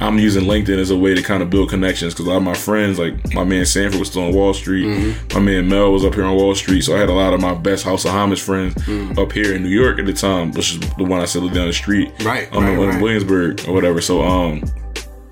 I'm 0.00 0.18
using 0.18 0.46
LinkedIn 0.46 0.78
as 0.78 0.90
a 0.90 0.96
way 0.98 1.14
to 1.14 1.22
kind 1.22 1.44
of 1.44 1.50
build 1.50 1.68
connections 1.70 2.12
because 2.12 2.26
a 2.26 2.30
lot 2.30 2.38
of 2.38 2.42
my 2.42 2.54
friends, 2.54 2.98
like 2.98 3.32
my 3.34 3.44
man 3.44 3.66
Sanford, 3.66 4.00
was 4.00 4.08
still 4.10 4.24
on 4.24 4.34
Wall 4.34 4.52
Street. 4.52 4.86
Mm-hmm. 4.86 5.38
My 5.38 5.40
man 5.44 5.68
Mel 5.68 5.92
was 5.92 6.04
up 6.04 6.14
here 6.14 6.24
on 6.24 6.34
Wall 6.34 6.56
Street, 6.56 6.80
so 6.82 6.96
I 6.96 6.98
had 6.98 7.10
a 7.10 7.14
lot 7.14 7.34
of 7.34 7.40
my 7.40 7.54
best 7.54 7.84
House 7.84 8.04
of 8.04 8.10
Homage 8.10 8.40
friends 8.42 8.74
Mm. 8.84 9.16
up 9.16 9.30
here 9.30 9.54
in 9.54 9.62
New 9.62 9.68
York 9.68 10.00
at 10.00 10.06
the 10.06 10.12
time, 10.12 10.50
which 10.50 10.72
is 10.72 10.80
the 10.96 11.04
one 11.04 11.20
I 11.20 11.24
said 11.26 11.42
lived 11.44 11.54
down 11.54 11.68
the 11.68 11.72
street, 11.72 12.10
Right, 12.24 12.52
um, 12.52 12.64
right, 12.64 12.72
in 12.72 12.88
right. 12.88 13.00
Williamsburg 13.00 13.68
or 13.68 13.72
whatever. 13.72 14.00
So 14.00 14.22
um, 14.22 14.64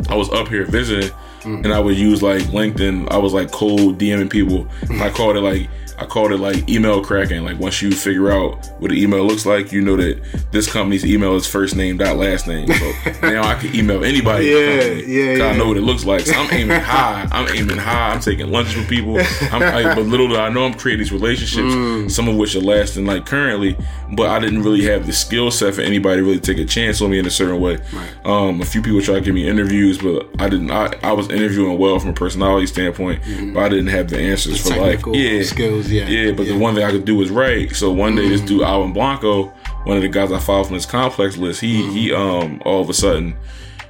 I 0.08 0.14
was 0.14 0.30
up 0.30 0.46
here 0.46 0.64
visiting. 0.66 1.10
Mm. 1.42 1.64
And 1.64 1.72
I 1.72 1.80
would 1.80 1.96
use 1.96 2.22
like 2.22 2.42
LinkedIn. 2.44 3.10
I 3.10 3.18
was 3.18 3.32
like 3.32 3.50
cold 3.50 3.98
DMing 3.98 4.30
people. 4.30 4.66
I 5.00 5.10
called 5.10 5.36
it 5.36 5.40
like 5.40 5.68
I 5.98 6.06
called 6.06 6.32
it 6.32 6.38
like 6.38 6.68
email 6.68 7.02
cracking. 7.04 7.44
Like 7.44 7.58
once 7.58 7.80
you 7.82 7.92
figure 7.92 8.30
out 8.30 8.66
what 8.80 8.90
the 8.90 9.00
email 9.02 9.24
looks 9.24 9.46
like, 9.46 9.72
you 9.72 9.80
know 9.82 9.96
that 9.96 10.20
this 10.50 10.70
company's 10.72 11.04
email 11.06 11.34
is 11.36 11.46
first 11.46 11.76
name 11.76 11.96
dot 11.98 12.16
last 12.16 12.46
name. 12.48 12.66
So 12.68 12.92
now 13.22 13.42
I 13.46 13.54
can 13.54 13.74
email 13.74 14.04
anybody. 14.04 14.52
the 14.52 15.04
Yeah, 15.06 15.38
company, 15.38 15.42
I 15.42 15.56
know 15.56 15.68
what 15.68 15.76
it 15.76 15.82
looks 15.82 16.04
like. 16.04 16.22
So 16.22 16.32
I'm 16.34 16.52
aiming 16.52 16.80
high. 16.80 17.28
I'm 17.30 17.48
aiming 17.56 17.76
high. 17.78 18.10
I'm 18.14 18.20
taking 18.20 18.50
lunches 18.50 18.76
with 18.76 18.88
people. 18.88 19.18
I'm, 19.52 19.62
I, 19.62 19.94
but 19.94 20.04
little 20.06 20.28
do 20.28 20.36
I 20.36 20.48
know, 20.48 20.64
I'm 20.64 20.74
creating 20.74 21.00
these 21.04 21.12
relationships, 21.12 21.72
Mm. 21.72 22.10
some 22.10 22.28
of 22.28 22.36
which 22.36 22.56
are 22.56 22.60
lasting 22.60 23.06
like 23.06 23.26
currently. 23.26 23.76
But 24.14 24.28
I 24.30 24.38
didn't 24.40 24.62
really 24.62 24.84
have 24.84 25.06
the 25.06 25.12
skill 25.12 25.50
set 25.50 25.74
for 25.74 25.80
anybody 25.80 26.16
to 26.20 26.22
really 26.24 26.40
take 26.40 26.58
a 26.58 26.64
chance 26.66 27.00
on 27.00 27.10
me 27.10 27.18
in 27.18 27.26
a 27.26 27.30
certain 27.30 27.60
way. 27.60 27.78
Um, 28.24 28.60
a 28.60 28.64
few 28.64 28.82
people 28.82 29.00
tried 29.00 29.14
to 29.16 29.20
give 29.22 29.34
me 29.34 29.48
interviews, 29.48 29.98
but 29.98 30.28
I 30.38 30.48
didn't. 30.48 30.70
I, 30.70 30.94
I 31.02 31.12
was 31.12 31.30
interviewing 31.30 31.78
well 31.78 31.98
from 31.98 32.10
a 32.10 32.12
personality 32.12 32.66
standpoint, 32.66 33.22
but 33.54 33.60
I 33.62 33.68
didn't 33.70 33.86
have 33.88 34.10
the 34.10 34.18
answers 34.18 34.60
for 34.62 34.76
like 34.76 35.00
yeah 35.12 35.42
skills, 35.42 35.81
yeah. 35.90 36.08
yeah. 36.08 36.32
But 36.32 36.46
the 36.46 36.56
one 36.56 36.74
thing 36.74 36.84
I 36.84 36.90
could 36.90 37.04
do 37.04 37.16
was 37.16 37.30
write. 37.30 37.74
So 37.74 37.92
one 37.92 38.14
day, 38.14 38.28
this 38.28 38.40
dude 38.40 38.62
Alvin 38.62 38.92
Blanco, 38.92 39.44
one 39.84 39.96
of 39.96 40.02
the 40.02 40.08
guys 40.08 40.32
I 40.32 40.38
followed 40.38 40.66
from 40.66 40.76
this 40.76 40.86
complex 40.86 41.36
list, 41.36 41.60
he 41.60 41.90
he 41.92 42.12
um 42.12 42.60
all 42.64 42.80
of 42.80 42.88
a 42.88 42.94
sudden 42.94 43.36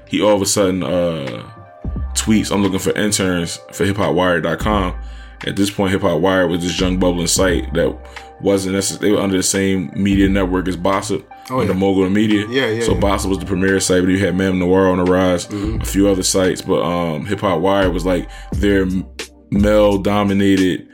he 0.09 0.23
all 0.23 0.35
of 0.37 0.43
a 0.43 0.47
sudden 0.47 0.83
uh 0.83 1.51
tweets 2.15 2.53
I'm 2.53 2.63
looking 2.63 2.79
for 2.79 2.93
interns 2.93 3.57
for 3.73 3.85
hiphopwire.com. 3.85 4.95
At 5.45 5.57
this 5.57 5.71
point, 5.71 5.91
Hip 5.91 6.03
Hop 6.03 6.21
Wire 6.21 6.47
was 6.47 6.63
this 6.63 6.79
young 6.79 6.99
bubbling 6.99 7.27
site 7.27 7.73
that 7.75 7.99
wasn't 8.41 8.75
necessarily 8.75 9.09
they 9.09 9.17
were 9.17 9.23
under 9.23 9.37
the 9.37 9.43
same 9.43 9.91
media 9.95 10.29
network 10.29 10.69
as 10.69 10.77
Bossip 10.77 11.25
under 11.51 11.73
yeah. 11.73 11.79
Mogul 11.79 12.09
Media. 12.11 12.47
Yeah, 12.49 12.69
yeah, 12.69 12.85
So 12.85 12.95
yeah. 12.95 13.01
Bossip 13.01 13.29
was 13.29 13.39
the 13.39 13.47
premier 13.47 13.81
site, 13.81 14.03
but 14.03 14.11
you 14.11 14.19
had 14.19 14.35
MadameNoire 14.35 14.93
on 14.93 15.05
the 15.05 15.11
rise, 15.11 15.53
a 15.53 15.85
few 15.85 16.09
other 16.09 16.23
sites, 16.23 16.63
but 16.63 16.83
um 16.83 17.27
Hip 17.27 17.41
Hop 17.41 17.61
Wire 17.61 17.91
was 17.91 18.07
like 18.07 18.29
their 18.53 18.87
male 19.53 19.99
dominated 19.99 20.89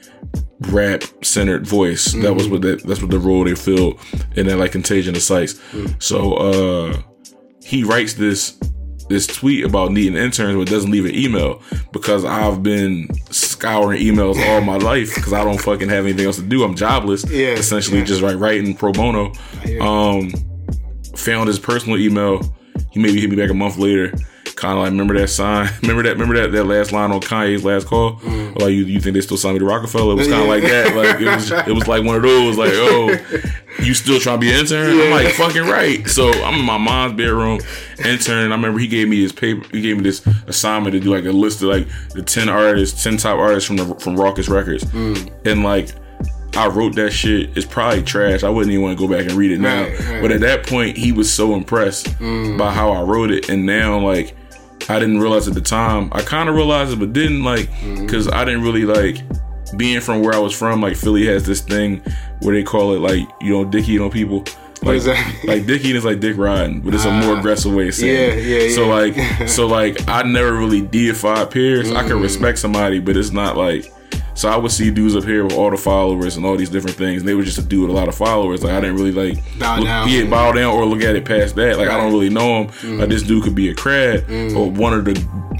rap 0.70 1.04
centered 1.22 1.66
voice. 1.66 2.12
That 2.14 2.34
was 2.34 2.48
what 2.48 2.62
that, 2.62 2.82
that's 2.84 3.00
what 3.00 3.10
the 3.10 3.18
role 3.18 3.44
they 3.44 3.54
filled 3.54 3.98
in 4.36 4.46
that 4.48 4.56
like 4.58 4.72
contagion 4.72 5.14
of 5.16 5.22
sites. 5.22 5.60
So 6.00 6.34
uh 6.34 7.02
he 7.64 7.84
writes 7.84 8.14
this 8.14 8.58
this 9.08 9.26
tweet 9.26 9.64
about 9.64 9.90
needing 9.92 10.16
interns 10.18 10.56
but 10.56 10.68
doesn't 10.68 10.90
leave 10.90 11.06
an 11.06 11.14
email 11.14 11.62
because 11.92 12.24
I've 12.26 12.62
been 12.62 13.08
scouring 13.30 14.02
emails 14.02 14.36
all 14.48 14.60
my 14.60 14.76
life 14.76 15.14
because 15.14 15.32
I 15.32 15.44
don't 15.44 15.60
fucking 15.60 15.88
have 15.88 16.04
anything 16.04 16.26
else 16.26 16.36
to 16.36 16.42
do. 16.42 16.62
I'm 16.64 16.74
jobless. 16.74 17.24
Yeah, 17.30 17.52
Essentially 17.52 17.98
yeah. 18.00 18.04
just 18.04 18.20
like 18.22 18.38
writing 18.38 18.74
pro 18.74 18.92
bono. 18.92 19.32
Um 19.80 20.30
found 21.16 21.48
his 21.48 21.58
personal 21.58 21.98
email. 21.98 22.40
He 22.90 23.00
maybe 23.00 23.20
hit 23.20 23.30
me 23.30 23.36
back 23.36 23.50
a 23.50 23.54
month 23.54 23.76
later. 23.78 24.12
Kind 24.58 24.72
of 24.76 24.80
like 24.80 24.90
remember 24.90 25.16
that 25.16 25.28
sign, 25.28 25.70
remember 25.82 26.02
that, 26.02 26.14
remember 26.14 26.34
that 26.34 26.50
that 26.50 26.64
last 26.64 26.90
line 26.90 27.12
on 27.12 27.20
Kanye's 27.20 27.64
last 27.64 27.86
call. 27.86 28.14
Mm. 28.16 28.58
Like 28.58 28.70
you, 28.72 28.84
you 28.86 29.00
think 29.00 29.14
they 29.14 29.20
still 29.20 29.36
signed 29.36 29.54
me 29.54 29.60
to 29.60 29.64
Roc-A-Fella? 29.64 30.14
It 30.14 30.16
was 30.16 30.26
kind 30.26 30.42
of 30.42 30.48
like 30.48 30.64
that. 30.64 30.96
Like 30.96 31.20
it 31.20 31.26
was, 31.26 31.50
it 31.52 31.72
was 31.74 31.86
like 31.86 32.02
one 32.04 32.16
of 32.16 32.22
those. 32.22 32.58
Like 32.58 32.72
oh, 32.74 33.16
you 33.80 33.94
still 33.94 34.18
trying 34.18 34.40
to 34.40 34.40
be 34.40 34.52
an 34.52 34.58
intern? 34.58 35.00
I'm 35.00 35.10
like 35.12 35.28
fucking 35.34 35.62
right. 35.62 36.04
So 36.08 36.32
I'm 36.42 36.58
in 36.58 36.64
my 36.64 36.76
mom's 36.76 37.12
bedroom, 37.14 37.60
intern. 38.04 38.50
I 38.50 38.56
remember 38.56 38.80
he 38.80 38.88
gave 38.88 39.08
me 39.08 39.20
his 39.20 39.32
paper. 39.32 39.64
He 39.70 39.80
gave 39.80 39.96
me 39.98 40.02
this 40.02 40.26
assignment 40.48 40.92
to 40.94 40.98
do 41.00 41.14
like 41.14 41.24
a 41.24 41.30
list 41.30 41.62
of 41.62 41.68
like 41.68 41.86
the 42.10 42.22
ten 42.22 42.48
artists, 42.48 43.04
ten 43.04 43.16
top 43.16 43.38
artists 43.38 43.64
from 43.68 43.76
the 43.76 43.84
from 43.94 44.16
Rawkus 44.16 44.48
Records, 44.48 44.82
Mm. 44.86 45.30
and 45.46 45.62
like. 45.62 45.90
I 46.56 46.66
wrote 46.66 46.94
that 46.96 47.10
shit. 47.12 47.56
It's 47.56 47.66
probably 47.66 48.02
trash. 48.02 48.42
I 48.42 48.48
wouldn't 48.48 48.72
even 48.72 48.82
want 48.82 48.98
to 48.98 49.06
go 49.06 49.12
back 49.14 49.28
and 49.28 49.34
read 49.38 49.52
it 49.52 49.60
now. 49.60 49.82
Right, 49.82 50.00
right. 50.00 50.22
But 50.22 50.32
at 50.32 50.40
that 50.40 50.66
point, 50.66 50.96
he 50.96 51.12
was 51.12 51.30
so 51.32 51.54
impressed 51.54 52.06
Mm. 52.18 52.58
by 52.58 52.72
how 52.72 52.90
I 52.90 53.02
wrote 53.02 53.30
it, 53.30 53.48
and 53.50 53.64
now 53.66 53.98
like 54.00 54.34
I 54.88 54.98
didn't 54.98 55.20
realize 55.20 55.46
at 55.48 55.54
the 55.54 55.60
time. 55.60 56.08
I 56.12 56.22
kind 56.22 56.48
of 56.48 56.54
realized 56.54 56.92
it, 56.92 56.98
but 56.98 57.12
didn't 57.12 57.44
like 57.44 57.68
Mm-hmm. 57.70 58.04
because 58.06 58.28
I 58.28 58.44
didn't 58.44 58.62
really 58.62 58.84
like 58.84 59.18
being 59.76 60.00
from 60.00 60.22
where 60.22 60.32
I 60.34 60.38
was 60.38 60.56
from. 60.56 60.80
Like 60.80 60.96
Philly 60.96 61.26
has 61.26 61.44
this 61.44 61.60
thing 61.60 62.02
where 62.40 62.54
they 62.54 62.62
call 62.62 62.94
it 62.94 63.00
like 63.00 63.28
you 63.40 63.50
know 63.52 63.64
Dickie 63.64 63.98
on 63.98 64.10
people. 64.10 64.44
Like, 64.80 65.02
like 65.44 65.66
Dickie 65.66 65.90
is 65.96 66.04
like 66.04 66.20
Dick 66.20 66.36
riding, 66.36 66.80
but 66.80 66.94
it's 66.94 67.04
a 67.04 67.10
more 67.10 67.36
aggressive 67.36 67.74
way 67.74 67.88
of 67.88 67.94
saying. 67.96 68.14
yeah, 68.14 68.34
it. 68.36 68.68
yeah, 68.70 68.74
So 68.76 68.86
yeah. 68.86 68.94
like, 68.94 69.48
so 69.48 69.66
like, 69.66 70.08
I 70.08 70.22
never 70.22 70.52
really 70.54 70.82
deified 70.82 71.50
peers. 71.50 71.90
I 71.90 72.04
Mm. 72.04 72.06
can 72.08 72.20
respect 72.22 72.58
somebody, 72.60 73.00
but 73.00 73.16
it's 73.16 73.32
not 73.32 73.56
like. 73.56 73.92
So 74.34 74.48
I 74.48 74.56
would 74.56 74.70
see 74.70 74.90
dudes 74.92 75.16
up 75.16 75.24
here 75.24 75.42
with 75.42 75.52
all 75.54 75.68
the 75.70 75.76
followers 75.76 76.36
and 76.36 76.46
all 76.46 76.56
these 76.56 76.70
different 76.70 76.96
things, 76.96 77.22
and 77.22 77.28
they 77.28 77.34
were 77.34 77.42
just 77.42 77.58
a 77.58 77.62
dude 77.62 77.88
with 77.88 77.90
a 77.90 77.92
lot 77.98 78.06
of 78.08 78.14
followers. 78.14 78.62
Like 78.62 78.72
I 78.72 78.80
didn't 78.80 78.94
really 78.96 79.10
like 79.10 79.58
Bow 79.58 79.76
look, 79.76 79.84
down. 79.86 80.08
yeah, 80.08 80.24
bow 80.30 80.52
down 80.52 80.72
or 80.74 80.84
look 80.86 81.02
at 81.02 81.16
it 81.16 81.24
past 81.24 81.56
that. 81.56 81.76
Like 81.76 81.88
I 81.88 81.96
don't 81.96 82.12
really 82.12 82.30
know 82.30 82.62
him. 82.62 82.68
Mm. 82.68 83.00
Like 83.00 83.08
this 83.08 83.22
dude 83.24 83.42
could 83.42 83.56
be 83.56 83.68
a 83.70 83.74
crad, 83.74 84.30
or 84.54 84.70
one 84.70 84.92
of 84.94 85.04
the 85.06 85.14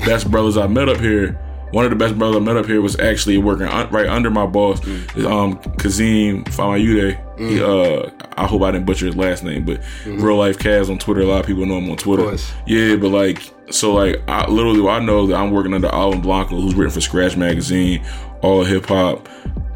best 0.07 0.31
brothers 0.31 0.57
I 0.57 0.69
met 0.69 0.89
up 0.89 0.99
here. 1.01 1.33
One 1.73 1.85
of 1.85 1.91
the 1.91 1.97
best 1.97 2.17
brothers 2.17 2.37
I 2.37 2.41
met 2.41 2.57
up 2.57 2.65
here 2.65 2.81
was 2.81 2.99
actually 2.99 3.37
working 3.37 3.67
un- 3.67 3.91
right 3.91 4.07
under 4.07 4.31
my 4.31 4.47
boss, 4.47 4.81
Mm. 4.81 5.27
um, 5.31 5.59
Kazeem 5.77 6.45
Famuyide. 6.45 7.19
He, 7.39 7.61
uh, 7.63 8.11
I 8.39 8.47
hope 8.47 8.63
I 8.63 8.71
didn't 8.71 8.87
butcher 8.87 9.07
his 9.07 9.17
last 9.17 9.45
name, 9.45 9.65
but 9.65 9.81
real 10.07 10.37
life 10.37 10.59
Kaz 10.59 10.89
on 10.89 10.99
Twitter. 10.99 11.21
A 11.23 11.27
lot 11.27 11.41
of 11.41 11.47
people 11.47 11.67
know 11.67 11.79
him 11.79 11.91
on 11.91 11.97
Twitter. 11.97 12.23
Mm. 12.23 12.51
Yeah, 12.67 12.97
but 12.97 13.09
like, 13.11 13.43
so 13.71 13.93
like, 13.93 14.23
I 14.29 14.49
literally, 14.51 14.87
I 14.89 14.99
know 15.01 15.27
that 15.27 15.37
I'm 15.37 15.51
working 15.51 15.75
under 15.75 15.89
Alvin 15.89 16.23
Blanco, 16.23 16.59
who's 16.61 16.75
written 16.75 16.91
for 16.93 17.01
Scratch 17.03 17.37
Magazine, 17.37 18.03
All 18.43 18.65
Hip 18.65 18.87
Hop, 18.87 19.29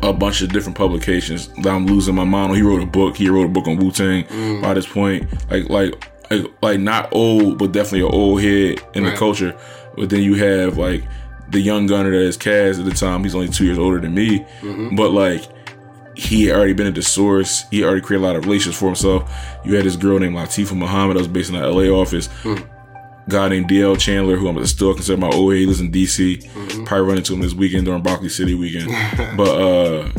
a 0.03 0.13
bunch 0.13 0.43
of 0.43 0.51
different 0.53 0.77
publications. 0.77 1.49
That 1.63 1.69
I'm 1.75 1.87
losing 1.87 2.15
my 2.15 2.25
mind 2.25 2.51
on. 2.51 2.57
He 2.57 2.63
wrote 2.63 2.83
a 2.83 2.87
book. 2.87 3.17
He 3.17 3.29
wrote 3.29 3.47
a 3.47 3.49
book 3.49 3.67
on 3.69 3.77
Wu 3.77 3.91
Tang. 3.91 4.25
Mm. 4.25 4.63
By 4.63 4.75
this 4.75 4.87
point, 4.87 5.27
like, 5.51 5.69
like, 5.69 6.09
like, 6.31 6.47
like, 6.63 6.81
not 6.81 7.09
old, 7.13 7.59
but 7.59 7.73
definitely 7.73 8.07
an 8.07 8.13
old 8.15 8.41
head 8.43 8.81
in 8.95 9.05
the 9.05 9.13
culture. 9.13 9.57
But 9.97 10.09
then 10.11 10.23
you 10.23 10.35
have 10.37 10.79
like 10.79 11.05
the 11.51 11.61
young 11.61 11.87
gunner 11.87 12.11
that 12.11 12.17
is 12.23 12.39
Kaz 12.39 12.79
at 12.79 12.85
the 12.87 12.93
time. 12.93 13.23
He's 13.25 13.35
only 13.35 13.49
two 13.49 13.65
years 13.67 13.79
older 13.79 14.01
than 14.01 14.15
me, 14.15 14.39
Mm-hmm. 14.61 14.97
but 14.97 15.11
like 15.13 15.43
he 16.15 16.45
had 16.47 16.57
already 16.57 16.73
been 16.75 16.87
at 16.87 16.95
the 16.95 17.03
source. 17.03 17.65
He 17.71 17.85
already 17.85 18.01
created 18.03 18.25
a 18.25 18.27
lot 18.27 18.37
of 18.37 18.45
relations 18.45 18.77
for 18.77 18.87
himself. 18.87 19.31
You 19.65 19.75
had 19.75 19.85
this 19.85 19.97
girl 19.97 20.19
named 20.19 20.35
Latifah 20.37 20.77
Muhammad 20.77 21.17
that 21.17 21.21
was 21.21 21.29
based 21.29 21.51
in 21.51 21.57
the 21.61 21.67
LA 21.67 21.85
office. 21.95 22.29
Guy 23.29 23.49
named 23.49 23.69
DL 23.69 23.99
Chandler, 23.99 24.37
who 24.37 24.49
I'm 24.49 24.65
still 24.67 24.95
consider 24.95 25.21
my 25.21 25.31
OA, 25.33 25.55
he 25.57 25.67
lives 25.67 25.81
in 25.81 25.93
DC. 25.93 26.85
Probably 26.87 27.07
run 27.07 27.19
into 27.19 27.35
him 27.35 27.41
this 27.41 27.55
weekend 27.55 27.87
during 27.87 28.03
Broccoli 28.03 28.29
City 28.29 28.55
weekend. 28.55 28.89
but 29.37 29.49
uh 29.49 30.11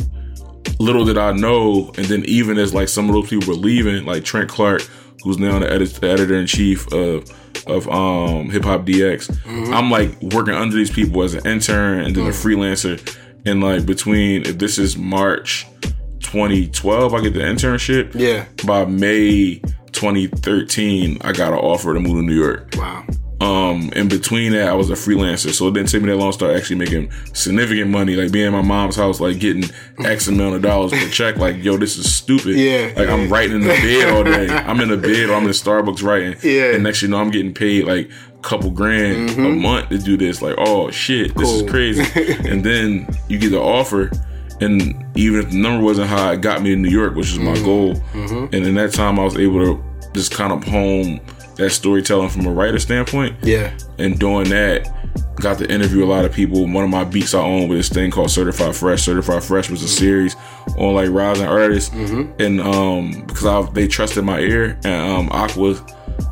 little 0.80 1.04
did 1.04 1.18
I 1.18 1.32
know, 1.32 1.92
and 1.96 2.06
then 2.06 2.24
even 2.26 2.58
as 2.58 2.74
like 2.74 2.88
some 2.88 3.08
of 3.08 3.14
those 3.14 3.28
people 3.28 3.48
were 3.48 3.54
leaving, 3.60 4.04
like 4.04 4.24
Trent 4.24 4.48
Clark, 4.48 4.82
who's 5.22 5.38
now 5.38 5.58
the, 5.58 5.70
edit- 5.70 5.94
the 5.94 6.08
editor 6.10 6.34
in 6.34 6.46
chief 6.46 6.90
of 6.92 7.30
of 7.66 7.88
um 7.88 8.50
Hip 8.50 8.64
Hop 8.64 8.84
DX, 8.84 9.72
I'm 9.72 9.90
like 9.90 10.20
working 10.20 10.54
under 10.54 10.74
these 10.74 10.90
people 10.90 11.22
as 11.22 11.34
an 11.34 11.46
intern 11.46 12.00
and 12.00 12.14
then 12.16 12.26
a 12.26 12.30
freelancer, 12.30 12.98
and 13.46 13.62
like 13.62 13.86
between 13.86 14.42
if 14.46 14.58
this 14.58 14.78
is 14.78 14.96
March 14.96 15.66
2012, 16.20 17.14
I 17.14 17.20
get 17.20 17.34
the 17.34 17.40
internship. 17.40 18.14
Yeah. 18.14 18.46
By 18.66 18.84
May 18.84 19.62
2013, 19.94 21.18
I 21.22 21.32
got 21.32 21.52
an 21.52 21.58
offer 21.58 21.94
to 21.94 22.00
move 22.00 22.16
to 22.16 22.22
New 22.22 22.34
York. 22.34 22.74
Wow. 22.76 23.04
Um, 23.40 23.90
in 23.92 24.08
between 24.08 24.52
that, 24.52 24.68
I 24.68 24.74
was 24.74 24.90
a 24.90 24.94
freelancer, 24.94 25.52
so 25.52 25.68
it 25.68 25.74
didn't 25.74 25.90
take 25.90 26.00
me 26.02 26.08
that 26.08 26.16
long 26.16 26.30
to 26.30 26.32
start 26.32 26.56
actually 26.56 26.76
making 26.76 27.10
significant 27.34 27.90
money. 27.90 28.16
Like 28.16 28.32
being 28.32 28.46
in 28.46 28.52
my 28.52 28.62
mom's 28.62 28.96
house, 28.96 29.20
like 29.20 29.38
getting 29.38 29.64
X 30.04 30.28
amount 30.28 30.54
of 30.54 30.62
dollars 30.62 30.92
per 30.92 31.08
check. 31.10 31.36
Like, 31.36 31.62
yo, 31.62 31.76
this 31.76 31.98
is 31.98 32.12
stupid. 32.14 32.56
Yeah, 32.56 32.92
Like 32.96 33.08
I'm 33.08 33.28
writing 33.28 33.56
in 33.56 33.62
the 33.62 33.68
bed 33.68 34.08
all 34.08 34.24
day. 34.24 34.48
I'm 34.48 34.80
in 34.80 34.88
the 34.88 34.96
bed 34.96 35.28
or 35.28 35.34
I'm 35.34 35.44
in 35.44 35.50
Starbucks 35.50 36.02
writing. 36.02 36.36
Yeah. 36.42 36.74
And 36.74 36.84
next 36.84 37.02
you 37.02 37.08
know, 37.08 37.18
I'm 37.18 37.30
getting 37.30 37.52
paid 37.52 37.84
like 37.84 38.08
a 38.10 38.38
couple 38.42 38.70
grand 38.70 39.30
a 39.30 39.48
month 39.50 39.90
to 39.90 39.98
do 39.98 40.16
this. 40.16 40.40
Like, 40.40 40.54
oh 40.56 40.90
shit, 40.90 41.34
this 41.36 41.50
is 41.50 41.68
crazy. 41.68 42.02
and 42.48 42.64
then 42.64 43.06
you 43.28 43.38
get 43.38 43.50
the 43.50 43.60
offer. 43.60 44.10
And 44.64 45.04
even 45.16 45.40
if 45.40 45.50
the 45.50 45.56
number 45.56 45.84
wasn't 45.84 46.08
high, 46.08 46.32
it 46.34 46.40
got 46.40 46.62
me 46.62 46.70
to 46.70 46.76
New 46.76 46.88
York, 46.90 47.14
which 47.14 47.30
is 47.30 47.38
my 47.38 47.54
goal. 47.62 47.94
And 48.14 48.54
in 48.54 48.74
that 48.74 48.92
time, 48.92 49.18
I 49.18 49.24
was 49.24 49.36
able 49.36 49.60
to 49.64 49.84
just 50.12 50.32
kind 50.32 50.52
of 50.52 50.64
hone 50.64 51.20
that 51.56 51.70
storytelling 51.70 52.30
from 52.30 52.46
a 52.46 52.50
writer 52.50 52.78
standpoint. 52.78 53.36
Yeah. 53.42 53.72
and 53.98 54.18
doing 54.18 54.48
that 54.50 54.90
got 55.36 55.58
to 55.58 55.70
interview 55.70 56.04
a 56.04 56.06
lot 56.06 56.24
of 56.24 56.32
people. 56.32 56.66
One 56.66 56.84
of 56.84 56.90
my 56.90 57.04
beats 57.04 57.34
i 57.34 57.40
own 57.40 57.68
with 57.68 57.78
this 57.78 57.88
thing 57.88 58.10
called 58.10 58.30
certified 58.30 58.74
fresh. 58.74 59.02
Certified 59.02 59.42
fresh 59.42 59.68
was 59.70 59.82
a 59.82 59.88
series 59.88 60.36
on 60.78 60.94
like 60.94 61.10
rising 61.10 61.46
artists. 61.46 61.92
And 62.38 62.60
um 62.60 63.24
because 63.26 63.44
I, 63.46 63.62
they 63.72 63.86
trusted 63.88 64.24
my 64.24 64.40
ear. 64.40 64.78
And 64.84 65.12
um 65.12 65.28
aqua 65.32 65.74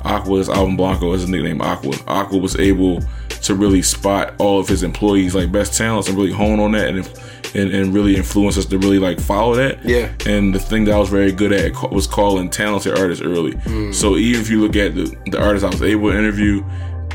aqua's 0.04 0.48
alvin 0.48 0.76
blanco 0.76 1.12
is 1.12 1.22
his 1.22 1.30
nickname 1.30 1.60
aqua. 1.60 1.94
Aqua 2.06 2.38
was 2.38 2.56
able 2.56 3.00
to 3.42 3.54
really 3.54 3.82
spot 3.82 4.34
all 4.38 4.60
of 4.60 4.68
his 4.68 4.82
employees 4.84 5.34
like 5.34 5.50
best 5.50 5.76
talents 5.76 6.08
and 6.08 6.16
really 6.16 6.32
hone 6.32 6.60
on 6.60 6.72
that. 6.72 6.88
And 6.88 7.06
and, 7.55 7.70
and 7.70 7.92
really 7.94 8.16
influence 8.16 8.57
us 8.59 8.64
to 8.66 8.78
really 8.78 8.98
like 8.98 9.20
follow 9.20 9.55
that 9.55 9.84
Yeah. 9.84 10.11
and 10.26 10.55
the 10.55 10.59
thing 10.59 10.84
that 10.84 10.94
I 10.94 10.98
was 10.98 11.09
very 11.11 11.32
good 11.32 11.53
at 11.53 11.72
was 11.92 12.07
calling 12.07 12.48
talented 12.50 12.98
artists 12.98 13.22
early. 13.24 13.53
Mm. 13.53 13.94
So 13.94 14.16
even 14.16 14.40
if 14.40 14.48
you 14.50 14.61
look 14.61 14.76
at 14.76 14.94
the, 14.94 15.14
the 15.30 15.40
artists 15.42 15.64
I 15.64 15.70
was 15.70 15.82
able 15.82 16.11
to 16.11 16.18
interview 16.18 16.64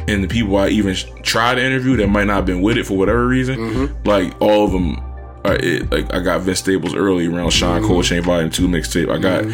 and 0.08 0.24
the 0.24 0.28
people 0.28 0.56
I 0.58 0.70
even 0.70 0.96
tried 1.24 1.56
to 1.56 1.66
interview 1.66 1.98
that 1.98 2.08
might 2.08 2.26
not 2.26 2.36
have 2.36 2.46
been 2.46 2.62
with 2.62 2.78
it 2.78 2.86
for 2.86 2.98
whatever 2.98 3.28
reason, 3.28 3.58
Mm-hmm. 3.58 4.08
like 4.08 4.40
all 4.42 4.64
of 4.66 4.72
them 4.72 4.98
are 5.44 5.56
it. 5.56 5.92
Like 5.92 6.14
I 6.14 6.20
got 6.22 6.42
Vince 6.42 6.60
Staples 6.60 6.96
early 6.96 7.28
around 7.28 7.50
Shyne 7.52 7.82
Mm-hmm. 7.82 8.22
Volume 8.26 8.50
2 8.50 8.68
mixtape. 8.68 9.10
I 9.12 9.18
got 9.18 9.46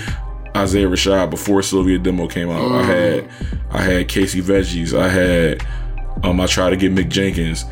Isaiah 0.56 0.88
Rashad 0.88 1.30
before 1.32 1.62
Cilvia 1.62 2.02
Demo 2.04 2.28
came 2.28 2.50
out. 2.52 2.62
Mm. 2.62 2.80
I 2.80 2.84
had 2.84 3.30
I 3.72 3.82
had 3.82 4.08
Casey 4.08 4.42
Veggies. 4.42 4.94
I 4.98 5.10
had 5.10 5.66
um 6.24 6.40
I 6.40 6.46
tried 6.48 6.72
to 6.72 6.78
get 6.78 6.94
Mick 6.94 7.10
Jenkins. 7.10 7.66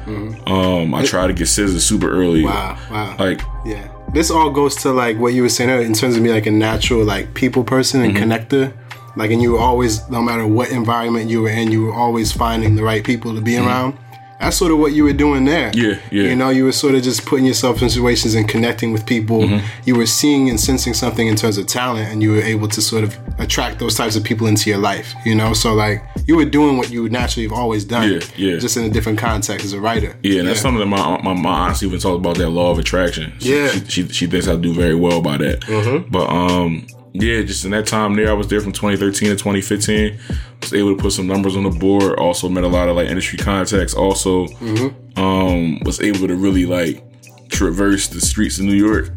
Um 0.47 0.93
I 0.93 1.03
tried 1.05 1.27
to 1.27 1.33
get 1.33 1.47
SZA 1.47 1.79
super 1.79 2.09
early. 2.09 2.43
Mm-hmm. 2.43 2.93
Wow. 2.93 3.09
Wow. 3.09 3.15
Like 3.17 3.41
yeah. 3.65 3.87
this 4.13 4.31
all 4.31 4.49
goes 4.49 4.75
to 4.77 4.91
like 4.91 5.17
what 5.17 5.33
you 5.33 5.41
were 5.43 5.49
saying 5.49 5.69
earlier 5.69 5.85
in 5.85 5.93
terms 5.93 6.15
of 6.15 6.21
me 6.21 6.31
like 6.31 6.45
a 6.45 6.51
natural 6.51 7.03
like 7.05 7.33
people 7.33 7.63
person 7.63 8.01
and 8.01 8.15
connector. 8.15 8.73
Like, 9.15 9.31
and 9.31 9.41
you 9.41 9.51
were 9.51 9.59
always, 9.59 10.07
no 10.09 10.21
matter 10.21 10.47
what 10.47 10.71
environment 10.71 11.29
you 11.29 11.41
were 11.41 11.49
in, 11.49 11.69
you 11.69 11.83
were 11.83 11.93
always 11.93 12.31
finding 12.31 12.75
the 12.75 12.83
right 12.83 13.03
people 13.03 13.35
to 13.35 13.41
be 13.41 13.57
around. 13.57 13.97
That's 14.41 14.57
sort 14.57 14.71
of 14.71 14.79
what 14.79 14.91
you 14.93 15.03
were 15.03 15.13
doing 15.13 15.45
there. 15.45 15.71
Yeah, 15.73 15.99
yeah. 16.11 16.23
You 16.23 16.35
know, 16.35 16.49
you 16.49 16.65
were 16.65 16.71
sort 16.71 16.95
of 16.95 17.03
just 17.03 17.25
putting 17.25 17.45
yourself 17.45 17.81
in 17.81 17.89
situations 17.89 18.33
and 18.35 18.49
connecting 18.49 18.91
with 18.91 19.05
people. 19.05 19.47
You 19.85 19.95
were 19.95 20.05
seeing 20.07 20.49
and 20.49 20.59
sensing 20.59 20.93
something 20.93 21.27
in 21.27 21.35
terms 21.35 21.57
of 21.57 21.67
talent, 21.67 22.09
and 22.11 22.21
you 22.23 22.31
were 22.31 22.41
able 22.41 22.67
to 22.69 22.81
sort 22.81 23.03
of 23.03 23.15
attract 23.39 23.79
those 23.79 23.95
types 23.95 24.15
of 24.15 24.23
people 24.23 24.47
into 24.47 24.69
your 24.69 24.79
life. 24.79 25.13
You 25.25 25.35
know, 25.35 25.53
so 25.53 25.73
like 25.73 26.01
you 26.27 26.35
were 26.35 26.45
doing 26.45 26.77
what 26.77 26.89
you 26.91 27.03
would 27.03 27.11
naturally 27.11 27.47
have 27.47 27.53
always 27.57 27.85
done. 27.85 28.11
Yeah, 28.11 28.19
yeah. 28.35 28.57
Just 28.57 28.77
in 28.77 28.83
a 28.83 28.89
different 28.89 29.19
context 29.19 29.63
as 29.65 29.73
a 29.73 29.79
writer. 29.79 30.17
Yeah, 30.23 30.39
and 30.39 30.47
that's 30.47 30.59
something 30.61 30.79
that 30.79 30.85
my 30.87 31.21
my, 31.21 31.33
my 31.33 31.67
aunt 31.69 31.83
even 31.83 31.99
talked 31.99 32.17
about 32.19 32.37
that 32.37 32.49
law 32.49 32.71
of 32.71 32.79
attraction. 32.79 33.33
She, 33.39 33.55
Yeah. 33.55 33.67
she, 33.69 33.85
she, 33.85 34.07
she 34.09 34.27
thinks 34.27 34.47
I 34.47 34.55
do 34.55 34.73
very 34.73 34.95
well 34.95 35.21
by 35.21 35.37
that. 35.37 36.05
But 36.09 36.27
um, 36.29 36.87
yeah, 37.13 37.41
just 37.41 37.65
in 37.65 37.71
that 37.71 37.87
time 37.87 38.15
there, 38.15 38.29
I 38.29 38.33
was 38.33 38.47
there 38.47 38.61
from 38.61 38.71
2013 38.71 39.29
to 39.29 39.35
2015. 39.35 40.17
Was 40.61 40.73
able 40.73 40.95
to 40.95 41.01
put 41.01 41.11
some 41.11 41.27
numbers 41.27 41.55
on 41.57 41.63
the 41.63 41.69
board. 41.69 42.17
Also 42.19 42.47
met 42.47 42.63
a 42.63 42.67
lot 42.67 42.87
of 42.87 42.95
like 42.95 43.09
industry 43.09 43.37
contacts. 43.37 43.93
Also, 43.93 44.47
um, 45.17 45.79
was 45.81 45.99
able 46.01 46.27
to 46.27 46.35
really 46.35 46.65
like 46.65 47.03
traverse 47.49 48.07
the 48.07 48.21
streets 48.21 48.59
of 48.59 48.65
New 48.65 48.73
York. 48.75 49.09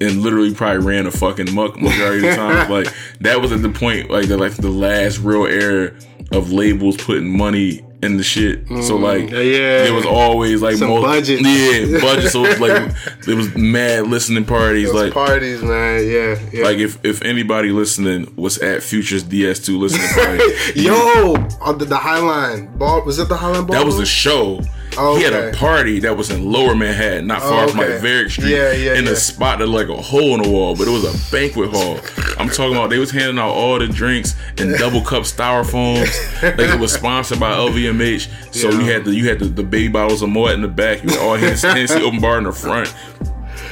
And 0.00 0.20
literally 0.20 0.52
probably 0.52 0.84
ran 0.84 1.06
a 1.06 1.10
fucking 1.12 1.54
muck 1.54 1.80
majority 1.80 2.18
of 2.28 2.34
the 2.34 2.36
time. 2.36 2.70
like 2.70 2.88
that 3.20 3.40
was 3.40 3.52
at 3.52 3.62
the 3.62 3.70
point 3.70 4.10
like 4.10 4.26
the 4.28 4.36
like 4.36 4.52
the 4.56 4.68
last 4.70 5.18
real 5.18 5.46
era 5.46 5.92
of 6.32 6.50
labels 6.52 6.96
putting 6.96 7.34
money 7.36 7.82
in 8.02 8.16
the 8.16 8.22
shit. 8.24 8.66
So 8.68 8.98
mm, 8.98 9.00
like 9.00 9.30
Yeah, 9.30 9.84
it 9.84 9.92
was 9.94 10.04
always 10.04 10.60
like 10.60 10.76
Some 10.76 10.88
most- 10.90 11.04
budget. 11.04 11.40
Yeah, 11.40 12.00
budget. 12.00 12.30
So 12.32 12.44
it 12.44 12.58
was 12.58 12.60
like 12.60 12.92
it 13.28 13.34
was 13.34 13.54
mad 13.56 14.08
listening 14.08 14.44
parties. 14.44 14.92
Like 14.92 15.12
parties, 15.12 15.62
man. 15.62 16.04
Yeah. 16.06 16.38
yeah. 16.52 16.64
like 16.64 16.78
if 16.78 17.02
if 17.04 17.22
anybody 17.22 17.70
listening 17.70 18.32
was 18.36 18.58
at 18.58 18.82
Future's 18.82 19.24
DS2 19.24 19.78
listening 19.78 20.08
party, 20.08 20.80
Yo, 20.80 21.34
on 21.60 21.78
the, 21.78 21.84
the 21.84 21.96
Highline 21.96 22.76
ball 22.76 23.04
was 23.04 23.18
it 23.18 23.28
the 23.28 23.36
Highline 23.36 23.66
ball? 23.66 23.76
that 23.76 23.86
was 23.86 23.98
a 23.98 24.06
show. 24.06 24.60
Oh, 24.98 25.16
He 25.16 25.22
had 25.22 25.32
a 25.32 25.56
party 25.56 26.00
that 26.00 26.16
was 26.16 26.30
in 26.30 26.50
Lower 26.50 26.74
Manhattan, 26.74 27.26
not 27.26 27.40
far 27.40 27.64
Oh, 27.64 27.68
from 27.68 27.78
like 27.78 27.88
okay. 27.88 28.00
Varick 28.00 28.30
Street, 28.30 28.50
Yeah, 28.50 28.72
yeah, 28.72 28.94
in 28.94 29.04
yeah. 29.06 29.12
a 29.12 29.16
spot 29.16 29.58
that 29.60 29.66
like 29.66 29.88
a 29.88 29.96
hole 29.96 30.34
in 30.34 30.42
the 30.42 30.48
wall, 30.50 30.76
but 30.76 30.86
it 30.86 30.90
was 30.90 31.04
a 31.04 31.30
banquet 31.32 31.70
hall. 31.70 31.98
I'm 32.38 32.48
talking 32.48 32.74
about 32.76 32.90
they 32.90 32.98
was 32.98 33.10
handing 33.10 33.38
out 33.38 33.50
all 33.50 33.78
the 33.78 33.88
drinks 33.88 34.34
in 34.58 34.72
double 34.78 35.02
cup 35.02 35.22
styrofoams. 35.22 36.42
like 36.42 36.58
it 36.70 36.80
was 36.80 36.92
sponsored 36.92 37.40
by 37.40 37.52
LVMH. 37.52 38.54
So 38.54 38.70
you 38.70 38.80
had 38.92 39.04
the 39.04 39.14
you 39.14 39.28
had 39.28 39.38
the, 39.38 39.46
the 39.46 39.62
baby 39.62 39.88
bottles 39.88 40.22
of 40.22 40.28
Moet 40.28 40.52
in 40.52 40.62
the 40.62 40.68
back. 40.68 41.02
You 41.02 41.10
had 41.10 41.18
all 41.20 41.36
Hennessy 41.36 42.02
open 42.02 42.20
bar 42.20 42.38
in 42.38 42.44
the 42.44 42.52
front. 42.52 42.94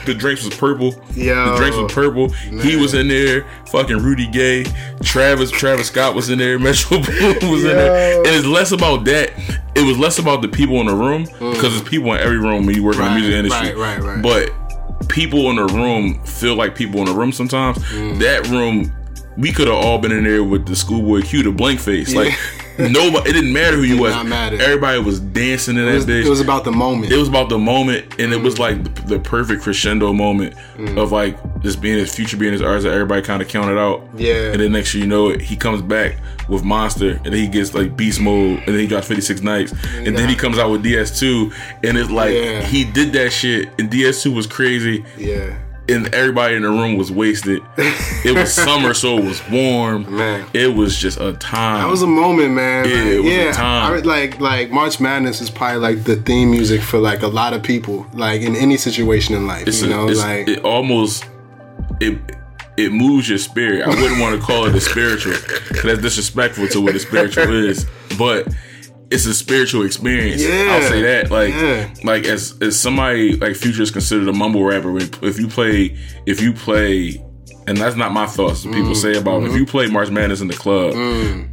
The 0.07 0.14
drinks 0.14 0.44
was 0.44 0.57
purple. 0.57 0.94
Yo. 1.14 1.53
the 1.53 1.57
drinks 1.57 1.76
was 1.76 1.92
purple. 1.92 2.28
He 2.30 2.76
was 2.76 2.94
in 2.94 3.09
there. 3.09 3.46
Fucking 3.66 3.98
Rudy 3.98 4.26
Gay, 4.26 4.64
Travis 5.03 5.51
Travis 5.51 5.88
Scott 5.88 6.14
was 6.14 6.30
in 6.30 6.38
there. 6.38 6.59
Metro 6.61 6.98
Boomin 6.98 7.51
was 7.51 7.64
in 7.64 7.76
there. 7.76 8.14
Yo. 8.14 8.18
And 8.18 8.28
it's 8.28 8.46
less 8.46 8.72
about 8.72 9.05
that. 9.05 9.32
It 9.74 9.86
was 9.86 9.98
less 9.98 10.18
about 10.18 10.42
the 10.42 10.48
people 10.48 10.80
in 10.80 10.86
the 10.86 10.94
room 10.94 11.24
because 11.24 11.72
there's 11.74 11.88
people 11.88 12.12
in 12.12 12.20
every 12.20 12.38
room 12.38 12.66
when 12.66 12.74
you 12.74 12.82
work 12.82 12.96
in 12.96 13.03
the 13.05 13.11
music 13.11 13.32
industry. 13.34 13.74
right, 13.74 13.98
right, 14.01 14.03
right. 14.03 14.22
But 14.22 15.09
people 15.09 15.51
in 15.51 15.57
the 15.57 15.66
room 15.66 16.22
feel 16.24 16.55
like 16.55 16.74
people 16.74 17.01
in 17.01 17.07
the 17.07 17.12
room 17.14 17.32
sometimes. 17.32 17.78
Mm. 17.78 18.18
That 18.18 18.48
room, 18.48 18.92
we 19.36 19.53
could 19.53 19.68
have 19.68 19.76
all 19.76 19.98
been 19.98 20.12
in 20.12 20.24
there 20.24 20.44
with 20.44 20.66
the 20.66 20.76
schoolboy 20.76 21.22
Q, 21.22 21.42
the 21.42 21.53
blank 21.53 21.80
face. 21.80 22.14
Like 22.14 22.32
nobody, 22.89 23.31
it 23.31 23.33
didn't 23.35 23.53
matter 23.53 23.76
who 23.76 23.83
you 23.83 23.99
was. 24.01 24.14
not 24.14 24.26
matter. 24.26 24.61
Everybody 24.61 25.01
was 25.03 25.20
dancing 25.20 25.76
in 25.76 25.87
It 25.89 25.95
was, 25.95 26.07
that 26.07 26.12
bitch 26.12 26.26
it 26.26 26.31
was 26.31 26.41
about 26.41 26.64
the 26.64 26.72
moment. 26.72 27.12
it 27.12 27.16
was 27.16 27.28
about 27.28 27.49
the 27.49 27.59
moment 27.59 28.18
and 28.18 28.33
it 28.33 28.41
was 28.43 28.59
like 28.59 28.83
the, 28.83 29.03
the 29.03 29.18
perfect 29.18 29.62
crescendo 29.62 30.12
moment 30.12 30.55
Mm. 30.78 30.97
of 30.97 31.12
like 31.12 31.37
just 31.62 31.83
being 31.83 31.99
his 31.99 32.14
future 32.14 32.39
being 32.39 32.53
his 32.53 32.62
artist 32.62 32.85
that 32.87 32.95
everybody 32.95 33.20
kind 33.20 33.43
of 33.43 33.49
counted 33.49 33.78
out 33.78 34.09
Yeah. 34.16 34.51
and 34.53 34.61
then 34.61 34.72
next 34.72 34.95
year 34.95 35.05
you 35.05 35.11
know 35.11 35.28
it 35.28 35.43
he 35.43 35.55
comes 35.57 35.83
back 35.83 36.16
with 36.49 36.64
monster 36.64 37.11
and 37.22 37.26
then 37.26 37.35
he 37.35 37.49
gets 37.49 37.74
like 37.74 37.97
beast 37.99 38.18
mode 38.18 38.61
and 38.61 38.68
then 38.68 38.78
he 38.78 38.87
drops 38.87 39.07
56 39.09 39.43
nights 39.43 39.74
and 39.97 40.16
then 40.16 40.26
he 40.28 40.35
comes 40.35 40.59
out 40.59 40.70
with 40.70 40.83
ds2 40.83 41.53
and 41.85 41.99
it's 41.99 42.09
like 42.11 42.33
Yeah. 42.33 42.62
he 42.62 42.85
did 42.85 43.12
that 43.12 43.31
shit 43.31 43.68
and 43.78 43.91
ds2 43.91 44.35
was 44.35 44.47
crazy 44.47 45.05
yeah. 45.18 45.55
And 45.91 46.14
everybody 46.14 46.55
in 46.57 46.62
the 46.62 46.68
room 46.68 46.97
was 46.97 47.11
wasted 47.12 47.62
it 47.76 48.34
was 48.36 48.53
summer 48.66 48.95
so 48.95 49.18
it 49.18 49.24
was 49.24 49.43
warm 49.51 50.16
Man. 50.16 50.47
it 50.55 50.74
was 50.74 50.97
just 50.97 51.18
a 51.20 51.32
time 51.34 51.82
That 51.82 51.91
was 51.91 52.03
a 52.03 52.07
moment, 52.07 52.55
man. 52.55 52.84
Yeah, 52.88 52.95
Like, 52.95 53.07
it 53.07 53.20
was 53.20 53.57
a 53.57 53.59
time. 53.59 53.93
I, 53.93 53.97
like 53.99 54.41
like 54.41 54.70
March 54.70 55.01
Madness 55.01 55.41
is 55.41 55.51
probably 55.51 55.78
like 55.80 56.05
the 56.05 56.16
theme 56.16 56.51
music 56.51 56.80
for 56.82 56.99
like 56.99 57.22
a 57.22 57.28
lot 57.28 57.53
of 57.53 57.62
people, 57.62 58.07
like 58.14 58.43
in 58.43 58.55
any 58.57 58.76
situation 58.76 59.34
in 59.34 59.47
life. 59.47 59.66
it's 59.66 59.80
you 59.82 59.88
a- 59.88 59.91
know, 59.91 60.09
it's- 60.09 60.18
like 60.18 60.49
it 60.49 60.64
almost 60.64 61.24
it 62.01 62.18
it 62.76 62.93
moves 62.93 63.28
your 63.28 63.38
spirit. 63.38 63.82
I 63.84 63.88
wouldn't 63.88 64.20
want 64.20 64.41
to 64.41 64.47
call 64.47 64.64
it 64.66 64.74
a 64.74 64.80
spiritual 64.80 65.34
because 65.68 65.82
that's 65.82 66.01
disrespectful 66.01 66.68
to 66.68 66.80
what 66.80 66.95
a 66.95 66.99
spiritual 67.01 67.53
is, 67.68 67.86
but 68.16 68.47
it's 69.11 69.27
a 69.27 69.35
spiritual 69.35 69.85
experience. 69.85 70.43
Yeah. 70.43 70.69
I'll 70.73 70.83
say 70.89 71.03
that. 71.03 71.31
Like 71.31 71.53
Yeah. 71.55 71.89
like 72.05 72.25
as 72.27 72.55
as 72.61 72.79
somebody 72.79 73.37
like 73.37 73.57
Future 73.57 73.83
is 73.83 73.91
considered 73.91 74.29
a 74.29 74.33
mumble 74.33 74.65
rapper. 74.65 74.93
when- 74.93 75.11
If 75.23 75.39
you 75.39 75.49
play 75.49 75.97
if 76.27 76.41
you 76.41 76.53
play. 76.53 77.23
And 77.67 77.77
that's 77.79 77.95
not 77.95 78.13
my 78.13 78.27
thoughts. 78.27 78.65
Mm. 78.65 78.73
people 78.75 78.95
say 78.97 79.17
about. 79.17 79.43
Mm-hmm. 79.43 79.51
if 79.53 79.57
you 79.57 79.65
play 79.67 79.87
March 79.87 80.11
Madness 80.11 80.41
in 80.41 80.49
the 80.49 80.55
club, 80.55 80.93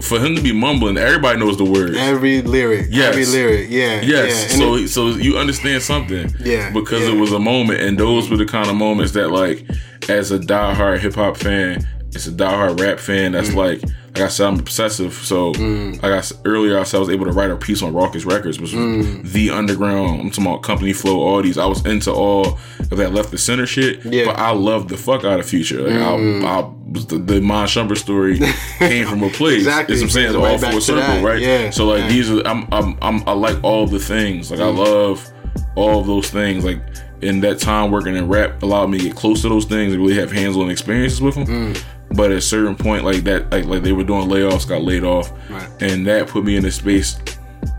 for 0.02 0.18
him 0.20 0.36
to 0.36 0.42
be 0.42 0.52
mumbling, 0.52 0.98
everybody 0.98 1.38
knows 1.38 1.58
the 1.58 1.66
words. 1.66 1.96
every 1.96 2.42
lyric, 2.42 2.88
Yes. 2.90 3.10
every 3.10 3.26
lyric, 3.26 3.68
yeah, 3.70 4.02
Yes. 4.02 4.48
yeah. 4.52 4.58
So 4.58 4.76
it- 4.76 4.88
so 4.88 5.10
you 5.10 5.38
understand 5.38 5.84
something. 5.84 6.34
Yeah, 6.44 6.72
Because 6.72 7.02
yeah. 7.04 7.10
it 7.14 7.18
was 7.20 7.34
a 7.34 7.40
moment 7.40 7.82
and 7.82 8.00
those 8.00 8.32
were 8.32 8.38
the 8.38 8.46
kind 8.46 8.68
of 8.68 8.76
moments 8.76 9.12
that 9.12 9.32
like 9.32 9.64
as 10.10 10.32
a 10.32 10.40
diehard 10.40 11.00
hip 11.02 11.14
hop 11.14 11.38
fan, 11.38 11.86
it's 12.14 12.28
a 12.28 12.32
diehard 12.32 12.80
rap 12.80 13.00
fan 13.00 13.34
that's 13.34 13.50
Mm. 13.50 13.56
like 13.56 13.82
like 14.16 14.26
I 14.26 14.28
said, 14.30 14.48
I'm 14.48 14.60
obsessive. 14.60 15.14
So 15.14 15.50
like 15.52 16.04
I 16.12 16.22
said 16.22 16.40
earlier 16.44 16.80
I 16.80 16.84
said 16.84 16.98
I 16.98 17.00
was 17.02 17.10
able 17.10 17.26
to 17.28 17.32
write 17.32 17.52
a 17.52 17.56
piece 17.56 17.84
on 17.84 17.94
Rawkus 17.94 18.26
Records, 18.26 18.60
which 18.60 18.74
was 18.74 18.82
Mm. 18.82 19.32
the 19.32 19.52
underground. 19.52 20.22
I'm 20.22 20.30
talking 20.32 20.48
about 20.48 20.64
company 20.64 20.92
flow, 20.94 21.20
all 21.20 21.42
these. 21.44 21.58
I 21.60 21.68
was 21.68 21.86
into 21.86 22.12
all 22.12 22.58
of 22.90 22.98
that 22.98 23.14
left 23.14 23.30
the 23.30 23.38
center 23.38 23.68
shit. 23.68 24.04
Yeah. 24.06 24.26
But 24.26 24.40
I 24.40 24.52
loved 24.52 24.90
the 24.90 24.98
fuck 24.98 25.24
out 25.24 25.40
of 25.40 25.46
future. 25.46 25.82
Like 25.82 26.02
I, 26.02 26.16
I 26.62 26.70
was 26.90 27.06
the, 27.06 27.18
the 27.20 27.42
Mon 27.42 27.68
Shumper 27.68 27.96
story 27.98 28.40
came 28.80 29.06
from 29.06 29.22
a 29.22 29.30
place. 29.30 29.58
Exactly. 29.60 29.94
It's 29.94 30.02
what 30.02 30.08
I'm 30.08 30.12
saying. 30.12 30.28
It's 30.30 30.36
all 30.64 30.72
full 30.72 30.82
circle, 30.82 31.02
that. 31.04 31.24
right? 31.24 31.40
Yeah. 31.42 31.70
So 31.70 31.86
like 31.86 32.02
Yeah. 32.04 32.08
these 32.10 32.32
are 32.32 32.48
I'm 32.48 32.68
I'm, 32.72 32.98
I'm 33.04 33.24
I 33.28 33.34
like 33.34 33.64
all 33.64 33.86
the 33.86 34.00
things. 34.00 34.50
Like 34.50 34.62
I 34.62 34.64
Mm. 34.64 34.78
love 34.78 35.30
all 35.76 36.00
of 36.00 36.08
those 36.08 36.30
things. 36.32 36.64
Like 36.66 36.80
in 37.22 37.42
that 37.42 37.60
time 37.60 37.92
working 37.92 38.16
in 38.16 38.28
rap 38.28 38.64
allowed 38.64 38.88
me 38.90 38.98
to 39.00 39.04
get 39.06 39.16
close 39.16 39.42
to 39.44 39.50
those 39.50 39.66
things 39.66 39.94
and 39.94 40.02
really 40.02 40.16
have 40.20 40.32
hands-on 40.32 40.70
experiences 40.72 41.20
with 41.22 41.36
them. 41.36 41.74
Mm. 42.10 42.18
But 42.18 42.32
at 42.32 42.38
a 42.38 42.42
certain 42.42 42.76
point, 42.76 43.04
like 43.04 43.24
that, 43.26 43.52
like 43.52 43.66
like 43.66 43.84
they 43.84 43.92
were 43.92 44.04
doing 44.04 44.28
layoffs, 44.30 44.68
got 44.68 44.82
laid 44.84 45.04
off, 45.04 45.32
Right. 45.50 45.68
and 45.82 46.06
that 46.08 46.28
put 46.28 46.44
me 46.44 46.56
in 46.58 46.66
a 46.66 46.72
space 46.72 47.18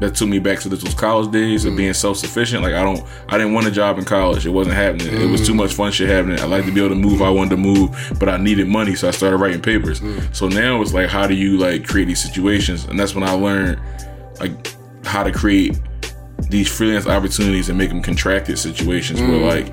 that 0.01 0.14
took 0.14 0.29
me 0.29 0.39
back 0.39 0.61
to 0.61 0.68
those 0.68 0.83
college 0.95 1.31
days 1.33 1.64
Mm. 1.64 1.68
of 1.70 1.76
being 1.76 1.93
self-sufficient. 1.95 2.62
Like 2.62 2.74
I 2.74 2.83
don't, 2.83 3.03
I 3.29 3.39
didn't 3.39 3.55
want 3.55 3.66
a 3.66 3.70
job 3.70 3.99
in 3.99 4.05
college. 4.05 4.45
It 4.47 4.51
wasn't 4.51 4.76
happening. 4.76 5.09
It 5.09 5.31
was 5.31 5.47
too 5.47 5.55
much 5.55 5.72
fun 5.72 5.91
shit 5.93 6.09
happening. 6.09 6.39
I 6.41 6.45
like 6.45 6.66
to 6.66 6.70
be 6.72 6.81
able 6.81 6.91
to 6.95 7.01
move. 7.01 7.22
I 7.22 7.31
wanted 7.31 7.51
to 7.51 7.57
move, 7.57 7.91
but 8.20 8.29
I 8.29 8.37
needed 8.37 8.68
money, 8.68 8.95
so 8.95 9.09
I 9.09 9.12
started 9.12 9.39
writing 9.39 9.61
papers. 9.62 10.01
So 10.33 10.47
now 10.49 10.83
it's 10.83 10.93
like, 10.93 11.09
how 11.09 11.26
do 11.26 11.35
you 11.35 11.57
like 11.57 11.87
create 11.87 12.05
these 12.07 12.22
situations? 12.22 12.85
And 12.85 12.99
that's 13.01 13.14
when 13.14 13.24
I 13.24 13.33
learned 13.33 13.81
like 14.41 14.53
how 15.05 15.22
to 15.24 15.33
create 15.33 15.81
these 16.51 16.68
freelance 16.68 17.07
opportunities 17.07 17.68
and 17.68 17.76
make 17.79 17.89
them 17.89 18.03
contracted 18.03 18.59
situations 18.59 19.20
where 19.20 19.39
like 19.39 19.72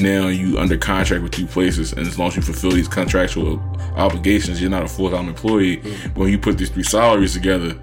now 0.00 0.28
you 0.28 0.58
under 0.58 0.76
contract 0.76 1.22
with 1.22 1.32
two 1.32 1.46
places 1.46 1.92
and 1.92 2.06
as 2.06 2.18
long 2.18 2.28
as 2.28 2.36
you 2.36 2.42
fulfill 2.42 2.70
these 2.72 2.88
contractual 2.88 3.58
obligations 3.96 4.60
you're 4.60 4.70
not 4.70 4.82
a 4.82 4.88
full-time 4.88 5.28
employee 5.28 5.76
but 5.76 6.16
when 6.16 6.30
you 6.30 6.38
put 6.38 6.58
these 6.58 6.70
three 6.70 6.82
salaries 6.82 7.32
together 7.32 7.74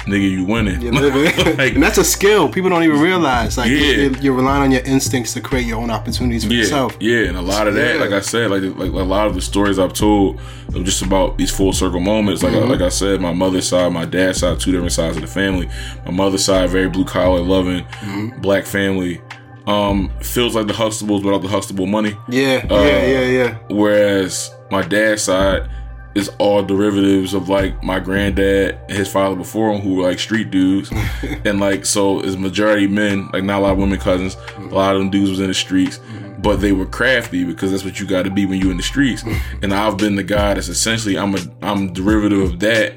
nigga 0.00 0.28
you 0.28 0.44
winning 0.44 0.80
You're 0.80 0.92
living. 0.92 1.56
like, 1.58 1.74
and 1.74 1.82
that's 1.82 1.96
a 1.96 2.02
skill 2.04 2.48
people 2.48 2.68
don't 2.70 2.82
even 2.82 2.98
realize. 3.00 3.56
Like 3.56 3.70
Yeah. 3.70 4.08
you're, 4.20 4.34
relying 4.34 4.62
on 4.64 4.72
your 4.72 4.80
instincts 4.82 5.32
to 5.34 5.40
create 5.40 5.64
your 5.64 5.78
own 5.80 5.92
opportunities 5.92 6.44
for 6.44 6.52
yeah, 6.52 6.58
yourself. 6.62 6.96
yeah, 6.98 7.26
and 7.28 7.36
a 7.36 7.40
lot 7.40 7.68
of 7.68 7.74
that, 7.76 7.94
Yeah. 7.94 8.00
like 8.00 8.10
I 8.10 8.18
said, 8.18 8.50
like 8.50 8.62
like 8.76 8.90
a 8.90 9.04
lot 9.04 9.28
of 9.28 9.34
the 9.36 9.40
stories 9.40 9.78
I've 9.78 9.92
told 9.92 10.40
of 10.74 10.84
just 10.84 11.02
about 11.02 11.38
these 11.38 11.52
full 11.52 11.72
circle 11.72 12.00
moments. 12.00 12.42
Like 12.42 12.52
Mm-hmm. 12.52 12.68
like 12.72 12.80
I 12.80 12.88
said, 12.88 13.20
my 13.20 13.32
mother's 13.32 13.68
side, 13.68 13.92
my 13.92 14.04
dad's 14.04 14.40
side, 14.40 14.58
two 14.58 14.72
different 14.72 14.90
sides 14.92 15.14
of 15.18 15.22
the 15.22 15.28
family. 15.28 15.68
My 16.04 16.10
mother's 16.10 16.44
side, 16.44 16.68
very 16.70 16.88
blue 16.88 17.04
collar, 17.04 17.38
loving, 17.40 17.84
Mm-hmm. 17.84 18.40
black 18.40 18.64
family. 18.66 19.20
Um, 19.66 20.10
feels 20.20 20.54
like 20.54 20.66
the 20.66 20.72
Huxtables 20.72 21.24
without 21.24 21.42
the 21.42 21.48
Huxtable 21.48 21.86
money. 21.86 22.16
Yeah, 22.28 22.66
Uh, 22.70 22.82
yeah, 22.82 23.06
yeah, 23.06 23.26
yeah. 23.26 23.58
Whereas 23.70 24.50
my 24.70 24.82
dad's 24.82 25.22
side 25.22 25.68
is 26.14 26.28
all 26.38 26.62
derivatives 26.62 27.32
of 27.32 27.48
like 27.48 27.82
my 27.82 27.98
granddad 27.98 28.78
and 28.88 28.98
his 28.98 29.10
father 29.10 29.34
before 29.34 29.72
him 29.72 29.80
who 29.80 29.94
were 29.94 30.02
like 30.08 30.18
street 30.18 30.50
dudes. 30.50 30.90
and 31.44 31.58
like 31.60 31.86
so 31.86 32.20
is 32.20 32.36
majority 32.36 32.86
men, 32.86 33.28
like 33.32 33.44
not 33.44 33.60
a 33.60 33.62
lot 33.62 33.72
of 33.72 33.78
women 33.78 33.98
cousins. 33.98 34.36
A 34.58 34.60
lot 34.74 34.94
of 34.94 35.00
them 35.00 35.10
dudes 35.10 35.30
was 35.30 35.40
in 35.40 35.46
the 35.48 35.54
streets. 35.54 36.00
But 36.38 36.56
they 36.60 36.72
were 36.72 36.86
crafty 36.86 37.44
because 37.44 37.70
that's 37.70 37.84
what 37.84 38.00
you 38.00 38.06
gotta 38.06 38.28
be 38.30 38.46
when 38.46 38.60
you 38.60 38.70
in 38.70 38.76
the 38.76 38.82
streets. 38.82 39.22
And 39.62 39.72
I've 39.72 39.96
been 39.96 40.16
the 40.16 40.24
guy 40.24 40.54
that's 40.54 40.68
essentially 40.68 41.16
I'm 41.16 41.34
a 41.36 41.38
I'm 41.62 41.92
derivative 41.92 42.40
of 42.40 42.60
that. 42.60 42.94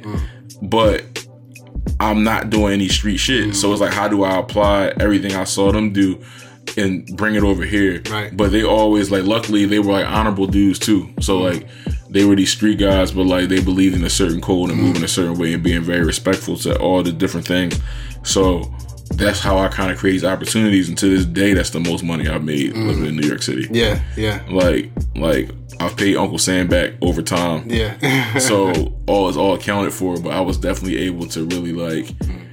But 0.63 1.25
I'm 1.99 2.23
not 2.23 2.49
doing 2.49 2.73
any 2.73 2.87
street 2.89 3.17
shit. 3.17 3.55
So 3.55 3.71
it's 3.71 3.81
like 3.81 3.93
how 3.93 4.07
do 4.07 4.23
I 4.23 4.37
apply 4.39 4.93
everything 4.99 5.35
I 5.35 5.43
saw 5.43 5.71
them 5.71 5.93
do 5.93 6.21
and 6.77 7.05
bring 7.17 7.35
it 7.35 7.43
over 7.43 7.63
here. 7.63 8.01
Right. 8.09 8.35
But 8.35 8.51
they 8.51 8.63
always 8.63 9.11
like 9.11 9.23
luckily 9.23 9.65
they 9.65 9.79
were 9.79 9.93
like 9.93 10.07
honorable 10.07 10.47
dudes 10.47 10.79
too. 10.79 11.13
So 11.21 11.39
like 11.39 11.67
they 12.09 12.25
were 12.25 12.35
these 12.35 12.51
street 12.51 12.79
guys, 12.79 13.11
but 13.11 13.25
like 13.25 13.49
they 13.49 13.61
believed 13.61 13.95
in 13.95 14.03
a 14.03 14.09
certain 14.09 14.41
code 14.41 14.69
and 14.69 14.79
mm. 14.79 14.83
moving 14.83 15.03
a 15.03 15.07
certain 15.07 15.37
way 15.37 15.53
and 15.53 15.63
being 15.63 15.81
very 15.81 16.03
respectful 16.03 16.57
to 16.57 16.77
all 16.79 17.03
the 17.03 17.11
different 17.11 17.47
things. 17.47 17.79
So 18.23 18.73
that's 19.15 19.39
how 19.39 19.57
I 19.57 19.67
kind 19.67 19.91
of 19.91 19.97
create 19.97 20.23
opportunities. 20.23 20.89
And 20.89 20.97
to 20.97 21.09
this 21.09 21.25
day, 21.25 21.53
that's 21.53 21.69
the 21.69 21.79
most 21.79 22.03
money 22.03 22.27
I've 22.27 22.43
made 22.43 22.73
mm. 22.73 22.87
living 22.87 23.05
in 23.05 23.15
New 23.15 23.27
York 23.27 23.41
City. 23.41 23.67
Yeah, 23.71 24.01
yeah, 24.17 24.43
Like, 24.49 24.91
like 25.15 25.49
I've 25.79 25.95
paid 25.95 26.15
Uncle 26.17 26.37
Sam 26.37 26.67
back 26.67 26.93
over 27.01 27.21
time. 27.21 27.69
yeah. 27.69 28.37
So 28.39 28.93
all 29.07 29.29
is 29.29 29.37
all 29.37 29.53
accounted 29.55 29.93
for, 29.93 30.19
but 30.19 30.33
I 30.33 30.41
was 30.41 30.57
definitely 30.57 30.97
able 30.99 31.27
to 31.27 31.45
really 31.45 31.73
like 31.73 32.05
mm. 32.05 32.44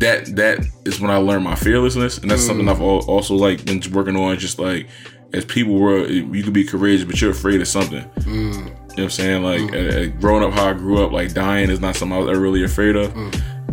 That. 0.00 0.36
That 0.36 0.66
is 0.84 1.00
when 1.00 1.10
I 1.10 1.16
learned 1.16 1.44
my 1.44 1.54
fearlessness, 1.54 2.18
and 2.18 2.30
that's 2.30 2.44
something 2.44 2.68
I've 2.68 2.80
also 2.82 3.34
like 3.34 3.64
been 3.64 3.82
working 3.92 4.16
on. 4.16 4.38
Just 4.38 4.58
like 4.58 4.88
as 5.32 5.44
people 5.44 5.74
were, 5.74 6.06
you 6.06 6.42
could 6.42 6.52
be 6.52 6.64
courageous, 6.64 7.04
but 7.04 7.20
you're 7.20 7.30
afraid 7.30 7.60
of 7.60 7.68
something. 7.68 8.04
You 8.26 8.50
know 8.52 8.72
what 8.88 8.98
I'm 8.98 9.10
saying? 9.10 9.42
Like 9.42 9.72
uh, 9.72 9.76
uh, 9.76 10.06
growing 10.20 10.42
up, 10.44 10.52
how 10.52 10.70
I 10.70 10.72
grew 10.72 11.04
up, 11.04 11.12
like 11.12 11.32
dying 11.32 11.70
is 11.70 11.80
not 11.80 11.94
something 11.96 12.16
I 12.16 12.20
was 12.20 12.28
ever 12.30 12.40
really 12.40 12.64
afraid 12.64 12.96
of. 12.96 13.14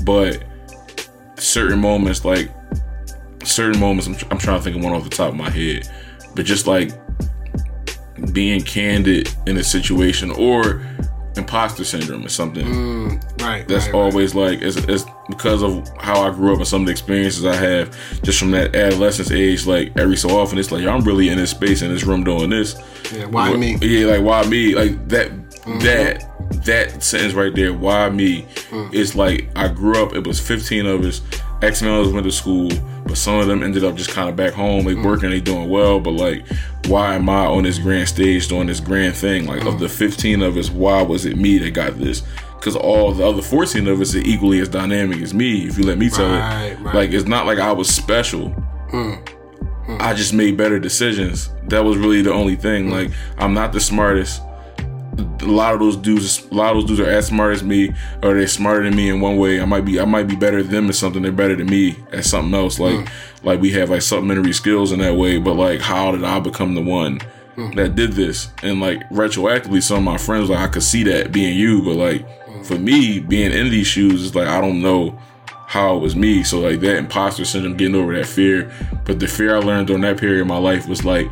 But 0.05 0.43
certain 1.37 1.79
moments, 1.79 2.23
like 2.23 2.51
certain 3.43 3.79
moments, 3.79 4.07
I'm, 4.07 4.15
I'm 4.31 4.37
trying 4.37 4.59
to 4.59 4.63
think 4.63 4.75
of 4.77 4.83
one 4.83 4.93
off 4.93 5.03
the 5.03 5.09
top 5.09 5.29
of 5.29 5.35
my 5.35 5.49
head, 5.49 5.89
but 6.35 6.45
just 6.45 6.67
like 6.67 6.91
being 8.33 8.61
candid 8.61 9.33
in 9.47 9.57
a 9.57 9.63
situation 9.63 10.31
or 10.31 10.85
imposter 11.37 11.83
syndrome 11.83 12.23
is 12.25 12.33
something 12.33 13.19
right. 13.39 13.67
that's 13.67 13.85
right, 13.87 13.93
right. 13.93 13.95
always 13.95 14.33
like 14.35 14.61
it's, 14.61 14.77
it's 14.77 15.05
because 15.29 15.61
of 15.63 15.87
how 15.97 16.21
I 16.21 16.29
grew 16.33 16.51
up 16.53 16.57
and 16.59 16.67
some 16.67 16.81
of 16.81 16.85
the 16.87 16.91
experiences 16.91 17.45
I 17.45 17.55
have 17.55 17.95
just 18.23 18.39
from 18.39 18.51
that 18.51 18.75
adolescence 18.75 19.31
age. 19.31 19.65
Like 19.65 19.95
every 19.97 20.15
so 20.17 20.29
often, 20.37 20.57
it's 20.57 20.71
like 20.71 20.85
I'm 20.85 21.01
really 21.01 21.29
in 21.29 21.37
this 21.37 21.51
space 21.51 21.81
in 21.81 21.93
this 21.93 22.03
room 22.03 22.23
doing 22.23 22.49
this. 22.49 22.75
Yeah, 23.13 23.25
why 23.25 23.51
Wh- 23.51 23.59
me? 23.59 23.77
Yeah, 23.81 24.07
like 24.07 24.21
why 24.23 24.43
me? 24.49 24.75
Like 24.75 25.07
that 25.09 25.31
Mm-hmm. 25.67 25.79
that 25.79 26.63
that 26.65 27.03
sentence 27.03 27.33
right 27.33 27.53
there. 27.53 27.73
Why 27.73 28.09
me? 28.09 28.43
Mm. 28.69 28.93
It's 28.93 29.15
like 29.15 29.49
I 29.57 29.67
grew 29.67 30.01
up. 30.01 30.15
It 30.15 30.25
was 30.25 30.39
15 30.39 30.85
of 30.85 31.03
us. 31.03 31.19
X 31.61 31.81
of 31.81 31.87
us 32.07 32.13
went 32.13 32.25
to 32.25 32.31
school, 32.31 32.69
but 33.05 33.17
some 33.17 33.39
of 33.39 33.47
them 33.47 33.63
ended 33.63 33.83
up 33.83 33.95
just 33.95 34.11
kind 34.11 34.29
of 34.29 34.35
back 34.35 34.53
home. 34.53 34.85
They 34.85 34.93
Mm. 34.95 35.03
working, 35.03 35.29
they 35.31 35.39
doing 35.41 35.69
well. 35.69 35.99
But 35.99 36.11
like, 36.11 36.43
why 36.87 37.15
am 37.15 37.29
I 37.29 37.45
on 37.45 37.63
this 37.63 37.79
grand 37.79 38.07
stage 38.07 38.47
doing 38.47 38.67
this 38.67 38.79
grand 38.79 39.15
thing? 39.15 39.47
Like 39.47 39.61
Mm. 39.61 39.67
of 39.73 39.79
the 39.79 39.89
15 39.89 40.41
of 40.43 40.55
us, 40.57 40.69
why 40.69 41.01
was 41.01 41.25
it 41.25 41.35
me 41.37 41.57
that 41.59 41.71
got 41.73 41.97
this? 41.99 42.21
Because 42.59 42.75
all 42.75 43.11
the 43.11 43.25
other 43.25 43.41
14 43.41 43.87
of 43.87 44.01
us 44.01 44.13
are 44.15 44.19
equally 44.19 44.59
as 44.59 44.69
dynamic 44.69 45.21
as 45.21 45.33
me. 45.33 45.65
If 45.67 45.77
you 45.77 45.85
let 45.85 45.97
me 45.97 46.09
tell 46.09 46.27
Right, 46.29 46.71
it, 46.73 46.79
right. 46.81 46.95
like 46.95 47.11
it's 47.11 47.27
not 47.27 47.45
like 47.45 47.59
I 47.59 47.71
was 47.71 47.87
special. 47.89 48.53
I 49.99 50.13
just 50.13 50.33
made 50.33 50.57
better 50.57 50.79
decisions. 50.79 51.49
That 51.69 51.83
was 51.85 51.97
really 51.97 52.21
the 52.21 52.33
only 52.33 52.55
thing. 52.55 52.89
Like 52.91 53.11
I'm 53.37 53.53
not 53.53 53.73
the 53.73 53.79
smartest. 53.79 54.41
A 55.17 55.45
lot 55.45 55.73
of 55.73 55.79
those 55.79 55.95
dudes, 55.95 56.45
a 56.51 56.53
lot 56.53 56.75
of 56.75 56.81
those 56.81 56.85
dudes 56.85 56.99
are 56.99 57.09
as 57.09 57.27
smart 57.27 57.53
as 57.53 57.63
me, 57.63 57.93
or 58.21 58.33
they're 58.33 58.47
smarter 58.47 58.83
than 58.83 58.95
me 58.95 59.09
in 59.09 59.21
one 59.21 59.37
way. 59.37 59.61
I 59.61 59.65
might 59.65 59.85
be, 59.85 59.99
I 59.99 60.05
might 60.05 60.27
be 60.27 60.35
better 60.35 60.61
than 60.61 60.71
them 60.71 60.89
at 60.89 60.95
something. 60.95 61.21
They're 61.21 61.31
better 61.31 61.55
than 61.55 61.67
me 61.67 61.95
at 62.11 62.25
something 62.25 62.53
else. 62.53 62.79
Like, 62.79 63.07
hmm. 63.07 63.47
like 63.47 63.61
we 63.61 63.71
have 63.71 63.89
like 63.89 64.01
supplementary 64.01 64.53
skills 64.53 64.91
in 64.91 64.99
that 64.99 65.15
way. 65.15 65.37
But 65.37 65.53
like, 65.53 65.79
how 65.79 66.11
did 66.11 66.23
I 66.23 66.39
become 66.39 66.75
the 66.75 66.81
one 66.81 67.19
hmm. 67.55 67.71
that 67.71 67.95
did 67.95 68.13
this? 68.13 68.49
And 68.61 68.81
like 68.81 69.07
retroactively, 69.09 69.81
some 69.81 69.99
of 69.99 70.03
my 70.03 70.17
friends 70.17 70.49
like 70.49 70.59
I 70.59 70.67
could 70.67 70.83
see 70.83 71.03
that 71.03 71.31
being 71.31 71.57
you, 71.57 71.81
but 71.83 71.95
like 71.95 72.29
hmm. 72.45 72.63
for 72.63 72.77
me, 72.77 73.19
being 73.19 73.51
in 73.51 73.69
these 73.69 73.87
shoes 73.87 74.23
is 74.23 74.35
like 74.35 74.47
I 74.47 74.59
don't 74.59 74.81
know 74.81 75.19
how 75.67 75.97
it 75.97 75.99
was 75.99 76.15
me. 76.15 76.43
So 76.43 76.59
like 76.59 76.79
that 76.79 76.97
imposter 76.97 77.43
syndrome, 77.43 77.75
getting 77.75 77.95
over 77.95 78.15
that 78.15 78.25
fear. 78.25 78.71
But 79.03 79.19
the 79.19 79.27
fear 79.27 79.55
I 79.55 79.59
learned 79.59 79.87
during 79.87 80.01
that 80.03 80.17
period 80.17 80.41
of 80.41 80.47
my 80.47 80.57
life 80.57 80.87
was 80.87 81.03
like 81.03 81.27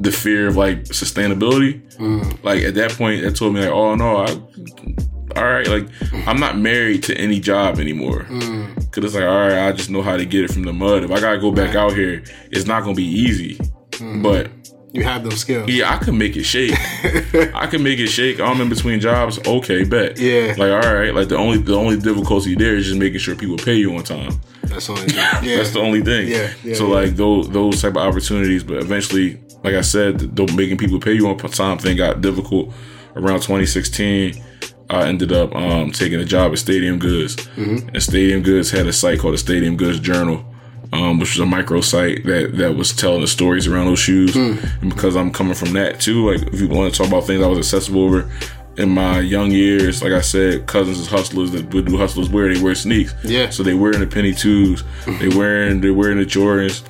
the 0.00 0.10
fear 0.12 0.48
of 0.48 0.56
like 0.56 0.84
sustainability. 0.84 1.80
Mm. 1.96 2.42
Like 2.44 2.62
at 2.62 2.74
that 2.74 2.92
point, 2.92 3.22
that 3.22 3.36
told 3.36 3.54
me 3.54 3.60
like, 3.60 3.70
oh 3.70 3.94
no, 3.94 4.16
I, 4.18 5.38
all 5.38 5.44
right, 5.44 5.66
like 5.66 5.88
I'm 6.28 6.38
not 6.38 6.58
married 6.58 7.02
to 7.04 7.16
any 7.16 7.40
job 7.40 7.78
anymore. 7.78 8.24
Mm. 8.24 8.92
Cause 8.92 9.04
it's 9.04 9.14
like, 9.14 9.24
all 9.24 9.48
right, 9.48 9.66
I 9.68 9.72
just 9.72 9.90
know 9.90 10.02
how 10.02 10.16
to 10.16 10.24
get 10.24 10.44
it 10.44 10.52
from 10.52 10.62
the 10.62 10.72
mud. 10.72 11.02
If 11.04 11.10
I 11.10 11.20
gotta 11.20 11.38
go 11.40 11.50
back 11.50 11.74
out 11.74 11.92
here, 11.94 12.22
it's 12.50 12.66
not 12.66 12.82
gonna 12.82 12.94
be 12.94 13.04
easy. 13.04 13.56
Mm. 13.92 14.22
But 14.22 14.50
You 14.92 15.02
have 15.02 15.24
those 15.24 15.38
skills. 15.40 15.68
yeah, 15.68 15.92
I 15.92 15.98
can 15.98 16.16
make 16.16 16.36
it 16.36 16.44
shake. 16.44 16.72
I 17.54 17.66
can 17.66 17.82
make 17.82 17.98
it 17.98 18.06
shake. 18.08 18.38
I'm 18.40 18.60
in 18.60 18.68
between 18.68 19.00
jobs. 19.00 19.38
Okay, 19.46 19.82
bet. 19.84 20.18
Yeah. 20.18 20.54
Like, 20.56 20.70
all 20.72 20.94
right. 20.94 21.12
Like 21.14 21.28
the 21.28 21.36
only 21.36 21.58
the 21.58 21.74
only 21.76 21.96
difficulty 21.98 22.54
there 22.54 22.76
is 22.76 22.86
just 22.86 22.98
making 22.98 23.18
sure 23.18 23.34
people 23.34 23.56
pay 23.56 23.74
you 23.74 23.94
on 23.96 24.04
time. 24.04 24.40
That's 24.68 24.86
the 24.86 24.92
only. 24.92 25.14
Yeah. 25.14 25.56
That's 25.56 25.70
the 25.72 25.80
only 25.80 26.02
thing. 26.02 26.28
Yeah, 26.28 26.52
yeah, 26.62 26.74
so 26.74 26.86
yeah. 26.88 26.94
like 26.94 27.16
those 27.16 27.48
those 27.50 27.80
type 27.82 27.92
of 27.92 27.98
opportunities, 27.98 28.64
but 28.64 28.78
eventually, 28.78 29.40
like 29.62 29.74
I 29.74 29.80
said, 29.82 30.18
the 30.36 30.46
making 30.56 30.78
people 30.78 30.98
pay 31.00 31.12
you 31.12 31.26
on 31.28 31.36
time 31.38 31.78
thing 31.78 31.96
got 31.96 32.20
difficult. 32.20 32.72
Around 33.16 33.42
2016, 33.42 34.42
I 34.90 35.06
ended 35.06 35.32
up 35.32 35.54
um, 35.54 35.92
taking 35.92 36.18
a 36.18 36.24
job 36.24 36.52
at 36.52 36.58
Stadium 36.58 36.98
Goods, 36.98 37.36
Mm-hmm. 37.36 37.88
and 37.90 38.02
Stadium 38.02 38.42
Goods 38.42 38.70
had 38.70 38.86
a 38.86 38.92
site 38.92 39.20
called 39.20 39.34
the 39.34 39.38
Stadium 39.38 39.76
Goods 39.76 40.00
Journal. 40.00 40.44
Um, 40.92 41.18
which 41.18 41.30
was 41.30 41.40
a 41.40 41.46
micro 41.46 41.80
site 41.80 42.24
that, 42.24 42.52
that 42.58 42.76
was 42.76 42.92
telling 42.92 43.20
the 43.20 43.26
stories 43.26 43.66
around 43.66 43.86
those 43.86 43.98
shoes. 43.98 44.32
Hmm. 44.34 44.64
And 44.80 44.94
because 44.94 45.16
I'm 45.16 45.32
coming 45.32 45.54
from 45.54 45.72
that 45.72 45.98
too, 45.98 46.30
like 46.30 46.46
if 46.54 46.60
you 46.60 46.68
want 46.68 46.92
to 46.94 46.96
talk 46.96 47.08
about 47.08 47.26
things 47.26 47.42
I 47.42 47.48
was 47.48 47.58
accessible 47.58 48.04
over 48.04 48.30
in 48.76 48.90
my 48.90 49.20
young 49.20 49.50
years, 49.50 50.02
like 50.02 50.12
I 50.12 50.20
said, 50.20 50.66
cousins 50.66 50.98
is 50.98 51.06
hustlers 51.06 51.50
that 51.52 51.72
would 51.72 51.86
do 51.86 51.96
hustlers 51.96 52.28
wear, 52.28 52.52
they 52.52 52.60
wear 52.60 52.74
sneaks. 52.74 53.14
Yeah. 53.24 53.50
So 53.50 53.62
they 53.62 53.74
wearing 53.74 54.00
the 54.00 54.06
penny 54.06 54.32
twos, 54.34 54.82
they 55.06 55.28
wearing 55.28 55.80
they 55.80 55.90
wearing 55.90 56.18
the 56.18 56.24
Jordans, 56.26 56.82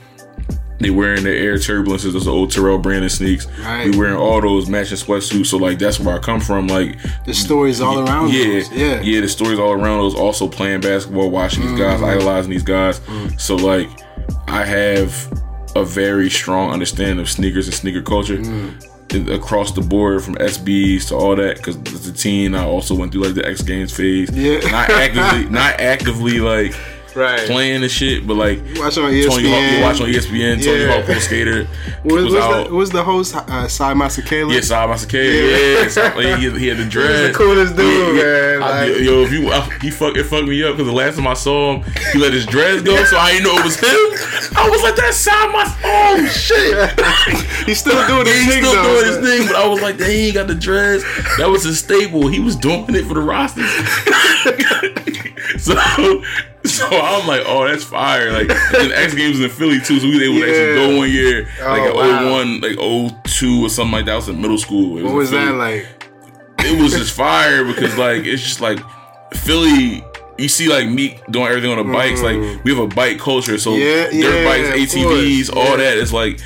they 0.80 0.90
wearing 0.90 1.24
the 1.24 1.30
Air 1.30 1.54
Turbulences, 1.54 2.12
those 2.12 2.26
old 2.26 2.50
Terrell 2.50 2.78
Brandon 2.78 3.08
sneaks. 3.10 3.46
Right. 3.60 3.90
We 3.90 3.96
wearing 3.98 4.16
all 4.16 4.40
those 4.40 4.68
matching 4.68 4.96
sweatsuits. 4.96 5.46
So 5.46 5.56
like 5.58 5.78
that's 5.78 6.00
where 6.00 6.16
I 6.16 6.18
come 6.20 6.40
from. 6.40 6.66
Like 6.68 6.98
The 7.26 7.34
stories 7.34 7.80
all 7.80 8.00
around. 8.00 8.32
yeah, 8.32 8.44
those. 8.44 8.72
Yeah. 8.72 9.00
yeah. 9.02 9.20
The 9.20 9.28
stories 9.28 9.58
all 9.58 9.72
around 9.72 9.98
those. 9.98 10.14
Also 10.14 10.48
playing 10.48 10.80
basketball, 10.80 11.30
watching 11.30 11.62
these 11.66 11.78
guys, 11.78 12.00
Mm-hmm. 12.00 12.04
idolizing 12.18 12.50
these 12.50 12.62
guys. 12.64 13.00
Mm. 13.00 13.40
So 13.40 13.56
like, 13.56 13.88
I 14.48 14.64
have 14.64 15.12
a 15.76 15.84
very 15.84 16.30
strong 16.30 16.70
understanding 16.70 17.18
of 17.20 17.28
sneakers 17.28 17.66
and 17.66 17.74
sneaker 17.74 18.00
culture. 18.02 18.38
Mm. 18.38 18.90
Across 19.12 19.72
the 19.72 19.80
board, 19.80 20.24
from 20.24 20.34
SBs 20.36 21.08
to 21.08 21.14
all 21.14 21.36
that, 21.36 21.56
because 21.58 21.76
as 21.94 22.06
a 22.08 22.12
teen, 22.12 22.54
I 22.54 22.64
also 22.64 22.94
went 22.96 23.12
through 23.12 23.22
like 23.24 23.34
the 23.34 23.46
X 23.46 23.62
Games 23.62 23.94
phase. 23.96 24.28
Yeah. 24.30 24.58
not 24.70 24.90
actively, 24.90 25.44
not 25.50 25.80
actively 25.80 26.40
like 26.40 26.74
Right. 27.14 27.40
playing 27.46 27.80
the 27.82 27.88
shit, 27.88 28.26
but 28.26 28.34
like 28.34 28.58
Watch 28.76 28.98
on 28.98 29.04
Tony 29.10 29.22
Hawk, 29.24 29.38
ESPN. 29.40 29.76
you 29.76 29.82
watch 29.82 30.00
on 30.00 30.08
ESPN. 30.08 30.64
Tony 30.64 30.80
Yeah. 30.82 30.96
Hawk 30.96 31.04
Pro 31.04 31.18
Skater 31.20 31.64
What 32.02 32.14
was, 32.14 32.24
was 32.24 32.34
the, 32.68 32.74
was 32.74 32.90
the 32.90 33.02
host? 33.04 33.34
Uh, 33.36 33.66
Sal 33.68 33.94
Masekela? 33.94 34.52
Yeah, 34.52 34.86
by 34.86 34.96
Cicada. 34.96 35.32
Yeah. 35.32 36.20
Yeah, 36.20 36.36
he, 36.36 36.50
he 36.58 36.66
had 36.66 36.76
the 36.78 36.84
dread. 36.84 37.32
the 37.32 37.38
coolest 37.38 37.76
dude, 37.76 38.16
man, 38.16 38.62
I- 38.62 38.86
like- 38.88 39.00
yo, 39.00 39.22
if 39.22 39.32
you 39.32 39.50
I, 39.50 39.60
he 39.80 39.90
fuck 39.90 40.16
it 40.16 40.24
fucked 40.24 40.48
me 40.48 40.62
up 40.64 40.72
because 40.76 40.86
the 40.86 40.92
last 40.92 41.16
time 41.16 41.26
I 41.26 41.34
saw 41.34 41.74
him, 41.76 41.92
he 42.12 42.18
let 42.18 42.32
his 42.32 42.44
dreads 42.46 42.82
go, 42.82 43.02
so 43.04 43.16
I 43.16 43.32
didn't 43.32 43.44
know 43.44 43.56
it 43.58 43.64
was 43.64 43.76
him. 43.78 43.88
I 44.56 44.68
was 44.68 44.82
like, 44.82 44.96
that's 44.96 45.16
Side 45.16 45.52
my 45.52 45.64
oh 45.84 46.26
shit. 46.26 46.90
He's 47.66 47.78
still 47.80 48.06
doing 48.06 48.26
his 48.26 48.46
thing. 48.46 48.58
He's 48.62 48.68
still 48.68 48.82
though. 48.82 49.00
doing 49.00 49.06
his 49.06 49.16
thing, 49.38 49.46
but 49.46 49.56
I 49.56 49.66
was 49.66 49.80
like, 49.80 49.96
dang, 49.96 50.10
he 50.10 50.32
got 50.32 50.46
the 50.48 50.54
dreads. 50.54 51.02
That 51.38 51.48
was 51.48 51.62
his 51.64 51.78
staple. 51.78 52.28
He 52.28 52.40
was 52.40 52.56
doing 52.56 52.84
it 52.94 53.06
for 53.06 53.14
the 53.14 53.20
rosters. 53.20 53.70
so, 55.62 56.22
so 56.70 56.86
I'm 56.88 57.26
like, 57.26 57.42
oh, 57.46 57.66
that's 57.68 57.84
fire. 57.84 58.32
Like, 58.32 58.50
and 58.50 58.92
X 58.92 59.14
Games 59.14 59.38
in 59.40 59.50
Philly 59.50 59.80
too, 59.80 60.00
so 60.00 60.06
we 60.06 60.14
was 60.14 60.22
able 60.22 60.38
to 60.40 60.48
actually 60.48 60.74
go 60.74 60.98
one 60.98 61.10
year, 61.10 61.42
like 61.60 61.82
Oh, 61.82 61.88
at 61.88 61.94
wow. 61.94 62.30
01, 62.32 62.60
like 62.62 62.76
02 63.24 63.66
or 63.66 63.68
something 63.68 63.92
like 63.92 64.06
that. 64.06 64.12
I 64.12 64.16
was 64.16 64.28
in 64.28 64.40
middle 64.40 64.58
school. 64.58 64.98
It 64.98 65.04
What 65.04 65.14
was 65.14 65.30
that 65.30 65.54
like? 65.54 65.86
it 66.60 66.80
was 66.80 66.92
just 66.92 67.12
fire 67.14 67.62
because 67.64 67.96
like 67.98 68.24
it's 68.24 68.42
just 68.42 68.60
like 68.62 68.78
Philly. 69.34 70.02
You 70.38 70.48
see, 70.48 70.68
like 70.68 70.88
me 70.88 71.20
doing 71.30 71.46
everything 71.46 71.70
on 71.70 71.86
the 71.86 71.92
bikes. 71.92 72.20
Like 72.22 72.36
we 72.64 72.74
have 72.74 72.78
a 72.82 72.88
bike 72.88 73.18
culture, 73.20 73.58
so 73.58 73.70
Mm. 73.72 73.78
Yeah, 73.78 74.04
dirt 74.22 74.42
yeah, 74.42 74.44
bikes, 74.72 74.94
ATVs, 74.94 75.54
all 75.54 75.62
yeah. 75.64 75.76
that. 75.76 75.98
It's 75.98 76.12
like 76.12 76.40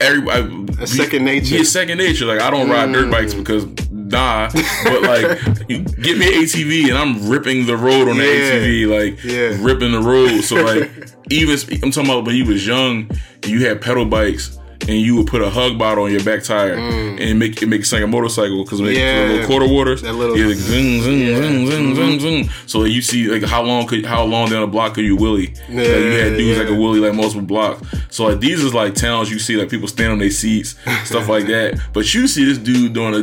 everybody. 0.00 0.66
A 0.82 0.86
second 0.86 1.24
nature. 1.24 1.54
Mm. 1.54 1.58
Yeah, 1.58 1.64
second 1.64 1.98
nature. 1.98 2.26
Like 2.26 2.40
I 2.40 2.50
don't 2.50 2.68
ride 2.68 2.92
dirt 2.92 3.10
bikes 3.10 3.34
because 3.34 3.64
nah, 4.04 4.50
but 4.84 5.02
like 5.02 5.40
you 5.68 5.78
get 5.82 6.18
me 6.18 6.26
an 6.36 6.42
ATV 6.44 6.88
and 6.88 6.98
I'm 6.98 7.28
ripping 7.28 7.66
the 7.66 7.76
road 7.76 8.08
on 8.08 8.16
the 8.18 8.24
ATV, 8.24 8.86
like 8.86 9.24
Yeah. 9.24 9.56
ripping 9.60 9.92
the 9.92 10.00
road. 10.00 10.42
So 10.42 10.56
like 10.56 10.90
even 11.30 11.58
I'm 11.82 11.90
talking 11.90 12.10
about 12.10 12.24
when 12.26 12.36
you 12.36 12.44
was 12.44 12.66
young, 12.66 13.10
you 13.46 13.66
had 13.66 13.80
pedal 13.80 14.04
bikes. 14.04 14.58
And 14.86 14.98
you 15.00 15.16
would 15.16 15.26
put 15.26 15.40
a 15.42 15.48
hug 15.48 15.78
bottle 15.78 16.04
on 16.04 16.12
your 16.12 16.22
back 16.22 16.42
tire 16.42 16.74
and 16.74 17.38
make 17.38 17.62
it 17.62 17.66
make 17.68 17.80
it 17.80 17.86
sound 17.86 18.02
like 18.02 18.08
a 18.08 18.12
motorcycle 18.12 18.64
because 18.64 18.80
make 18.82 18.96
Mm. 18.96 19.00
Yeah. 19.00 19.32
little 19.32 19.46
quarter 19.46 19.66
waters. 19.68 20.02
That 20.02 20.12
little- 20.14 20.36
yeah, 20.38 20.46
like 20.46 20.56
zing, 20.56 21.00
zing, 21.02 21.36
zing, 21.36 21.66
zing, 21.70 21.94
zing, 21.94 22.20
zing. 22.20 22.50
So 22.66 22.84
you 22.84 23.00
see 23.02 23.28
like 23.28 23.42
how 23.44 23.62
long 23.62 23.86
could 23.86 24.04
how 24.04 24.24
long 24.24 24.50
down 24.50 24.60
the 24.60 24.66
block 24.66 24.94
could 24.94 25.04
you 25.04 25.16
willy? 25.16 25.48
like, 25.68 25.68
you 25.70 25.78
had 25.78 26.36
dudes 26.36 26.58
Yeah, 26.58 26.58
like 26.58 26.68
a 26.68 26.72
yeah. 26.72 26.78
willy 26.78 27.00
like 27.00 27.14
multiple 27.14 27.42
blocks. 27.46 27.82
So 28.10 28.24
like 28.26 28.40
these 28.40 28.62
is 28.62 28.74
like 28.74 28.94
towns 28.94 29.30
you 29.30 29.38
see 29.38 29.56
like 29.56 29.70
people 29.70 29.88
stand 29.88 30.12
on 30.12 30.18
their 30.18 30.30
seats, 30.30 30.74
stuff 31.04 31.28
like 31.28 31.46
that. 31.46 31.80
But 31.92 32.12
you 32.12 32.26
see 32.28 32.44
this 32.44 32.58
dude 32.58 32.92
doing 32.92 33.14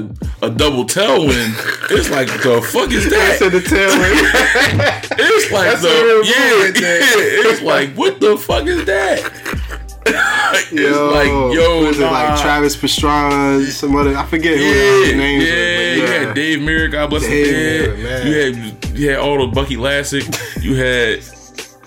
a, 0.41 0.45
a 0.47 0.49
double 0.49 0.85
tailwind. 0.85 1.53
It's 1.91 2.09
like 2.09 2.27
the 2.41 2.61
fuck 2.61 2.91
is 2.91 3.07
that? 3.11 3.37
To 3.39 3.49
the 3.49 3.61
tail 3.61 3.91
end. 3.91 4.97
It's 5.23 5.51
like 5.51 5.69
That's 5.71 5.81
the 5.81 6.23
yeah, 6.25 6.81
yeah. 6.81 7.51
It's 7.51 7.61
like 7.61 7.93
what 7.95 8.19
the 8.19 8.37
fuck 8.37 8.65
is 8.65 8.85
that? 8.85 9.80
it's 10.71 10.71
Yo, 10.71 11.09
like 11.11 11.27
yo, 11.55 11.85
was 11.85 11.99
it 11.99 12.03
like 12.03 12.41
Travis 12.41 12.75
Pastrana, 12.75 13.65
some 13.69 13.95
other 13.95 14.15
I 14.15 14.25
forget 14.25 14.57
who 14.57 14.63
Yeah, 14.63 15.11
the 15.11 15.17
names 15.17 15.43
yeah, 15.45 15.53
were, 15.53 15.93
you 15.95 16.25
had 16.27 16.35
Dave 16.35 16.59
Mirra, 16.59 16.91
God 16.91 17.09
bless 17.09 17.23
Dave. 17.23 17.89
Mirra, 17.97 18.03
man. 18.03 18.27
You 18.27 18.33
had 18.35 18.97
you 18.97 19.09
had 19.09 19.19
all 19.19 19.39
the 19.45 19.47
Bucky 19.53 19.75
Lasek. 19.77 20.61
You 20.63 20.75
had. 20.75 21.19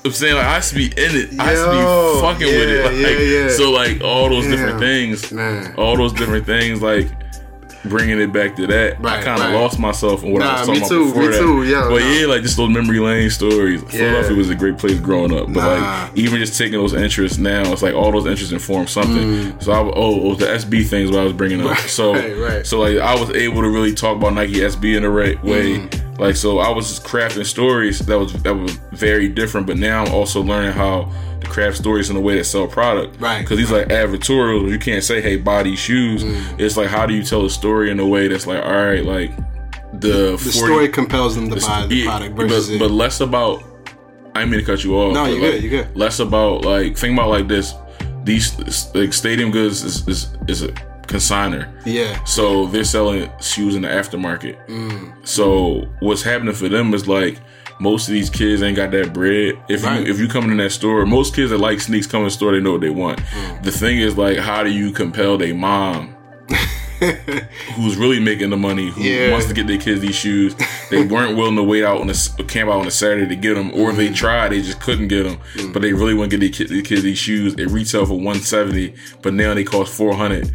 I'm 0.06 0.12
saying 0.12 0.34
like 0.36 0.44
I 0.46 0.56
used 0.56 0.68
to 0.70 0.74
be 0.76 0.86
in 0.86 0.92
it. 1.16 1.40
I 1.40 1.52
used 1.52 1.64
to 1.64 1.70
be 1.70 2.20
fucking 2.20 2.46
with 2.46 2.68
it. 2.68 2.76
yeah, 2.76 3.06
Like, 3.08 3.18
yeah, 3.18 3.42
yeah. 3.44 3.48
So 3.50 3.70
like 3.70 4.02
all 4.02 4.28
those 4.28 4.46
different 4.46 4.78
things, 4.78 5.32
man. 5.32 5.74
all 5.76 5.96
those 5.96 6.12
different 6.12 6.44
things, 6.46 6.82
like 6.82 7.08
bringing 7.84 8.20
it 8.20 8.32
back 8.32 8.56
to 8.56 8.66
that. 8.66 9.04
I 9.04 9.22
kind 9.22 9.40
of 9.40 9.48
right. 9.48 9.54
lost 9.54 9.78
myself 9.78 10.22
in 10.24 10.32
what 10.32 10.42
I 10.42 10.46
Nah, 10.46 10.60
was 10.60 10.68
me 10.68 10.74
talking 10.80 10.88
too, 10.88 11.02
about 11.02 11.06
before 11.14 11.22
me 11.22 11.28
that. 11.28 11.38
too, 11.38 11.62
yeah, 11.64 11.88
but 11.88 12.00
nah. 12.00 12.10
yeah, 12.12 12.26
like 12.26 12.42
just 12.42 12.56
those 12.56 12.70
memory 12.70 12.98
lane 13.00 13.30
stories. 13.30 13.82
Philadelphia 13.84 14.36
was 14.36 14.50
a 14.50 14.54
great 14.54 14.78
place 14.78 14.98
growing 15.00 15.32
up, 15.36 15.46
but 15.52 15.60
Nah. 15.62 16.02
like 16.04 16.16
even 16.16 16.38
just 16.38 16.56
taking 16.58 16.78
those 16.78 16.94
interests 16.94 17.38
now, 17.38 17.70
it's 17.72 17.82
like 17.82 17.94
all 17.94 18.10
those 18.12 18.26
interests 18.26 18.52
inform 18.52 18.86
something. 18.86 19.58
So 19.60 19.72
I 19.72 19.78
oh, 19.80 19.92
oh 20.30 20.34
the 20.34 20.46
SB 20.46 20.86
things 20.86 21.10
what 21.10 21.20
I 21.20 21.24
was 21.24 21.32
bringing 21.32 21.60
up. 21.66 21.76
So 21.88 22.14
Mm. 22.14 22.40
right, 22.42 22.54
right. 22.56 22.66
so 22.66 22.80
like 22.80 22.98
I 22.98 23.14
was 23.18 23.30
able 23.30 23.62
to 23.62 23.68
really 23.68 23.94
talk 23.94 24.16
about 24.16 24.34
Nike 24.34 24.54
SB 24.60 24.96
in 24.96 25.02
the 25.02 25.10
right 25.10 25.42
way. 25.44 25.78
Mm. 25.78 26.00
Like 26.18 26.36
so 26.36 26.60
I 26.60 26.70
was 26.70 26.88
just 26.88 27.04
crafting 27.04 27.44
stories 27.44 27.98
that 28.00 28.18
was 28.18 28.32
that 28.44 28.54
was 28.54 28.72
very 28.92 29.28
different. 29.28 29.66
But 29.66 29.78
now 29.78 30.04
I'm 30.04 30.12
also 30.12 30.42
learning 30.42 30.72
how 30.72 31.10
to 31.40 31.46
craft 31.48 31.76
stories 31.76 32.08
in 32.08 32.16
a 32.16 32.20
way 32.20 32.36
that 32.36 32.44
sell 32.44 32.68
product. 32.68 33.20
Right, 33.20 33.40
Because 33.40 33.58
these 33.58 33.72
like 33.72 33.88
advertorials, 33.88 34.70
you 34.70 34.78
can't 34.78 35.02
say, 35.02 35.20
"Hey, 35.20 35.36
buy 35.36 35.64
these 35.64 35.78
shoes." 35.78 36.22
Mm. 36.22 36.60
It's 36.60 36.76
like 36.76 36.88
how 36.88 37.06
do 37.06 37.14
you 37.14 37.24
tell 37.24 37.44
a 37.44 37.50
story 37.50 37.90
in 37.90 37.98
a 37.98 38.06
way 38.06 38.28
that's 38.28 38.46
like, 38.46 38.64
all 38.64 38.72
right, 38.72 39.04
like 39.04 39.36
the, 39.92 40.32
the 40.32 40.38
40 40.38 40.50
story 40.50 40.88
compels 40.88 41.34
them 41.34 41.50
to 41.50 41.60
buy 41.60 41.86
the 41.86 41.96
yeah, 41.96 42.04
product 42.04 42.36
versus 42.36 42.70
but, 42.70 42.88
but 42.88 42.90
less 42.90 43.20
about. 43.20 43.62
I 44.36 44.40
didn't 44.40 44.50
mean 44.50 44.60
to 44.60 44.66
cut 44.66 44.82
you 44.82 44.96
off. 44.96 45.14
No, 45.14 45.26
you're 45.26 45.40
like, 45.40 45.52
good, 45.52 45.62
you're 45.62 45.84
good. 45.84 45.96
Less 45.96 46.18
about 46.20 46.64
like 46.64 46.96
think 46.96 47.18
about 47.18 47.30
like 47.30 47.48
this. 47.48 47.74
These 48.24 48.94
like 48.94 49.12
stadium 49.12 49.50
goods 49.50 49.82
is 49.82 50.06
is, 50.08 50.36
is 50.48 50.62
a 50.62 50.93
consigner. 51.06 51.68
yeah. 51.84 52.22
So 52.24 52.66
they're 52.66 52.84
selling 52.84 53.30
shoes 53.40 53.74
in 53.74 53.82
the 53.82 53.88
aftermarket. 53.88 54.56
Mm. 54.68 55.26
So 55.26 55.88
what's 56.00 56.22
happening 56.22 56.54
for 56.54 56.68
them 56.68 56.92
is 56.94 57.06
like 57.08 57.38
most 57.80 58.06
of 58.08 58.12
these 58.14 58.30
kids 58.30 58.62
ain't 58.62 58.76
got 58.76 58.90
that 58.92 59.12
bread. 59.12 59.54
If 59.68 59.84
Right. 59.84 60.04
you 60.06 60.12
if 60.12 60.18
you 60.20 60.28
come 60.28 60.50
in 60.50 60.56
that 60.58 60.70
store, 60.70 61.04
most 61.06 61.34
kids 61.34 61.50
that 61.50 61.58
like 61.58 61.80
sneaks 61.80 62.06
come 62.06 62.20
in 62.20 62.26
the 62.26 62.30
store, 62.30 62.52
they 62.52 62.60
know 62.60 62.72
what 62.72 62.80
they 62.80 62.90
want. 62.90 63.20
Mm. 63.20 63.62
The 63.64 63.72
thing 63.72 63.98
is 63.98 64.16
like, 64.16 64.38
how 64.38 64.62
do 64.62 64.70
you 64.70 64.92
compel 64.92 65.36
their 65.38 65.54
mom? 65.54 66.14
who's 67.74 67.96
really 67.96 68.20
making 68.20 68.50
the 68.50 68.56
money, 68.56 68.90
who 68.90 69.02
Yeah. 69.02 69.30
wants 69.30 69.46
to 69.46 69.54
get 69.54 69.66
their 69.66 69.78
kids 69.78 70.00
these 70.00 70.14
shoes. 70.14 70.54
They 70.90 71.04
weren't 71.06 71.36
willing 71.36 71.56
to 71.56 71.62
wait 71.62 71.84
out 71.84 72.00
on 72.00 72.10
a 72.10 72.14
camp 72.44 72.70
out 72.70 72.80
on 72.80 72.86
a 72.86 72.90
Saturday 72.90 73.26
to 73.28 73.36
get 73.36 73.54
them, 73.54 73.70
or 73.74 73.92
they 73.92 74.08
Mm. 74.08 74.14
tried, 74.16 74.48
they 74.52 74.62
just 74.62 74.80
couldn't 74.80 75.08
get 75.08 75.24
them. 75.24 75.38
But 75.72 75.82
they 75.82 75.92
really 75.92 76.14
want 76.14 76.30
to 76.30 76.36
get 76.36 76.40
their, 76.40 76.66
kid, 76.66 76.74
their 76.74 76.82
kids 76.82 77.02
these 77.02 77.18
shoes. 77.18 77.54
It 77.54 77.68
retail 77.70 78.06
for 78.06 78.18
one 78.18 78.40
seventy, 78.40 78.94
but 79.22 79.34
now 79.34 79.54
they 79.54 79.64
cost 79.64 79.92
four 79.94 80.12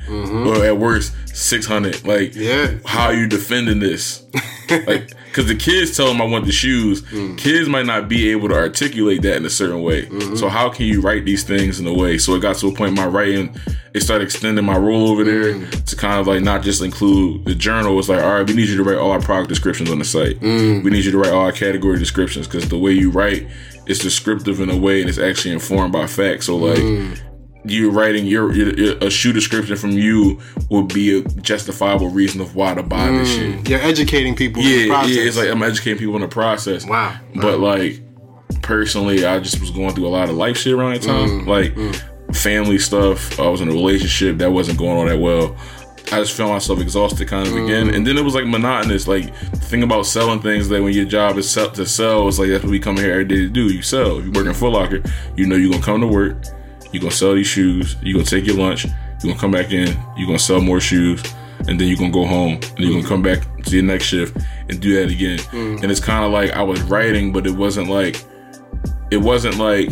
or 0.10 0.66
at 0.66 0.78
worst 0.78 1.14
six 1.34 1.66
hundred. 1.66 2.06
Like, 2.06 2.32
Mm-hmm. 2.32 2.42
Yeah. 2.42 2.72
how 2.86 3.06
are 3.08 3.14
you 3.14 3.28
defending 3.28 3.80
this? 3.80 4.24
like, 4.88 5.12
because 5.30 5.48
the 5.48 5.56
kids 5.56 5.96
tell 5.96 6.08
them 6.08 6.22
I 6.22 6.26
want 6.26 6.46
the 6.46 6.52
shoes. 6.52 7.02
Mm. 7.04 7.38
Kids 7.38 7.70
might 7.70 7.86
not 7.86 8.10
be 8.10 8.30
able 8.32 8.50
to 8.50 8.56
articulate 8.56 9.22
that 9.22 9.38
in 9.38 9.46
a 9.46 9.50
certain 9.50 9.82
way. 9.84 10.06
Mm-hmm. 10.08 10.36
So 10.36 10.50
how 10.50 10.70
can 10.70 10.86
you 10.88 11.02
write 11.02 11.24
these 11.26 11.44
things 11.44 11.80
in 11.80 11.88
a 11.88 11.94
way? 11.94 12.18
So 12.18 12.34
it 12.36 12.40
got 12.42 12.56
to 12.58 12.68
a 12.68 12.74
point 12.74 12.90
in 12.90 12.96
my 12.96 13.06
writing, 13.06 13.56
it 13.94 14.02
started 14.02 14.24
extending 14.26 14.66
my 14.66 14.78
role 14.78 15.08
over 15.10 15.24
there 15.24 15.54
Mm. 15.54 15.86
to 15.86 15.96
kind 15.96 16.20
of 16.20 16.28
like 16.28 16.42
not 16.44 16.64
just 16.64 16.82
include 16.82 17.46
the 17.46 17.56
journal. 17.56 17.98
It's 18.00 18.10
like, 18.10 18.22
all 18.24 18.34
right, 18.36 18.48
we 18.48 18.54
need 18.56 18.70
you 18.70 18.78
to 18.78 18.84
write 18.84 18.98
all 18.98 19.12
our 19.12 19.22
product 19.22 19.50
descriptions 19.50 19.90
on 19.90 20.00
the 20.00 20.06
site. 20.06 20.40
Mm. 20.40 20.84
We 20.84 20.90
need 20.92 21.06
you 21.06 21.12
to 21.12 21.18
write 21.18 21.32
all 21.32 21.42
our 21.46 21.52
category 21.52 21.98
descriptions 22.00 22.48
because 22.48 22.68
the 22.68 22.78
way 22.78 22.92
you 22.92 23.10
write 23.12 23.48
is 23.88 24.00
descriptive 24.00 24.60
in 24.60 24.70
a 24.70 24.78
way 24.78 25.00
and 25.02 25.10
it's 25.10 25.18
actually 25.20 25.54
informed 25.54 25.94
by 25.94 26.08
facts. 26.08 26.48
So 26.48 26.58
like. 26.58 26.78
Mm. 26.80 27.20
You're 27.70 27.92
writing 27.92 28.26
your, 28.26 28.54
your, 28.54 28.98
a 28.98 29.10
shoe 29.10 29.32
description 29.34 29.76
from 29.76 29.92
you 29.92 30.40
would 30.70 30.88
be 30.94 31.20
a 31.20 31.22
justifiable 31.22 32.10
reason 32.10 32.42
of 32.42 32.56
why 32.56 32.74
to 32.74 32.84
buy 32.84 33.08
this 33.12 33.30
shit. 33.34 33.70
You're 33.70 33.80
educating 33.82 34.36
people. 34.36 34.62
in 34.62 34.68
the 34.68 34.76
Yeah, 34.86 34.88
process. 34.94 35.16
yeah. 35.16 35.24
It's 35.24 35.38
like 35.38 35.50
I'm 35.50 35.64
educating 35.64 36.00
people 36.00 36.16
in 36.16 36.22
the 36.22 36.28
process. 36.28 36.86
Wow. 36.86 37.16
But 37.36 37.60
like 37.60 38.02
personally, 38.62 39.26
I 39.26 39.40
just 39.40 39.60
was 39.60 39.72
going 39.72 39.94
through 39.96 40.08
a 40.08 40.10
lot 40.10 40.30
of 40.30 40.36
life 40.36 40.58
shit 40.58 40.74
around 40.74 40.94
that 40.94 41.02
time. 41.04 41.46
Mm, 41.46 41.48
like 41.48 42.36
family 42.36 42.78
stuff. 42.80 43.40
I 43.40 43.48
was 43.48 43.62
in 43.62 43.70
a 43.70 43.74
relationship 43.74 44.38
that 44.38 44.52
wasn't 44.52 44.78
going 44.78 44.98
all 44.98 45.06
that 45.06 45.20
well. 45.20 45.56
I 46.12 46.18
just 46.22 46.34
found 46.36 46.52
myself 46.52 46.80
exhausted 46.80 47.28
kind 47.28 47.48
of 47.48 47.54
Mm. 47.54 47.66
again. 47.66 47.94
And 47.94 48.06
then 48.08 48.18
it 48.18 48.24
was 48.24 48.34
like 48.34 48.48
monotonous. 48.48 49.08
Like 49.08 49.34
the 49.52 49.58
thing 49.58 49.84
about 49.84 50.06
selling 50.08 50.40
things 50.42 50.68
that 50.70 50.82
when 50.82 50.94
your 50.94 51.06
job 51.06 51.38
is 51.38 51.50
sell, 51.50 51.70
to 51.72 51.86
sell, 51.86 52.28
it's 52.28 52.40
like 52.40 52.50
that's 52.50 52.64
what 52.64 52.72
we 52.72 52.80
come 52.80 52.98
here 52.98 53.12
every 53.12 53.26
day 53.26 53.36
to 53.38 53.48
do. 53.50 53.68
You 53.72 53.82
sell. 53.84 54.18
If 54.18 54.26
you 54.26 54.32
work 54.32 54.48
in 54.48 54.54
Foot 54.54 54.72
Locker, 54.74 55.04
you 55.36 55.46
know 55.46 55.56
you're 55.56 55.72
gonna 55.72 55.84
come 55.84 56.02
to 56.02 56.08
work, 56.08 56.38
you're 56.92 57.02
gonna 57.02 57.12
sell 57.12 57.36
these 57.36 57.48
shoes, 57.48 57.96
you're 58.02 58.16
gonna 58.16 58.26
take 58.26 58.46
your 58.46 58.56
lunch, 58.56 58.86
you're 58.86 59.34
gonna 59.34 59.40
come 59.40 59.52
back 59.52 59.72
in, 59.72 59.88
you're 60.18 60.28
gonna 60.28 60.40
sell 60.40 60.62
more 60.62 60.80
shoes, 60.80 61.24
and 61.68 61.80
then 61.80 61.88
you're 61.88 61.98
gonna 61.98 62.12
go 62.12 62.26
home 62.26 62.54
and 62.54 62.80
you're 62.80 62.94
gonna 62.94 63.08
come 63.08 63.22
back 63.22 63.64
to 63.64 63.76
your 63.76 63.84
next 63.84 64.06
shift 64.06 64.38
and 64.70 64.80
do 64.80 64.96
that 64.96 65.12
again. 65.12 65.40
Mm. 65.40 65.84
And 65.84 65.92
it's 65.92 66.00
kind 66.00 66.26
of 66.26 66.32
like 66.32 66.52
I 66.52 66.64
was 66.64 66.82
writing, 66.84 67.32
but 67.32 67.46
it 67.46 67.52
wasn't 67.52 67.90
like 67.90 68.24
it 69.12 69.18
wasn't 69.18 69.58
like 69.58 69.92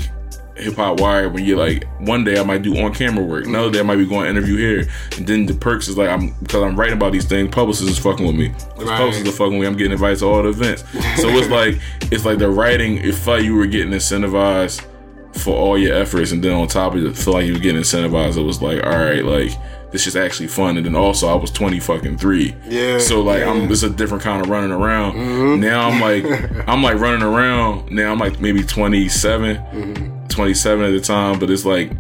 hip 0.56 0.76
hop 0.76 1.00
wire 1.00 1.30
when 1.30 1.46
you're 1.46 1.58
like 1.58 1.86
one 2.00 2.24
day 2.24 2.40
I 2.40 2.44
might 2.44 2.64
do 2.64 2.76
on 2.78 2.94
camera 2.94 3.24
work, 3.24 3.46
mm. 3.46 3.50
another 3.50 3.72
day 3.72 3.80
I 3.80 3.84
might 3.84 3.98
be 3.98 4.06
going 4.06 4.24
to 4.24 4.30
interview 4.30 4.58
here, 4.58 4.90
and 5.18 5.28
then 5.28 5.46
the 5.46 5.54
perks 5.54 5.88
is 5.88 5.98
like 5.98 6.10
I'm 6.10 6.34
because 6.42 6.64
I'm 6.64 6.76
writing 6.76 6.96
about 6.96 7.12
these 7.12 7.26
things. 7.26 7.54
Publicists 7.54 7.92
is 7.92 8.00
fucking 8.00 8.26
with 8.26 8.36
me. 8.36 8.50
Right. 8.78 8.98
Publicists 8.98 9.30
are 9.30 9.32
fucking 9.32 9.58
with 9.58 9.62
me. 9.62 9.68
I'm 9.68 9.78
getting 9.78 9.92
invited 9.92 10.20
to 10.20 10.26
all 10.26 10.44
the 10.44 10.50
events. 10.50 10.84
So 11.22 11.30
it's 11.30 11.50
like 11.52 11.80
it's 12.12 12.26
like 12.26 12.40
the 12.40 12.50
writing. 12.50 12.98
It 12.98 13.14
felt 13.16 13.40
like 13.40 13.46
you 13.46 13.56
were 13.56 13.68
getting 13.68 13.92
incentivized 13.92 14.86
for 15.34 15.56
all 15.56 15.78
your 15.78 15.96
efforts, 15.96 16.32
and 16.32 16.44
then 16.44 16.54
on 16.54 16.68
top 16.68 16.96
of 16.96 17.06
it, 17.06 17.16
feel 17.16 17.34
like 17.34 17.46
you 17.46 17.54
were 17.54 17.60
getting 17.60 17.82
incentivized. 17.82 18.38
It 18.38 18.44
was 18.44 18.62
like 18.62 18.84
all 18.84 18.98
right, 18.98 19.24
like. 19.24 19.52
This 19.90 20.06
is 20.06 20.18
actually 20.18 20.48
fun, 20.48 20.76
and 20.76 20.86
then 20.86 20.98
also 20.98 21.30
I 21.30 21.36
was 21.36 21.50
twenty 21.50 21.80
fucking 21.80 22.18
three. 22.18 22.54
Yeah, 22.68 23.00
So 23.00 23.22
like 23.22 23.40
yeah. 23.40 23.52
I'm, 23.52 23.72
it's 23.72 23.84
a 23.84 23.90
different 23.90 24.22
kind 24.22 24.42
of 24.44 24.50
running 24.50 24.72
around. 24.72 25.14
Mm-hmm. 25.14 25.62
Now 25.62 25.88
I'm 25.88 26.02
like, 26.02 26.26
I'm 26.68 26.84
like 26.84 26.96
running 27.00 27.22
around. 27.24 27.90
Now 27.90 28.12
I'm 28.12 28.20
like 28.20 28.42
maybe 28.42 28.64
27, 28.64 29.56
mm-hmm. 29.56 30.28
27 30.28 30.86
at 30.86 30.90
the 30.92 31.00
time, 31.00 31.40
but 31.40 31.50
it's 31.50 31.64
like 31.64 31.94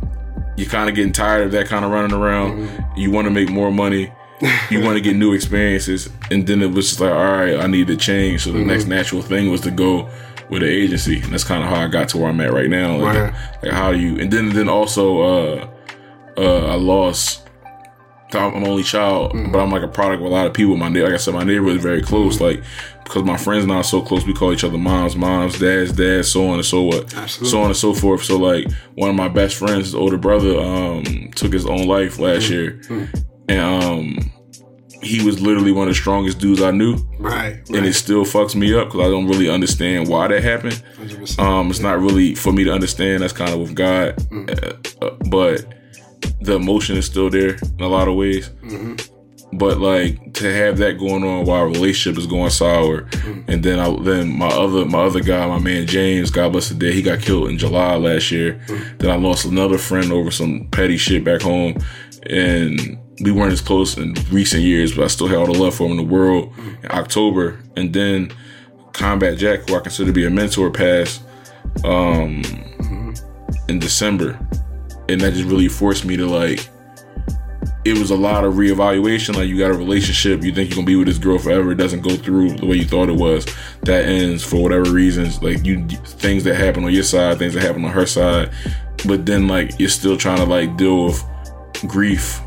you're 0.57 0.67
kind 0.67 0.89
of 0.89 0.95
getting 0.95 1.13
tired 1.13 1.45
of 1.45 1.53
that 1.53 1.67
kind 1.67 1.85
of 1.85 1.91
running 1.91 2.11
around. 2.11 2.59
Mm-hmm. 2.59 2.99
You 2.99 3.09
want 3.09 3.25
to 3.25 3.31
make 3.31 3.49
more 3.49 3.71
money. 3.71 4.11
you 4.69 4.81
want 4.83 4.95
to 4.97 5.01
get 5.01 5.15
new 5.15 5.33
experiences, 5.33 6.09
and 6.29 6.45
then 6.45 6.61
it 6.61 6.71
was 6.71 6.89
just 6.89 6.99
like, 6.99 7.11
all 7.11 7.31
right, 7.31 7.57
I 7.57 7.67
need 7.67 7.87
to 7.87 7.95
change. 7.95 8.43
So 8.43 8.51
the 8.51 8.59
next 8.59 8.85
natural 8.85 9.21
thing 9.21 9.49
was 9.49 9.61
to 9.61 9.71
go 9.71 10.09
with 10.49 10.63
an 10.63 10.69
agency, 10.69 11.21
and 11.21 11.33
that's 11.33 11.43
kind 11.43 11.63
of 11.63 11.69
how 11.69 11.81
I 11.83 11.87
got 11.87 12.09
to 12.09 12.17
where 12.17 12.29
I'm 12.29 12.39
at 12.41 12.53
right 12.53 12.69
now. 12.69 12.97
Like, 12.97 13.15
Right. 13.17 13.33
like 13.63 13.71
how 13.71 13.91
do 13.91 13.99
you? 13.99 14.17
And 14.19 14.31
then 14.31 14.49
then 14.49 14.69
also, 14.69 15.21
uh, 15.21 15.67
uh, 16.37 16.65
I 16.67 16.75
lost. 16.75 17.43
I'm 18.33 18.65
only 18.65 18.83
child, 18.83 19.31
but 19.53 19.59
I'm 19.59 19.71
like 19.71 19.83
a 19.83 19.87
product 19.87 20.19
of 20.21 20.25
a 20.25 20.29
lot 20.29 20.47
of 20.47 20.53
people. 20.53 20.75
My 20.75 20.89
like 20.89 21.13
I 21.13 21.17
said, 21.17 21.33
my 21.33 21.45
neighborhood 21.45 21.77
is 21.77 21.81
very 21.83 22.01
close. 22.01 22.41
Like 22.41 22.61
because 23.05 23.23
my 23.23 23.37
friends 23.37 23.65
now 23.65 23.75
are 23.77 23.83
so 23.85 24.01
close, 24.01 24.25
we 24.25 24.33
call 24.33 24.51
each 24.51 24.65
other 24.65 24.77
moms, 24.77 25.15
moms, 25.15 25.57
dads, 25.59 25.93
dads, 25.93 26.29
so 26.29 26.45
on 26.49 26.55
and 26.55 26.65
so 26.65 26.81
what, 26.83 27.13
Absolutely. 27.15 27.49
so 27.49 27.59
on 27.61 27.67
and 27.67 27.77
so 27.77 27.93
forth. 27.93 28.25
So 28.25 28.37
like 28.37 28.67
one 28.95 29.09
of 29.09 29.15
my 29.15 29.29
best 29.29 29.55
friends, 29.55 29.85
his 29.85 29.95
older 29.95 30.17
brother, 30.17 30.59
um, 30.59 31.31
took 31.35 31.53
his 31.53 31.65
own 31.65 31.87
life 31.87 32.19
last 32.19 32.49
year, 32.49 32.81
and 33.47 33.59
um, 33.61 34.31
he 35.07 35.25
was 35.25 35.41
literally 35.41 35.71
one 35.71 35.87
of 35.87 35.93
the 35.93 35.99
strongest 35.99 36.39
dudes 36.39 36.61
I 36.61 36.71
knew, 36.71 36.97
right. 37.19 37.57
and 37.69 37.85
it 37.85 37.93
still 37.93 38.25
fucks 38.25 38.55
me 38.55 38.73
up 38.77 38.87
because 38.87 39.07
I 39.07 39.09
don't 39.09 39.27
really 39.27 39.49
understand 39.49 40.07
why 40.07 40.27
that 40.27 40.43
happened. 40.43 40.83
100%. 40.97 41.39
Um, 41.39 41.69
it's 41.69 41.79
not 41.79 41.99
really 41.99 42.35
for 42.35 42.51
me 42.51 42.63
to 42.65 42.71
understand. 42.71 43.23
That's 43.23 43.33
kind 43.33 43.51
of 43.53 43.59
with 43.59 43.75
God, 43.75 44.15
uh, 44.31 44.73
uh, 45.01 45.11
but 45.29 45.73
the 46.41 46.55
emotion 46.55 46.97
is 46.97 47.05
still 47.05 47.29
there 47.29 47.55
in 47.55 47.81
a 47.81 47.87
lot 47.87 48.07
of 48.07 48.15
ways. 48.15 48.49
But 49.53 49.79
like 49.79 50.33
to 50.35 50.53
have 50.53 50.77
that 50.79 50.99
going 50.99 51.23
on 51.23 51.45
while 51.45 51.63
a 51.63 51.67
relationship 51.67 52.19
is 52.19 52.27
going 52.27 52.49
sour, 52.49 53.07
and 53.47 53.63
then 53.63 53.79
I 53.79 53.95
then 54.01 54.37
my 54.37 54.49
other 54.49 54.85
my 54.85 54.99
other 54.99 55.21
guy, 55.21 55.47
my 55.47 55.57
man 55.57 55.87
James, 55.87 56.31
God 56.31 56.51
bless 56.51 56.67
the 56.67 56.75
dead, 56.75 56.93
he 56.93 57.01
got 57.01 57.21
killed 57.21 57.49
in 57.49 57.57
July 57.57 57.95
last 57.95 58.29
year. 58.29 58.59
Then 58.97 59.09
I 59.09 59.15
lost 59.15 59.45
another 59.45 59.77
friend 59.77 60.11
over 60.11 60.31
some 60.31 60.67
petty 60.71 60.97
shit 60.97 61.23
back 61.23 61.41
home, 61.41 61.77
and 62.29 62.99
we 63.21 63.31
weren't 63.31 63.51
as 63.51 63.61
close 63.61 63.97
in 63.97 64.13
recent 64.31 64.63
years, 64.63 64.95
but 64.95 65.03
I 65.03 65.07
still 65.07 65.27
had 65.27 65.37
all 65.37 65.51
the 65.51 65.57
love 65.57 65.75
for 65.75 65.85
him 65.85 65.91
in 65.91 65.97
the 65.97 66.13
world. 66.13 66.53
In 66.83 66.91
October, 66.91 67.59
and 67.75 67.93
then 67.93 68.31
Combat 68.93 69.37
Jack, 69.37 69.67
who 69.67 69.75
I 69.75 69.79
consider 69.79 70.07
to 70.07 70.13
be 70.13 70.25
a 70.25 70.29
mentor, 70.29 70.71
passed 70.71 71.23
um, 71.83 72.43
in 73.67 73.79
December, 73.79 74.39
and 75.09 75.21
that 75.21 75.33
just 75.33 75.45
really 75.45 75.67
forced 75.67 76.05
me 76.05 76.17
to 76.17 76.25
like. 76.25 76.67
It 77.85 77.97
was 77.97 78.11
a 78.11 78.15
lot 78.15 78.43
of 78.43 78.55
reevaluation. 78.55 79.35
Like 79.35 79.47
you 79.47 79.57
got 79.57 79.71
a 79.71 79.77
relationship, 79.77 80.43
you 80.43 80.53
think 80.53 80.69
you're 80.69 80.75
gonna 80.75 80.87
be 80.87 80.97
with 80.97 81.07
this 81.07 81.17
girl 81.17 81.39
forever. 81.39 81.71
It 81.71 81.75
doesn't 81.75 82.01
go 82.01 82.15
through 82.17 82.57
the 82.57 82.65
way 82.65 82.75
you 82.75 82.85
thought 82.85 83.07
it 83.07 83.15
was. 83.15 83.45
That 83.83 84.05
ends 84.05 84.43
for 84.43 84.61
whatever 84.61 84.91
reasons. 84.91 85.41
Like 85.41 85.65
you, 85.65 85.87
things 85.87 86.43
that 86.43 86.55
happen 86.55 86.83
on 86.83 86.91
your 86.91 87.03
side, 87.03 87.37
things 87.37 87.53
that 87.53 87.63
happen 87.63 87.85
on 87.85 87.91
her 87.91 88.05
side. 88.05 88.51
But 89.07 89.25
then 89.25 89.47
like 89.47 89.79
you're 89.79 89.89
still 89.89 90.17
trying 90.17 90.39
to 90.39 90.45
like 90.45 90.75
deal 90.75 91.05
with 91.05 91.23
grief, 91.87 92.41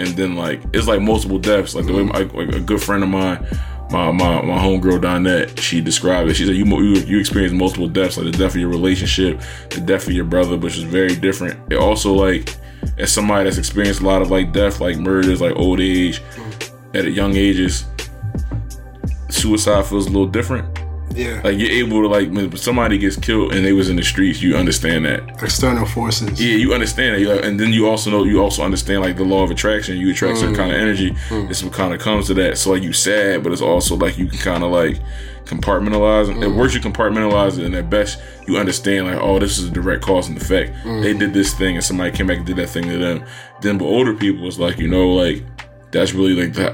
and 0.00 0.08
then 0.16 0.34
like 0.34 0.62
it's 0.72 0.88
like 0.88 1.00
multiple 1.00 1.38
deaths. 1.38 1.74
Like 1.74 1.86
the 1.86 1.92
way 1.92 2.02
my, 2.02 2.20
like 2.20 2.54
a 2.54 2.60
good 2.60 2.82
friend 2.82 3.02
of 3.02 3.10
mine, 3.10 3.46
my 3.90 4.10
my 4.10 4.40
my 4.42 4.58
homegirl 4.58 5.00
Donette, 5.00 5.58
she 5.60 5.80
described 5.80 6.30
it. 6.30 6.34
She 6.34 6.46
said 6.46 6.56
you 6.56 6.64
you 6.64 7.00
you 7.00 7.18
experienced 7.18 7.54
multiple 7.54 7.88
deaths, 7.88 8.16
like 8.16 8.26
the 8.26 8.32
death 8.32 8.54
of 8.54 8.60
your 8.60 8.70
relationship, 8.70 9.40
the 9.68 9.80
death 9.80 10.06
of 10.06 10.12
your 10.12 10.24
brother, 10.24 10.56
which 10.56 10.76
is 10.76 10.84
very 10.84 11.14
different. 11.14 11.60
It 11.70 11.76
also 11.76 12.12
like 12.12 12.56
as 12.98 13.12
somebody 13.12 13.44
that's 13.44 13.58
experienced 13.58 14.00
a 14.00 14.04
lot 14.04 14.22
of 14.22 14.30
like 14.30 14.52
death, 14.52 14.80
like 14.80 14.96
murders, 14.96 15.40
like 15.40 15.54
old 15.56 15.80
age, 15.80 16.22
at 16.94 17.12
young 17.12 17.36
ages, 17.36 17.84
suicide 19.28 19.84
feels 19.86 20.06
a 20.06 20.10
little 20.10 20.26
different. 20.26 20.66
Yeah. 21.14 21.40
Like 21.42 21.58
you're 21.58 21.70
able 21.70 22.02
to 22.02 22.08
like 22.08 22.30
when 22.30 22.56
somebody 22.56 22.98
gets 22.98 23.16
killed 23.16 23.52
and 23.52 23.64
they 23.64 23.72
was 23.72 23.88
in 23.88 23.96
the 23.96 24.02
streets, 24.02 24.40
you 24.40 24.56
understand 24.56 25.04
that. 25.04 25.42
External 25.42 25.86
forces. 25.86 26.40
Yeah, 26.40 26.56
you 26.56 26.72
understand 26.72 27.16
that, 27.16 27.28
like- 27.28 27.44
and 27.44 27.58
then 27.58 27.72
you 27.72 27.88
also 27.88 28.10
know 28.10 28.24
you 28.24 28.40
also 28.40 28.62
understand 28.62 29.02
like 29.02 29.16
the 29.16 29.24
law 29.24 29.42
of 29.42 29.50
attraction. 29.50 29.98
You 29.98 30.10
attract 30.10 30.38
certain 30.38 30.54
mm. 30.54 30.58
kind 30.58 30.72
of 30.72 30.80
energy. 30.80 31.10
Mm. 31.28 31.48
This 31.48 31.62
what 31.62 31.72
kind 31.72 31.92
of 31.92 32.00
comes 32.00 32.28
to 32.28 32.34
that. 32.34 32.58
So 32.58 32.72
like 32.72 32.82
you 32.82 32.92
sad, 32.92 33.42
but 33.42 33.52
it's 33.52 33.62
also 33.62 33.96
like 33.96 34.18
you 34.18 34.26
can 34.26 34.38
kind 34.38 34.64
of 34.64 34.70
like 34.70 35.00
compartmentalize. 35.44 36.30
it. 36.30 36.36
At 36.36 36.50
mm. 36.50 36.56
worst, 36.56 36.74
you 36.74 36.80
compartmentalize 36.80 37.58
it, 37.58 37.64
and 37.64 37.74
at 37.74 37.90
best, 37.90 38.20
you 38.46 38.56
understand 38.56 39.06
like, 39.06 39.18
oh, 39.20 39.38
this 39.38 39.58
is 39.58 39.68
a 39.68 39.70
direct 39.70 40.02
cause 40.02 40.28
and 40.28 40.36
effect. 40.36 40.72
They 40.84 41.12
did 41.12 41.34
this 41.34 41.54
thing, 41.54 41.74
and 41.76 41.84
somebody 41.84 42.16
came 42.16 42.28
back 42.28 42.38
and 42.38 42.46
did 42.46 42.56
that 42.56 42.68
thing 42.68 42.84
to 42.84 42.98
them. 42.98 43.24
Then, 43.60 43.78
but 43.78 43.86
older 43.86 44.14
people, 44.14 44.46
it's 44.46 44.58
like 44.58 44.78
you 44.78 44.88
know, 44.88 45.10
like 45.12 45.42
that's 45.92 46.12
really 46.14 46.34
like 46.34 46.52
the 46.54 46.70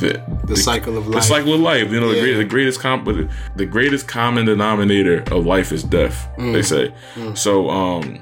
the, 0.00 0.46
The 0.46 0.56
cycle 0.56 0.96
of 0.98 1.04
the 1.06 1.10
life. 1.12 1.24
cycle 1.24 1.54
of 1.54 1.60
life. 1.60 1.90
You 1.90 2.00
know, 2.00 2.12
the, 2.12 2.20
great, 2.20 2.34
the 2.34 2.44
greatest 2.44 2.80
com- 2.80 3.28
the 3.56 3.66
greatest 3.66 4.06
common 4.08 4.46
denominator 4.46 5.22
of 5.32 5.46
life 5.46 5.72
is 5.72 5.82
death. 5.82 6.28
Mm. 6.38 6.52
They 6.52 6.62
say. 6.62 6.94
So, 7.34 7.70
um, 7.70 8.18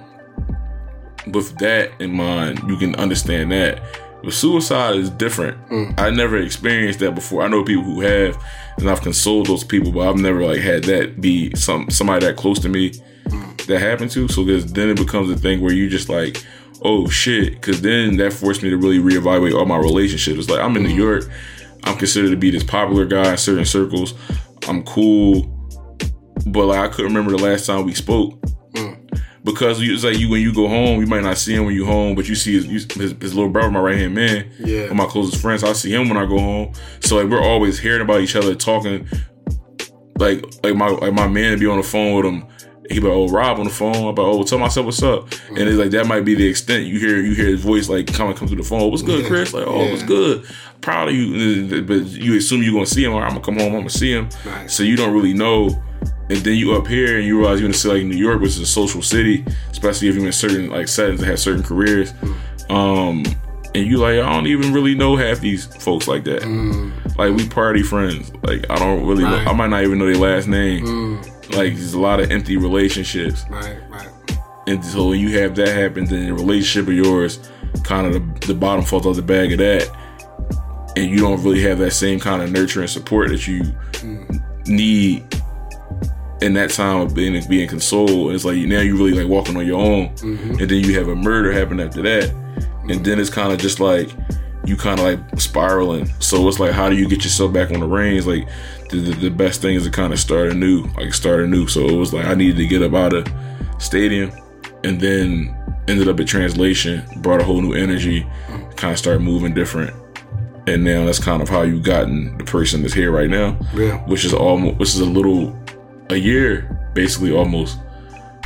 with 1.33 1.57
that 1.59 1.91
in 2.01 2.13
mind, 2.13 2.61
you 2.69 2.77
can 2.77 2.95
understand 2.97 3.51
that. 3.53 3.83
But 4.23 4.33
suicide 4.33 4.97
is 4.97 5.11
different. 5.11 5.57
Mm. 5.69 5.99
I 6.01 6.11
never 6.11 6.37
experienced 6.37 7.01
that 7.01 7.15
before. 7.15 7.43
I 7.43 7.49
know 7.49 7.63
people 7.65 7.85
who 7.85 8.01
have, 8.01 8.37
and 8.79 8.89
I've 8.89 9.03
consoled 9.03 9.47
those 9.47 9.63
people, 9.65 9.93
but 9.93 10.09
I've 10.09 10.17
never 10.17 10.45
like 10.45 10.61
had 10.61 10.85
that 10.85 11.21
be 11.21 11.55
some 11.55 11.91
somebody 11.91 12.27
that 12.27 12.37
close 12.37 12.59
to 12.61 12.69
me 12.69 12.93
Mm. 13.27 13.67
that 13.67 13.81
happened 13.81 14.13
to. 14.13 14.29
So 14.29 14.45
then 14.45 14.89
it 14.89 14.97
becomes 14.97 15.29
a 15.31 15.37
thing 15.37 15.61
where 15.61 15.73
you 15.73 15.89
just 15.91 16.09
like, 16.09 16.45
oh 16.83 17.09
shit. 17.09 17.55
Because 17.55 17.81
then 17.81 18.17
that 18.17 18.33
forced 18.33 18.63
me 18.63 18.71
to 18.71 18.77
really 18.77 18.99
reevaluate 18.99 19.55
all 19.55 19.67
my 19.67 19.79
relationships. 19.79 20.39
It's 20.39 20.51
like 20.51 20.61
I'm 20.61 20.77
in 20.77 20.85
New 20.85 20.91
mm-hmm. 20.91 20.99
York. 20.99 21.25
I'm 21.85 21.97
considered 21.97 22.31
to 22.31 22.37
be 22.37 22.51
this 22.51 22.65
popular 22.65 23.05
guy 23.07 23.33
in 23.33 23.37
certain 23.37 23.65
circles. 23.65 24.15
I'm 24.69 24.83
cool, 24.83 25.43
but 26.47 26.67
like 26.67 26.81
I 26.81 26.89
couldn't 26.89 27.15
remember 27.15 27.37
the 27.37 27.43
last 27.43 27.67
time 27.67 27.85
we 27.85 27.95
spoke 27.95 28.41
mm. 28.73 29.21
because 29.45 29.81
it's 29.81 30.03
like 30.03 30.19
you 30.19 30.29
when 30.29 30.41
you 30.43 30.53
go 30.53 30.69
home, 30.69 31.01
you 31.01 31.07
might 31.07 31.23
not 31.23 31.39
see 31.39 31.55
him 31.55 31.65
when 31.65 31.75
you 31.75 31.87
home, 31.87 32.17
but 32.17 32.29
you 32.29 32.35
see 32.35 32.55
his 32.55 32.93
his, 32.93 33.13
his 33.21 33.35
little 33.35 33.51
brother, 33.51 33.71
my 33.71 33.81
right 33.81 33.99
hand 33.99 34.15
man, 34.15 34.51
Yeah. 34.59 34.83
one 34.83 34.91
of 34.91 34.97
my 34.97 35.07
closest 35.07 35.41
friends. 35.41 35.63
I 35.63 35.73
see 35.75 35.93
him 35.95 36.09
when 36.09 36.17
I 36.17 36.27
go 36.27 36.39
home. 36.39 36.73
So 37.01 37.17
like 37.17 37.31
we're 37.31 37.41
always 37.41 37.79
hearing 37.79 38.03
about 38.03 38.21
each 38.21 38.35
other, 38.35 38.55
talking. 38.55 39.09
Like 40.19 40.45
like 40.65 40.75
my 40.75 40.89
like 40.89 41.13
my 41.13 41.29
man 41.29 41.53
to 41.53 41.59
be 41.59 41.67
on 41.67 41.77
the 41.77 41.83
phone 41.85 42.17
with 42.17 42.27
him. 42.27 42.47
He 42.91 43.01
be 43.01 43.07
like, 43.07 43.13
oh 43.17 43.29
Rob 43.29 43.59
on 43.59 43.65
the 43.65 43.71
phone. 43.71 43.95
I'm 43.97 44.05
like, 44.05 44.19
oh 44.19 44.43
tell 44.45 44.59
myself 44.59 44.87
what's 44.87 45.03
up. 45.03 45.29
And 45.49 45.59
it's 45.59 45.79
like 45.79 45.91
that 45.91 46.07
might 46.07 46.25
be 46.25 46.35
the 46.35 46.47
extent 46.47 46.85
you 46.87 46.99
hear 46.99 47.17
you 47.21 47.35
hear 47.35 47.47
his 47.47 47.61
voice 47.63 47.89
like 47.89 48.07
come 48.13 48.33
come 48.35 48.47
through 48.49 48.59
the 48.59 48.63
phone. 48.63 48.91
What's 48.91 49.03
good, 49.03 49.23
Yeah. 49.23 49.29
Chris? 49.29 49.53
Like 49.53 49.67
oh 49.67 49.85
Yeah. 49.85 49.91
what's 49.91 50.03
good. 50.05 50.45
Proud 50.81 51.09
of 51.09 51.15
you. 51.15 51.83
But 51.83 52.07
you 52.07 52.37
assume 52.37 52.63
you're 52.63 52.73
gonna 52.75 52.87
see 52.87 53.05
him 53.05 53.13
or 53.13 53.23
I'm 53.23 53.31
gonna 53.31 53.41
come 53.41 53.57
home. 53.59 53.73
I'm 53.75 53.81
gonna 53.81 53.91
see 53.91 54.13
him. 54.13 54.29
Right. 54.45 54.71
So 54.71 54.83
you 54.83 54.97
don't 54.97 55.13
really 55.13 55.35
know. 55.35 55.83
And 56.29 56.39
then 56.39 56.57
you 56.57 56.75
up 56.75 56.87
here 56.89 57.17
and 57.19 57.27
you 57.27 57.39
realize 57.39 57.61
you're 57.61 57.67
in 57.69 57.75
a 57.75 57.79
city 57.79 57.99
like 58.01 58.07
New 58.07 58.17
York, 58.17 58.41
which 58.41 58.51
is 58.51 58.61
a 58.61 58.67
social 58.67 59.01
city, 59.01 59.45
especially 59.71 60.09
if 60.09 60.17
you're 60.17 60.27
in 60.27 60.33
certain 60.33 60.71
like 60.71 60.89
settings 60.89 61.21
that 61.21 61.27
have 61.27 61.39
certain 61.39 61.63
careers. 61.63 62.13
Mm. 62.13 62.71
Um, 62.71 63.25
and 63.75 63.87
you 63.87 63.99
like, 63.99 64.15
I 64.19 64.33
don't 64.35 64.47
even 64.49 64.73
really 64.73 64.95
know 64.95 65.15
half 65.17 65.41
these 65.41 65.67
folks 65.67 66.09
like 66.09 66.25
that. 66.25 66.43
Mm. 66.43 67.17
Like 67.17 67.35
we 67.37 67.49
party 67.49 67.83
friends. 67.83 68.33
Like 68.43 68.69
I 68.71 68.77
don't 68.77 69.07
really, 69.07 69.23
know, 69.23 69.37
I 69.37 69.53
might 69.53 69.69
not 69.71 69.85
even 69.85 69.99
know 69.99 70.07
their 70.07 70.17
last 70.17 70.49
name. 70.49 70.85
Mm. 70.85 71.36
Like 71.51 71.75
there's 71.75 71.95
a 71.95 72.01
lot 72.01 72.21
of 72.21 72.31
empty 72.31 72.57
relationships, 72.57 73.45
Right, 73.49 73.79
right. 73.89 74.09
and 74.67 74.85
so 74.85 75.09
when 75.09 75.21
you 75.21 75.39
have 75.39 75.55
that 75.57 75.69
happen, 75.69 76.05
then 76.07 76.27
the 76.27 76.35
relationship 76.35 76.89
of 76.89 76.95
yours, 76.95 77.39
kind 77.85 78.07
of 78.07 78.13
the, 78.15 78.47
the 78.47 78.55
bottom 78.55 78.85
falls 78.85 79.07
out 79.07 79.17
the 79.17 79.23
bag 79.23 79.53
of 79.53 79.59
that, 79.59 79.89
and 80.97 81.11
you 81.11 81.19
don't 81.19 81.43
really 81.43 81.63
have 81.63 81.79
that 81.79 81.93
same 81.93 82.19
kind 82.19 82.43
of 82.43 82.51
nurture 82.51 82.81
and 82.81 82.91
support 82.91 83.29
that 83.29 83.47
you 83.47 83.63
mm. 83.63 84.67
need 84.67 85.25
in 86.41 86.55
that 86.55 86.71
time 86.71 87.01
of 87.01 87.15
being 87.15 87.41
being 87.49 87.69
consoled. 87.69 88.33
It's 88.33 88.45
like 88.45 88.59
now 88.59 88.81
you 88.81 88.97
really 88.97 89.13
like 89.13 89.29
walking 89.29 89.57
on 89.57 89.67
your 89.67 89.81
own, 89.81 90.09
mm-hmm. 90.17 90.51
and 90.53 90.69
then 90.71 90.85
you 90.85 90.99
have 90.99 91.09
a 91.09 91.17
murder 91.17 91.53
happen 91.53 91.81
after 91.81 92.03
that, 92.03 92.31
and 92.31 92.91
mm-hmm. 92.91 93.03
then 93.03 93.21
it's 93.21 93.31
kind 93.31 93.53
of 93.53 93.59
just 93.59 93.81
like 93.81 94.11
you 94.67 94.77
kind 94.77 94.99
of 94.99 95.05
like 95.07 95.41
spiraling. 95.41 96.07
So 96.21 96.47
it's 96.49 96.59
like, 96.59 96.73
how 96.73 96.89
do 96.89 96.97
you 96.97 97.09
get 97.09 97.25
yourself 97.25 97.53
back 97.53 97.71
on 97.71 97.81
the 97.81 97.87
reins? 97.87 98.27
Like 98.27 98.49
the, 98.91 98.99
the, 98.99 99.13
the 99.15 99.31
best 99.31 99.63
thing 99.63 99.75
is 99.75 99.85
to 99.85 99.91
kind 99.91 100.13
of 100.13 100.19
start 100.19 100.51
anew, 100.51 100.87
like 100.97 101.15
start 101.15 101.41
anew. 101.41 101.67
So 101.67 101.87
it 101.87 101.97
was 101.97 102.13
like 102.13 102.27
I 102.27 102.35
needed 102.35 102.57
to 102.57 102.67
get 102.67 102.83
up 102.83 102.95
out 102.95 103.13
of 103.13 103.29
stadium, 103.79 104.33
and 104.85 105.01
then 105.01 105.57
ended 105.89 106.09
up 106.09 106.19
at 106.21 106.27
translation, 106.27 107.05
brought 107.19 107.41
a 107.41 107.45
whole 107.45 107.61
new 107.61 107.75
energy, 107.75 108.27
kind 108.77 108.93
of 108.93 108.99
started 108.99 109.21
moving 109.23 109.55
different. 109.55 109.95
And 110.69 110.83
now 110.83 111.05
that's 111.05 111.21
kind 111.21 111.43
of 111.43 111.49
how 111.49 111.63
you 111.63 111.81
gotten 111.81 112.37
the 112.39 112.45
person 112.45 112.83
that's 112.83 112.93
here 112.93 113.13
right 113.13 113.31
now 113.31 113.57
Yeah. 113.73 113.99
which 114.07 114.25
is 114.25 114.35
almost 114.35 114.79
which 114.79 114.89
is 114.89 114.99
a 114.99 115.05
little 115.05 115.57
a 116.11 116.17
year 116.17 116.91
basically 116.93 117.31
almost 117.31 117.79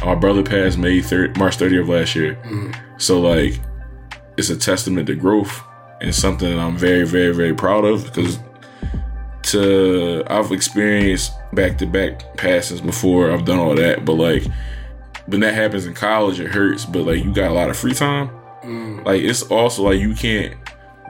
our 0.03 0.17
brother 0.17 0.43
passed 0.43 0.77
may 0.77 0.99
3rd 0.99 1.39
march 1.39 1.57
30th 1.57 1.81
of 1.81 1.89
last 1.89 2.15
year 2.15 2.35
mm. 2.45 2.75
so 2.99 3.21
like 3.23 3.59
it's 4.37 4.51
a 4.51 4.57
testament 4.57 5.07
to 5.07 5.15
growth 5.15 5.63
and 6.01 6.15
something 6.15 6.49
that 6.49 6.59
i'm 6.59 6.77
very 6.77 7.05
very 7.07 7.35
very 7.35 7.55
proud 7.55 7.85
of 7.85 8.05
because 8.05 8.39
to 9.43 10.23
i've 10.29 10.53
experienced 10.53 11.33
back-to-back 11.53 12.37
passes 12.37 12.81
before 12.81 13.31
i've 13.31 13.45
done 13.45 13.59
all 13.59 13.75
that 13.75 14.05
but 14.05 14.15
like 14.15 14.45
when 15.31 15.41
that 15.41 15.55
happens 15.55 15.87
in 15.87 15.95
college 15.95 16.41
it 16.41 16.49
hurts 16.49 16.85
but 16.85 17.03
like 17.03 17.25
you 17.25 17.33
got 17.33 17.51
a 17.51 17.55
lot 17.55 17.71
of 17.71 17.77
free 17.77 17.95
time. 17.95 18.31
Mm. 18.63 19.05
Like 19.05 19.23
it's 19.23 19.43
also 19.43 19.85
like 19.85 20.01
you 20.01 20.15
can't 20.15 20.55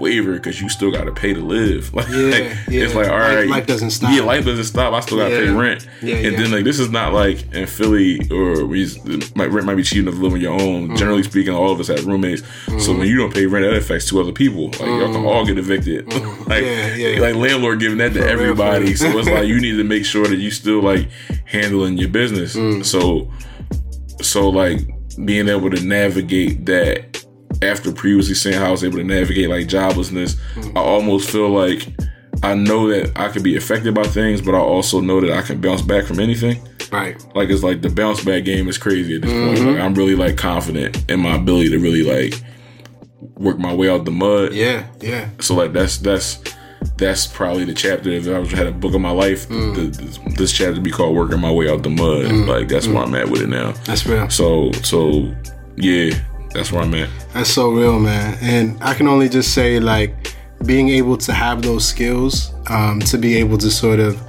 waver 0.00 0.32
because 0.32 0.60
you 0.60 0.68
still 0.68 0.90
got 0.90 1.04
to 1.04 1.12
pay 1.12 1.32
to 1.34 1.40
live. 1.40 1.92
Like, 2.00 2.08
Yeah, 2.08 2.56
yeah. 2.68 2.84
it's 2.84 2.94
like 2.94 3.08
all 3.08 3.18
right, 3.18 3.40
Life- 3.40 3.50
life 3.50 3.66
doesn't 3.66 3.90
stop. 3.90 4.12
Yeah, 4.14 4.22
life 4.22 4.44
doesn't 4.44 4.64
stop. 4.64 4.92
I 4.94 5.00
still 5.00 5.18
got 5.18 5.28
to 5.28 5.36
pay 5.36 5.50
rent. 5.50 5.86
Yeah, 6.02 6.16
and 6.16 6.32
yeah. 6.32 6.38
then 6.40 6.50
like 6.50 6.64
this 6.64 6.78
is 6.80 6.90
not 6.90 7.12
like 7.12 7.52
in 7.52 7.66
Philly 7.66 8.20
or 8.30 8.64
we 8.64 8.88
my 9.36 9.44
rent 9.46 9.66
might 9.66 9.74
be 9.76 9.82
cheap 9.82 9.98
enough 10.00 10.14
to 10.14 10.20
live 10.20 10.32
on 10.32 10.40
your 10.40 10.54
own. 10.54 10.86
Mm-hmm. 10.88 10.96
Generally 10.96 11.22
speaking, 11.24 11.52
all 11.54 11.70
of 11.70 11.78
us 11.80 11.88
have 11.88 12.06
roommates. 12.06 12.42
So 12.84 12.96
when 12.96 13.06
you 13.06 13.16
don't 13.16 13.32
pay 13.34 13.46
rent, 13.46 13.64
that 13.66 13.76
affects 13.76 14.06
two 14.08 14.20
other 14.20 14.32
people. 14.32 14.66
Like 14.66 14.80
y'all 14.80 15.12
can 15.12 15.24
all 15.26 15.44
get 15.44 15.58
evicted. 15.58 16.06
like 16.48 16.64
Mm-hmm. 16.64 17.00
Yeah, 17.00 17.08
yeah. 17.08 17.20
like 17.20 17.34
landlord 17.34 17.80
giving 17.80 17.98
that 17.98 18.12
to 18.14 18.22
for 18.22 18.26
everybody. 18.28 18.94
so 18.96 19.06
it's 19.18 19.28
like 19.28 19.46
you 19.46 19.60
need 19.60 19.76
to 19.76 19.84
make 19.84 20.04
sure 20.04 20.26
that 20.26 20.36
you 20.38 20.50
still 20.50 20.80
like 20.82 21.08
handling 21.44 21.98
your 21.98 22.08
business. 22.08 22.56
Mm. 22.56 22.84
So 22.84 23.30
so 24.22 24.48
like 24.48 24.78
being 25.24 25.48
able 25.48 25.70
to 25.70 25.80
navigate 25.84 26.64
that 26.66 27.24
after 27.62 27.92
previously 27.92 28.34
saying 28.34 28.56
how 28.58 28.66
I 28.66 28.70
was 28.70 28.84
able 28.84 28.98
to 28.98 29.04
navigate 29.04 29.48
like 29.50 29.66
joblessness, 29.66 30.36
Mm. 30.56 30.76
I 30.76 30.80
almost 30.80 31.30
feel 31.30 31.48
like 31.50 31.86
I 32.42 32.54
know 32.54 32.88
that 32.88 33.12
I 33.18 33.28
can 33.28 33.42
be 33.42 33.56
affected 33.56 33.94
by 33.94 34.04
things, 34.04 34.40
but 34.40 34.54
I 34.54 34.58
also 34.58 35.00
know 35.00 35.20
that 35.20 35.30
I 35.30 35.42
can 35.42 35.60
bounce 35.60 35.82
back 35.82 36.04
from 36.06 36.20
anything. 36.20 36.58
Right. 36.90 37.22
Like 37.34 37.50
it's 37.50 37.62
like 37.62 37.82
the 37.82 37.90
bounce 37.90 38.24
back 38.24 38.44
game 38.44 38.66
is 38.68 38.78
crazy 38.78 39.16
at 39.16 39.22
this 39.22 39.30
Mm-hmm. 39.30 39.54
point. 39.64 39.76
Like 39.76 39.84
I'm 39.84 39.94
really 39.94 40.14
like 40.16 40.36
confident 40.36 41.04
in 41.10 41.20
my 41.20 41.36
ability 41.36 41.68
to 41.70 41.78
really 41.78 42.02
like 42.02 42.42
work 43.36 43.58
my 43.58 43.72
way 43.74 43.88
out 43.90 44.04
the 44.04 44.10
mud. 44.10 44.52
Yeah, 44.54 44.86
yeah. 45.00 45.28
So 45.40 45.54
like 45.54 45.72
that's 45.72 45.98
that's 45.98 46.38
that's 46.96 47.26
probably 47.26 47.64
the 47.64 47.74
chapter. 47.74 48.08
If 48.10 48.26
I 48.26 48.38
was 48.38 48.50
had 48.52 48.66
a 48.66 48.72
book 48.72 48.94
of 48.94 49.00
my 49.02 49.10
life, 49.10 49.46
Mm. 49.48 49.74
th- 49.74 49.96
this, 49.96 50.18
this 50.38 50.52
chapter 50.52 50.74
would 50.74 50.82
be 50.82 50.90
called 50.90 51.14
"Working 51.14 51.40
My 51.40 51.52
Way 51.52 51.68
Out 51.70 51.82
the 51.82 51.90
Mud." 51.90 52.32
Like 52.48 52.68
that's 52.68 52.86
where 52.88 53.02
I'm 53.02 53.14
at 53.14 53.28
with 53.28 53.42
it 53.42 53.48
now. 53.48 53.72
That's 53.84 54.06
real. 54.06 54.28
So 54.30 54.72
so 54.82 55.32
yeah, 55.76 56.14
that's 56.52 56.72
where 56.72 56.82
I'm 56.82 56.94
at. 56.94 57.08
That's 57.32 57.50
so 57.50 57.70
real, 57.70 57.98
man. 57.98 58.36
And 58.42 58.82
I 58.82 58.94
can 58.94 59.06
only 59.08 59.28
just 59.28 59.54
say, 59.54 59.80
like, 59.80 60.34
being 60.66 60.88
able 60.90 61.16
to 61.16 61.32
have 61.32 61.62
those 61.62 61.86
skills 61.86 62.52
um, 62.68 63.00
to 63.00 63.16
be 63.18 63.36
able 63.36 63.56
to 63.58 63.70
sort 63.70 63.98
of 64.00 64.20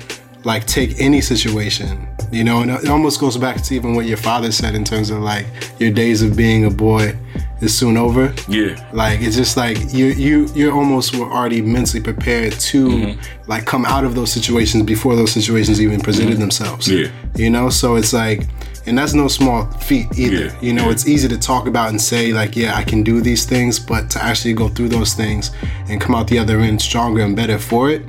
like 0.45 0.65
take 0.65 0.99
any 0.99 1.21
situation, 1.21 2.07
you 2.31 2.43
know, 2.43 2.61
and 2.61 2.71
it 2.71 2.87
almost 2.89 3.19
goes 3.19 3.37
back 3.37 3.61
to 3.61 3.75
even 3.75 3.93
what 3.95 4.05
your 4.07 4.17
father 4.17 4.51
said 4.51 4.73
in 4.73 4.83
terms 4.83 5.09
of 5.11 5.19
like 5.19 5.45
your 5.77 5.91
days 5.91 6.23
of 6.23 6.35
being 6.35 6.65
a 6.65 6.69
boy 6.69 7.15
is 7.61 7.77
soon 7.77 7.95
over. 7.95 8.33
Yeah, 8.47 8.89
Like 8.91 9.21
it's 9.21 9.35
just 9.35 9.55
like 9.55 9.77
you 9.93 10.05
you 10.07 10.47
you're 10.55 10.73
almost 10.73 11.15
were 11.15 11.25
already 11.31 11.61
mentally 11.61 12.01
prepared 12.01 12.53
to 12.53 12.87
Mm-hmm. 12.87 13.49
like 13.51 13.65
come 13.65 13.85
out 13.85 14.03
of 14.03 14.15
those 14.15 14.31
situations 14.31 14.83
before 14.83 15.15
those 15.15 15.31
situations 15.31 15.79
even 15.79 15.99
presented 15.99 16.37
themselves. 16.39 16.87
Yeah. 16.87 17.09
You 17.35 17.49
know, 17.51 17.69
so 17.69 17.95
it's 17.95 18.13
like 18.13 18.47
and 18.85 18.97
that's 18.97 19.13
no 19.13 19.27
small 19.27 19.65
feat 19.73 20.07
either. 20.17 20.45
Yeah, 20.45 20.55
You 20.61 20.73
know, 20.73 20.85
yeah. 20.85 20.91
it's 20.91 21.07
easy 21.07 21.27
to 21.27 21.37
talk 21.37 21.67
about 21.67 21.89
and 21.89 22.01
say 22.01 22.33
like, 22.33 22.55
yeah, 22.55 22.75
I 22.75 22.83
can 22.83 23.03
do 23.03 23.21
these 23.21 23.45
things, 23.45 23.79
but 23.79 24.09
to 24.11 24.23
actually 24.23 24.53
go 24.53 24.69
through 24.69 24.89
those 24.89 25.13
things 25.13 25.51
and 25.87 26.01
come 26.01 26.15
out 26.15 26.27
the 26.27 26.39
other 26.39 26.59
end 26.59 26.81
stronger 26.81 27.21
and 27.21 27.35
better 27.35 27.59
for 27.59 27.89
it, 27.89 28.01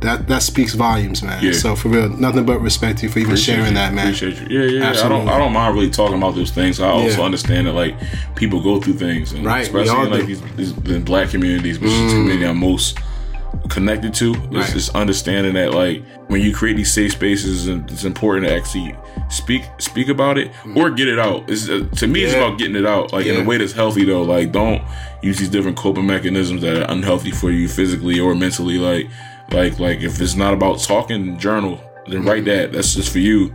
that 0.00 0.28
that 0.28 0.42
speaks 0.42 0.74
volumes, 0.74 1.22
man. 1.22 1.42
Yeah. 1.42 1.52
So 1.52 1.74
for 1.74 1.88
real, 1.88 2.08
nothing 2.10 2.44
but 2.46 2.60
respect 2.60 2.98
to 2.98 3.06
you 3.06 3.12
for 3.12 3.18
even 3.18 3.32
Appreciate 3.32 3.54
sharing 3.56 3.68
you. 3.70 3.74
that, 3.74 3.94
man. 3.94 4.06
Appreciate 4.14 4.48
you. 4.50 4.60
Yeah, 4.60 4.80
yeah. 4.92 5.04
I 5.04 5.08
don't 5.08 5.28
I 5.28 5.38
don't 5.38 5.52
mind 5.52 5.74
really 5.74 5.90
talking 5.90 6.16
about 6.18 6.34
those 6.34 6.50
things. 6.50 6.80
I 6.80 6.88
also 6.88 7.22
understand 7.24 7.66
that 7.66 7.72
like 7.72 7.96
people 8.36 8.62
go 8.62 8.80
through 8.80 8.94
things, 8.94 9.32
and 9.32 9.44
Right, 9.44 9.62
especially 9.62 10.04
in 10.04 10.10
like 10.10 10.26
these, 10.26 10.40
these 10.56 10.74
the 10.74 11.00
black 11.00 11.30
communities, 11.30 11.78
which 11.80 11.90
is 11.90 12.12
the 12.12 12.18
community 12.18 12.46
I'm 12.46 12.58
most 12.58 12.98
connected 13.68 14.14
to. 14.14 14.34
It's 14.34 14.46
Right. 14.50 14.72
just 14.72 14.94
understanding 14.94 15.54
that 15.54 15.74
like 15.74 16.02
when 16.28 16.40
you 16.40 16.52
create 16.54 16.76
these 16.76 16.92
safe 16.92 17.12
spaces, 17.12 17.66
and 17.68 17.90
it's 17.90 18.04
important 18.04 18.46
to 18.46 18.54
actually 18.54 18.94
speak 19.28 19.62
speak 19.78 20.08
about 20.08 20.38
it 20.38 20.50
or 20.74 20.90
get 20.90 21.08
it 21.08 21.18
out. 21.18 21.44
It's, 21.48 21.68
uh, 21.68 21.86
to 21.96 22.06
me, 22.06 22.22
it's 22.24 22.34
about 22.34 22.58
getting 22.58 22.76
it 22.76 22.86
out, 22.86 23.12
like 23.12 23.26
in 23.26 23.36
a 23.40 23.44
way 23.44 23.58
that's 23.58 23.72
healthy 23.72 24.04
though. 24.04 24.22
Like 24.22 24.52
don't 24.52 24.82
use 25.22 25.38
these 25.38 25.48
different 25.48 25.76
coping 25.76 26.06
mechanisms 26.06 26.62
that 26.62 26.76
are 26.76 26.90
unhealthy 26.92 27.30
for 27.30 27.50
you 27.50 27.68
physically 27.68 28.20
or 28.20 28.34
mentally. 28.34 28.78
Like 28.78 29.08
like 29.52 29.78
like 29.78 30.00
if 30.00 30.20
it's 30.20 30.34
not 30.36 30.54
about 30.54 30.80
talking, 30.80 31.38
journal, 31.38 31.80
then 32.06 32.24
write 32.24 32.44
that. 32.46 32.72
That's 32.72 32.94
just 32.94 33.10
for 33.12 33.18
you. 33.18 33.52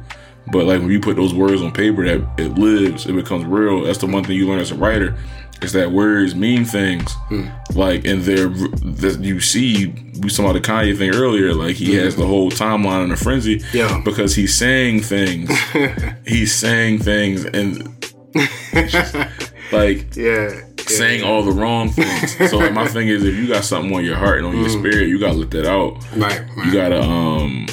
But 0.52 0.66
like 0.66 0.82
when 0.82 0.92
you 0.92 1.00
put 1.00 1.16
those 1.16 1.34
words 1.34 1.62
on 1.62 1.72
paper, 1.72 2.04
that 2.06 2.28
it 2.38 2.58
lives, 2.58 3.06
it 3.06 3.14
becomes 3.14 3.46
real. 3.46 3.84
That's 3.84 4.00
the 4.00 4.08
one 4.08 4.24
thing 4.26 4.36
you 4.36 4.48
learn 4.48 4.60
as 4.60 4.72
a 4.72 4.76
writer 4.76 5.16
is 5.64 5.72
that 5.74 5.92
words 5.92 6.36
mean 6.36 6.66
things. 6.66 7.12
Hmm. 7.30 7.48
Like 7.74 8.06
and 8.06 8.22
they're 8.22 8.50
that 8.50 9.20
you 9.22 9.40
see 9.40 9.88
we 10.20 10.30
saw 10.30 10.54
the 10.54 10.62
Kanye 10.62 10.98
thing 10.98 11.14
earlier. 11.14 11.54
Like 11.54 11.76
he 11.76 11.96
has 11.96 12.16
hmm. 12.16 12.22
the 12.22 12.28
whole 12.28 12.52
timeline 12.52 13.04
in 13.06 13.12
a 13.12 13.18
frenzy 13.18 13.62
Yeah. 13.74 14.02
because 14.04 14.36
he's 14.36 14.56
saying 14.56 15.02
things. 15.02 15.50
he's 16.28 16.54
saying 16.54 17.00
things 17.00 17.46
and 17.46 17.88
like 19.72 20.16
Yeah. 20.16 20.62
saying 20.80 21.24
all 21.24 21.44
the 21.44 21.52
wrong 21.52 21.90
things. 21.90 22.50
so 22.50 22.58
like 22.58 22.74
my 22.74 22.88
thing 22.88 23.08
is 23.08 23.24
if 23.24 23.36
you 23.36 23.48
got 23.48 23.64
something 23.64 23.94
on 23.96 24.04
your 24.04 24.16
heart 24.16 24.40
and 24.40 24.48
on 24.48 24.56
your 24.56 24.70
hmm. 24.70 24.80
spirit, 24.80 25.08
you 25.08 25.20
gotta 25.20 25.38
let 25.38 25.52
that 25.52 25.66
out 25.66 26.04
Right. 26.16 26.42
right. 26.56 26.66
you 26.66 26.74
gotta 26.74 27.02
um 27.02 27.68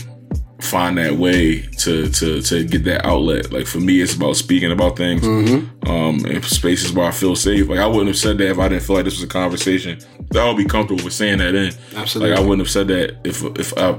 find 0.60 0.98
that 0.98 1.14
way 1.14 1.62
to 1.62 2.08
to 2.08 2.42
to 2.42 2.64
get 2.64 2.84
that 2.84 3.04
outlet. 3.04 3.52
Like 3.52 3.66
for 3.66 3.78
me, 3.78 4.00
it's 4.00 4.14
about 4.14 4.36
speaking 4.36 4.72
about 4.72 4.96
things. 4.96 5.22
Mm-hmm. 5.22 5.88
Um, 5.90 6.24
in 6.26 6.42
spaces 6.42 6.92
where 6.92 7.06
I 7.06 7.10
feel 7.10 7.34
safe. 7.34 7.68
Like 7.68 7.78
I 7.78 7.86
wouldn't 7.86 8.08
have 8.08 8.18
said 8.18 8.38
that 8.38 8.50
if 8.50 8.58
I 8.58 8.68
didn't 8.68 8.84
feel 8.84 8.96
like 8.96 9.04
this 9.04 9.14
was 9.14 9.24
a 9.24 9.28
conversation. 9.28 9.98
that 10.30 10.40
I 10.40 10.46
would 10.46 10.56
be 10.56 10.64
comfortable 10.64 11.02
with 11.04 11.12
saying 11.12 11.38
that 11.38 11.54
in. 11.54 11.72
Absolutely. 11.96 12.30
Like 12.30 12.38
I 12.38 12.42
wouldn't 12.42 12.60
have 12.60 12.70
said 12.70 12.88
that 12.88 13.16
if 13.24 13.42
if 13.58 13.76
I 13.76 13.98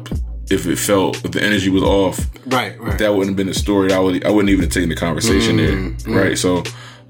if 0.50 0.68
it 0.68 0.78
felt 0.78 1.24
if 1.26 1.32
the 1.32 1.44
energy 1.44 1.70
was 1.70 1.84
off. 1.84 2.20
right. 2.48 2.80
Right. 2.80 2.98
That 3.00 3.14
wouldn't 3.14 3.30
have 3.30 3.38
been 3.38 3.48
the 3.48 3.54
story. 3.54 3.92
I 3.92 4.00
would 4.00 4.26
I 4.26 4.30
wouldn't 4.30 4.50
even 4.50 4.64
have 4.64 4.74
taken 4.74 4.90
the 4.90 4.96
conversation 4.96 5.58
there. 5.58 5.72
Mm-hmm. 5.72 6.10
Mm-hmm. 6.10 6.16
Right. 6.16 6.38
So. 6.38 6.64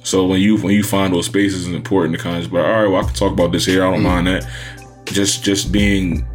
So 0.04 0.26
when 0.26 0.42
you 0.42 0.58
when 0.58 0.74
you 0.74 0.82
find 0.82 1.14
those 1.14 1.28
spaces, 1.28 1.68
it's 1.68 1.76
important 1.76 2.18
to 2.18 2.24
kind 2.24 2.44
of 2.44 2.52
but 2.52 2.66
all 2.66 2.82
right, 2.82 2.88
well, 2.88 3.02
I 3.02 3.04
can 3.04 3.14
talk 3.14 3.32
about 3.32 3.52
this 3.52 3.68
here. 3.68 3.86
I 3.86 3.92
don't 3.92 4.02
mind 4.02 4.26
that. 4.26 4.50
Just 5.06 5.44
just 5.44 5.72
being 5.72 6.26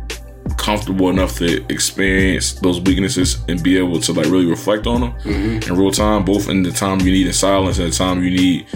comfortable 0.57 1.11
enough 1.11 1.37
to 1.37 1.65
experience 1.73 2.55
those 2.55 2.81
weaknesses 2.81 3.39
and 3.49 3.63
be 3.63 3.77
able 3.79 4.01
to 4.01 4.13
like 4.13 4.27
really 4.27 4.47
reflect 4.47 4.87
on 4.87 5.01
them 5.01 5.13
mm-hmm. 5.21 5.71
in 5.71 5.79
real 5.79 5.91
time, 5.91 6.25
both 6.25 6.49
in 6.49 6.63
the 6.63 6.71
time 6.71 7.01
you 7.01 7.13
need 7.13 7.27
in 7.27 7.33
silence 7.33 7.79
and 7.79 7.93
the 7.93 7.97
time 7.97 8.23
you 8.23 8.31
need 8.31 8.67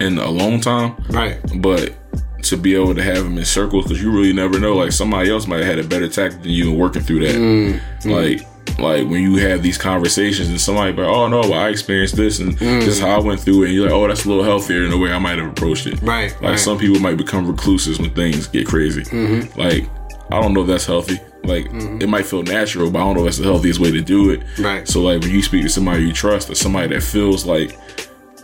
in 0.00 0.18
a 0.18 0.30
long 0.30 0.60
time. 0.60 0.96
right. 1.10 1.38
But 1.56 1.94
to 2.42 2.56
be 2.56 2.74
able 2.74 2.94
to 2.94 3.02
have 3.02 3.24
them 3.24 3.36
in 3.36 3.44
circles 3.44 3.84
because 3.84 4.02
you 4.02 4.10
really 4.10 4.32
never 4.32 4.58
know. 4.58 4.74
Like 4.74 4.92
somebody 4.92 5.30
else 5.30 5.46
might 5.46 5.58
have 5.58 5.66
had 5.66 5.78
a 5.78 5.86
better 5.86 6.08
tactic 6.08 6.42
than 6.42 6.50
you 6.50 6.70
in 6.70 6.78
working 6.78 7.02
through 7.02 7.26
that. 7.26 7.34
Mm-hmm. 7.34 8.10
Like 8.10 8.46
like 8.78 9.08
when 9.08 9.22
you 9.22 9.36
have 9.36 9.62
these 9.62 9.76
conversations 9.76 10.48
and 10.48 10.60
somebody 10.60 10.92
like, 10.92 11.06
oh 11.06 11.28
no, 11.28 11.40
well, 11.40 11.54
I 11.54 11.68
experienced 11.68 12.16
this 12.16 12.38
and 12.38 12.56
mm. 12.56 12.80
this 12.80 12.88
is 12.88 13.00
how 13.00 13.10
I 13.10 13.20
went 13.20 13.40
through 13.40 13.64
it. 13.64 13.66
And 13.66 13.74
you're 13.74 13.84
like, 13.84 13.92
oh, 13.92 14.08
that's 14.08 14.24
a 14.24 14.28
little 14.28 14.44
healthier 14.44 14.84
in 14.84 14.90
the 14.90 14.98
way 14.98 15.12
I 15.12 15.18
might 15.18 15.38
have 15.38 15.50
approached 15.50 15.86
it. 15.86 16.00
Right, 16.02 16.32
Like 16.34 16.42
right. 16.42 16.58
some 16.58 16.78
people 16.78 17.00
might 17.00 17.16
become 17.16 17.46
recluses 17.46 17.98
when 17.98 18.10
things 18.14 18.46
get 18.46 18.66
crazy. 18.66 19.02
Mm-hmm. 19.02 19.58
Like 19.58 19.88
I 20.32 20.40
don't 20.40 20.54
know 20.54 20.62
if 20.62 20.66
that's 20.68 20.86
healthy. 20.86 21.18
Like 21.44 21.66
it 21.72 22.08
might 22.08 22.26
feel 22.26 22.42
natural, 22.42 22.90
but 22.90 22.98
I 22.98 23.02
don't 23.02 23.14
know 23.14 23.20
if 23.20 23.26
that's 23.26 23.38
the 23.38 23.44
healthiest 23.44 23.80
way 23.80 23.90
to 23.90 24.00
do 24.00 24.30
it. 24.30 24.42
Right. 24.58 24.86
So 24.86 25.00
like 25.02 25.20
when 25.22 25.30
you 25.30 25.42
speak 25.42 25.62
to 25.62 25.68
somebody 25.68 26.04
you 26.04 26.12
trust 26.12 26.50
or 26.50 26.54
somebody 26.54 26.88
that 26.94 27.02
feels 27.02 27.46
like 27.46 27.78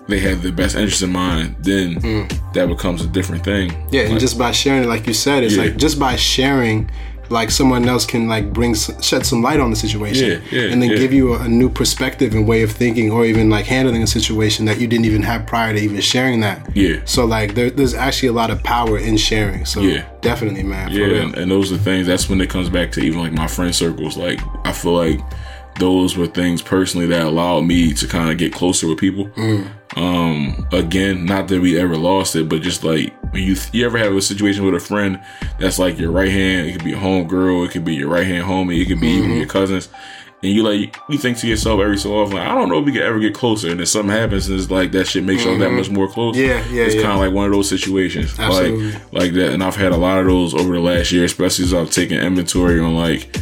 they 0.08 0.18
have 0.20 0.40
the 0.42 0.52
best 0.52 0.76
interest 0.76 1.02
in 1.02 1.10
mind, 1.12 1.56
then 1.60 1.94
that 2.54 2.66
becomes 2.68 3.04
a 3.04 3.08
different 3.08 3.44
thing. 3.44 3.70
Mm. 3.70 3.92
Yeah, 3.92 4.02
and 4.02 4.20
just 4.20 4.38
by 4.38 4.52
sharing 4.52 4.88
like 4.88 5.06
you 5.06 5.14
said, 5.14 5.42
it's 5.44 5.56
Yeah. 5.56 5.64
like 5.64 5.76
just 5.76 5.98
by 5.98 6.16
sharing, 6.16 6.90
like 7.30 7.50
someone 7.50 7.88
else 7.88 8.04
can 8.06 8.28
like 8.28 8.52
bring 8.52 8.74
shed 8.74 9.24
some 9.26 9.42
light 9.42 9.60
on 9.60 9.70
the 9.70 9.76
situation, 9.76 10.42
Yeah, 10.50 10.60
yeah, 10.60 10.70
and 10.72 10.80
then 10.82 10.90
yeah. 10.90 10.96
give 10.96 11.12
you 11.12 11.34
a, 11.34 11.42
a 11.42 11.48
new 11.48 11.68
perspective 11.68 12.34
and 12.34 12.46
way 12.46 12.62
of 12.62 12.70
thinking, 12.72 13.10
or 13.10 13.24
even 13.24 13.50
like 13.50 13.64
handling 13.66 14.02
a 14.02 14.06
situation 14.06 14.64
that 14.66 14.80
you 14.80 14.86
didn't 14.86 15.04
even 15.06 15.22
have 15.22 15.46
prior 15.46 15.72
to 15.72 15.78
even 15.80 16.00
sharing 16.00 16.40
that. 16.40 16.68
Yeah. 16.76 17.00
So 17.04 17.24
like 17.24 17.54
there, 17.54 17.70
there's 17.70 17.94
actually 17.94 18.28
a 18.28 18.32
lot 18.32 18.50
of 18.50 18.62
power 18.62 18.98
in 18.98 19.16
sharing. 19.16 19.64
So 19.64 19.80
Yeah. 19.80 20.04
definitely, 20.20 20.62
man. 20.62 20.88
For 20.90 20.94
Yeah, 20.94 21.06
real. 21.06 21.22
and, 21.26 21.34
and 21.36 21.50
those 21.50 21.72
are 21.72 21.78
things. 21.78 22.06
That's 22.06 22.28
when 22.28 22.40
it 22.40 22.50
comes 22.50 22.68
back 22.68 22.92
to 22.92 23.00
even 23.00 23.18
like 23.20 23.32
my 23.32 23.46
friend 23.46 23.74
circles. 23.74 24.16
Like 24.16 24.40
I 24.66 24.72
feel 24.72 24.92
like 24.94 25.20
those 25.78 26.16
were 26.16 26.26
things 26.26 26.62
personally 26.62 27.06
that 27.08 27.22
allowed 27.26 27.62
me 27.62 27.92
to 27.92 28.06
kind 28.06 28.30
of 28.30 28.38
get 28.38 28.52
closer 28.52 28.86
with 28.88 28.98
people. 28.98 29.26
Mm. 29.36 29.68
Um, 29.96 30.66
again, 30.72 31.24
not 31.24 31.48
that 31.48 31.60
we 31.60 31.78
ever 31.78 31.96
lost 31.96 32.36
it, 32.36 32.48
but 32.50 32.60
just 32.60 32.84
like 32.84 33.14
when 33.32 33.42
you 33.42 33.56
you 33.72 33.86
ever 33.86 33.96
have 33.96 34.14
a 34.14 34.20
situation 34.20 34.64
with 34.64 34.74
a 34.74 34.80
friend 34.80 35.20
that's 35.58 35.78
like 35.78 35.98
your 35.98 36.10
right 36.10 36.30
hand. 36.30 36.68
It 36.68 36.72
could 36.72 36.84
be 36.84 36.92
a 36.92 36.98
home 36.98 37.26
girl. 37.26 37.64
It 37.64 37.70
could 37.70 37.84
be 37.84 37.94
your 37.94 38.08
right 38.08 38.26
hand 38.26 38.44
homie. 38.44 38.80
It 38.80 38.86
could 38.86 39.00
be 39.00 39.08
even 39.08 39.30
mm-hmm. 39.30 39.38
your 39.38 39.46
cousins. 39.46 39.88
And 40.42 40.52
you 40.52 40.62
like 40.62 40.98
you 41.08 41.16
think 41.16 41.38
to 41.38 41.46
yourself 41.46 41.80
every 41.80 41.96
so 41.96 42.18
often, 42.18 42.36
like, 42.36 42.46
I 42.46 42.54
don't 42.54 42.68
know 42.68 42.78
if 42.78 42.84
we 42.84 42.92
could 42.92 43.00
ever 43.00 43.18
get 43.18 43.32
closer. 43.32 43.70
And 43.70 43.80
then 43.80 43.86
something 43.86 44.14
happens, 44.14 44.48
and 44.48 44.60
it's 44.60 44.70
like 44.70 44.92
that 44.92 45.06
shit 45.06 45.24
makes 45.24 45.44
y'all 45.44 45.56
that 45.58 45.68
mm-hmm. 45.68 45.76
much 45.76 45.90
more 45.90 46.08
close. 46.08 46.36
Yeah, 46.36 46.62
yeah, 46.70 46.84
It's 46.84 46.94
yeah. 46.94 47.02
kind 47.02 47.14
of 47.14 47.20
like 47.20 47.32
one 47.32 47.46
of 47.46 47.52
those 47.52 47.68
situations, 47.68 48.38
Absolutely. 48.38 48.92
like 48.92 49.12
like 49.12 49.32
that. 49.32 49.52
And 49.52 49.64
I've 49.64 49.76
had 49.76 49.92
a 49.92 49.96
lot 49.96 50.18
of 50.18 50.26
those 50.26 50.52
over 50.52 50.74
the 50.74 50.80
last 50.80 51.10
year, 51.10 51.24
especially 51.24 51.64
as 51.64 51.72
I've 51.72 51.90
taken 51.90 52.18
inventory 52.18 52.80
on 52.80 52.94
like, 52.94 53.34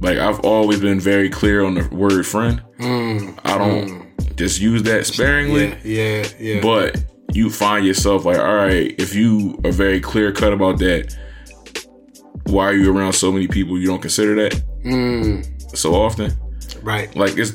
like 0.00 0.18
I've 0.18 0.40
always 0.40 0.78
been 0.78 1.00
very 1.00 1.30
clear 1.30 1.64
on 1.64 1.74
the 1.74 1.88
word 1.88 2.26
friend. 2.26 2.62
Mm, 2.80 3.40
I 3.42 3.56
don't 3.56 3.88
mm. 3.88 4.05
Just 4.36 4.60
use 4.60 4.82
that 4.84 5.06
sparingly, 5.06 5.68
Mm. 5.68 5.78
yeah, 5.84 6.26
yeah, 6.38 6.54
yeah. 6.56 6.60
but 6.62 7.02
you 7.32 7.50
find 7.50 7.84
yourself 7.86 8.24
like, 8.24 8.38
all 8.38 8.54
right, 8.56 8.94
if 8.98 9.14
you 9.14 9.58
are 9.64 9.72
very 9.72 10.00
clear 10.00 10.30
cut 10.32 10.52
about 10.52 10.78
that, 10.78 11.14
why 12.46 12.64
are 12.66 12.74
you 12.74 12.96
around 12.96 13.12
so 13.14 13.32
many 13.32 13.48
people 13.48 13.78
you 13.78 13.86
don't 13.86 14.00
consider 14.02 14.34
that 14.36 15.52
so 15.74 15.94
often? 15.94 16.32
right. 16.82 17.14
Like 17.16 17.36
it's 17.36 17.52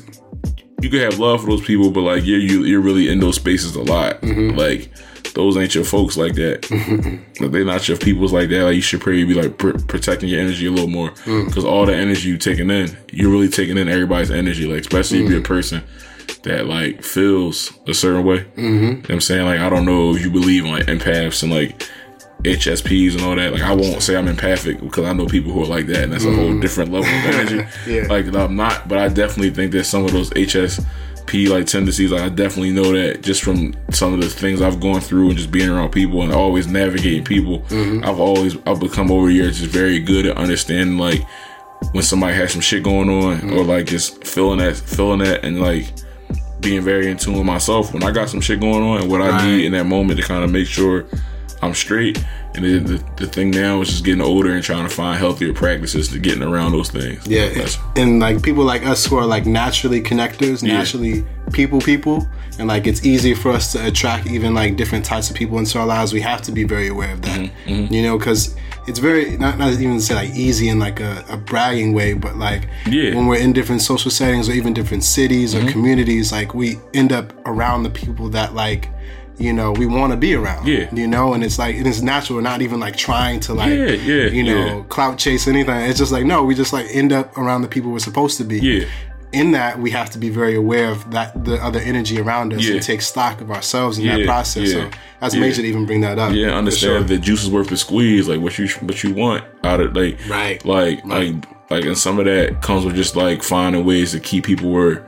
you 0.82 0.90
can 0.90 0.98
have 1.00 1.18
love 1.18 1.40
for 1.42 1.46
those 1.46 1.64
people, 1.64 1.90
but 1.90 2.00
like 2.02 2.24
you're 2.24 2.40
you, 2.40 2.64
you're 2.64 2.80
really 2.80 3.08
in 3.08 3.20
those 3.20 3.36
spaces 3.36 3.74
a 3.76 3.82
lot. 3.82 4.20
Mm-hmm. 4.20 4.58
Like 4.58 4.90
those 5.34 5.56
ain't 5.56 5.74
your 5.74 5.84
folks 5.84 6.16
like 6.16 6.34
that. 6.34 6.68
Like, 7.40 7.50
they're 7.50 7.64
not 7.64 7.88
your 7.88 7.96
peoples 7.96 8.32
like 8.32 8.50
that. 8.50 8.62
Like 8.64 8.76
you 8.76 8.82
should 8.82 9.00
probably 9.00 9.24
be 9.24 9.34
like 9.34 9.58
pr- 9.58 9.78
protecting 9.88 10.28
your 10.28 10.40
energy 10.40 10.66
a 10.66 10.70
little 10.70 10.86
more 10.88 11.10
Mm. 11.24 11.46
because 11.46 11.64
all 11.64 11.86
the 11.86 11.94
energy 11.96 12.28
you 12.28 12.36
taking 12.38 12.70
in, 12.70 12.96
you're 13.10 13.30
really 13.30 13.48
taking 13.48 13.78
in 13.78 13.88
everybody's 13.88 14.30
energy. 14.30 14.66
Like 14.66 14.82
especially 14.82 15.24
if 15.24 15.30
you're 15.30 15.40
Mm. 15.40 15.44
a 15.44 15.48
person 15.48 15.82
that 16.44 16.66
like 16.66 17.02
feels 17.02 17.72
a 17.86 17.94
certain 17.94 18.24
way. 18.24 18.38
Mm-hmm. 18.40 18.62
You 18.64 18.80
know 18.80 18.96
what 19.00 19.10
I'm 19.10 19.20
saying 19.20 19.46
like 19.46 19.60
I 19.60 19.68
don't 19.70 19.84
know 19.86 20.14
if 20.14 20.22
you 20.22 20.30
believe 20.30 20.64
in 20.64 20.70
like 20.70 20.86
empaths 20.86 21.42
and 21.42 21.52
like. 21.52 21.88
HSPs 22.44 23.12
and 23.12 23.20
all 23.22 23.36
that. 23.36 23.52
Like 23.52 23.62
I 23.62 23.72
won't 23.72 24.02
say 24.02 24.16
I'm 24.16 24.26
empathic 24.26 24.80
because 24.80 25.04
I 25.06 25.12
know 25.12 25.26
people 25.26 25.52
who 25.52 25.62
are 25.62 25.66
like 25.66 25.86
that, 25.86 26.02
and 26.02 26.12
that's 26.12 26.24
a 26.24 26.34
whole 26.34 26.58
different 26.58 26.90
level 26.90 27.06
of 27.08 27.24
energy. 27.24 27.64
Yeah. 27.86 28.08
Like 28.08 28.34
I'm 28.34 28.56
not, 28.56 28.88
but 28.88 28.98
I 28.98 29.06
definitely 29.06 29.50
think 29.50 29.70
there's 29.70 29.86
some 29.86 30.04
of 30.04 30.10
those 30.10 30.30
HSP 30.30 31.48
like 31.48 31.66
tendencies. 31.66 32.10
Like 32.10 32.22
I 32.22 32.28
definitely 32.30 32.72
know 32.72 32.90
that 32.92 33.22
just 33.22 33.42
from 33.44 33.76
some 33.92 34.12
of 34.12 34.20
the 34.20 34.28
things 34.28 34.60
I've 34.60 34.80
gone 34.80 35.00
through 35.00 35.28
and 35.28 35.38
just 35.38 35.52
being 35.52 35.68
around 35.68 35.90
people 35.90 36.22
and 36.22 36.32
always 36.32 36.66
navigating 36.66 37.22
people. 37.24 37.60
Mm-hmm. 37.60 38.04
I've 38.04 38.18
always 38.18 38.56
I've 38.66 38.80
become 38.80 39.12
over 39.12 39.28
the 39.28 39.34
years 39.34 39.60
just 39.60 39.70
very 39.70 40.00
good 40.00 40.26
at 40.26 40.36
understanding 40.36 40.98
like 40.98 41.22
when 41.92 42.02
somebody 42.02 42.34
has 42.34 42.50
some 42.52 42.60
shit 42.60 42.82
going 42.82 43.08
on 43.08 43.38
Mm-hmm. 43.38 43.52
or 43.52 43.62
like 43.62 43.86
just 43.86 44.24
feeling 44.26 44.58
that 44.58 44.76
feeling 44.76 45.20
that 45.20 45.44
and 45.44 45.60
like 45.60 45.92
being 46.62 46.80
very 46.82 47.10
in 47.10 47.16
tune 47.18 47.34
with 47.34 47.44
myself 47.44 47.92
when 47.92 48.02
I 48.02 48.10
got 48.10 48.28
some 48.30 48.40
shit 48.40 48.60
going 48.60 48.82
on 48.82 49.02
and 49.02 49.10
what 49.10 49.20
I 49.20 49.28
Right. 49.30 49.44
need 49.46 49.64
in 49.66 49.72
that 49.72 49.84
moment 49.84 50.18
to 50.20 50.26
kind 50.26 50.44
of 50.44 50.50
make 50.50 50.66
sure 50.66 51.04
I'm 51.60 51.74
straight. 51.74 52.22
And 52.54 52.64
then 52.64 52.84
the, 52.84 53.04
the 53.16 53.26
thing 53.26 53.50
now 53.50 53.80
is 53.80 53.88
just 53.88 54.04
getting 54.04 54.20
older 54.20 54.52
and 54.52 54.62
trying 54.62 54.86
to 54.86 54.94
find 54.94 55.18
healthier 55.18 55.52
practices 55.54 56.08
to 56.08 56.18
getting 56.18 56.42
around 56.42 56.72
those 56.72 56.90
things. 56.90 57.26
Yeah, 57.26 57.48
That's- 57.48 57.78
and 57.96 58.20
like 58.20 58.42
people 58.42 58.64
like 58.64 58.84
us 58.86 59.04
who 59.06 59.16
are 59.16 59.26
like 59.26 59.46
naturally 59.46 60.00
connectors, 60.02 60.62
naturally 60.62 61.24
people 61.52 61.80
people, 61.80 62.26
and 62.58 62.68
like 62.68 62.86
it's 62.86 63.04
easy 63.06 63.34
for 63.34 63.50
us 63.52 63.72
to 63.72 63.86
attract 63.86 64.26
even 64.26 64.54
like 64.54 64.76
different 64.76 65.04
types 65.04 65.30
of 65.30 65.36
people 65.36 65.58
into 65.58 65.78
our 65.78 65.86
lives. 65.86 66.12
We 66.12 66.20
have 66.20 66.42
to 66.42 66.52
be 66.52 66.64
very 66.64 66.88
aware 66.88 67.12
of 67.12 67.22
that, 67.22 67.50
Mm-hmm, 67.66 67.92
you 67.92 68.02
know, 68.02 68.18
because 68.18 68.54
it's 68.86 68.98
very 68.98 69.36
not 69.36 69.58
not 69.58 69.72
even 69.72 69.96
to 69.96 70.00
say 70.00 70.14
like 70.14 70.30
easy 70.30 70.68
in 70.68 70.78
like 70.78 71.00
a, 71.00 71.24
a 71.28 71.36
bragging 71.36 71.92
way, 71.92 72.14
but 72.14 72.36
like 72.36 72.68
Yeah. 72.86 73.04
Mm-hmm. 73.04 73.16
when 73.16 73.26
we're 73.26 73.38
in 73.40 73.52
different 73.52 73.82
social 73.82 74.10
settings 74.10 74.48
or 74.48 74.52
even 74.52 74.72
different 74.74 75.04
cities 75.04 75.54
or 75.54 75.64
communities, 75.70 76.32
like 76.32 76.54
we 76.54 76.78
end 76.94 77.12
up 77.12 77.32
around 77.46 77.82
the 77.84 77.90
people 77.90 78.28
that 78.30 78.54
like. 78.54 78.88
You 79.38 79.52
know, 79.52 79.72
we 79.72 79.86
want 79.86 80.12
to 80.12 80.16
be 80.16 80.34
around. 80.34 80.68
Yeah. 80.68 80.94
You 80.94 81.06
know, 81.08 81.32
and 81.32 81.42
it's 81.42 81.58
like 81.58 81.74
it 81.74 81.86
is 81.86 82.00
natural. 82.02 82.36
We're 82.36 82.42
not 82.42 82.60
even 82.62 82.78
like 82.78 82.94
trying 82.96 83.40
to 83.40 83.54
like, 83.54 83.70
Yeah, 83.70 83.86
yeah, 83.86 84.26
you 84.26 84.42
know, 84.44 84.66
yeah. 84.66 84.82
clout 84.88 85.18
chase 85.18 85.48
anything. 85.48 85.74
It's 85.74 85.98
just 85.98 86.12
like 86.12 86.24
no, 86.26 86.44
we 86.44 86.54
just 86.54 86.72
like 86.72 86.86
end 86.92 87.12
up 87.12 87.36
around 87.36 87.62
the 87.62 87.68
people 87.68 87.90
we're 87.90 87.98
supposed 87.98 88.36
to 88.38 88.44
be. 88.44 88.60
Yeah. 88.60 88.84
In 89.32 89.52
that, 89.52 89.78
we 89.78 89.90
have 89.90 90.10
to 90.10 90.18
be 90.18 90.28
very 90.28 90.54
aware 90.54 90.90
of 90.90 91.10
that 91.12 91.44
the 91.44 91.54
other 91.56 91.78
energy 91.80 92.20
around 92.20 92.52
us 92.52 92.62
Yeah. 92.64 92.74
and 92.74 92.82
take 92.82 93.00
stock 93.00 93.40
of 93.40 93.50
ourselves 93.50 93.98
in 93.98 94.06
that 94.06 94.26
process. 94.26 94.68
yeah, 94.72 94.90
So 94.90 94.98
that's 95.20 95.34
yeah. 95.34 95.40
major 95.40 95.62
to 95.62 95.68
even 95.68 95.86
bring 95.86 96.02
that 96.02 96.18
up. 96.18 96.34
Yeah, 96.34 96.56
understand 96.56 97.08
sure. 97.08 97.16
the 97.16 97.18
juice 97.18 97.42
is 97.44 97.50
worth 97.50 97.68
the 97.68 97.76
squeeze. 97.76 98.28
Like 98.28 98.40
what 98.40 98.58
you 98.58 98.68
what 98.80 99.02
you 99.02 99.14
want 99.14 99.44
out 99.64 99.80
of 99.80 99.96
like 99.96 100.18
Right. 100.28 100.62
like 100.66 101.04
like 101.06 101.34
like 101.70 101.84
and 101.86 101.96
some 101.96 102.18
of 102.18 102.26
that 102.26 102.60
comes 102.60 102.84
with 102.84 102.94
just 102.94 103.16
like 103.16 103.42
finding 103.42 103.84
ways 103.86 104.12
to 104.12 104.20
keep 104.20 104.44
people 104.44 104.70
where 104.70 105.06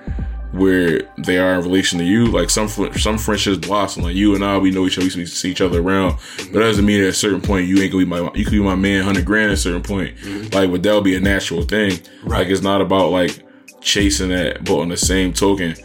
where 0.52 1.00
they 1.18 1.36
are 1.36 1.54
in 1.56 1.62
relation 1.62 1.98
to 1.98 2.04
you. 2.04 2.26
Like 2.26 2.48
some 2.48 2.68
some 2.68 3.18
friendships 3.18 3.58
blossom. 3.58 4.04
Like 4.04 4.14
you 4.14 4.34
and 4.34 4.44
I, 4.44 4.56
we 4.56 4.70
know 4.70 4.86
each 4.86 4.96
other, 4.98 5.06
we 5.16 5.26
see 5.26 5.50
each 5.50 5.60
other 5.60 5.80
around, 5.80 6.16
but 6.38 6.52
that 6.52 6.60
doesn't 6.60 6.86
mean 6.86 7.02
at 7.02 7.08
a 7.08 7.12
certain 7.12 7.40
point 7.40 7.66
you 7.66 7.78
ain't 7.82 7.92
gonna 7.92 8.04
be 8.04 8.08
my 8.10 8.30
you 8.34 8.44
could 8.44 8.52
be 8.52 8.60
my 8.60 8.76
man, 8.76 9.02
hundred 9.02 9.24
grand 9.24 9.50
at 9.50 9.54
a 9.54 9.56
certain 9.56 9.82
point. 9.82 10.16
Mm-hmm. 10.18 10.54
Like, 10.54 10.70
but 10.70 10.82
that'll 10.82 11.00
be 11.02 11.16
a 11.16 11.20
natural 11.20 11.62
thing. 11.62 11.98
Like 12.24 12.48
it's 12.48 12.62
not 12.62 12.80
about 12.80 13.10
like 13.10 13.40
chasing 13.84 14.30
that, 14.30 14.64
but 14.64 14.78
on 14.80 14.88
the 14.88 14.96
same 14.96 15.32
token, 15.32 15.76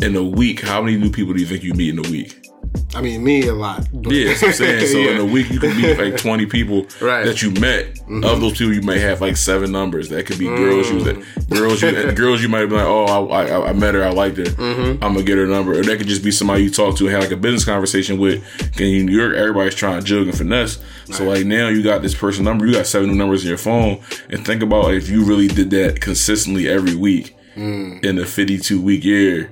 in 0.00 0.14
a 0.14 0.22
week, 0.22 0.60
how 0.60 0.82
many 0.82 0.96
new 0.96 1.10
people 1.10 1.34
do 1.34 1.40
you 1.40 1.46
think 1.46 1.64
you 1.64 1.74
meet 1.74 1.90
in 1.90 1.98
a 1.98 2.08
week? 2.08 2.47
I 2.94 3.02
mean, 3.02 3.22
me 3.22 3.46
a 3.46 3.54
lot. 3.54 3.86
but- 3.92 4.12
Yeah, 4.12 4.28
that's 4.28 4.42
what 4.42 4.48
I'm 4.48 4.54
saying. 4.54 4.86
So 4.86 4.98
Yeah. 4.98 5.10
in 5.10 5.18
a 5.18 5.24
week, 5.24 5.50
you 5.50 5.60
can 5.60 5.76
meet 5.80 5.98
like 5.98 6.16
20 6.16 6.46
people 6.46 6.86
Right. 7.00 7.24
that 7.26 7.42
you 7.42 7.50
met. 7.52 7.94
Mm-hmm. 7.96 8.24
Of 8.24 8.40
those 8.40 8.52
people, 8.52 8.72
you 8.72 8.80
might 8.82 8.98
have 9.00 9.20
like 9.20 9.36
seven 9.36 9.70
numbers. 9.72 10.08
That 10.08 10.26
could 10.26 10.38
be 10.38 10.46
girls 10.46 10.90
you 10.90 11.00
that 11.00 11.16
mm. 11.16 11.50
girls 11.50 11.82
you 11.82 12.12
girls 12.12 12.42
you 12.42 12.48
might 12.48 12.64
be 12.66 12.76
like, 12.76 12.86
oh, 12.86 13.04
I, 13.04 13.44
I, 13.46 13.68
I 13.68 13.72
met 13.74 13.94
her, 13.94 14.02
I 14.02 14.10
liked 14.10 14.38
her. 14.38 14.44
Mm-hmm. 14.44 15.04
I'm 15.04 15.12
gonna 15.12 15.22
get 15.22 15.36
her 15.36 15.46
number. 15.46 15.78
Or 15.78 15.82
that 15.82 15.98
could 15.98 16.06
just 16.08 16.24
be 16.24 16.30
somebody 16.30 16.64
you 16.64 16.70
talk 16.70 16.96
to 16.96 17.04
and 17.04 17.12
have 17.12 17.22
like 17.22 17.32
a 17.32 17.36
business 17.36 17.64
conversation 17.66 18.18
with. 18.18 18.42
And 18.76 18.80
in 18.80 19.06
New 19.06 19.16
York, 19.20 19.36
everybody's 19.36 19.74
trying 19.74 20.00
to 20.00 20.04
jug 20.06 20.26
and 20.26 20.36
finesse. 20.36 20.78
So 21.12 21.24
like 21.24 21.44
now 21.44 21.68
you 21.68 21.82
got 21.82 22.00
this 22.02 22.14
person 22.14 22.44
number, 22.44 22.66
you 22.66 22.72
got 22.72 22.86
seven 22.86 23.10
new 23.10 23.14
numbers 23.16 23.42
in 23.42 23.48
your 23.48 23.58
phone, 23.58 24.00
and 24.30 24.44
think 24.44 24.62
about 24.62 24.94
if 24.94 25.08
you 25.10 25.24
really 25.24 25.48
did 25.48 25.70
that 25.70 26.00
consistently 26.00 26.68
every 26.68 26.94
week 26.94 27.36
mm. 27.54 28.02
in 28.04 28.18
a 28.18 28.24
52 28.24 28.80
week 28.80 29.04
year. 29.04 29.50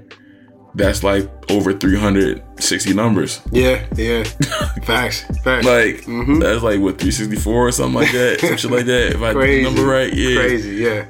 That's 0.77 1.03
like 1.03 1.31
over 1.51 1.73
360 1.73 2.93
numbers. 2.93 3.41
Yeah, 3.51 3.87
yeah. 3.97 4.25
Facts. 4.85 5.23
Facts. 5.43 5.65
Like 5.65 6.05
mm-hmm. 6.05 6.39
that's 6.39 6.63
like 6.63 6.81
what 6.81 6.99
364 6.99 7.69
or 7.69 7.73
something 7.73 7.95
like 7.95 8.13
that, 8.13 8.41
some 8.41 8.57
shit 8.59 8.71
like 8.71 8.85
that. 8.85 9.15
If 9.15 9.23
I 9.23 9.33
crazy. 9.33 9.63
number 9.63 9.87
right, 9.87 10.13
yeah, 10.13 10.37
Crazy, 10.37 10.77
yeah. 10.77 11.07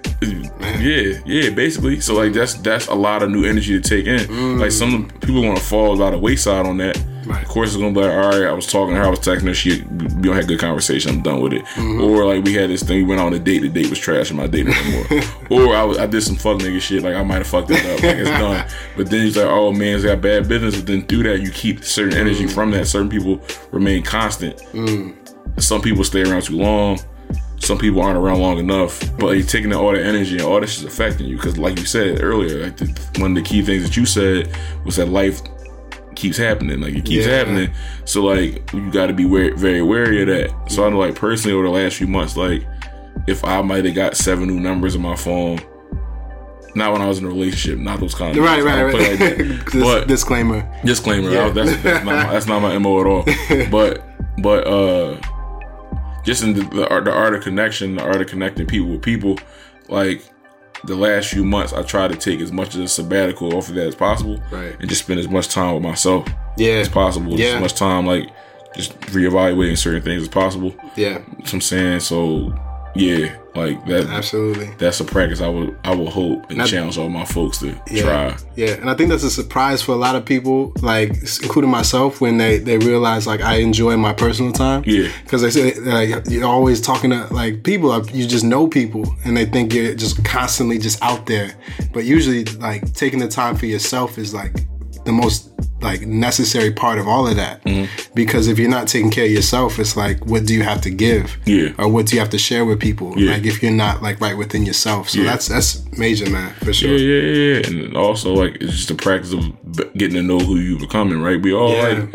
yeah, 0.79 1.21
yeah. 1.27 1.51
Basically, 1.51 2.01
so 2.01 2.15
like 2.15 2.33
that's 2.33 2.55
that's 2.55 2.87
a 2.87 2.95
lot 2.95 3.25
of 3.25 3.31
new 3.31 3.45
energy 3.45 3.81
to 3.81 3.81
take 3.81 4.07
in. 4.07 4.21
Mm. 4.21 4.61
Like 4.61 4.71
some 4.71 5.09
people 5.21 5.43
want 5.43 5.59
to 5.59 5.65
fall 5.65 5.99
by 5.99 6.13
the 6.13 6.19
wayside 6.19 6.65
on 6.65 6.77
that. 6.77 6.97
Right. 7.27 7.43
Of 7.43 7.49
course, 7.49 7.71
it's 7.71 7.77
gonna 7.77 7.93
be 7.93 8.01
like, 8.01 8.13
all 8.13 8.31
right, 8.31 8.45
I 8.45 8.53
was 8.53 8.67
talking 8.69 8.95
to 8.95 9.01
her, 9.01 9.07
I 9.07 9.11
was 9.11 9.19
texting 9.19 9.49
her, 9.49 9.55
she 9.55 9.83
we 9.83 10.23
don't 10.23 10.37
have 10.37 10.47
good 10.47 10.61
conversation, 10.61 11.11
I'm 11.11 11.23
done 11.23 11.41
with 11.41 11.55
it. 11.55 11.65
Mm-hmm. 11.65 12.01
Or 12.01 12.25
like 12.25 12.45
we 12.45 12.55
had 12.55 12.71
this 12.71 12.85
thing, 12.85 12.99
we 12.99 13.03
went 13.03 13.21
on 13.21 13.35
a 13.35 13.39
date, 13.39 13.61
the 13.61 13.69
date 13.69 13.91
was 13.91 13.99
trash, 13.99 14.31
I'm 14.31 14.37
not 14.37 14.53
dating 14.53 14.73
anymore. 14.73 15.07
or 15.51 15.75
I, 15.75 15.83
was, 15.83 15.99
I 15.99 16.07
did 16.07 16.23
some 16.23 16.37
fuck 16.37 16.59
nigga 16.59 16.81
shit, 16.81 17.03
like 17.03 17.17
I 17.17 17.25
might 17.25 17.39
have 17.39 17.49
fucked 17.49 17.71
it 17.71 17.85
up, 17.85 18.03
like 18.03 18.17
it's 18.17 18.31
done. 18.39 18.69
But 18.97 19.11
then 19.11 19.23
he's 19.23 19.37
like, 19.37 19.47
oh 19.47 19.73
man, 19.73 19.97
it's 19.97 20.05
got 20.05 20.21
bad 20.21 20.49
business. 20.49 20.77
But 20.77 20.87
then 20.87 21.05
through 21.07 21.25
that, 21.25 21.41
you 21.41 21.51
keep 21.51 21.83
certain 21.83 22.15
mm. 22.15 22.21
energy 22.21 22.47
from 22.47 22.71
that. 22.71 22.87
Certain 22.87 23.09
people 23.09 23.41
remain 23.73 24.05
constant. 24.05 24.59
Mm. 24.73 25.17
Some 25.61 25.83
people 25.83 26.05
stay 26.05 26.23
around 26.23 26.43
too 26.43 26.59
long. 26.59 27.01
Some 27.59 27.79
people 27.79 28.03
aren't 28.03 28.19
around 28.19 28.41
long 28.41 28.59
enough, 28.59 29.01
but 29.19 29.31
you're 29.31 29.47
taking 29.47 29.73
all 29.73 29.91
that 29.91 30.05
energy 30.05 30.35
and 30.35 30.43
all 30.43 30.61
this 30.61 30.79
is 30.79 30.85
affecting 30.85 31.27
you. 31.27 31.37
Because, 31.37 31.59
like 31.59 31.79
you 31.79 31.87
said 31.87 32.23
earlier, 32.23 32.63
like 32.63 32.77
the, 32.77 32.87
one 33.19 33.37
of 33.37 33.43
the 33.43 33.49
key 33.49 33.63
things 33.63 33.83
that 33.83 33.97
you 33.97 34.07
said 34.07 34.55
was 34.85 34.97
that 34.97 35.09
life 35.09 35.41
keeps 36.17 36.37
happening. 36.37 36.81
Like 36.81 36.95
it 36.95 37.05
keeps 37.05 37.27
Yeah. 37.27 37.37
happening. 37.39 37.71
So, 38.05 38.25
like 38.25 38.73
you 38.73 38.91
got 38.91 39.07
to 39.07 39.13
be 39.13 39.25
very, 39.25 39.51
very 39.53 39.83
wary 39.83 40.23
of 40.23 40.29
that. 40.29 40.71
So, 40.73 40.87
I 40.87 40.91
know, 40.91 40.99
like 40.99 41.15
personally, 41.15 41.55
over 41.57 41.65
the 41.65 41.73
last 41.73 41.97
few 41.97 42.07
months, 42.09 42.37
like 42.37 42.67
if 43.27 43.45
I 43.45 43.63
might 43.63 43.85
have 43.85 43.95
got 43.95 44.17
seven 44.17 44.47
new 44.49 44.59
numbers 44.61 44.95
on 44.97 45.03
my 45.03 45.17
phone, 45.17 45.61
not 46.75 46.93
when 46.93 47.01
I 47.03 47.07
was 47.09 47.19
in 47.19 47.25
a 47.25 47.29
relationship, 47.29 47.79
not 47.79 48.01
those 48.01 48.15
kind 48.15 48.37
of 48.37 48.45
Right, 48.45 48.63
right, 48.63 48.83
right. 48.83 49.39
like 49.39 49.73
but 49.73 50.09
disclaimer. 50.09 50.69
disclaimer 50.85 51.31
Yeah. 51.31 51.47
I- 51.47 51.51
that's, 51.51 51.83
that's, 51.83 52.05
not 52.05 52.05
my, 52.05 52.33
that's 52.33 52.47
not 52.47 52.61
my 52.61 52.77
mo 52.79 53.01
at 53.01 53.07
all 53.07 53.25
but 53.71 54.05
but 54.43 54.67
uh 54.67 55.19
just 56.23 56.43
in 56.43 56.53
the, 56.53 56.63
the, 56.75 56.89
art, 56.91 57.05
the 57.07 57.13
art 57.13 57.35
of 57.35 57.43
connection 57.43 57.95
the 57.97 58.03
art 58.03 58.21
of 58.21 58.27
connecting 58.27 58.67
people 58.67 58.89
with 58.91 59.01
people 59.03 59.39
like 59.89 60.23
the 60.85 60.95
last 60.95 61.29
few 61.31 61.45
months 61.45 61.73
i 61.73 61.83
try 61.83 62.07
to 62.07 62.15
take 62.17 62.41
as 62.41 62.53
much 62.53 62.75
of 62.75 62.81
a 62.81 62.89
sabbatical 62.89 63.55
off 63.57 63.69
of 63.69 63.75
that 63.75 63.87
as 63.87 63.95
possible 63.95 64.39
Right. 64.51 64.77
and 64.79 64.89
just 64.89 65.03
spend 65.05 65.19
as 65.21 65.29
much 65.29 65.49
time 65.49 65.75
with 65.75 65.83
myself 65.83 66.29
Yeah. 66.57 66.75
as 66.75 66.89
possible 66.89 67.37
just 67.37 67.55
as 67.55 67.61
much 67.61 67.75
time 67.75 68.07
like 68.07 68.29
just 68.75 68.99
reevaluating 69.01 69.79
certain 69.79 70.03
things 70.03 70.23
as 70.23 70.29
possible 70.29 70.75
Yeah. 70.97 71.19
what 71.19 71.53
i'm 71.53 71.61
saying 71.61 72.01
so 72.01 72.53
yeah 72.99 73.37
like 73.55 73.83
that 73.87 74.07
Absolutely. 74.07 74.69
that's 74.77 75.01
a 75.01 75.05
practice 75.05 75.41
i 75.41 75.49
would 75.49 75.75
i 75.85 75.95
would 75.95 76.09
hope 76.09 76.45
and 76.51 76.59
Now- 76.59 76.67
challenge 76.67 76.99
all 76.99 77.09
my 77.09 77.25
folks 77.25 77.59
to 77.59 77.69
Yeah. 77.91 78.03
try 78.03 78.37
Yeah, 78.55 78.73
and 78.81 78.89
I 78.91 78.95
think 78.95 79.09
that's 79.11 79.23
a 79.23 79.31
surprise 79.31 79.83
for 79.83 79.93
a 79.93 79.97
lot 79.97 80.15
of 80.17 80.25
people, 80.25 80.73
like 80.81 81.11
including 81.43 81.71
myself, 81.71 82.21
when 82.23 82.39
they 82.39 82.57
they 82.59 82.79
realize 82.79 83.27
like 83.27 83.41
I 83.43 83.57
enjoy 83.57 83.97
my 83.99 84.13
personal 84.15 84.53
time. 84.53 84.83
Yeah. 84.87 85.09
because 85.25 85.43
they 85.43 85.51
say 85.51 85.75
like 85.81 86.25
you're 86.31 86.47
always 86.47 86.81
talking 86.81 87.11
to 87.11 87.27
like 87.35 87.63
people, 87.65 87.89
like, 87.91 88.15
you 88.15 88.27
just 88.27 88.45
know 88.45 88.67
people, 88.67 89.05
and 89.25 89.37
they 89.37 89.45
think 89.45 89.75
you're 89.75 89.95
just 89.95 90.25
constantly 90.25 90.79
just 90.79 91.03
out 91.03 91.27
there. 91.27 91.51
But 91.93 92.05
usually, 92.05 92.45
like 92.69 92.83
taking 92.95 93.19
the 93.21 93.29
time 93.29 93.57
for 93.57 93.67
yourself 93.67 94.17
is 94.19 94.33
like 94.33 94.55
the 95.07 95.13
most 95.13 95.51
like 95.83 96.03
necessary 96.03 96.73
part 96.73 96.99
of 96.99 97.07
all 97.09 97.27
of 97.29 97.37
that. 97.37 97.63
Mm-hmm. 97.65 98.13
Because 98.15 98.49
if 98.49 98.59
you're 98.59 98.69
not 98.71 98.89
taking 98.89 99.11
care 99.11 99.25
of 99.25 99.31
yourself, 99.31 99.79
it's 99.79 99.97
like 99.97 100.25
what 100.27 100.45
do 100.47 100.55
you 100.55 100.63
have 100.63 100.81
to 100.83 100.91
give? 100.91 101.37
Yeah. 101.47 101.71
or 101.79 101.89
what 101.89 102.07
do 102.07 102.17
you 102.17 102.21
have 102.21 102.31
to 102.31 102.39
share 102.39 102.65
with 102.65 102.81
people? 102.81 103.15
Yeah. 103.19 103.33
Like 103.33 103.45
if 103.45 103.63
you're 103.63 103.73
not 103.73 104.03
like 104.03 104.21
right 104.21 104.37
within 104.37 104.67
yourself, 104.67 105.09
so 105.11 105.19
Yeah. 105.21 105.25
that's 105.31 105.49
that's 105.49 105.85
major, 105.99 106.29
man, 106.31 106.53
for 106.65 106.73
sure. 106.73 106.97
Yeah, 106.97 107.23
yeah, 107.23 107.61
yeah. 107.61 107.67
And 107.87 107.97
also, 107.97 108.35
like, 108.35 108.57
it's 108.61 108.73
just 108.73 108.91
a 108.91 108.95
practice 108.95 109.33
of 109.33 109.43
getting 109.97 110.15
to 110.17 110.23
know 110.23 110.39
who 110.39 110.57
you 110.57 110.79
becoming, 110.79 111.21
right? 111.21 111.41
We 111.41 111.53
all 111.55 111.73
Yeah. 111.73 111.89
like, 111.89 112.15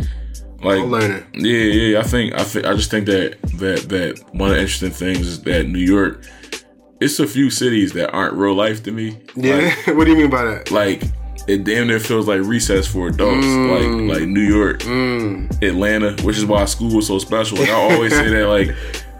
like, 0.64 0.84
learning. 0.86 1.24
yeah, 1.34 1.64
yeah. 1.64 2.00
I 2.00 2.04
think, 2.04 2.34
I 2.40 2.44
think, 2.44 2.66
I 2.66 2.74
just 2.76 2.92
think 2.92 3.06
that 3.08 3.42
that 3.60 3.90
that 3.90 4.22
one 4.34 4.50
of 4.50 4.56
the 4.56 4.62
interesting 4.62 4.92
things 4.92 5.28
is 5.28 5.42
that 5.44 5.68
New 5.68 5.80
York, 5.80 6.24
it's 7.00 7.20
a 7.20 7.26
few 7.28 7.50
cities 7.50 7.94
that 7.94 8.12
aren't 8.12 8.34
real 8.34 8.54
life 8.54 8.84
to 8.84 8.92
me. 8.92 9.18
Yeah, 9.36 9.74
Like, 9.88 9.88
what 9.98 10.06
do 10.06 10.12
you 10.12 10.18
mean 10.18 10.30
by 10.30 10.44
that? 10.44 10.72
like 10.72 11.04
it 11.48 11.64
damn 11.64 11.88
near 11.88 12.00
feels 12.00 12.28
like 12.28 12.42
recess 12.42 12.88
for 12.88 13.08
adults. 13.08 13.46
Mm. 13.46 14.08
Like 14.10 14.20
like 14.20 14.28
New 14.30 14.42
York, 14.42 14.82
Atlanta, 15.64 16.22
which 16.24 16.38
is 16.38 16.46
why 16.46 16.66
school 16.66 16.96
was 16.96 17.08
so 17.08 17.20
special. 17.20 17.58
Like 17.58 17.70
I 17.70 17.74
always 17.74 18.14
say 18.14 18.30
that 18.30 18.48
like 18.48 18.76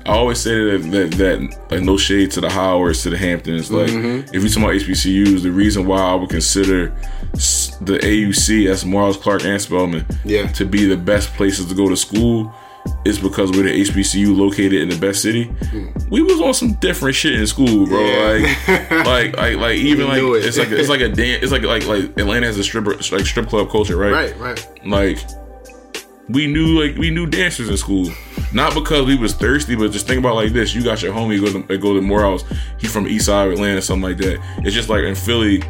I 0.06 0.14
always 0.14 0.40
say 0.40 0.56
that 0.72 0.92
that, 0.92 1.12
that 1.18 1.72
like 1.72 1.82
no 1.84 1.98
shade 1.98 2.32
to 2.32 2.42
the 2.42 2.50
Howards, 2.50 3.04
to 3.04 3.10
the 3.10 3.18
Hamptons. 3.18 3.72
Like 3.72 3.90
Mm-hmm. 3.90 4.34
if 4.36 4.44
you 4.44 4.50
talk 4.50 4.58
about 4.64 4.76
HBCUs, 4.76 5.44
the 5.44 5.52
reason 5.52 5.86
why 5.86 6.00
I 6.00 6.16
would 6.16 6.30
consider 6.30 6.90
the 7.82 8.00
AUC, 8.02 8.68
as 8.70 8.84
Morehouse 8.86 9.18
Clark 9.18 9.44
and 9.46 9.62
Spelman, 9.62 10.06
Yeah. 10.26 10.48
to 10.54 10.66
be 10.66 10.86
the 10.86 10.98
best 10.98 11.30
places 11.34 11.68
to 11.68 11.76
go 11.76 11.88
to 11.90 11.96
school. 11.98 12.54
Is 13.04 13.18
because 13.18 13.52
we're 13.52 13.64
the 13.64 13.82
HBCU 13.82 14.38
located 14.38 14.74
in 14.74 14.90
the 14.90 14.98
best 14.98 15.24
city. 15.24 15.46
Hmm. 15.46 15.88
We 16.10 16.22
was 16.22 16.40
on 16.40 16.54
some 16.54 16.74
different 16.74 17.16
shit 17.16 17.34
in 17.34 17.48
school, 17.48 17.88
bro. 17.88 18.00
Yeah. 18.00 18.56
Like, 18.68 18.92
like, 19.06 19.38
like, 19.38 19.58
like, 19.58 19.76
even 19.78 20.08
like 20.08 20.22
it. 20.22 20.46
it's 20.46 20.58
like 20.58 20.70
it's 20.70 20.90
like 20.90 21.02
a 21.02 21.10
dance. 21.10 21.42
It's 21.42 21.52
like 21.52 21.64
like 21.64 21.88
like 21.88 22.04
Atlanta 22.18 22.46
has 22.46 22.60
a 22.60 22.64
stripper 22.64 22.92
like 22.96 23.26
strip 23.26 23.48
club 23.48 23.72
culture, 23.72 23.98
right? 23.98 24.12
Right, 24.12 24.40
right. 24.40 24.86
Like 24.86 25.18
we 26.30 26.48
knew 26.48 26.80
like 26.80 26.98
we 26.98 27.10
knew 27.10 27.26
dancers 27.26 27.70
in 27.70 27.78
school, 27.78 28.10
not 28.54 28.74
because 28.74 29.06
we 29.06 29.16
was 29.16 29.34
thirsty, 29.34 29.76
but 29.76 29.92
just 29.92 30.08
think 30.08 30.20
about 30.20 30.34
it 30.34 30.36
like 30.36 30.54
this: 30.54 30.74
you 30.74 30.84
got 30.84 31.02
your 31.02 31.14
homie 31.14 31.40
go 31.40 31.62
to 31.62 31.78
go 31.78 31.94
to 31.94 32.02
Morehouse. 32.02 32.44
He 32.80 32.88
from 32.88 33.08
East 33.08 33.26
Side 33.26 33.48
of 33.48 33.54
Atlanta, 33.54 33.82
something 33.82 34.10
like 34.10 34.18
that. 34.18 34.40
It's 34.60 34.76
just 34.76 34.90
like 34.90 35.04
in 35.04 35.16
Philly. 35.16 35.64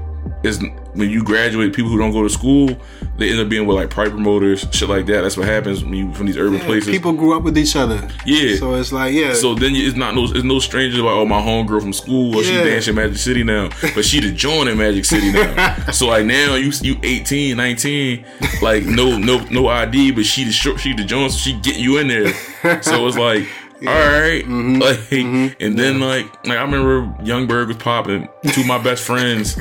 Is 0.43 0.63
when 0.93 1.09
you 1.09 1.23
graduate, 1.23 1.73
people 1.73 1.89
who 1.91 1.97
don't 1.97 2.11
go 2.11 2.23
to 2.23 2.29
school, 2.29 2.77
they 3.17 3.29
end 3.31 3.39
up 3.39 3.49
being 3.49 3.65
with 3.65 3.77
like 3.77 3.89
pride 3.89 4.09
promoters, 4.09 4.65
shit 4.71 4.89
like 4.89 5.05
that. 5.07 5.21
That's 5.21 5.37
what 5.37 5.47
happens 5.47 5.83
when 5.83 5.93
you 5.93 6.13
from 6.13 6.25
these 6.25 6.37
urban 6.37 6.59
places. 6.59 6.89
People 6.89 7.13
grew 7.13 7.35
up 7.35 7.43
with 7.43 7.57
each 7.57 7.75
other. 7.75 8.07
Yeah. 8.25 8.55
So 8.57 8.75
it's 8.75 8.91
like, 8.91 9.13
yeah. 9.13 9.33
So 9.33 9.53
then 9.55 9.71
it's 9.75 9.95
not 9.95 10.15
no 10.15 10.25
it's 10.25 10.43
no 10.43 10.59
strangers 10.59 10.99
like 10.99 11.13
oh 11.13 11.25
my 11.25 11.41
homegirl 11.41 11.81
from 11.81 11.93
school 11.93 12.35
or 12.35 12.43
she 12.43 12.53
Yeah. 12.53 12.63
dance 12.63 12.87
in 12.87 12.95
Magic 12.95 13.17
City 13.17 13.43
now, 13.43 13.69
but 13.95 14.03
she 14.05 14.19
the 14.19 14.31
joint 14.31 14.69
in 14.69 14.77
Magic 14.77 15.05
City 15.05 15.31
now. 15.31 15.75
so 15.91 16.07
like 16.07 16.25
now 16.25 16.55
you 16.55 16.71
you 16.81 16.97
18, 17.03 17.55
19, 17.57 18.25
like 18.61 18.85
no 18.85 19.17
no 19.17 19.39
no 19.49 19.67
ID, 19.67 20.11
but 20.11 20.25
she 20.25 20.43
the 20.43 20.51
short 20.51 20.79
she 20.79 20.93
the 20.93 21.03
joint, 21.03 21.31
so 21.31 21.37
she 21.37 21.53
getting 21.61 21.83
you 21.83 21.97
in 21.99 22.07
there. 22.07 22.33
So 22.81 23.07
it's 23.07 23.17
like. 23.17 23.47
All 23.81 23.87
right. 23.87 24.45
Mm-hmm. 24.45 24.79
like, 24.79 25.55
and 25.59 25.75
then 25.79 25.99
like, 25.99 26.25
like 26.45 26.59
I 26.59 26.61
remember 26.61 27.15
Young 27.23 27.47
Bird 27.47 27.67
was 27.67 27.77
popping. 27.77 28.29
Two 28.51 28.61
of 28.61 28.67
my 28.67 28.77
best 28.77 29.03
friends, 29.03 29.57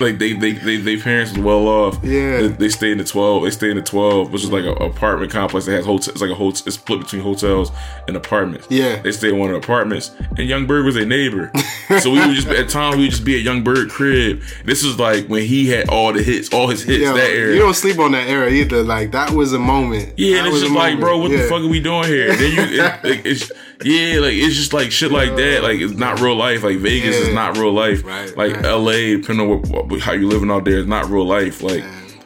like 0.00 0.18
they 0.18 0.32
they 0.32 0.52
they, 0.52 0.76
they 0.76 0.96
parents 0.96 1.32
was 1.32 1.40
well 1.40 1.66
off. 1.68 1.98
Yeah. 2.02 2.42
they, 2.42 2.48
they 2.48 2.68
stayed 2.68 2.92
in 2.92 2.98
the 2.98 3.04
twelve. 3.04 3.44
They 3.44 3.50
stay 3.50 3.70
in 3.70 3.76
the 3.76 3.82
twelve, 3.82 4.32
which 4.32 4.44
is 4.44 4.50
like 4.50 4.64
an 4.64 4.80
apartment 4.82 5.32
complex 5.32 5.66
that 5.66 5.72
has 5.72 5.84
hotel. 5.86 6.12
It's 6.12 6.20
like 6.20 6.30
a 6.30 6.34
hotel. 6.34 6.62
It's 6.66 6.76
split 6.76 7.00
between 7.00 7.22
hotels 7.22 7.70
and 8.06 8.16
apartments. 8.16 8.66
Yeah. 8.70 9.00
they 9.02 9.12
stay 9.12 9.28
in 9.30 9.38
one 9.38 9.50
of 9.50 9.54
the 9.54 9.58
apartments, 9.58 10.10
and 10.36 10.48
Young 10.48 10.66
Bird 10.66 10.84
was 10.84 10.96
a 10.96 11.04
neighbor. 11.06 11.50
so 12.00 12.10
we 12.10 12.18
would 12.26 12.34
just 12.34 12.48
at 12.48 12.68
times 12.68 12.96
we 12.96 13.02
would 13.04 13.10
just 13.10 13.24
be 13.24 13.36
at 13.36 13.42
Young 13.42 13.62
Bird 13.64 13.90
crib. 13.90 14.42
This 14.64 14.84
is 14.84 14.98
like 14.98 15.26
when 15.26 15.44
he 15.44 15.68
had 15.68 15.88
all 15.88 16.12
the 16.12 16.22
hits, 16.22 16.52
all 16.52 16.68
his 16.68 16.82
hits 16.82 17.02
Yo, 17.02 17.14
that 17.14 17.30
era. 17.30 17.52
you 17.54 17.58
don't 17.60 17.74
sleep 17.74 17.98
on 17.98 18.12
that 18.12 18.28
era 18.28 18.50
either. 18.50 18.82
Like 18.82 19.12
that 19.12 19.30
was 19.30 19.52
a 19.52 19.58
moment. 19.58 20.14
Yeah, 20.16 20.32
That 20.34 20.38
and 20.38 20.46
it's 20.48 20.52
was 20.54 20.62
just 20.62 20.74
like, 20.74 20.98
bro, 21.00 21.18
what 21.18 21.30
the 21.30 21.38
fuck 21.48 21.62
are 21.62 21.68
we 21.68 21.80
doing 21.80 22.04
here? 22.04 22.34
Then 22.34 22.52
you, 22.52 22.78
it, 22.78 22.78
like, 23.04 23.24
it's 23.26 23.50
yeah, 23.84 24.18
like 24.20 24.34
it's 24.34 24.54
just 24.56 24.72
like 24.72 24.90
shit 24.92 25.10
like 25.12 25.36
that. 25.36 25.62
Like 25.62 25.80
it's 25.80 25.94
not 25.94 26.20
real 26.20 26.36
life. 26.36 26.62
Like 26.62 26.78
Vegas 26.78 27.16
is 27.16 27.34
not 27.34 27.56
real 27.56 27.72
life. 27.72 28.04
Right, 28.04 28.36
like 28.36 28.54
right. 28.56 28.64
L.A. 28.64 29.16
depending 29.16 29.50
on 29.50 29.62
what, 29.88 30.00
how 30.00 30.12
you 30.12 30.28
living 30.28 30.50
out 30.50 30.64
there, 30.64 30.78
is 30.78 30.86
not 30.86 31.06
real 31.06 31.26
life. 31.26 31.62
Like 31.62 31.84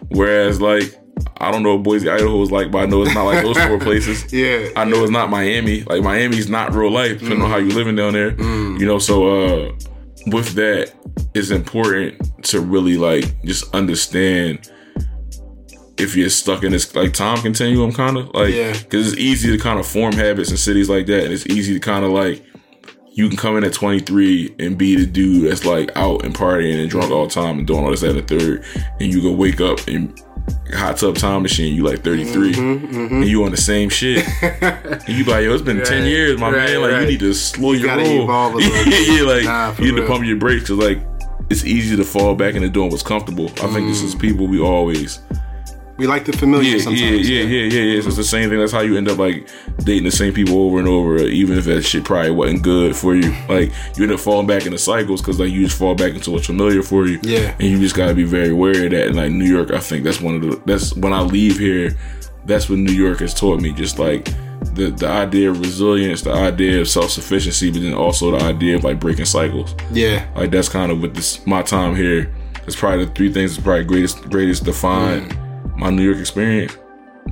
whereas 0.09 0.61
like 0.61 0.95
I 1.39 1.51
don't 1.51 1.63
know 1.63 1.75
what 1.77 1.83
Boise, 1.85 2.09
Idaho 2.09 2.41
is 2.43 2.51
like, 2.51 2.71
but 2.71 2.79
I 2.79 2.87
know 2.87 3.03
it's 3.03 3.15
not 3.15 3.25
like 3.25 3.43
those 3.45 3.59
four 3.59 3.79
places. 3.89 4.33
Yeah, 4.33 4.69
I 4.77 4.85
know 4.85 5.03
it's 5.03 5.11
not 5.13 5.31
Miami. 5.31 5.83
Like 5.83 6.03
Miami's 6.03 6.49
not 6.49 6.75
real 6.75 6.91
life, 6.91 7.15
depending 7.21 7.41
Mm. 7.41 7.45
on 7.45 7.51
how 7.51 7.57
you 7.59 7.71
living 7.71 7.97
down 7.97 8.13
there. 8.13 8.31
You 8.41 8.87
know, 8.87 8.99
so 8.99 9.27
uh 9.29 9.73
with 10.29 10.55
that, 10.55 10.93
it's 11.35 11.51
important 11.51 12.45
to 12.47 12.61
really 12.61 12.97
like 12.97 13.41
just 13.45 13.73
understand 13.75 14.71
if 15.99 16.15
you're 16.17 16.29
stuck 16.29 16.63
in 16.63 16.73
this 16.73 16.95
like 16.95 17.13
time 17.13 17.39
continuum 17.39 17.93
kind 17.93 18.17
of 18.17 18.33
like 18.35 18.53
Yeah. 18.55 18.73
because 18.73 19.13
it's 19.13 19.21
easy 19.21 19.51
to 19.51 19.59
kind 19.63 19.79
of 19.81 19.87
form 19.87 20.13
habits 20.13 20.51
in 20.51 20.57
cities 20.57 20.89
like 20.91 21.07
that 21.07 21.25
and 21.25 21.33
it's 21.33 21.47
easy 21.47 21.73
to 21.75 21.81
kind 21.81 22.05
of 22.05 22.11
like 22.13 22.43
you 23.13 23.29
can 23.29 23.39
come 23.39 23.57
in 23.57 23.65
at 23.65 23.73
23 23.73 24.57
and 24.59 24.77
be 24.77 24.95
the 24.97 25.07
dude 25.07 25.51
that's 25.51 25.65
like 25.65 25.91
out 25.97 26.23
and 26.25 26.35
partying 26.35 26.79
and 26.81 26.91
drunk 26.91 27.11
all 27.11 27.27
the 27.27 27.33
time 27.33 27.59
and 27.59 27.67
doing 27.67 27.83
all 27.83 27.91
this 27.91 28.03
at 28.03 28.15
the 28.15 28.23
third 28.23 28.63
and 29.01 29.13
you 29.13 29.23
go 29.23 29.33
wake 29.33 29.61
up 29.61 29.79
and 29.89 30.21
hot 30.75 30.97
tub 30.99 31.17
time 31.17 31.43
machine 31.43 31.75
you 31.75 31.83
like 31.83 32.05
33 32.05 32.53
Mm-hmm, 32.53 32.97
and 33.23 33.25
you 33.27 33.43
on 33.45 33.51
the 33.51 33.57
same 33.57 33.89
shit 33.89 34.25
and 34.43 35.09
you 35.09 35.25
like 35.25 35.45
yo 35.45 35.53
it's 35.55 35.63
been 35.63 35.83
10 35.83 36.07
years 36.07 36.39
my 36.39 36.51
right, 36.51 36.57
man 36.69 36.83
like 36.83 36.93
right. 36.93 37.01
you 37.01 37.07
need 37.07 37.21
to 37.21 37.33
slow 37.33 37.73
your 37.73 37.87
gotta 37.87 38.03
roll 38.03 38.25
evolve 38.25 38.61
yeah, 38.61 39.23
like 39.23 39.45
Nah, 39.45 39.75
you 39.79 39.93
need 39.93 40.01
to 40.01 40.07
pump 40.07 40.25
your 40.27 40.37
brakes 40.37 40.65
because 40.69 40.79
like 40.79 40.99
it's 41.49 41.65
easy 41.65 41.97
to 41.97 42.05
fall 42.05 42.35
back 42.35 42.55
into 42.55 42.69
doing 42.69 42.91
what's 42.91 43.03
comfortable 43.03 43.47
I 43.63 43.73
think 43.73 43.89
this 43.89 44.03
is 44.03 44.15
Mm. 44.15 44.21
people 44.21 44.47
we 44.47 44.61
always 44.61 45.21
We 45.97 46.07
like 46.07 46.27
the 46.27 46.33
familiar 46.33 46.77
yeah, 46.77 46.83
sometimes. 46.83 47.29
yeah, 47.29 47.41
yeah, 47.41 47.45
yeah, 47.45 47.73
yeah, 47.73 47.95
yeah. 47.95 48.01
So 48.03 48.09
it's 48.09 48.17
the 48.17 48.25
same 48.25 48.51
thing. 48.51 48.59
That's 48.59 48.73
how 48.73 48.81
you 48.81 48.99
end 48.99 49.09
up 49.09 49.17
like 49.17 49.49
dating 49.79 50.05
the 50.05 50.11
same 50.11 50.35
people 50.35 50.59
over 50.59 50.79
and 50.79 50.87
over, 50.87 51.19
even 51.19 51.57
if 51.57 51.65
that 51.65 51.83
shit 51.83 52.05
probably 52.05 52.33
wasn't 52.33 52.63
good 52.63 52.95
for 52.95 53.15
you. 53.15 53.35
Like 53.49 53.73
you 53.97 54.03
end 54.03 54.13
up 54.13 54.21
falling 54.21 54.47
back 54.47 54.67
into 54.67 54.79
cycles 54.79 55.23
because 55.23 55.41
like 55.41 55.51
you 55.51 55.65
just 55.65 55.79
fall 55.79 55.95
back 55.95 56.15
into 56.15 56.31
what's 56.31 56.47
familiar 56.47 56.83
for 56.83 57.07
you. 57.07 57.19
Yeah. 57.23 57.55
and 57.59 57.63
you 57.63 57.79
just 57.79 57.95
gotta 57.95 58.15
be 58.15 58.25
very 58.25 58.53
wary 58.53 58.87
of 58.87 58.91
that. 58.91 59.07
And 59.07 59.17
like 59.17 59.33
New 59.33 59.47
York, 59.47 59.71
I 59.71 59.79
think 59.79 60.05
that's 60.05 60.21
one 60.21 60.35
of 60.35 60.43
the 60.43 60.63
that's 60.67 60.95
when 60.97 61.15
I 61.15 61.21
leave 61.23 61.59
here, 61.59 61.97
that's 62.45 62.69
what 62.69 62.79
New 62.79 62.93
York 62.93 63.21
has 63.21 63.33
taught 63.33 63.63
me. 63.63 63.73
Just 63.73 63.99
like 63.99 64.27
the 64.75 64.91
the 64.91 65.09
idea 65.09 65.51
of 65.51 65.61
resilience, 65.61 66.21
the 66.23 66.33
idea 66.33 66.79
of 66.79 66.89
self 66.89 67.11
sufficiency, 67.11 67.71
but 67.71 67.81
then 67.81 67.95
also 67.95 68.33
the 68.33 68.45
idea 68.45 68.77
of 68.77 68.85
like 68.85 69.01
breaking 69.01 69.25
cycles. 69.25 69.75
Yeah. 69.93 70.29
Like 70.35 70.51
that's 70.51 70.69
kind 70.69 70.93
of 70.93 71.01
what 71.01 71.15
this 71.15 71.47
my 71.47 71.63
time 71.63 71.97
here. 71.97 72.31
It's 72.67 72.77
probably 72.77 73.07
the 73.07 73.13
three 73.13 73.33
things 73.33 73.57
that 73.57 73.63
probably 73.63 73.85
greatest 73.85 74.29
greatest 74.29 74.65
define 74.65 75.46
my 75.77 75.91
New 75.91 76.03
York 76.03 76.19
experience. 76.19 76.77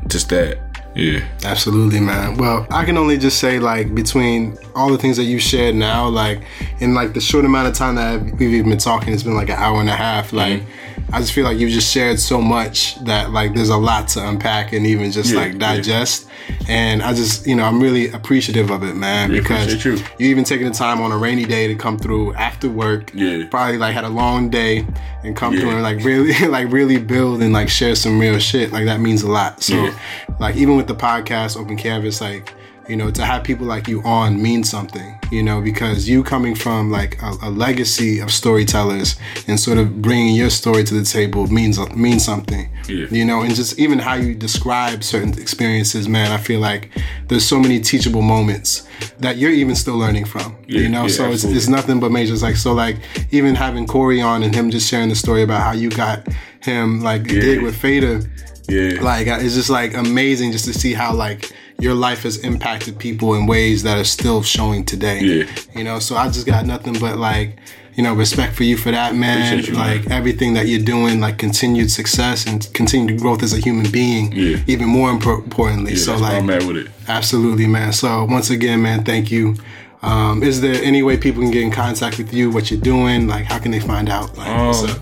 Just 0.08 0.28
that. 0.30 0.58
Yeah. 0.94 1.26
Absolutely, 1.44 1.98
man. 1.98 2.36
Well, 2.36 2.66
I 2.70 2.84
can 2.84 2.96
only 2.96 3.18
just 3.18 3.38
say, 3.38 3.58
like, 3.58 3.94
between 3.94 4.56
all 4.76 4.90
the 4.90 4.98
things 4.98 5.16
that 5.16 5.24
you've 5.24 5.42
shared 5.42 5.74
now, 5.74 6.08
like, 6.08 6.42
in 6.78 6.94
like 6.94 7.14
the 7.14 7.20
short 7.20 7.44
amount 7.44 7.68
of 7.68 7.74
time 7.74 7.96
that 7.96 8.22
we've 8.38 8.54
even 8.54 8.70
been 8.70 8.78
talking, 8.78 9.12
it's 9.12 9.24
been 9.24 9.34
like 9.34 9.48
an 9.48 9.56
hour 9.56 9.80
and 9.80 9.88
a 9.88 9.96
half. 9.96 10.32
Like, 10.32 10.60
mm-hmm. 10.60 10.93
I 11.12 11.20
just 11.20 11.32
feel 11.32 11.44
like 11.44 11.58
you've 11.58 11.70
just 11.70 11.92
shared 11.92 12.18
so 12.18 12.40
much 12.40 12.96
that 13.04 13.30
like 13.30 13.54
there's 13.54 13.68
a 13.68 13.76
lot 13.76 14.08
to 14.08 14.28
unpack 14.28 14.72
and 14.72 14.84
even 14.86 15.12
just 15.12 15.32
Yeah, 15.32 15.40
like 15.40 15.52
yeah. 15.52 15.58
digest. 15.58 16.28
And 16.68 17.02
I 17.02 17.12
just, 17.14 17.46
you 17.46 17.54
know, 17.54 17.64
I'm 17.64 17.80
really 17.80 18.10
appreciative 18.10 18.70
of 18.70 18.82
it, 18.82 18.94
man, 18.96 19.30
Yeah, 19.32 19.40
because 19.40 19.84
you. 19.84 19.92
you 20.18 20.28
even 20.28 20.44
taking 20.44 20.66
the 20.66 20.74
time 20.74 21.00
on 21.00 21.12
a 21.12 21.16
rainy 21.16 21.44
day 21.44 21.68
to 21.68 21.74
come 21.76 21.98
through 21.98 22.34
after 22.34 22.68
work. 22.68 23.12
Yeah. 23.14 23.46
Probably 23.50 23.78
like 23.78 23.94
had 23.94 24.04
a 24.04 24.08
long 24.08 24.50
day 24.50 24.86
and 25.22 25.36
come 25.36 25.54
through 25.56 25.68
Yeah. 25.68 25.74
and 25.74 25.82
like 25.82 26.04
really, 26.04 26.34
like 26.48 26.72
really 26.72 26.98
build 26.98 27.42
and 27.42 27.52
like 27.52 27.68
share 27.68 27.94
some 27.94 28.18
real 28.18 28.38
shit. 28.38 28.72
Like 28.72 28.86
that 28.86 29.00
means 29.00 29.22
a 29.22 29.30
lot. 29.30 29.62
So, 29.62 29.74
Yeah. 29.84 29.98
like 30.40 30.56
even 30.56 30.76
with 30.76 30.86
the 30.88 30.96
podcast, 30.96 31.56
Open 31.56 31.76
Canvas, 31.76 32.20
like 32.20 32.52
you 32.88 32.96
know, 32.96 33.10
to 33.10 33.24
have 33.24 33.44
people 33.44 33.66
like 33.66 33.88
you 33.88 34.02
on 34.02 34.40
means 34.40 34.68
something. 34.68 35.18
You 35.30 35.42
know, 35.42 35.60
because 35.60 36.08
you 36.08 36.22
coming 36.22 36.54
from 36.54 36.90
like 36.90 37.20
a, 37.22 37.32
a 37.42 37.50
legacy 37.50 38.20
of 38.20 38.30
storytellers 38.30 39.16
and 39.48 39.58
sort 39.58 39.78
of 39.78 40.00
bringing 40.02 40.34
your 40.34 40.50
story 40.50 40.84
to 40.84 40.94
the 40.94 41.04
table 41.04 41.46
means 41.48 41.78
means 41.94 42.24
something. 42.24 42.70
Yeah. 42.88 43.06
You 43.10 43.24
know, 43.24 43.42
and 43.42 43.54
just 43.54 43.78
even 43.78 43.98
how 43.98 44.14
you 44.14 44.34
describe 44.34 45.02
certain 45.02 45.38
experiences, 45.40 46.08
man, 46.08 46.30
I 46.30 46.36
feel 46.36 46.60
like 46.60 46.90
there's 47.28 47.46
so 47.46 47.58
many 47.58 47.80
teachable 47.80 48.22
moments 48.22 48.86
that 49.18 49.38
you're 49.38 49.50
even 49.50 49.74
still 49.74 49.96
learning 49.96 50.26
from. 50.26 50.56
Yeah, 50.66 50.80
you 50.80 50.88
know, 50.88 51.02
yeah, 51.02 51.08
so 51.08 51.24
it's, 51.24 51.34
absolutely. 51.34 51.58
it's 51.58 51.68
nothing 51.68 52.00
but 52.00 52.12
major. 52.12 52.34
It's 52.34 52.42
like 52.42 52.56
so 52.56 52.72
like 52.72 52.98
even 53.30 53.54
having 53.54 53.86
Corey 53.86 54.20
on 54.20 54.42
and 54.42 54.54
him 54.54 54.70
just 54.70 54.88
sharing 54.88 55.08
the 55.08 55.16
story 55.16 55.42
about 55.42 55.62
how 55.62 55.72
you 55.72 55.90
got 55.90 56.28
him 56.60 57.00
like 57.00 57.24
gig 57.24 57.62
with 57.62 57.76
Fader. 57.76 58.22
Yeah. 58.68 59.00
Like 59.02 59.26
it's 59.26 59.54
just 59.54 59.70
like 59.70 59.94
amazing 59.94 60.52
just 60.52 60.64
to 60.66 60.72
see 60.72 60.92
how 60.94 61.14
like 61.14 61.52
your 61.78 61.94
life 61.94 62.22
has 62.22 62.38
impacted 62.38 62.98
people 62.98 63.34
in 63.34 63.46
ways 63.46 63.82
that 63.82 63.98
are 63.98 64.04
still 64.04 64.42
showing 64.42 64.84
today. 64.84 65.20
Yeah. 65.20 65.50
You 65.74 65.84
know, 65.84 65.98
so 65.98 66.16
I 66.16 66.26
just 66.28 66.46
got 66.46 66.64
nothing 66.66 66.98
but 66.98 67.18
like, 67.18 67.58
you 67.94 68.02
know, 68.02 68.14
respect 68.14 68.54
for 68.56 68.64
you 68.64 68.76
for 68.76 68.90
that, 68.90 69.14
man. 69.14 69.62
You, 69.62 69.72
man. 69.74 70.00
like 70.02 70.10
everything 70.10 70.54
that 70.54 70.66
you're 70.66 70.82
doing, 70.84 71.20
like 71.20 71.36
continued 71.38 71.90
success 71.90 72.46
and 72.46 72.68
continued 72.74 73.20
growth 73.20 73.42
as 73.42 73.52
a 73.52 73.58
human 73.60 73.90
being. 73.90 74.32
Yeah. 74.32 74.58
Even 74.66 74.88
more 74.88 75.10
impor- 75.12 75.44
importantly. 75.44 75.92
yeah, 75.92 75.98
so 75.98 76.16
like 76.16 76.42
I'm 76.42 76.50
at 76.50 76.62
with 76.64 76.76
it. 76.76 76.88
Absolutely, 77.06 77.66
man. 77.66 77.92
So 77.92 78.24
once 78.24 78.50
again, 78.50 78.82
man, 78.82 79.04
thank 79.04 79.30
you. 79.30 79.56
Um, 80.02 80.42
is 80.42 80.60
there 80.60 80.82
any 80.82 81.02
way 81.02 81.16
people 81.16 81.40
can 81.42 81.50
get 81.50 81.62
in 81.62 81.70
contact 81.70 82.18
with 82.18 82.32
you? 82.34 82.50
What 82.50 82.70
you're 82.70 82.80
doing? 82.80 83.26
Like, 83.26 83.44
how 83.46 83.58
can 83.58 83.70
they 83.70 83.80
find 83.80 84.08
out? 84.10 84.36
Like, 84.36 84.48
what's 84.66 84.82
Um, 84.84 84.90
up? 84.90 84.98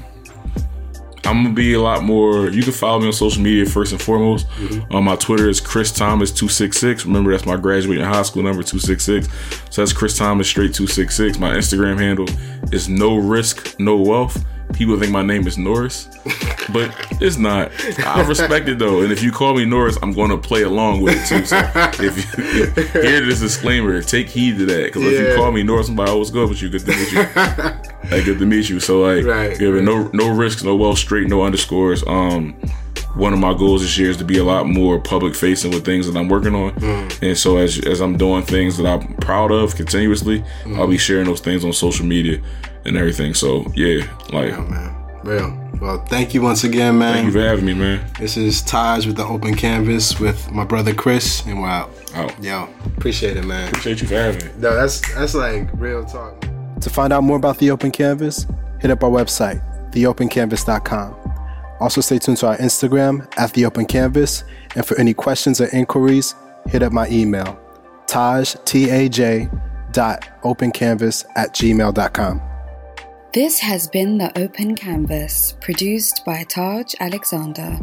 I'm 1.24 1.44
gonna 1.44 1.55
be 1.55 1.74
a 1.74 1.81
lot 1.81 2.03
more. 2.03 2.49
You 2.49 2.62
can 2.62 2.73
follow 2.73 3.01
me 3.01 3.07
on 3.07 3.12
social 3.12 3.43
media 3.43 3.65
first 3.65 3.93
and 3.93 4.01
foremost. 4.03 4.47
On 4.90 5.05
my 5.05 5.16
Twitter 5.16 5.49
is 5.49 5.61
Chris 5.61 5.93
Thomas 5.93 6.32
two 6.32 6.49
six 6.49 6.78
six. 6.78 7.07
Remember 7.07 7.31
that's 7.31 7.47
my 7.47 7.57
graduating 7.57 8.05
high 8.05 8.23
school 8.23 8.43
number 8.43 8.62
two 8.62 8.78
six 8.78 9.05
six. 9.05 9.28
So 9.70 9.82
that's 9.82 9.93
Chris 9.93 10.16
Thomas 10.19 10.49
straight 10.49 10.74
two 10.74 10.86
six 10.86 11.16
six. 11.16 11.39
My 11.39 11.55
Instagram 11.55 11.99
handle 11.99 12.27
is 12.73 12.89
no 12.89 13.16
risk 13.16 13.78
no 13.78 13.97
wealth. 13.97 14.44
People 14.73 14.99
think 14.99 15.12
my 15.12 15.23
name 15.23 15.47
is 15.47 15.57
Norris, 15.59 16.09
but 16.73 16.94
it's 17.20 17.36
not. 17.36 17.70
I 18.07 18.27
respect 18.27 18.69
it 18.69 18.78
though, 18.78 19.03
and 19.03 19.12
if 19.12 19.23
you 19.23 19.31
call 19.31 19.55
me 19.55 19.65
Norris, 19.65 19.97
I'm 20.03 20.12
going 20.12 20.31
to 20.31 20.39
play 20.39 20.62
along 20.62 21.03
with 21.03 21.15
it 21.16 21.27
too. 21.28 21.44
So 21.44 21.57
if 22.03 22.16
you 22.16 23.01
hear 23.03 23.20
this 23.24 23.40
disclaimer, 23.40 24.03
take 24.03 24.28
heed 24.28 24.59
to 24.59 24.66
that 24.66 24.85
because 24.86 25.03
if 25.05 25.28
you 25.28 25.35
call 25.36 25.53
me 25.53 25.62
Norris, 25.62 25.89
I'm 25.89 25.97
like, 25.97 26.09
oh, 26.09 26.19
what's 26.19 26.31
good 26.31 26.49
with 26.49 26.62
you? 26.62 26.69
Good 26.70 26.86
to 26.86 26.89
meet 26.89 27.12
you. 27.12 27.89
Hey, 28.09 28.23
good 28.24 28.40
to 28.40 28.47
meet 28.47 28.69
you. 28.69 28.81
So 28.81 29.01
like, 29.01 29.24
Right, 29.24 29.59
yeah, 29.61 29.70
but 29.70 29.85
no 29.85 30.11
no 30.12 30.28
risks, 30.35 30.62
no 30.65 30.74
well 30.77 30.97
straight, 30.97 31.28
no 31.28 31.43
underscores. 31.44 32.03
Um, 32.07 32.53
one 33.15 33.32
of 33.32 33.39
my 33.39 33.55
goals 33.55 33.82
this 33.82 33.97
year 33.97 34.11
is 34.11 34.16
to 34.19 34.24
be 34.24 34.39
a 34.39 34.44
lot 34.44 34.66
more 34.66 34.99
public 34.99 35.35
facing 35.35 35.70
with 35.70 35.85
things 35.85 36.11
that 36.11 36.19
I'm 36.19 36.28
working 36.28 36.55
on, 36.55 36.73
Mm. 36.73 37.23
and 37.23 37.39
so 37.39 37.59
as 37.59 37.78
as 37.86 38.01
I'm 38.01 38.16
doing 38.19 38.43
things 38.43 38.77
that 38.78 38.86
I'm 38.86 39.15
proud 39.15 39.51
of 39.53 39.77
continuously, 39.77 40.43
Mm. 40.65 40.78
I'll 40.78 40.89
be 40.89 40.99
sharing 40.99 41.27
those 41.27 41.40
things 41.40 41.65
on 41.65 41.73
social 41.73 42.05
media 42.05 42.40
and 42.85 42.97
everything. 42.97 43.35
So 43.35 43.71
yeah, 43.75 44.07
like 44.33 44.53
Oh, 44.55 44.63
man. 44.63 44.95
Real. 45.25 45.59
Well, 45.81 46.05
thank 46.07 46.35
you 46.35 46.43
once 46.43 46.65
again, 46.65 46.99
man. 46.99 47.15
thank 47.15 47.27
you 47.27 47.33
for 47.33 47.41
having 47.41 47.65
me, 47.65 47.75
man. 47.75 48.05
This 48.19 48.37
is 48.37 48.63
Taj 48.63 49.07
with 49.07 49.17
the 49.17 49.25
Open 49.25 49.55
Canvas 49.55 50.19
with 50.21 50.51
my 50.51 50.65
brother 50.65 50.93
Chris, 50.95 51.45
and 51.47 51.61
we're 51.61 51.69
out. 51.69 51.91
Out. 52.15 52.43
Yo, 52.43 52.69
appreciate 52.97 53.37
it, 53.37 53.45
man. 53.45 53.69
Appreciate 53.69 54.01
you 54.03 54.09
for 54.09 54.15
having 54.15 54.45
me. 54.47 54.53
No, 54.59 54.75
that's 54.75 55.01
that's 55.15 55.35
like 55.35 55.69
real 55.75 56.05
talk. 56.05 56.41
To 56.81 56.91
find 56.91 57.13
out 57.13 57.23
more 57.23 57.37
about 57.37 57.59
the 57.59 57.71
Open 57.71 57.91
Canvas, 57.91 58.47
hit 58.81 58.91
up 58.91 59.03
our 59.05 59.11
website, 59.11 59.61
theopencanvas.com. 59.93 61.17
Also, 61.81 62.01
stay 62.01 62.19
tuned 62.19 62.37
to 62.39 62.49
our 62.49 62.57
Instagram 62.59 63.27
at 63.39 63.53
the 63.55 63.65
Open 63.65 63.87
Canvas, 63.87 64.45
and 64.77 64.85
for 64.87 64.97
any 64.99 65.15
questions 65.15 65.61
or 65.61 65.69
inquiries, 65.73 66.35
hit 66.67 66.83
up 66.83 66.93
my 66.93 67.09
email, 67.09 67.59
taj 68.07 68.55
t 68.65 68.91
a 68.91 69.09
j 69.09 69.49
dot 69.93 70.29
opencanvas 70.43 71.25
at 71.37 71.53
gmail.com. 71.55 72.41
This 73.33 73.61
has 73.61 73.89
been 73.89 74.19
The 74.19 74.31
Open 74.39 74.75
Canvas, 74.75 75.55
produced 75.59 76.23
by 76.27 76.43
Taj 76.43 76.95
Alexander. 77.01 77.79